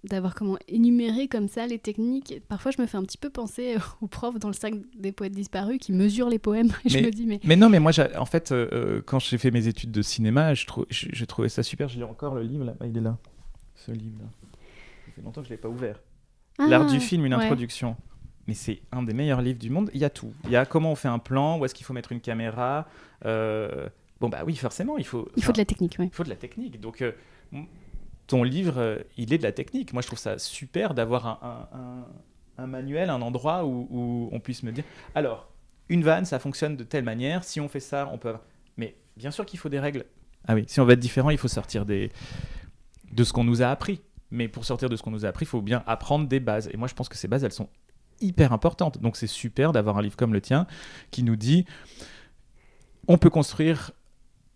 D'avoir 0.04 0.34
comment 0.34 0.58
énuméré 0.68 1.28
comme 1.28 1.48
ça 1.48 1.68
les 1.68 1.78
techniques. 1.78 2.42
Parfois, 2.48 2.72
je 2.72 2.82
me 2.82 2.88
fais 2.88 2.98
un 2.98 3.04
petit 3.04 3.18
peu 3.18 3.30
penser 3.30 3.76
aux 4.02 4.08
profs 4.08 4.40
dans 4.40 4.48
le 4.48 4.54
sac 4.54 4.74
des 4.98 5.12
poètes 5.12 5.34
disparus 5.34 5.78
qui 5.80 5.92
mesurent 5.92 6.30
les 6.30 6.40
poèmes. 6.40 6.68
Et 6.86 6.94
mais, 6.94 7.00
je 7.00 7.06
me 7.06 7.12
dis, 7.12 7.26
mais... 7.26 7.40
mais 7.44 7.56
non, 7.56 7.70
mais 7.70 7.80
moi, 7.80 7.92
en 8.18 8.26
fait, 8.26 8.52
euh, 8.52 9.02
quand 9.06 9.20
j'ai 9.20 9.38
fait 9.38 9.52
mes 9.52 9.68
études 9.68 9.92
de 9.92 10.02
cinéma, 10.02 10.54
je, 10.54 10.66
trou 10.66 10.86
je, 10.90 11.08
je 11.12 11.26
trouvais 11.26 11.50
ça 11.50 11.64
super. 11.64 11.88
Lis 11.88 12.04
encore 12.04 12.36
le 12.36 12.44
livre, 12.44 12.66
là. 12.66 12.76
Ah, 12.80 12.88
il 12.88 12.98
est 12.98 13.02
là. 13.02 13.18
Ce 13.76 13.92
livre-là. 13.92 14.26
Ça 15.06 15.12
fait 15.16 15.22
longtemps 15.22 15.42
que 15.42 15.48
je 15.48 15.54
ne 15.54 15.58
l'ai 15.58 15.62
pas 15.62 15.70
ouvert. 15.70 16.00
Ah, 16.58 16.68
L'art 16.68 16.86
du 16.86 17.00
film, 17.00 17.26
une 17.26 17.36
ouais. 17.36 17.44
introduction. 17.44 17.96
Mais 18.48 18.54
c'est 18.56 18.82
un 18.92 19.04
des 19.04 19.14
meilleurs 19.14 19.42
livres 19.42 19.60
du 19.60 19.70
monde. 19.70 19.92
Il 19.94 20.00
y 20.00 20.06
a 20.06 20.10
tout. 20.10 20.34
Il 20.46 20.52
y 20.52 20.56
a 20.56 20.66
comment 20.66 20.92
on 20.92 20.96
fait 20.96 21.08
un 21.08 21.20
plan, 21.20 21.60
où 21.60 21.66
est-ce 21.66 21.76
qu'il 21.76 21.86
faut 21.86 21.94
mettre 21.94 22.12
une 22.12 22.22
caméra. 22.22 22.88
Euh... 23.26 23.88
Bon, 24.20 24.30
bah 24.30 24.44
oui, 24.46 24.56
forcément, 24.56 24.98
il 24.98 25.06
faut. 25.06 25.30
Il 25.36 25.44
faut 25.44 25.52
de 25.52 25.58
la 25.58 25.66
technique, 25.66 25.96
oui. 26.00 26.06
Il 26.06 26.16
faut 26.16 26.24
de 26.24 26.30
la 26.30 26.36
technique. 26.36 26.80
Donc, 26.80 27.02
euh, 27.02 27.12
livre, 28.44 28.78
euh, 28.78 29.00
il 29.18 29.34
est 29.34 29.38
de 29.38 29.44
la 29.44 29.52
technique. 29.52 29.94
Moi, 29.94 30.02
je 30.02 30.08
trouve 30.08 30.20
ça 30.20 30.38
super 30.38 30.94
d'avoir 30.94 31.40
un, 32.58 32.68
manuel, 32.68 33.10
un 33.10 33.22
endroit 33.22 33.66
où, 33.66 33.88
où, 33.90 34.30
on 34.32 34.40
puisse 34.40 34.64
me 34.64 34.72
dire 34.72 34.84
alors, 35.16 35.52
une 35.90 36.04
vanne, 36.04 36.26
ça 36.26 36.40
fonctionne 36.40 36.78
de 36.78 36.84
telle 36.84 37.04
manière. 37.04 37.44
Si 37.44 37.60
on 37.60 37.68
fait 37.68 37.80
ça, 37.80 38.10
on 38.12 38.18
peut. 38.18 38.34
Mais 38.78 38.96
bien 39.18 39.32
sûr 39.32 39.46
qu'il 39.46 39.60
faut 39.60 39.70
des 39.70 39.80
règles. 39.80 40.06
Ah 40.48 40.56
oui, 40.56 40.64
si 40.68 40.80
on 40.80 40.86
veut 40.86 40.94
être 40.94 41.00
différent, 41.00 41.30
il 41.30 41.38
faut 41.38 41.48
sortir 41.48 41.86
des... 41.86 42.12
de 43.12 43.24
ce 43.24 43.34
qu'on 43.34 43.44
nous 43.44 43.62
a 43.62 43.68
appris. 43.68 44.02
Mais 44.32 44.48
pour 44.48 44.66
sortir 44.66 44.90
de 44.90 44.96
ce 44.96 45.04
qu'on 45.04 45.12
nous 45.12 45.26
a 45.26 45.30
appris, 45.30 45.46
il 45.46 45.50
faut 45.50 45.62
bien 45.62 45.84
apprendre 45.86 46.28
des 46.28 46.40
bases. 46.40 46.70
Et 46.74 46.78
moi, 46.78 46.88
je 46.88 46.94
pense 46.94 47.10
que 47.10 47.18
ces 47.18 47.28
bases, 47.28 47.44
elles 47.44 47.52
sont 47.52 47.70
hyper 48.22 48.54
importantes. 48.54 49.00
Donc, 49.00 49.18
c'est 49.18 49.28
super 49.28 49.72
d'avoir 49.74 49.98
un 49.98 50.02
livre 50.02 50.16
comme 50.16 50.34
le 50.34 50.42
tien 50.42 50.68
qui 51.12 51.24
nous 51.24 51.36
dit 51.36 51.66
on 53.08 53.18
peut 53.18 53.30
construire 53.30 53.92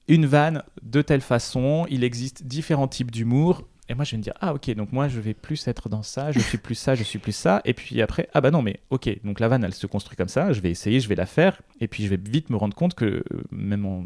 une 0.08 0.26
vanne 0.26 0.64
de 0.82 1.02
telle 1.02 1.22
façon, 1.22 1.86
il 1.90 2.04
existe 2.04 2.44
différents 2.44 2.88
types 2.88 3.12
d'humour. 3.12 3.68
Et 3.88 3.94
moi, 3.94 4.04
je 4.04 4.12
vais 4.12 4.18
me 4.18 4.24
dire, 4.24 4.34
ah 4.42 4.54
ok, 4.54 4.72
donc 4.72 4.92
moi, 4.92 5.08
je 5.08 5.20
vais 5.20 5.36
plus 5.36 5.68
être 5.68 5.90
dans 5.90 6.02
ça, 6.02 6.32
je 6.32 6.40
suis 6.40 6.58
plus 6.58 6.74
ça, 6.74 6.96
je 6.96 7.04
suis 7.04 7.20
plus 7.20 7.36
ça. 7.36 7.62
Et 7.66 7.74
puis 7.74 8.02
après, 8.02 8.28
ah 8.34 8.42
bah 8.42 8.50
non, 8.50 8.64
mais 8.64 8.80
ok, 8.90 9.24
donc 9.24 9.40
la 9.40 9.48
vanne, 9.48 9.64
elle 9.64 9.76
se 9.76 9.86
construit 9.86 10.18
comme 10.18 10.28
ça, 10.28 10.54
je 10.54 10.62
vais 10.62 10.72
essayer, 10.72 11.00
je 11.00 11.08
vais 11.08 11.16
la 11.16 11.28
faire. 11.28 11.62
Et 11.82 11.88
puis 11.88 12.04
je 12.04 12.10
vais 12.10 12.18
vite 12.18 12.50
me 12.50 12.58
rendre 12.58 12.76
compte 12.76 12.96
que 12.96 13.24
même 13.52 13.86
en, 13.86 14.06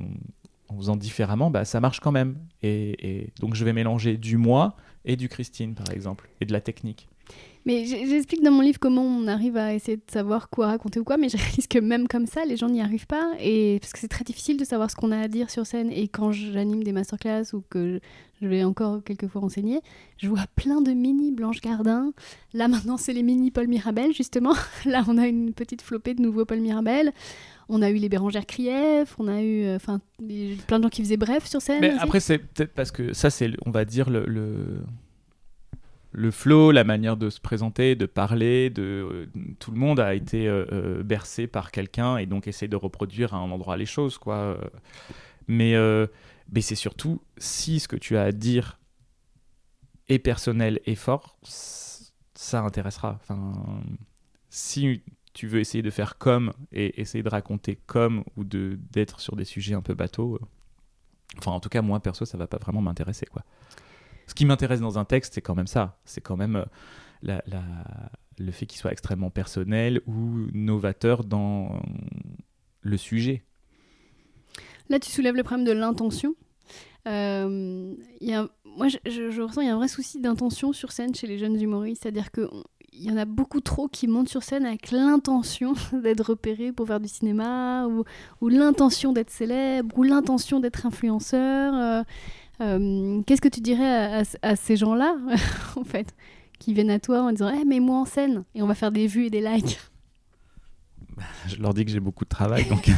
en 0.70 0.78
faisant 0.78 0.96
différemment, 0.96 1.50
bah, 1.50 1.66
ça 1.66 1.80
marche 1.80 2.00
quand 2.00 2.12
même. 2.12 2.38
Et, 2.62 3.32
donc 3.40 3.56
je 3.56 3.66
vais 3.66 3.74
mélanger 3.74 4.18
du 4.18 4.38
moi 4.38 4.76
et 5.06 5.16
du 5.16 5.28
Christine, 5.28 5.76
par 5.76 5.92
exemple, 5.92 6.30
et 6.40 6.46
de 6.46 6.54
la 6.54 6.62
technique. 6.62 7.08
Mais 7.66 7.86
j'explique 7.86 8.42
dans 8.44 8.52
mon 8.52 8.62
livre 8.62 8.80
comment 8.80 9.04
on 9.04 9.28
arrive 9.28 9.58
à 9.58 9.74
essayer 9.74 9.98
de 9.98 10.12
savoir 10.12 10.50
quoi 10.50 10.68
raconter 10.68 11.00
ou 11.00 11.04
quoi, 11.04 11.18
mais 11.18 11.30
je 11.30 11.38
réalise 11.38 11.68
que 11.68 11.80
même 11.80 12.08
comme 12.08 12.26
ça, 12.26 12.46
les 12.46 12.58
gens 12.58 12.70
n'y 12.70 12.82
arrivent 12.82 13.08
pas. 13.08 13.34
Et 13.40 13.78
parce 13.82 13.94
que 13.94 14.00
c'est 14.00 14.08
très 14.08 14.24
difficile 14.24 14.58
de 14.58 14.66
savoir 14.66 14.90
ce 14.90 14.96
qu'on 14.96 15.12
a 15.12 15.20
à 15.20 15.28
dire 15.28 15.50
sur 15.50 15.66
scène. 15.66 15.92
Et 15.92 16.08
quand 16.08 16.32
j'anime 16.32 16.84
des 16.84 16.92
masterclass 16.92 17.54
ou 17.54 17.64
que 17.70 18.00
je 18.42 18.48
vais 18.48 18.64
encore 18.64 19.04
quelquefois 19.04 19.44
enseigner, 19.44 19.82
je 20.18 20.28
vois 20.30 20.46
plein 20.56 20.82
de 20.82 20.92
mini 20.92 21.32
Blanche 21.32 21.62
Gardin. 21.62 22.14
Là 22.54 22.68
maintenant, 22.68 22.98
c'est 22.98 23.14
les 23.14 23.24
mini 23.24 23.52
Paul 23.52 23.68
Mirabel, 23.68 24.14
justement. 24.14 24.54
Là, 24.86 25.04
on 25.08 25.18
a 25.18 25.28
une 25.28 25.54
petite 25.54 25.82
flopée 25.82 26.14
de 26.14 26.22
nouveaux 26.22 26.46
Paul 26.46 26.60
Mirabel. 26.60 27.12
On 27.68 27.84
a 27.84 27.92
eu 27.92 27.96
les 27.96 28.10
Bérangère 28.10 28.48
Krief, 28.48 29.16
on 29.20 29.28
a 29.28 29.44
eu 29.44 29.64
euh, 29.66 29.76
enfin 29.76 30.02
plein 30.66 30.80
de 30.80 30.84
gens 30.84 30.90
qui 30.90 31.04
faisaient 31.04 31.18
bref 31.18 31.46
sur 31.46 31.62
scène. 31.62 31.82
Mais 31.82 31.92
après, 32.00 32.20
c'est 32.20 32.40
peut-être 32.40 32.74
parce 32.74 32.90
que 32.90 33.14
ça, 33.14 33.30
c'est, 33.30 33.52
on 33.66 33.70
va 33.70 33.86
dire, 33.86 34.10
le 34.10 34.26
le 34.26 34.82
flow, 36.32 36.72
la 36.72 36.84
manière 36.84 37.18
de 37.18 37.30
se 37.30 37.40
présenter, 37.40 37.96
de 37.96 38.06
parler, 38.06 38.70
de 38.70 38.82
euh, 38.84 39.26
tout 39.60 39.72
le 39.72 39.78
monde 39.78 40.00
a 40.00 40.14
été 40.14 40.48
euh, 40.48 40.66
euh, 40.72 41.04
bercé 41.04 41.48
par 41.48 41.72
quelqu'un 41.72 42.18
et 42.18 42.26
donc 42.26 42.48
essaie 42.48 42.68
de 42.68 42.76
reproduire 42.76 43.34
à 43.34 43.38
un 43.38 43.52
endroit 43.52 43.78
les 43.78 43.86
choses 43.86 44.18
quoi. 44.18 44.58
Mais, 45.48 45.74
mais 46.52 46.62
c'est 46.62 46.76
surtout 46.76 47.22
si 47.38 47.80
ce 47.80 47.88
que 47.88 47.96
tu 47.96 48.18
as 48.18 48.24
à 48.24 48.32
dire 48.32 48.80
est 50.08 50.20
personnel 50.20 50.80
et 50.86 50.96
fort, 50.96 51.38
ça 51.44 52.62
intéressera. 52.62 53.18
Enfin, 53.22 53.54
si 54.50 55.02
tu 55.34 55.48
veux 55.48 55.60
essayer 55.60 55.82
de 55.82 55.90
faire 55.90 56.18
comme 56.18 56.54
et 56.72 57.02
essayer 57.02 57.24
de 57.24 57.30
raconter 57.30 57.80
comme 57.88 58.24
ou 58.36 58.44
de 58.44 58.78
d'être 58.92 59.22
sur 59.22 59.36
des 59.36 59.46
sujets 59.46 59.74
un 59.74 59.82
peu 59.82 59.96
bateaux, 59.96 60.40
enfin 61.38 61.52
en 61.52 61.60
tout 61.60 61.70
cas 61.70 61.82
moi 61.82 62.00
perso 62.00 62.26
ça 62.26 62.38
va 62.38 62.48
pas 62.48 62.58
vraiment 62.58 62.82
m'intéresser 62.82 63.26
quoi 63.26 63.44
ce 64.30 64.36
qui 64.36 64.46
m'intéresse 64.46 64.80
dans 64.80 65.00
un 65.00 65.06
texte, 65.06 65.34
c'est 65.34 65.42
quand 65.42 65.56
même 65.56 65.68
ça. 65.68 65.98
C'est 66.06 66.22
quand 66.22 66.38
même 66.38 66.66
euh, 67.28 67.40
le 68.38 68.52
fait 68.52 68.68
qu'il 68.68 68.80
soit 68.80 68.92
extrêmement 68.92 69.32
personnel 69.32 70.02
ou 70.06 70.48
novateur 70.54 71.24
dans 71.24 71.82
le 72.82 72.98
sujet. 72.98 73.44
Là, 74.90 75.00
tu 75.00 75.10
soulèves 75.10 75.36
le 75.36 75.42
problème 75.42 75.66
de 75.66 75.72
l'intention. 75.72 76.36
Euh, 77.08 77.96
moi, 78.66 78.88
je, 78.88 79.42
ressens 79.42 79.62
qu'il 79.62 79.68
y 79.68 79.72
a 79.72 79.74
un 79.74 79.78
vrai 79.78 79.88
souci 79.88 80.20
d'intention 80.20 80.74
sur 80.74 80.92
scène 80.92 81.16
chez 81.16 81.26
les 81.26 81.40
jeunes 81.40 81.60
humoristes. 81.60 82.04
C'est-à-dire 82.04 82.30
qu'il 82.32 82.48
y 82.94 83.10
en 83.10 83.18
a 83.18 83.26
beaucoup 83.26 83.62
trop 83.62 83.88
qui 83.88 84.08
montent 84.08 84.30
sur 84.30 84.44
scène 84.44 84.64
avec 84.64 84.92
l'intention 84.92 85.74
d'être 86.04 86.22
repérés 86.22 86.72
pour 86.72 86.86
faire 86.86 87.00
du 87.00 87.08
cinéma, 87.08 87.88
ou, 87.88 88.50
l'intention 88.50 89.12
d'être 89.12 89.32
célèbre, 89.32 89.98
ou 89.98 90.04
l'intention 90.04 90.60
d'être 90.60 90.86
influenceur. 90.86 91.74
Euh, 91.74 92.04
euh, 92.62 93.22
qu'est-ce 93.26 93.42
que 93.42 93.48
tu 93.48 93.62
dirais 93.62 94.24
à, 94.42 94.56
ces 94.56 94.76
gens-là, 94.76 95.16
en 95.76 95.84
fait, 95.84 96.16
qui 96.60 96.74
viennent 96.74 96.92
à 96.92 97.00
toi 97.00 97.22
en 97.22 97.32
disant 97.32 97.50
hey, 97.50 97.66
mets-moi 97.66 97.98
en 97.98 98.06
scène 98.06 98.44
et 98.56 98.62
on 98.62 98.68
va 98.68 98.76
faire 98.76 98.92
des 98.92 99.08
vues 99.08 99.26
et 99.26 99.30
des 99.30 99.42
likes. 99.42 99.80
Je 101.48 101.58
leur 101.58 101.74
dis 101.74 101.84
que 101.86 101.92
j'ai 101.92 102.00
beaucoup 102.00 102.24
de 102.24 102.30
travail, 102.30 102.66
donc 102.66 102.90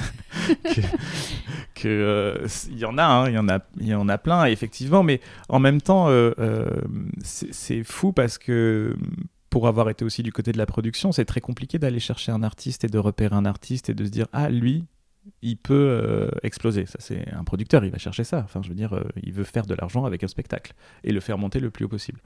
euh, 1.86 2.48
y 2.70 2.86
en 2.86 2.98
a, 3.00 3.04
hein, 3.04 3.30
il 3.30 3.34
y 3.34 3.38
en 3.40 3.50
a, 3.50 3.60
il 3.80 3.88
y 3.88 3.96
en 3.96 4.08
a 4.10 4.18
plein 4.20 4.46
effectivement, 4.46 5.02
mais 5.02 5.22
en 5.50 5.58
même 5.58 5.82
temps, 5.82 6.06
euh, 6.10 6.66
c'est 7.24 7.84
fou 7.84 8.14
parce 8.14 8.38
que 8.38 8.96
pour 9.50 9.68
avoir 9.68 9.90
été 9.90 10.06
aussi 10.06 10.24
du 10.24 10.32
côté 10.32 10.52
de 10.52 10.58
la 10.58 10.66
production, 10.66 11.12
c'est 11.12 11.26
très 11.26 11.42
compliqué 11.42 11.80
d'aller 11.80 12.00
chercher 12.00 12.32
un 12.32 12.44
artiste 12.44 12.84
et 12.84 12.88
de 12.88 12.98
repérer 13.00 13.36
un 13.36 13.46
artiste 13.46 13.90
et 13.90 13.94
de 13.94 14.06
se 14.06 14.10
dire 14.10 14.28
ah 14.34 14.50
lui, 14.50 14.86
il 15.42 15.58
peut 15.58 15.74
euh, 15.74 16.30
exploser. 16.44 16.86
Ça, 16.86 16.98
c'est 17.00 17.32
un 17.32 17.44
producteur, 17.44 17.84
il 17.86 17.92
va 17.92 17.98
chercher 17.98 18.24
ça. 18.24 18.42
Enfin, 18.44 18.62
je 18.64 18.70
veux 18.70 18.76
dire, 18.76 18.94
euh, 18.94 19.04
il 19.22 19.34
veut 19.34 19.44
faire 19.44 19.66
de 19.66 19.74
l'argent 19.74 20.06
avec 20.06 20.24
un 20.24 20.28
spectacle 20.28 20.74
et 21.04 21.12
le 21.12 21.20
faire 21.20 21.38
monter 21.38 21.60
le 21.60 21.70
plus 21.70 21.86
haut 21.86 21.90
possible. 21.90 22.22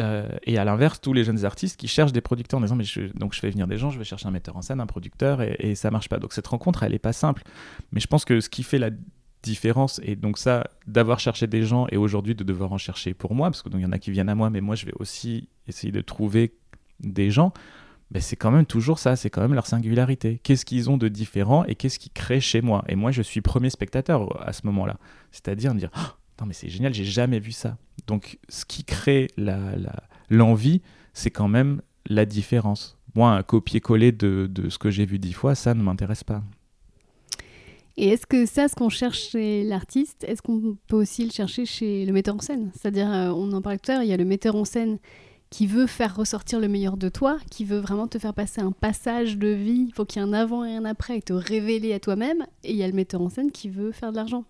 Euh, 0.00 0.28
et 0.44 0.58
à 0.58 0.64
l'inverse, 0.64 1.00
tous 1.00 1.12
les 1.12 1.24
jeunes 1.24 1.44
artistes 1.44 1.76
qui 1.76 1.88
cherchent 1.88 2.12
des 2.12 2.20
producteurs 2.20 2.58
en 2.58 2.62
disant 2.62 2.76
mais 2.76 2.84
je, 2.84 3.12
donc 3.14 3.34
je 3.34 3.40
fais 3.40 3.50
venir 3.50 3.66
des 3.66 3.78
gens, 3.78 3.90
je 3.90 3.98
vais 3.98 4.04
chercher 4.04 4.28
un 4.28 4.30
metteur 4.30 4.56
en 4.56 4.62
scène, 4.62 4.80
un 4.80 4.86
producteur 4.86 5.42
et, 5.42 5.56
et 5.58 5.74
ça 5.74 5.90
marche 5.90 6.08
pas. 6.08 6.18
Donc 6.18 6.32
cette 6.32 6.46
rencontre, 6.46 6.84
elle 6.84 6.94
est 6.94 7.00
pas 7.00 7.12
simple. 7.12 7.42
Mais 7.90 7.98
je 8.00 8.06
pense 8.06 8.24
que 8.24 8.40
ce 8.40 8.48
qui 8.48 8.62
fait 8.62 8.78
la 8.78 8.90
différence 9.42 10.00
et 10.04 10.16
donc 10.16 10.38
ça 10.38 10.68
d'avoir 10.86 11.20
cherché 11.20 11.46
des 11.46 11.62
gens 11.62 11.86
et 11.90 11.96
aujourd'hui 11.96 12.34
de 12.34 12.44
devoir 12.44 12.72
en 12.72 12.78
chercher 12.78 13.14
pour 13.14 13.34
moi 13.34 13.48
parce 13.48 13.62
que 13.62 13.68
donc 13.68 13.80
il 13.80 13.84
y 13.84 13.86
en 13.86 13.92
a 13.92 13.98
qui 13.98 14.10
viennent 14.10 14.28
à 14.28 14.34
moi 14.34 14.50
mais 14.50 14.60
moi 14.60 14.74
je 14.74 14.84
vais 14.84 14.94
aussi 14.98 15.48
essayer 15.68 15.92
de 15.92 16.00
trouver 16.00 16.54
des 17.00 17.30
gens 17.30 17.52
ben 18.10 18.22
c'est 18.22 18.36
quand 18.36 18.50
même 18.50 18.64
toujours 18.64 18.98
ça, 18.98 19.16
c'est 19.16 19.28
quand 19.28 19.42
même 19.42 19.54
leur 19.54 19.66
singularité. 19.66 20.40
Qu'est-ce 20.42 20.64
qu'ils 20.64 20.88
ont 20.88 20.96
de 20.96 21.08
différent 21.08 21.64
et 21.64 21.74
qu'est-ce 21.74 21.98
qu'ils 21.98 22.12
créent 22.12 22.40
chez 22.40 22.62
moi? 22.62 22.84
Et 22.88 22.96
moi, 22.96 23.10
je 23.10 23.20
suis 23.20 23.42
premier 23.42 23.70
spectateur 23.70 24.40
à 24.46 24.52
ce 24.52 24.62
moment-là. 24.66 24.96
C'est-à-dire 25.30 25.74
dire 25.74 25.90
oh, 25.96 26.10
Non, 26.40 26.46
mais 26.46 26.54
c'est 26.54 26.68
génial, 26.68 26.94
j'ai 26.94 27.04
jamais 27.04 27.38
vu 27.38 27.52
ça. 27.52 27.76
Donc, 28.06 28.38
ce 28.48 28.64
qui 28.64 28.84
crée 28.84 29.28
l'envie, 30.30 30.80
c'est 31.12 31.30
quand 31.30 31.48
même 31.48 31.82
la 32.06 32.24
différence. 32.24 32.96
Moi, 33.14 33.30
un 33.30 33.42
copier-coller 33.42 34.12
de, 34.12 34.48
de, 34.50 34.70
ce 34.70 34.78
que 34.78 34.90
j'ai 34.90 35.04
vu 35.04 35.18
dix 35.18 35.32
fois, 35.32 35.54
ça 35.54 35.74
ne 35.74 35.82
m'intéresse 35.82 36.24
pas. 36.24 36.42
Et 37.98 38.10
est-ce 38.10 38.26
que 38.26 38.46
ça, 38.46 38.68
ce 38.68 38.76
qu'on 38.76 38.90
cherche 38.90 39.30
chez 39.30 39.64
l'artiste, 39.64 40.24
est-ce 40.24 40.40
qu'on 40.40 40.76
peut 40.86 40.96
aussi 40.96 41.24
le 41.24 41.30
chercher 41.30 41.66
chez 41.66 42.06
le 42.06 42.12
metteur 42.12 42.36
en 42.36 42.40
scène? 42.40 42.70
C'est-à-dire, 42.72 43.12
euh, 43.12 43.30
on 43.30 43.52
en 43.52 43.60
parlait 43.60 43.78
tout 43.78 43.90
à 43.90 43.94
l'heure, 43.94 44.04
il 44.04 44.08
y 44.08 44.12
a 44.12 44.16
le 44.16 44.24
metteur 44.24 44.54
en 44.54 44.64
scène 44.64 44.98
qui 45.50 45.66
veut 45.66 45.86
faire 45.86 46.14
ressortir 46.14 46.60
le 46.60 46.68
meilleur 46.68 46.96
de 46.96 47.08
toi, 47.08 47.38
qui 47.50 47.64
veut 47.64 47.78
vraiment 47.78 48.06
te 48.06 48.18
faire 48.18 48.34
passer 48.34 48.60
un 48.60 48.72
passage 48.72 49.38
de 49.38 49.48
vie, 49.48 49.86
il 49.88 49.94
faut 49.94 50.04
qu'il 50.04 50.20
y 50.20 50.24
ait 50.24 50.28
un 50.28 50.32
avant 50.32 50.64
et 50.64 50.76
un 50.76 50.84
après 50.84 51.18
et 51.18 51.22
te 51.22 51.32
révéler 51.32 51.94
à 51.94 52.00
toi-même, 52.00 52.46
et 52.64 52.72
il 52.72 52.76
y 52.76 52.82
a 52.82 52.86
le 52.86 52.92
metteur 52.92 53.20
en 53.22 53.30
scène 53.30 53.50
qui 53.50 53.70
veut 53.70 53.92
faire 53.92 54.10
de 54.10 54.16
l'argent. 54.16 54.44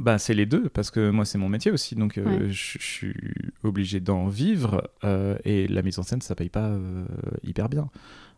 Bah, 0.00 0.16
c'est 0.16 0.32
les 0.32 0.46
deux, 0.46 0.70
parce 0.70 0.90
que 0.90 1.10
moi, 1.10 1.26
c'est 1.26 1.36
mon 1.36 1.50
métier 1.50 1.70
aussi, 1.70 1.94
donc 1.94 2.16
euh, 2.16 2.48
je, 2.48 2.78
suis 2.78 3.14
obligé 3.62 4.00
d'en 4.00 4.28
vivre, 4.28 4.90
euh, 5.04 5.36
et 5.44 5.68
la 5.68 5.82
mise 5.82 5.98
en 5.98 6.02
scène, 6.02 6.22
ça 6.22 6.34
paye 6.34 6.48
pas 6.48 6.68
euh, 6.68 7.04
hyper 7.42 7.68
bien. 7.68 7.90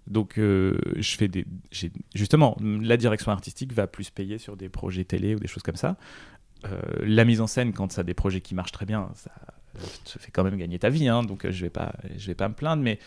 Donc, 0.09 0.35
je 0.37 1.17
fais 1.17 1.29
des. 1.29 1.47
Justement, 2.13 2.57
la 2.61 2.97
direction 2.97 3.31
artistique 3.31 3.73
va 3.73 3.87
plus 3.87 4.11
payer 4.11 4.39
sur 4.39 4.57
des 4.57 4.69
projets 4.69 5.05
télé 5.05 5.37
ou 5.37 5.39
des 5.39 5.47
choses 5.47 5.63
comme 5.63 5.77
ça. 5.77 5.97
la 7.05 7.25
mise 7.25 7.41
en 7.41 7.47
scène, 7.47 7.73
quand 7.73 7.93
ça 7.93 8.01
a 8.01 8.05
des 8.05 8.13
projets 8.13 8.41
qui 8.41 8.57
marchent 8.57 8.73
très 8.73 8.85
bien, 8.85 9.11
ça, 9.15 9.31
te 10.05 10.19
fait 10.19 10.31
quand 10.31 10.45
même 10.45 10.57
gagner 10.57 10.79
ta 10.79 10.89
vie, 10.89 11.09
hein, 11.09 11.23
donc 11.23 11.45
euh, 11.45 11.51
je 11.51 11.67
vais 11.67 11.73
vais 12.27 12.35
pas 12.35 12.49
me 12.49 12.55
plaindre, 12.55 12.83
mais, 12.83 12.99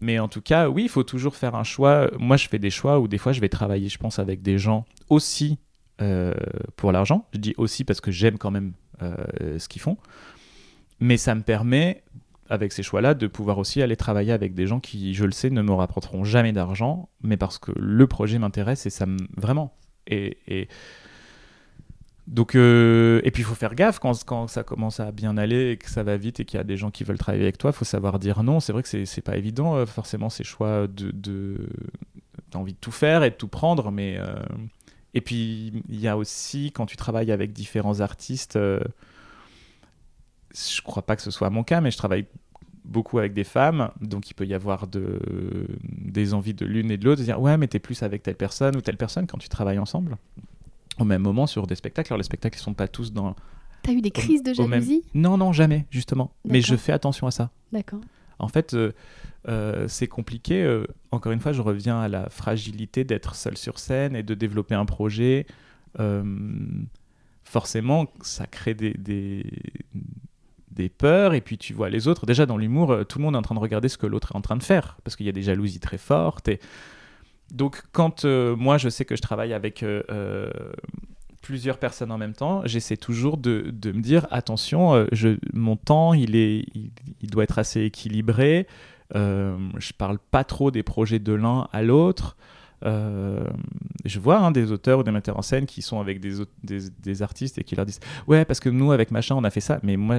mais 0.00 0.18
en 0.18 0.28
tout 0.28 0.40
cas, 0.40 0.68
oui, 0.68 0.84
il 0.84 0.88
faut 0.88 1.02
toujours 1.02 1.36
faire 1.36 1.54
un 1.54 1.64
choix. 1.64 2.10
Moi, 2.18 2.36
je 2.36 2.48
fais 2.48 2.58
des 2.58 2.70
choix 2.70 3.00
où 3.00 3.08
des 3.08 3.18
fois, 3.18 3.32
je 3.32 3.40
vais 3.40 3.48
travailler, 3.48 3.88
je 3.88 3.98
pense, 3.98 4.18
avec 4.18 4.42
des 4.42 4.58
gens 4.58 4.84
aussi 5.10 5.58
euh, 6.00 6.34
pour 6.76 6.92
l'argent. 6.92 7.26
Je 7.32 7.38
dis 7.38 7.54
aussi 7.56 7.84
parce 7.84 8.00
que 8.00 8.10
j'aime 8.10 8.38
quand 8.38 8.50
même 8.50 8.72
euh, 9.02 9.58
ce 9.58 9.68
qu'ils 9.68 9.82
font, 9.82 9.96
mais 11.00 11.16
ça 11.16 11.34
me 11.34 11.42
permet, 11.42 12.02
avec 12.48 12.72
ces 12.72 12.82
choix-là, 12.82 13.14
de 13.14 13.26
pouvoir 13.26 13.58
aussi 13.58 13.82
aller 13.82 13.96
travailler 13.96 14.32
avec 14.32 14.54
des 14.54 14.66
gens 14.66 14.80
qui, 14.80 15.14
je 15.14 15.24
le 15.24 15.32
sais, 15.32 15.50
ne 15.50 15.62
me 15.62 15.72
rapporteront 15.72 16.24
jamais 16.24 16.52
d'argent, 16.52 17.08
mais 17.22 17.36
parce 17.36 17.58
que 17.58 17.72
le 17.76 18.06
projet 18.06 18.38
m'intéresse 18.38 18.86
et 18.86 18.90
ça 18.90 19.06
me 19.06 19.18
vraiment. 19.36 19.74
Et 20.06 20.68
donc, 22.26 22.54
euh, 22.54 23.20
et 23.22 23.30
puis 23.30 23.42
il 23.42 23.44
faut 23.44 23.54
faire 23.54 23.74
gaffe 23.74 23.98
quand, 23.98 24.24
quand, 24.24 24.48
ça 24.48 24.62
commence 24.62 24.98
à 24.98 25.12
bien 25.12 25.36
aller 25.36 25.72
et 25.72 25.76
que 25.76 25.90
ça 25.90 26.02
va 26.02 26.16
vite 26.16 26.40
et 26.40 26.46
qu'il 26.46 26.56
y 26.56 26.60
a 26.60 26.64
des 26.64 26.78
gens 26.78 26.90
qui 26.90 27.04
veulent 27.04 27.18
travailler 27.18 27.44
avec 27.44 27.58
toi, 27.58 27.70
il 27.70 27.76
faut 27.76 27.84
savoir 27.84 28.18
dire 28.18 28.42
non. 28.42 28.60
C'est 28.60 28.72
vrai 28.72 28.82
que 28.82 29.04
c'est 29.04 29.20
pas 29.20 29.36
évident, 29.36 29.76
euh, 29.76 29.86
forcément, 29.86 30.30
ces 30.30 30.44
choix 30.44 30.86
de. 30.86 31.10
de... 31.10 31.68
T'as 32.50 32.58
envie 32.58 32.72
de 32.72 32.78
tout 32.78 32.92
faire 32.92 33.24
et 33.24 33.30
de 33.30 33.34
tout 33.34 33.48
prendre, 33.48 33.90
mais. 33.90 34.16
Euh, 34.18 34.36
et 35.12 35.20
puis 35.20 35.84
il 35.88 36.00
y 36.00 36.08
a 36.08 36.16
aussi, 36.16 36.72
quand 36.72 36.86
tu 36.86 36.96
travailles 36.96 37.30
avec 37.30 37.52
différents 37.52 38.00
artistes, 38.00 38.58
je 38.58 38.88
crois 40.82 41.02
pas 41.04 41.14
que 41.16 41.22
ce 41.22 41.30
soit 41.30 41.50
mon 41.50 41.62
cas, 41.62 41.80
mais 41.80 41.90
je 41.90 41.98
travaille 41.98 42.26
beaucoup 42.84 43.18
avec 43.18 43.32
des 43.32 43.44
femmes, 43.44 43.90
donc 44.00 44.30
il 44.30 44.34
peut 44.34 44.46
y 44.46 44.54
avoir 44.54 44.86
de, 44.88 45.20
des 45.82 46.34
envies 46.34 46.54
de 46.54 46.66
l'une 46.66 46.90
et 46.90 46.96
de 46.96 47.04
l'autre, 47.04 47.20
de 47.20 47.24
dire 47.24 47.40
ouais, 47.40 47.56
mais 47.56 47.68
t'es 47.68 47.78
plus 47.78 48.02
avec 48.02 48.22
telle 48.22 48.34
personne 48.34 48.76
ou 48.76 48.80
telle 48.80 48.96
personne 48.96 49.26
quand 49.26 49.38
tu 49.38 49.48
travailles 49.48 49.78
ensemble 49.78 50.16
au 50.98 51.04
même 51.04 51.22
moment 51.22 51.46
sur 51.46 51.66
des 51.66 51.74
spectacles. 51.74 52.12
Alors 52.12 52.18
les 52.18 52.24
spectacles 52.24 52.58
ne 52.58 52.62
sont 52.62 52.74
pas 52.74 52.88
tous 52.88 53.12
dans... 53.12 53.34
T'as 53.82 53.92
eu 53.92 54.00
des 54.00 54.10
crises 54.10 54.42
de 54.42 54.54
jalousie? 54.54 55.04
Non, 55.12 55.36
non, 55.36 55.52
jamais, 55.52 55.86
justement. 55.90 56.32
Mais 56.44 56.62
je 56.62 56.74
fais 56.74 56.92
attention 56.92 57.26
à 57.26 57.30
ça. 57.30 57.50
D'accord. 57.70 58.00
En 58.38 58.48
fait, 58.48 58.74
euh, 58.74 58.92
euh, 59.48 59.86
c'est 59.88 60.06
compliqué. 60.06 60.62
Euh, 60.62 60.86
encore 61.10 61.32
une 61.32 61.40
fois, 61.40 61.52
je 61.52 61.62
reviens 61.62 62.00
à 62.00 62.08
la 62.08 62.28
fragilité 62.30 63.04
d'être 63.04 63.34
seul 63.34 63.56
sur 63.56 63.78
scène 63.78 64.16
et 64.16 64.22
de 64.22 64.34
développer 64.34 64.74
un 64.74 64.84
projet. 64.84 65.46
forcément, 67.44 68.06
ça 68.22 68.46
crée 68.46 68.74
des, 68.74 68.94
des, 68.94 69.44
des, 70.70 70.88
peurs. 70.88 71.34
Et 71.34 71.40
puis, 71.40 71.58
tu 71.58 71.72
vois 71.74 71.90
les 71.90 72.08
autres. 72.08 72.26
Déjà, 72.26 72.46
dans 72.46 72.56
l'humour, 72.56 73.04
tout 73.08 73.18
le 73.18 73.24
monde 73.24 73.34
est 73.34 73.38
en 73.38 73.42
train 73.42 73.54
de 73.54 73.60
regarder 73.60 73.88
ce 73.88 73.98
que 73.98 74.06
l'autre 74.06 74.32
est 74.32 74.36
en 74.36 74.40
train 74.40 74.56
de 74.56 74.62
faire. 74.62 74.98
Parce 75.04 75.16
qu'il 75.16 75.26
y 75.26 75.28
a 75.28 75.32
des 75.32 75.42
jalousies 75.42 75.80
très 75.80 75.98
fortes. 75.98 76.48
Et 76.48 76.58
donc, 77.54 77.82
quand 77.92 78.24
euh, 78.24 78.56
moi, 78.56 78.78
je 78.78 78.88
sais 78.88 79.04
que 79.04 79.14
je 79.14 79.22
travaille 79.22 79.52
avec 79.52 79.84
euh, 79.84 80.02
euh, 80.10 80.50
plusieurs 81.40 81.78
personnes 81.78 82.10
en 82.10 82.18
même 82.18 82.32
temps, 82.32 82.62
j'essaie 82.64 82.96
toujours 82.96 83.36
de, 83.36 83.72
me 83.84 84.00
dire 84.00 84.26
attention, 84.32 85.06
mon 85.52 85.76
temps, 85.76 86.14
il, 86.14 86.34
est, 86.34 86.64
il, 86.74 87.30
doit 87.30 87.44
être 87.44 87.60
assez 87.60 87.82
équilibré. 87.82 88.66
je 89.14 89.92
parle 89.96 90.18
pas 90.18 90.42
trop 90.42 90.72
des 90.72 90.82
projets 90.82 91.20
de 91.20 91.32
l'un 91.32 91.68
à 91.72 91.82
l'autre. 91.82 92.36
je 92.82 94.18
vois 94.18 94.38
hein, 94.38 94.50
des 94.50 94.72
auteurs 94.72 94.98
ou 94.98 95.02
des 95.04 95.12
metteurs 95.12 95.38
en 95.38 95.42
scène 95.42 95.66
qui 95.66 95.80
sont 95.82 96.00
avec 96.00 96.18
des, 96.18 97.22
artistes 97.22 97.58
et 97.58 97.62
qui 97.62 97.76
leur 97.76 97.86
disent 97.86 98.00
ouais 98.26 98.44
parce 98.44 98.58
que 98.58 98.70
nous 98.70 98.90
avec 98.90 99.10
machin 99.10 99.36
on 99.36 99.44
a 99.44 99.50
fait 99.50 99.60
ça 99.60 99.78
mais 99.82 99.96
moi 99.96 100.16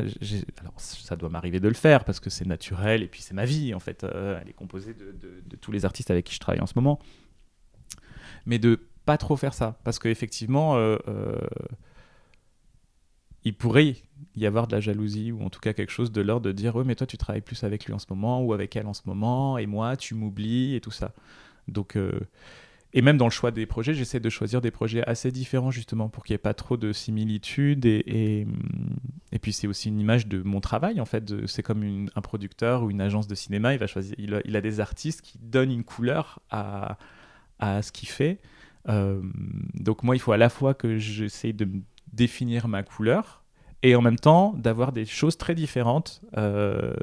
alors 0.61 0.73
ça 0.77 1.15
doit 1.15 1.29
m'arriver 1.29 1.59
de 1.59 1.67
le 1.67 1.73
faire 1.73 2.05
parce 2.05 2.19
que 2.19 2.29
c'est 2.29 2.45
naturel 2.45 3.03
et 3.03 3.07
puis 3.07 3.21
c'est 3.21 3.33
ma 3.33 3.45
vie 3.45 3.73
en 3.73 3.79
fait 3.79 4.03
elle 4.03 4.47
est 4.47 4.53
composée 4.53 4.93
de, 4.93 5.15
de, 5.21 5.55
tous 5.57 5.71
les 5.71 5.85
artistes 5.85 6.11
avec 6.11 6.25
qui 6.25 6.35
je 6.35 6.39
travaille 6.39 6.61
en 6.61 6.67
ce 6.67 6.73
moment 6.75 6.99
mais 8.45 8.59
de 8.59 8.79
pas 9.05 9.17
trop 9.17 9.37
faire 9.37 9.53
ça 9.53 9.77
parce 9.83 9.99
qu'effectivement 9.99 10.75
euh, 10.77 10.97
il 13.43 13.55
pourrait 13.55 13.95
y 14.35 14.45
avoir 14.45 14.67
de 14.67 14.75
la 14.75 14.81
jalousie 14.81 15.31
ou 15.31 15.43
en 15.43 15.49
tout 15.49 15.59
cas 15.59 15.73
quelque 15.73 15.91
chose 15.91 16.11
de 16.11 16.21
l'ordre 16.21 16.47
de 16.47 16.51
dire 16.51 16.75
mais 16.83 16.95
toi 16.95 17.05
tu 17.05 17.17
travailles 17.17 17.41
plus 17.41 17.63
avec 17.63 17.85
lui 17.85 17.93
en 17.93 17.99
ce 17.99 18.07
moment 18.09 18.41
ou 18.41 18.53
avec 18.53 18.75
elle 18.75 18.87
en 18.87 18.93
ce 18.93 19.03
moment 19.05 19.57
et 19.57 19.67
moi 19.67 19.95
tu 19.95 20.15
m'oublies 20.15 20.75
et 20.75 20.81
tout 20.81 20.91
ça 20.91 21.13
donc, 21.67 21.95
euh, 21.95 22.19
et 22.93 23.01
même 23.01 23.17
dans 23.17 23.25
le 23.25 23.31
choix 23.31 23.51
des 23.51 23.65
projets, 23.65 23.93
j'essaie 23.93 24.19
de 24.19 24.29
choisir 24.29 24.61
des 24.61 24.71
projets 24.71 25.03
assez 25.05 25.31
différents 25.31 25.71
justement 25.71 26.09
pour 26.09 26.23
qu'il 26.23 26.33
n'y 26.33 26.35
ait 26.35 26.39
pas 26.39 26.53
trop 26.53 26.77
de 26.77 26.93
similitudes. 26.93 27.85
Et, 27.85 28.03
et, 28.05 28.47
et 29.31 29.39
puis 29.39 29.51
c'est 29.51 29.67
aussi 29.67 29.89
une 29.89 29.99
image 29.99 30.27
de 30.27 30.41
mon 30.41 30.61
travail 30.61 31.01
en 31.01 31.05
fait. 31.05 31.47
C'est 31.47 31.63
comme 31.63 32.07
un 32.15 32.21
producteur 32.21 32.83
ou 32.83 32.91
une 32.91 33.01
agence 33.01 33.27
de 33.27 33.35
cinéma, 33.35 33.73
il 33.73 33.79
va 33.79 33.87
choisir, 33.87 34.15
il 34.17 34.55
a 34.55 34.61
des 34.61 34.79
artistes 34.79 35.21
qui 35.21 35.37
donnent 35.39 35.71
une 35.71 35.83
couleur 35.83 36.39
à, 36.51 36.97
à 37.59 37.81
ce 37.81 37.91
qu'il 37.91 38.09
fait. 38.09 38.39
Euh, 38.87 39.21
donc 39.73 40.03
moi, 40.03 40.15
il 40.15 40.19
faut 40.19 40.31
à 40.31 40.37
la 40.37 40.49
fois 40.49 40.73
que 40.73 40.97
j'essaie 40.97 41.53
de 41.53 41.67
définir 42.13 42.67
ma 42.67 42.83
couleur 42.83 43.43
et 43.83 43.95
en 43.95 44.01
même 44.01 44.17
temps 44.17 44.53
d'avoir 44.53 44.91
des 44.91 45.05
choses 45.05 45.37
très 45.37 45.53
différentes, 45.53 46.21
euh, 46.37 46.93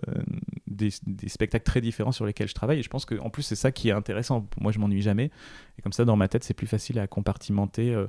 des, 0.67 0.91
spectacles 1.29 1.65
très 1.65 1.81
différents 1.81 2.13
sur 2.13 2.27
lesquels 2.27 2.49
je 2.49 2.55
travaille. 2.55 2.81
Et 2.81 2.83
je 2.83 2.89
pense 2.89 3.05
qu'en 3.05 3.31
plus, 3.31 3.43
c'est 3.43 3.57
ça 3.57 3.71
qui 3.73 3.89
est 3.89 3.93
intéressant. 3.93 4.49
Moi, 4.61 4.73
je 4.73 4.79
m'ennuie 4.79 5.03
jamais. 5.03 5.31
Et 5.79 5.83
comme 5.83 5.93
ça, 5.93 6.05
dans 6.05 6.17
ma 6.17 6.29
tête, 6.29 6.45
c'est 6.45 6.55
plus 6.55 6.67
facile 6.67 6.99
à 6.99 7.07
compartimenter 7.07 7.95
euh, 7.95 8.07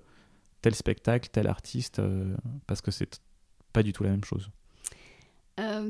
tel 0.61 0.73
spectacle, 0.73 1.29
tel 1.31 1.47
artiste, 1.47 2.01
parce 2.67 2.81
que 2.81 2.89
c'est 2.89 3.21
pas 3.73 3.83
du 3.83 3.91
tout 3.91 4.03
la 4.03 4.11
même 4.11 4.23
chose. 4.23 4.49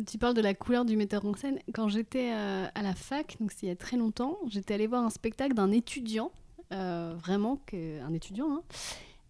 tu 0.07 0.17
parles 0.17 0.33
de 0.33 0.41
la 0.41 0.55
couleur 0.55 0.83
du 0.83 0.97
metteur 0.97 1.25
en 1.25 1.35
scène. 1.35 1.59
Quand 1.75 1.89
j'étais 1.89 2.31
à 2.31 2.81
la 2.81 2.95
fac, 2.95 3.37
donc 3.39 3.51
il 3.61 3.69
y 3.69 3.71
a 3.71 3.75
très 3.75 3.97
longtemps, 3.97 4.39
j'étais 4.49 4.73
allée 4.73 4.87
voir 4.87 5.03
un 5.03 5.11
spectacle 5.11 5.53
d'un 5.53 5.71
étudiant, 5.71 6.31
vraiment 6.73 7.61
que, 7.65 8.01
un 8.01 8.13
étudiant, 8.13 8.61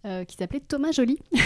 hein, 0.04 0.26
qui 0.26 0.36
s'appelait 0.38 0.62
Thomas 0.62 0.92
Joly. 0.92 1.20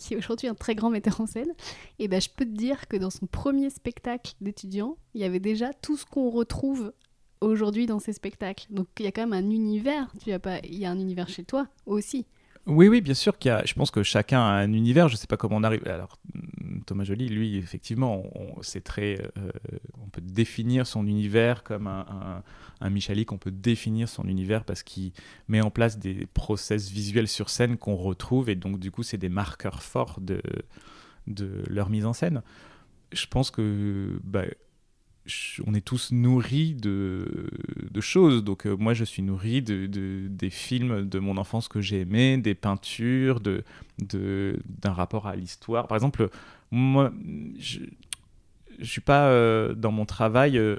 qui 0.00 0.14
est 0.14 0.16
aujourd'hui 0.16 0.48
un 0.48 0.54
très 0.54 0.74
grand 0.74 0.88
metteur 0.88 1.20
en 1.20 1.26
scène, 1.26 1.52
et 1.98 2.08
ben, 2.08 2.20
je 2.20 2.30
peux 2.34 2.46
te 2.46 2.56
dire 2.56 2.88
que 2.88 2.96
dans 2.96 3.10
son 3.10 3.26
premier 3.26 3.68
spectacle 3.68 4.32
d'étudiant, 4.40 4.96
il 5.12 5.20
y 5.20 5.24
avait 5.24 5.40
déjà 5.40 5.74
tout 5.74 5.98
ce 5.98 6.06
qu'on 6.06 6.30
retrouve 6.30 6.94
aujourd'hui 7.40 7.86
dans 7.86 7.98
ces 7.98 8.12
spectacles. 8.12 8.66
Donc 8.70 8.88
il 8.98 9.04
y 9.04 9.08
a 9.08 9.12
quand 9.12 9.26
même 9.26 9.32
un 9.32 9.50
univers, 9.50 10.12
tu 10.22 10.32
as 10.32 10.38
pas, 10.38 10.58
il 10.60 10.78
y 10.78 10.86
a 10.86 10.90
un 10.90 10.98
univers 10.98 11.28
chez 11.28 11.44
toi 11.44 11.68
aussi. 11.86 12.26
Oui, 12.66 12.88
oui, 12.88 13.00
bien 13.00 13.14
sûr 13.14 13.38
qu'il 13.38 13.48
y 13.48 13.52
a. 13.52 13.64
Je 13.64 13.74
pense 13.74 13.90
que 13.90 14.02
chacun 14.02 14.40
a 14.40 14.52
un 14.52 14.72
univers. 14.72 15.08
Je 15.08 15.14
ne 15.14 15.18
sais 15.18 15.26
pas 15.26 15.36
comment 15.36 15.56
on 15.56 15.62
arrive. 15.62 15.86
Alors, 15.86 16.18
Thomas 16.86 17.04
Joly, 17.04 17.28
lui, 17.28 17.56
effectivement, 17.56 18.22
c'est 18.62 18.84
très. 18.84 19.18
Euh, 19.38 19.50
on 20.02 20.08
peut 20.08 20.20
définir 20.20 20.86
son 20.86 21.06
univers 21.06 21.62
comme 21.62 21.86
un 21.86 22.90
Michalik. 22.90 23.32
On 23.32 23.38
peut 23.38 23.50
définir 23.50 24.08
son 24.08 24.24
univers 24.28 24.64
parce 24.64 24.82
qu'il 24.82 25.12
met 25.48 25.60
en 25.60 25.70
place 25.70 25.98
des 25.98 26.26
process 26.34 26.90
visuels 26.90 27.28
sur 27.28 27.48
scène 27.48 27.76
qu'on 27.76 27.96
retrouve 27.96 28.50
et 28.50 28.56
donc 28.56 28.78
du 28.78 28.90
coup, 28.90 29.02
c'est 29.02 29.18
des 29.18 29.28
marqueurs 29.30 29.82
forts 29.82 30.20
de 30.20 30.42
de 31.26 31.62
leur 31.68 31.90
mise 31.90 32.06
en 32.06 32.12
scène. 32.12 32.42
Je 33.12 33.26
pense 33.26 33.50
que 33.50 34.20
bah, 34.24 34.44
on 35.66 35.74
est 35.74 35.84
tous 35.84 36.12
nourris 36.12 36.74
de, 36.74 37.48
choses. 38.00 38.42
Donc 38.44 38.66
euh, 38.66 38.76
moi, 38.76 38.94
je 38.94 39.04
suis 39.04 39.22
nourri 39.22 39.62
de, 39.62 39.86
des 40.28 40.50
films 40.50 41.08
de 41.08 41.18
mon 41.18 41.36
enfance 41.36 41.68
que 41.68 41.80
j'ai 41.80 42.00
aimés, 42.00 42.38
des 42.38 42.54
peintures, 42.54 43.40
de, 43.40 43.62
d'un 43.98 44.92
rapport 44.92 45.26
à 45.26 45.36
l'histoire. 45.36 45.86
Par 45.86 45.96
exemple, 45.96 46.30
moi, 46.70 47.12
je 47.58 47.80
ne 48.78 48.84
suis 48.84 49.00
pas 49.00 49.28
euh, 49.28 49.74
dans 49.74 49.92
mon 49.92 50.06
travail, 50.06 50.58
euh, 50.58 50.76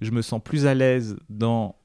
je 0.00 0.10
me 0.10 0.22
sens 0.22 0.42
plus 0.42 0.66
à 0.66 0.74
l'aise 0.74 1.18
dans 1.28 1.76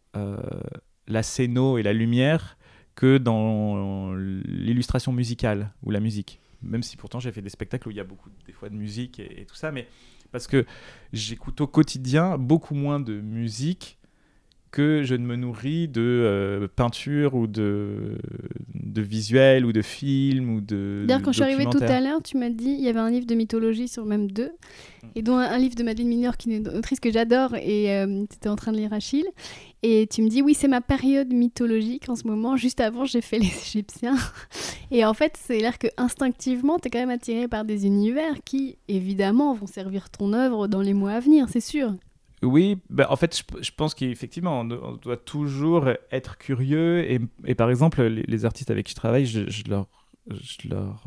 la 1.08 1.24
scéno 1.24 1.80
et 1.80 1.84
la 1.84 1.92
lumière 1.92 2.58
que 2.96 3.18
dans 3.18 4.14
l'illustration 4.14 5.12
musicale 5.12 5.72
ou 5.82 5.90
la 5.90 6.00
musique. 6.00 6.40
Même 6.62 6.84
si 6.84 6.96
pourtant 6.96 7.20
j'ai 7.20 7.32
fait 7.32 7.42
des 7.42 7.50
spectacles 7.50 7.88
où 7.88 7.92
il 7.92 7.98
y 7.98 8.00
a 8.00 8.06
beaucoup 8.06 8.30
des 8.46 8.54
fois 8.54 8.70
de 8.70 8.76
musique 8.76 9.20
et, 9.20 9.42
et 9.42 9.46
tout 9.46 9.56
ça, 9.56 9.72
mais 9.72 9.88
parce 10.34 10.48
que 10.48 10.66
j'écoute 11.14 11.62
au 11.62 11.68
quotidien 11.68 12.38
beaucoup 12.38 12.74
moins 12.74 13.00
de 13.00 13.22
musique 13.22 13.98
que 14.74 15.04
je 15.04 15.14
ne 15.14 15.24
me 15.24 15.36
nourris 15.36 15.88
de 15.88 16.02
euh, 16.02 16.68
peinture 16.68 17.36
ou 17.36 17.46
de, 17.46 18.18
de 18.74 19.02
visuels 19.04 19.68
ou 19.68 19.72
de 19.72 19.84
films 19.84 20.50
ou 20.50 20.62
de. 20.62 21.06
D'ailleurs, 21.08 21.22
quand 21.22 21.32
je 21.32 21.36
suis 21.36 21.44
arrivée 21.44 21.68
tout 21.72 21.78
à 21.78 22.02
l'heure, 22.02 22.24
tu 22.24 22.38
m'as 22.38 22.50
dit 22.50 22.76
il 22.80 22.84
y 22.84 22.90
avait 22.90 23.00
un 23.00 23.12
livre 23.12 23.28
de 23.28 23.36
mythologie 23.36 23.88
sur 23.88 24.04
même 24.04 24.32
deux, 24.32 24.52
et 25.14 25.22
dont 25.22 25.38
un, 25.38 25.58
livre 25.60 25.76
de 25.76 25.84
Madeleine 25.84 26.08
Mineur, 26.08 26.38
qui 26.38 26.52
est 26.52 26.58
une 26.58 26.68
autrice 26.70 27.00
que 27.00 27.12
j'adore, 27.12 27.56
et 27.56 27.96
euh, 27.96 28.26
tu 28.28 28.36
étais 28.36 28.50
en 28.50 28.56
train 28.56 28.72
de 28.72 28.78
lire 28.78 28.94
Achille. 28.94 29.28
Et 29.84 30.08
tu 30.08 30.24
me 30.24 30.30
dis 30.30 30.42
oui, 30.42 30.56
c'est 30.56 30.68
ma 30.68 30.82
période 30.82 31.32
mythologique 31.32 32.10
en 32.10 32.16
ce 32.16 32.26
moment. 32.26 32.58
Juste 32.58 32.82
avant, 32.82 33.06
j'ai 33.06 33.22
fait 33.22 33.38
les 33.40 33.54
Égyptiens. 33.68 34.18
Et 34.90 35.06
en 35.06 35.14
fait, 35.14 35.38
c'est 35.40 35.60
l'air 35.60 35.78
que 35.78 35.88
instinctivement, 35.98 36.80
tu 36.80 36.88
es 36.88 36.90
quand 36.90 37.00
même 37.00 37.12
attiré 37.12 37.48
par 37.48 37.64
des 37.64 37.86
univers 37.86 38.38
qui, 38.44 38.78
évidemment, 38.88 39.54
vont 39.54 39.68
servir 39.68 40.10
ton 40.10 40.34
œuvre 40.34 40.68
dans 40.68 40.82
les 40.82 40.96
mois 40.96 41.12
à 41.12 41.20
venir, 41.20 41.48
c'est 41.48 41.60
sûr. 41.60 41.94
Oui, 42.44 42.78
bah, 42.90 43.08
en 43.10 43.16
fait, 43.16 43.42
je, 43.62 43.72
pense 43.72 43.96
qu'effectivement, 43.96 44.62
on, 44.62 44.96
doit 44.96 45.18
toujours 45.18 45.88
être 46.12 46.38
curieux. 46.38 47.10
Et, 47.46 47.56
par 47.56 47.70
exemple, 47.70 48.04
les, 48.04 48.46
artistes 48.46 48.70
avec 48.70 48.86
qui 48.86 48.92
je 48.92 48.96
travaille, 48.96 49.26
je, 49.26 49.64
leur, 49.70 49.88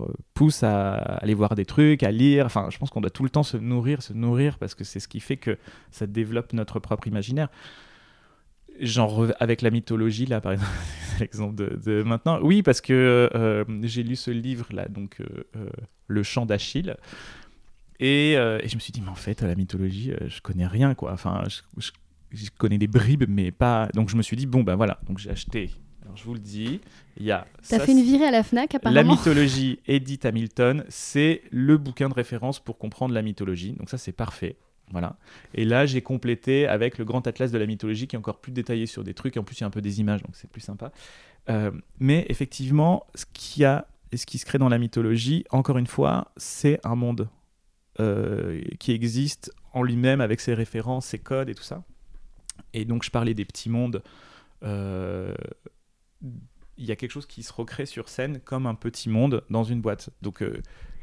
euh, 0.00 0.06
pousse 0.34 0.62
à 0.62 0.94
aller 0.94 1.34
voir 1.34 1.54
des 1.54 1.66
trucs, 1.66 2.02
à 2.02 2.10
lire. 2.10 2.46
Enfin, 2.46 2.68
je 2.70 2.78
pense 2.78 2.90
qu'on 2.90 3.02
doit 3.02 3.10
tout 3.10 3.22
le 3.22 3.30
temps 3.30 3.42
se 3.42 3.56
nourrir, 3.56 4.02
se 4.02 4.14
nourrir, 4.14 4.58
parce 4.58 4.74
que 4.74 4.84
c'est 4.84 5.00
ce 5.00 5.08
qui 5.08 5.20
fait 5.20 5.36
que 5.36 5.58
ça 5.90 6.06
développe 6.06 6.52
notre 6.54 6.80
propre 6.80 7.06
imaginaire. 7.06 7.48
Genre 8.80 9.28
avec 9.38 9.62
la 9.62 9.70
mythologie, 9.70 10.26
là, 10.26 10.40
par 10.40 10.52
exemple, 10.52 10.72
l'exemple 11.20 11.54
de, 11.54 12.02
maintenant. 12.02 12.40
Oui, 12.40 12.62
parce 12.62 12.80
que 12.80 13.30
euh, 13.34 13.64
j'ai 13.82 14.02
lu 14.02 14.16
ce 14.16 14.30
livre-là, 14.30 14.88
donc 14.88 15.20
euh, 15.20 15.68
Le 16.06 16.22
chant 16.22 16.46
d'Achille. 16.46 16.96
Euh, 18.02 18.60
et, 18.62 18.68
je 18.68 18.74
me 18.74 18.80
suis 18.80 18.92
dit, 18.92 19.00
mais 19.00 19.08
en 19.08 19.14
fait, 19.14 19.42
à 19.42 19.46
la 19.46 19.54
mythologie, 19.54 20.12
euh, 20.12 20.28
je 20.28 20.40
connais 20.40 20.66
rien, 20.66 20.94
quoi. 20.94 21.12
Enfin, 21.12 21.44
je, 21.76 22.50
connais 22.58 22.78
des 22.78 22.86
bribes, 22.86 23.24
mais 23.28 23.50
pas. 23.50 23.88
Donc 23.94 24.10
je 24.10 24.16
me 24.16 24.22
suis 24.22 24.36
dit, 24.36 24.46
bon, 24.46 24.62
ben 24.62 24.76
voilà. 24.76 24.98
Donc 25.06 25.18
j'ai 25.18 25.30
acheté. 25.30 25.70
Alors 26.02 26.16
je 26.16 26.24
vous 26.24 26.34
le 26.34 26.40
dis, 26.40 26.80
il 27.16 27.24
y 27.24 27.30
a. 27.30 27.46
T'as 27.68 27.80
fait 27.80 27.92
une 27.92 28.02
virée 28.02 28.26
à 28.26 28.30
la 28.30 28.42
Fnac, 28.42 28.74
apparemment. 28.74 28.94
La 28.94 29.04
mythologie 29.04 29.80
Edith 29.86 30.24
Hamilton, 30.24 30.84
c'est 30.88 31.42
le 31.50 31.78
bouquin 31.78 32.08
de 32.08 32.14
référence 32.14 32.60
pour 32.60 32.78
comprendre 32.78 33.14
la 33.14 33.22
mythologie. 33.22 33.72
Donc 33.72 33.88
ça, 33.90 33.98
c'est 33.98 34.12
parfait. 34.12 34.56
Voilà. 34.92 35.16
Et 35.54 35.64
là, 35.64 35.86
j'ai 35.86 36.00
complété 36.00 36.66
avec 36.66 36.98
le 36.98 37.04
grand 37.04 37.26
atlas 37.26 37.50
de 37.50 37.58
la 37.58 37.66
mythologie 37.66 38.06
qui 38.06 38.14
est 38.14 38.18
encore 38.18 38.40
plus 38.40 38.52
détaillé 38.52 38.86
sur 38.86 39.02
des 39.02 39.14
trucs. 39.14 39.36
En 39.36 39.42
plus, 39.42 39.58
il 39.58 39.60
y 39.62 39.64
a 39.64 39.66
un 39.66 39.70
peu 39.70 39.80
des 39.80 40.00
images, 40.00 40.22
donc 40.22 40.36
c'est 40.36 40.48
plus 40.48 40.60
sympa. 40.60 40.92
Euh, 41.48 41.72
mais 41.98 42.26
effectivement, 42.28 43.06
ce 43.14 43.24
qui 43.32 43.64
a 43.64 43.88
et 44.12 44.16
ce 44.16 44.26
qui 44.26 44.38
se 44.38 44.46
crée 44.46 44.58
dans 44.58 44.68
la 44.68 44.78
mythologie, 44.78 45.44
encore 45.50 45.78
une 45.78 45.86
fois, 45.86 46.30
c'est 46.36 46.78
un 46.84 46.94
monde. 46.94 47.28
Euh, 47.98 48.60
qui 48.78 48.92
existe 48.92 49.50
en 49.72 49.82
lui-même 49.82 50.20
avec 50.20 50.40
ses 50.40 50.52
références, 50.52 51.06
ses 51.06 51.18
codes 51.18 51.48
et 51.48 51.54
tout 51.54 51.62
ça. 51.62 51.82
Et 52.74 52.84
donc 52.84 53.04
je 53.04 53.10
parlais 53.10 53.32
des 53.32 53.46
petits 53.46 53.70
mondes. 53.70 54.02
Euh, 54.62 55.34
il 56.76 56.84
y 56.84 56.92
a 56.92 56.96
quelque 56.96 57.12
chose 57.12 57.24
qui 57.24 57.42
se 57.42 57.54
recrée 57.54 57.86
sur 57.86 58.10
scène 58.10 58.40
comme 58.44 58.66
un 58.66 58.74
petit 58.74 59.08
monde 59.08 59.44
dans 59.48 59.64
une 59.64 59.80
boîte. 59.80 60.10
Donc 60.20 60.42
euh, 60.42 60.60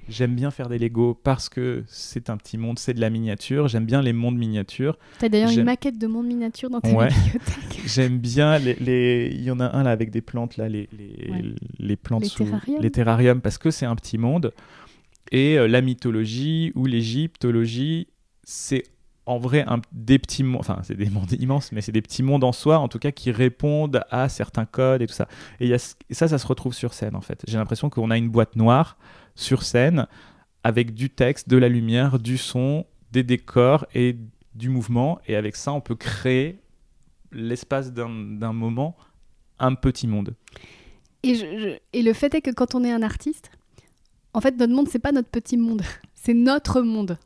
j'aime 0.08 0.36
bien 0.36 0.52
faire 0.52 0.70
des 0.70 0.78
Lego 0.78 1.16
parce 1.16 1.50
que 1.50 1.84
c'est 1.88 2.30
un 2.30 2.38
petit 2.38 2.60
monde, 2.60 2.78
c'est 2.78 2.94
de 2.94 3.02
la 3.02 3.10
miniature. 3.10 3.68
J'aime 3.68 3.86
bien 3.86 4.04
les 4.04 4.14
mondes 4.14 4.38
miniatures. 4.38 5.00
Tu 5.18 5.26
as 5.26 5.30
d'ailleurs 5.30 5.50
une 5.50 5.64
maquette 5.64 5.98
de 5.98 6.06
monde 6.06 6.28
miniature 6.28 6.70
dans 6.70 6.80
tes 6.82 6.90
bibliothèques. 6.90 7.42
J'aime 7.88 8.20
bien 8.20 8.60
les, 8.60 9.32
Il 9.34 9.42
y 9.42 9.50
en 9.50 9.60
a 9.60 9.76
un 9.76 9.82
là 9.82 9.90
avec 9.90 10.12
des 10.12 10.22
plantes, 10.22 10.58
là, 10.58 10.70
les, 10.70 10.88
les, 10.96 11.56
les 11.80 11.96
plantes 11.96 12.22
les 12.22 12.30
sous 12.30 12.44
terrariums. 12.44 12.82
les 12.82 12.92
terrariums 12.92 13.42
parce 13.42 13.58
que 13.58 13.72
c'est 13.72 13.88
un 13.88 13.96
petit 13.96 14.20
monde. 14.20 14.54
Et 15.34 15.58
euh, 15.58 15.68
la 15.68 15.82
mythologie 15.82 16.72
ou 16.76 16.86
l'égyptologie, 16.86 18.08
c'est 18.44 18.84
en 19.26 19.40
vrai 19.40 19.66
un, 19.68 19.82
des 19.92 20.20
petits 20.20 20.44
mondes, 20.44 20.62
enfin 20.62 20.80
c'est 20.84 20.96
des 20.96 21.10
mondes 21.10 21.32
immenses, 21.40 21.72
mais 21.72 21.82
c'est 21.82 21.92
des 21.92 22.04
petits 22.04 22.24
mondes 22.24 22.44
en 22.44 22.52
soi, 22.52 22.78
en 22.78 22.88
tout 22.88 23.00
cas, 23.00 23.12
qui 23.12 23.32
répondent 23.32 24.04
à 24.12 24.30
certains 24.30 24.66
codes 24.66 25.02
et 25.02 25.08
tout 25.08 25.14
ça. 25.14 25.28
Et, 25.60 25.76
ça, 25.78 26.28
ça 26.28 26.38
se 26.38 26.48
retrouve 26.48 26.74
sur 26.74 26.94
scène 26.94 27.16
en 27.16 27.22
fait. 27.22 27.44
J'ai 27.48 27.58
l'impression 27.58 27.90
qu'on 27.90 28.12
a 28.12 28.18
une 28.18 28.30
boîte 28.30 28.56
noire 28.56 28.98
sur 29.36 29.64
scène 29.64 30.08
avec 30.64 30.94
du 30.94 31.10
texte, 31.10 31.50
de 31.50 31.58
la 31.58 31.68
lumière, 31.68 32.20
du 32.20 32.38
son, 32.38 32.86
des 33.12 33.24
décors 33.24 33.88
et 33.96 34.16
du 34.54 34.70
mouvement. 34.70 35.20
Et 35.28 35.36
avec 35.36 35.56
ça, 35.56 35.74
on 35.74 35.82
peut 35.82 35.96
créer 35.96 36.60
l'espace 37.32 37.92
d'un 37.92 38.54
moment, 38.54 38.96
un 39.58 39.74
petit 39.74 40.08
monde. 40.08 40.36
Et 41.24 41.74
le 41.94 42.14
fait 42.14 42.36
est 42.36 42.42
que 42.42 42.52
quand 42.52 42.76
on 42.76 42.84
est 42.84 42.92
un 42.92 43.02
artiste, 43.02 43.50
en 44.34 44.42
fait, 44.42 44.58
notre 44.58 44.74
monde, 44.74 44.88
c'est 44.90 45.00
pas 45.00 45.12
notre 45.12 45.30
petit 45.30 45.58
monde, 45.58 45.82
c'est 46.14 46.34
notre 46.34 46.82
monde. 46.82 47.18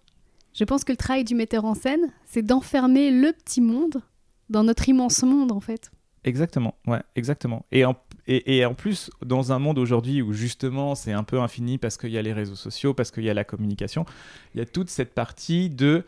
Je 0.53 0.63
pense 0.63 0.83
que 0.83 0.91
le 0.91 0.97
travail 0.97 1.23
du 1.23 1.35
metteur 1.35 1.65
en 1.65 1.75
scène, 1.75 2.11
c'est 2.25 2.41
d'enfermer 2.41 3.11
le 3.11 3.31
petit 3.31 3.61
monde 3.61 4.01
dans 4.49 4.63
notre 4.63 4.87
immense 4.89 5.23
monde, 5.23 5.51
en 5.51 5.59
fait. 5.59 5.91
Exactement, 6.23 6.75
ouais, 6.87 7.01
exactement. 7.15 7.65
Et 7.71 7.85
en, 7.85 7.95
et, 8.27 8.57
et 8.57 8.65
en 8.65 8.73
plus, 8.73 9.09
dans 9.25 9.51
un 9.53 9.59
monde 9.59 9.77
aujourd'hui 9.77 10.21
où 10.21 10.33
justement 10.33 10.93
c'est 10.93 11.13
un 11.13 11.23
peu 11.23 11.39
infini 11.39 11.77
parce 11.77 11.97
qu'il 11.97 12.09
y 12.09 12.17
a 12.17 12.21
les 12.21 12.33
réseaux 12.33 12.55
sociaux, 12.55 12.93
parce 12.93 13.11
qu'il 13.11 13.23
y 13.23 13.29
a 13.29 13.33
la 13.33 13.45
communication, 13.45 14.05
il 14.53 14.57
y 14.57 14.61
a 14.61 14.65
toute 14.65 14.89
cette 14.89 15.13
partie 15.13 15.69
de 15.69 16.03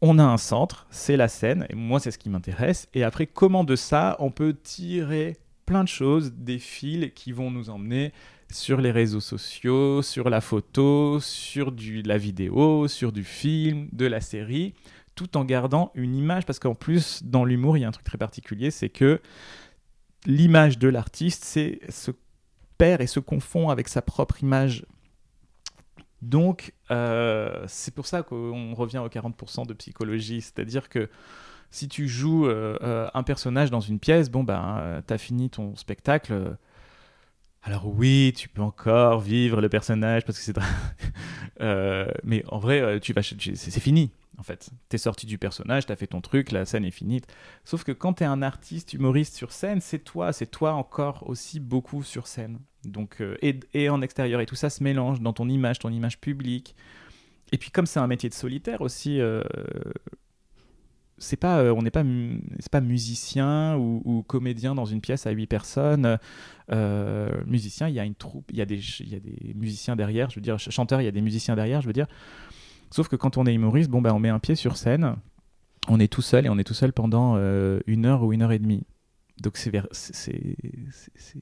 on 0.00 0.18
a 0.18 0.24
un 0.24 0.38
centre, 0.38 0.86
c'est 0.90 1.16
la 1.16 1.28
scène, 1.28 1.66
et 1.70 1.76
moi 1.76 2.00
c'est 2.00 2.10
ce 2.10 2.18
qui 2.18 2.30
m'intéresse, 2.30 2.88
et 2.94 3.04
après 3.04 3.26
comment 3.26 3.62
de 3.62 3.76
ça 3.76 4.16
on 4.18 4.30
peut 4.30 4.56
tirer 4.60 5.36
plein 5.66 5.84
de 5.84 5.88
choses, 5.88 6.32
des 6.32 6.58
fils 6.58 7.12
qui 7.14 7.32
vont 7.32 7.50
nous 7.50 7.70
emmener 7.70 8.12
sur 8.50 8.80
les 8.80 8.90
réseaux 8.90 9.20
sociaux, 9.20 10.02
sur 10.02 10.30
la 10.30 10.40
photo, 10.40 11.20
sur 11.20 11.72
du, 11.72 12.02
la 12.02 12.18
vidéo, 12.18 12.88
sur 12.88 13.12
du 13.12 13.24
film, 13.24 13.88
de 13.92 14.06
la 14.06 14.20
série, 14.20 14.74
tout 15.14 15.36
en 15.36 15.44
gardant 15.44 15.90
une 15.94 16.14
image, 16.16 16.46
parce 16.46 16.58
qu'en 16.58 16.74
plus, 16.74 17.22
dans 17.24 17.44
l'humour, 17.44 17.76
il 17.76 17.80
y 17.80 17.84
a 17.84 17.88
un 17.88 17.92
truc 17.92 18.04
très 18.04 18.18
particulier, 18.18 18.70
c'est 18.70 18.88
que 18.88 19.20
l'image 20.26 20.78
de 20.78 20.88
l'artiste 20.88 21.44
se 21.44 22.10
perd 22.78 23.00
et 23.00 23.06
se 23.06 23.20
confond 23.20 23.70
avec 23.70 23.88
sa 23.88 24.02
propre 24.02 24.42
image. 24.42 24.84
Donc, 26.22 26.72
euh, 26.90 27.64
c'est 27.66 27.94
pour 27.94 28.06
ça 28.06 28.22
qu'on 28.22 28.74
revient 28.74 28.98
aux 28.98 29.08
40% 29.08 29.66
de 29.66 29.74
psychologie, 29.74 30.40
c'est-à-dire 30.40 30.88
que 30.88 31.10
si 31.70 31.88
tu 31.88 32.08
joues 32.08 32.46
euh, 32.46 32.78
euh, 32.82 33.08
un 33.14 33.22
personnage 33.22 33.70
dans 33.70 33.80
une 33.80 33.98
pièce, 33.98 34.30
bon 34.30 34.42
ben, 34.42 35.02
t'as 35.06 35.18
fini 35.18 35.50
ton 35.50 35.76
spectacle. 35.76 36.56
Alors 37.64 37.86
oui, 37.86 38.32
tu 38.36 38.48
peux 38.48 38.62
encore 38.62 39.20
vivre 39.20 39.60
le 39.60 39.68
personnage 39.68 40.24
parce 40.24 40.38
que 40.38 40.44
c'est, 40.44 40.54
mais 42.24 42.44
en 42.48 42.58
vrai, 42.58 43.00
tu 43.00 43.12
vas, 43.12 43.22
c'est 43.22 43.80
fini 43.80 44.12
en 44.38 44.42
fait. 44.42 44.70
T'es 44.88 44.98
sorti 44.98 45.26
du 45.26 45.38
personnage, 45.38 45.86
t'as 45.86 45.96
fait 45.96 46.06
ton 46.06 46.20
truc, 46.20 46.52
la 46.52 46.64
scène 46.64 46.84
est 46.84 46.90
finie. 46.90 47.22
Sauf 47.64 47.84
que 47.84 47.92
quand 47.92 48.14
t'es 48.14 48.24
un 48.24 48.42
artiste 48.42 48.92
humoriste 48.92 49.34
sur 49.34 49.52
scène, 49.52 49.80
c'est 49.80 49.98
toi, 49.98 50.32
c'est 50.32 50.46
toi 50.46 50.72
encore 50.72 51.28
aussi 51.28 51.60
beaucoup 51.60 52.02
sur 52.02 52.26
scène. 52.26 52.58
Donc, 52.84 53.20
euh, 53.20 53.36
et, 53.42 53.88
en 53.88 54.02
extérieur, 54.02 54.40
et 54.40 54.46
tout 54.46 54.56
ça 54.56 54.70
se 54.70 54.82
mélange 54.82 55.20
dans 55.20 55.32
ton 55.32 55.48
image, 55.48 55.78
ton 55.78 55.90
image 55.90 56.20
publique. 56.20 56.74
Et 57.52 57.58
puis 57.58 57.70
comme 57.70 57.86
c'est 57.86 58.00
un 58.00 58.06
métier 58.06 58.28
de 58.28 58.34
solitaire 58.34 58.80
aussi, 58.80 59.20
euh, 59.20 59.42
c'est 61.24 61.36
pas, 61.36 61.58
euh, 61.58 61.74
on 61.74 61.82
n'est 61.82 61.90
pas, 61.90 62.04
c'est 62.58 62.70
pas 62.70 62.80
musicien 62.80 63.76
ou, 63.76 64.24
comédien 64.26 64.74
dans 64.74 64.84
une 64.84 65.00
pièce 65.00 65.26
à 65.26 65.30
huit 65.30 65.46
personnes. 65.46 66.18
musicien, 67.46 67.88
il 67.88 67.94
y 67.94 68.00
a 68.00 68.04
une 68.04 68.14
troupe, 68.14 68.50
il 68.50 68.58
y 68.58 68.62
a 68.62 68.66
des, 68.66 68.80
il 69.00 69.08
y 69.08 69.16
a 69.16 69.20
des 69.20 69.54
musiciens 69.54 69.96
derrière. 69.96 70.30
Je 70.30 70.36
veux 70.36 70.42
dire, 70.42 70.58
chanteur, 70.58 71.00
il 71.00 71.04
y 71.04 71.08
a 71.08 71.12
des 71.12 71.22
musiciens 71.22 71.56
derrière. 71.56 71.80
Je 71.80 71.86
veux 71.86 71.92
dire. 71.92 72.06
Sauf 72.90 73.08
que 73.08 73.16
quand 73.16 73.38
on 73.38 73.46
est 73.46 73.54
humoriste, 73.54 73.90
bon, 73.90 74.00
ben, 74.00 74.12
on 74.12 74.20
met 74.20 74.28
un 74.28 74.38
pied 74.38 74.54
sur 74.54 74.76
scène, 74.76 75.16
on 75.88 75.98
est 75.98 76.06
tout 76.06 76.22
seul 76.22 76.46
et 76.46 76.48
on 76.48 76.58
est 76.58 76.64
tout 76.64 76.74
seul 76.74 76.92
pendant 76.92 77.34
euh, 77.36 77.80
une 77.86 78.06
heure 78.06 78.22
ou 78.22 78.32
une 78.32 78.42
heure 78.42 78.52
et 78.52 78.58
demie. 78.60 78.84
Donc 79.42 79.56
c'est 79.56 79.72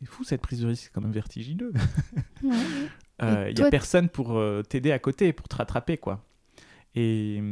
fou 0.07 0.25
cette 0.25 0.41
prise 0.41 0.63
de 0.63 0.69
risque, 0.69 0.85
c'est 0.85 0.93
quand 0.93 1.03
même 1.03 1.13
vertigineux. 1.13 1.73
Il 2.43 3.55
n'y 3.55 3.63
a 3.63 3.71
personne 3.71 4.09
pour 4.09 4.37
euh, 4.39 4.63
t'aider 4.63 4.93
à 4.93 4.99
côté, 4.99 5.33
pour 5.33 5.47
te 5.47 5.57
rattraper, 5.57 5.99
quoi. 5.99 6.25
Et, 6.95 7.43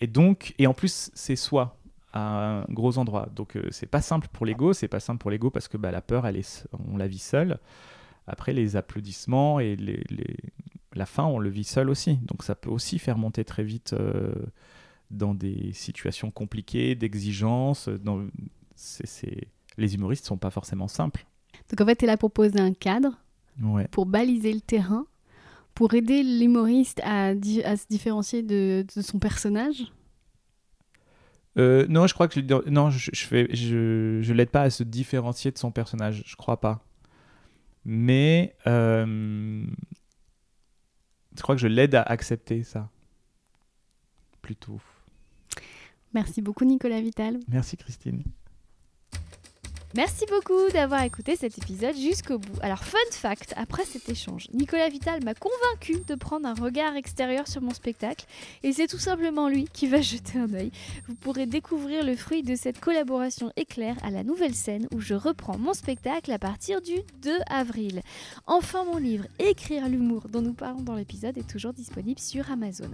et 0.00 0.06
donc, 0.06 0.54
et 0.58 0.66
en 0.66 0.74
plus, 0.74 1.10
c'est 1.14 1.36
soi 1.36 1.78
à 2.12 2.60
un 2.60 2.64
gros 2.64 2.98
endroit. 2.98 3.28
Donc 3.34 3.56
euh, 3.56 3.68
c'est 3.70 3.86
pas 3.86 4.00
simple 4.00 4.28
pour 4.32 4.46
l'ego, 4.46 4.72
c'est 4.72 4.88
pas 4.88 5.00
simple 5.00 5.18
pour 5.18 5.30
l'ego 5.30 5.50
parce 5.50 5.68
que 5.68 5.76
bah, 5.76 5.90
la 5.90 6.00
peur, 6.00 6.26
elle 6.26 6.36
est, 6.36 6.66
on 6.92 6.96
la 6.96 7.06
vit 7.06 7.18
seule. 7.18 7.58
Après, 8.26 8.52
les 8.52 8.76
applaudissements 8.76 9.58
et 9.60 9.76
les, 9.76 10.04
la 10.94 11.06
fin, 11.06 11.24
on 11.24 11.38
le 11.38 11.48
vit 11.48 11.64
seul 11.64 11.88
aussi. 11.90 12.16
Donc 12.16 12.42
ça 12.42 12.54
peut 12.54 12.70
aussi 12.70 12.98
faire 12.98 13.18
monter 13.18 13.44
très 13.44 13.64
vite 13.64 13.94
euh, 13.94 14.34
dans 15.10 15.34
des 15.34 15.72
situations 15.72 16.30
compliquées, 16.30 16.94
d'exigence. 16.94 17.88
Les 19.76 19.94
humoristes 19.94 20.26
sont 20.26 20.36
pas 20.36 20.50
forcément 20.50 20.88
simples. 20.88 21.26
Donc 21.70 21.80
en 21.80 21.86
fait, 21.86 21.96
tu 21.96 22.04
es 22.04 22.06
là 22.06 22.16
pour 22.16 22.30
poser 22.30 22.60
un 22.60 22.72
cadre, 22.72 23.18
pour 23.90 24.06
baliser 24.06 24.52
le 24.52 24.60
terrain, 24.60 25.06
pour 25.78 25.94
aider 25.94 26.24
l'humoriste 26.24 27.00
à, 27.04 27.34
se 27.34 27.86
différencier 27.88 28.42
de, 28.42 28.84
son 29.00 29.20
personnage? 29.20 29.92
Euh, 31.56 31.86
non, 31.88 32.08
je 32.08 32.14
crois 32.14 32.26
que 32.26 32.34
je, 32.34 32.68
non, 32.68 32.90
je, 32.90 33.10
fais, 33.14 33.46
je, 33.54 34.18
je 34.20 34.32
l'aide 34.32 34.50
pas 34.50 34.62
à 34.62 34.70
se 34.70 34.82
différencier 34.82 35.52
de 35.52 35.58
son 35.58 35.70
personnage. 35.70 36.24
Je 36.26 36.34
crois 36.34 36.60
pas. 36.60 36.84
Mais 37.84 38.56
euh, 38.66 39.64
je 41.36 41.42
crois 41.42 41.54
que 41.54 41.60
je 41.60 41.68
l'aide 41.68 41.94
à 41.94 42.02
accepter 42.02 42.64
ça. 42.64 42.90
Plutôt. 44.42 44.80
Merci 46.12 46.42
beaucoup 46.42 46.64
Nicolas 46.64 47.00
Vital. 47.00 47.38
Merci 47.46 47.76
Christine. 47.76 48.24
Merci 49.94 50.26
beaucoup 50.28 50.70
d'avoir 50.74 51.02
écouté 51.04 51.34
cet 51.34 51.56
épisode 51.56 51.96
jusqu'au 51.96 52.38
bout. 52.38 52.58
Alors, 52.60 52.84
fun 52.84 52.98
fact, 53.10 53.54
après 53.56 53.86
cet 53.86 54.10
échange, 54.10 54.46
Nicolas 54.52 54.90
Vital 54.90 55.24
m'a 55.24 55.32
convaincu 55.32 56.00
de 56.06 56.14
prendre 56.14 56.46
un 56.46 56.52
regard 56.52 56.94
extérieur 56.94 57.48
sur 57.48 57.62
mon 57.62 57.72
spectacle 57.72 58.26
et 58.62 58.74
c'est 58.74 58.86
tout 58.86 58.98
simplement 58.98 59.48
lui 59.48 59.66
qui 59.72 59.86
va 59.86 60.00
jeter 60.02 60.38
un 60.38 60.52
œil. 60.52 60.72
Vous 61.08 61.14
pourrez 61.14 61.46
découvrir 61.46 62.04
le 62.04 62.16
fruit 62.16 62.42
de 62.42 62.54
cette 62.54 62.80
collaboration 62.80 63.50
éclair 63.56 63.96
à 64.02 64.10
la 64.10 64.24
nouvelle 64.24 64.54
scène 64.54 64.88
où 64.92 65.00
je 65.00 65.14
reprends 65.14 65.56
mon 65.56 65.72
spectacle 65.72 66.30
à 66.32 66.38
partir 66.38 66.82
du 66.82 66.96
2 67.22 67.38
avril. 67.48 68.02
Enfin, 68.46 68.84
mon 68.84 68.98
livre 68.98 69.24
Écrire 69.38 69.88
l'humour 69.88 70.28
dont 70.28 70.42
nous 70.42 70.52
parlons 70.52 70.82
dans 70.82 70.96
l'épisode 70.96 71.38
est 71.38 71.48
toujours 71.48 71.72
disponible 71.72 72.20
sur 72.20 72.50
Amazon. 72.50 72.90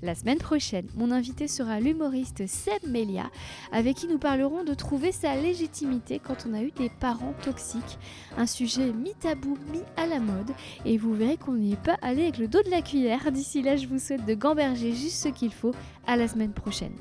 La 0.00 0.14
semaine 0.14 0.38
prochaine, 0.38 0.86
mon 0.94 1.10
invité 1.10 1.48
sera 1.48 1.80
l'humoriste 1.80 2.46
Seb 2.46 2.86
Melia, 2.86 3.30
avec 3.72 3.96
qui 3.96 4.06
nous 4.06 4.18
parlerons 4.18 4.62
de 4.62 4.72
trouver 4.72 5.10
sa 5.10 5.34
légitimité 5.34 6.20
quand 6.20 6.46
on 6.48 6.54
a 6.54 6.62
eu 6.62 6.70
des 6.70 6.88
parents 6.88 7.34
toxiques. 7.42 7.98
Un 8.36 8.46
sujet 8.46 8.92
mi-tabou, 8.92 9.58
mi-à 9.72 10.06
la 10.06 10.20
mode, 10.20 10.52
et 10.84 10.98
vous 10.98 11.14
verrez 11.14 11.36
qu'on 11.36 11.54
n'y 11.54 11.72
est 11.72 11.82
pas 11.82 11.96
allé 12.00 12.22
avec 12.22 12.38
le 12.38 12.46
dos 12.46 12.62
de 12.62 12.70
la 12.70 12.80
cuillère. 12.80 13.32
D'ici 13.32 13.60
là, 13.60 13.74
je 13.74 13.88
vous 13.88 13.98
souhaite 13.98 14.24
de 14.24 14.34
gamberger 14.34 14.92
juste 14.92 15.20
ce 15.24 15.28
qu'il 15.30 15.52
faut. 15.52 15.74
À 16.06 16.16
la 16.16 16.28
semaine 16.28 16.52
prochaine. 16.52 16.94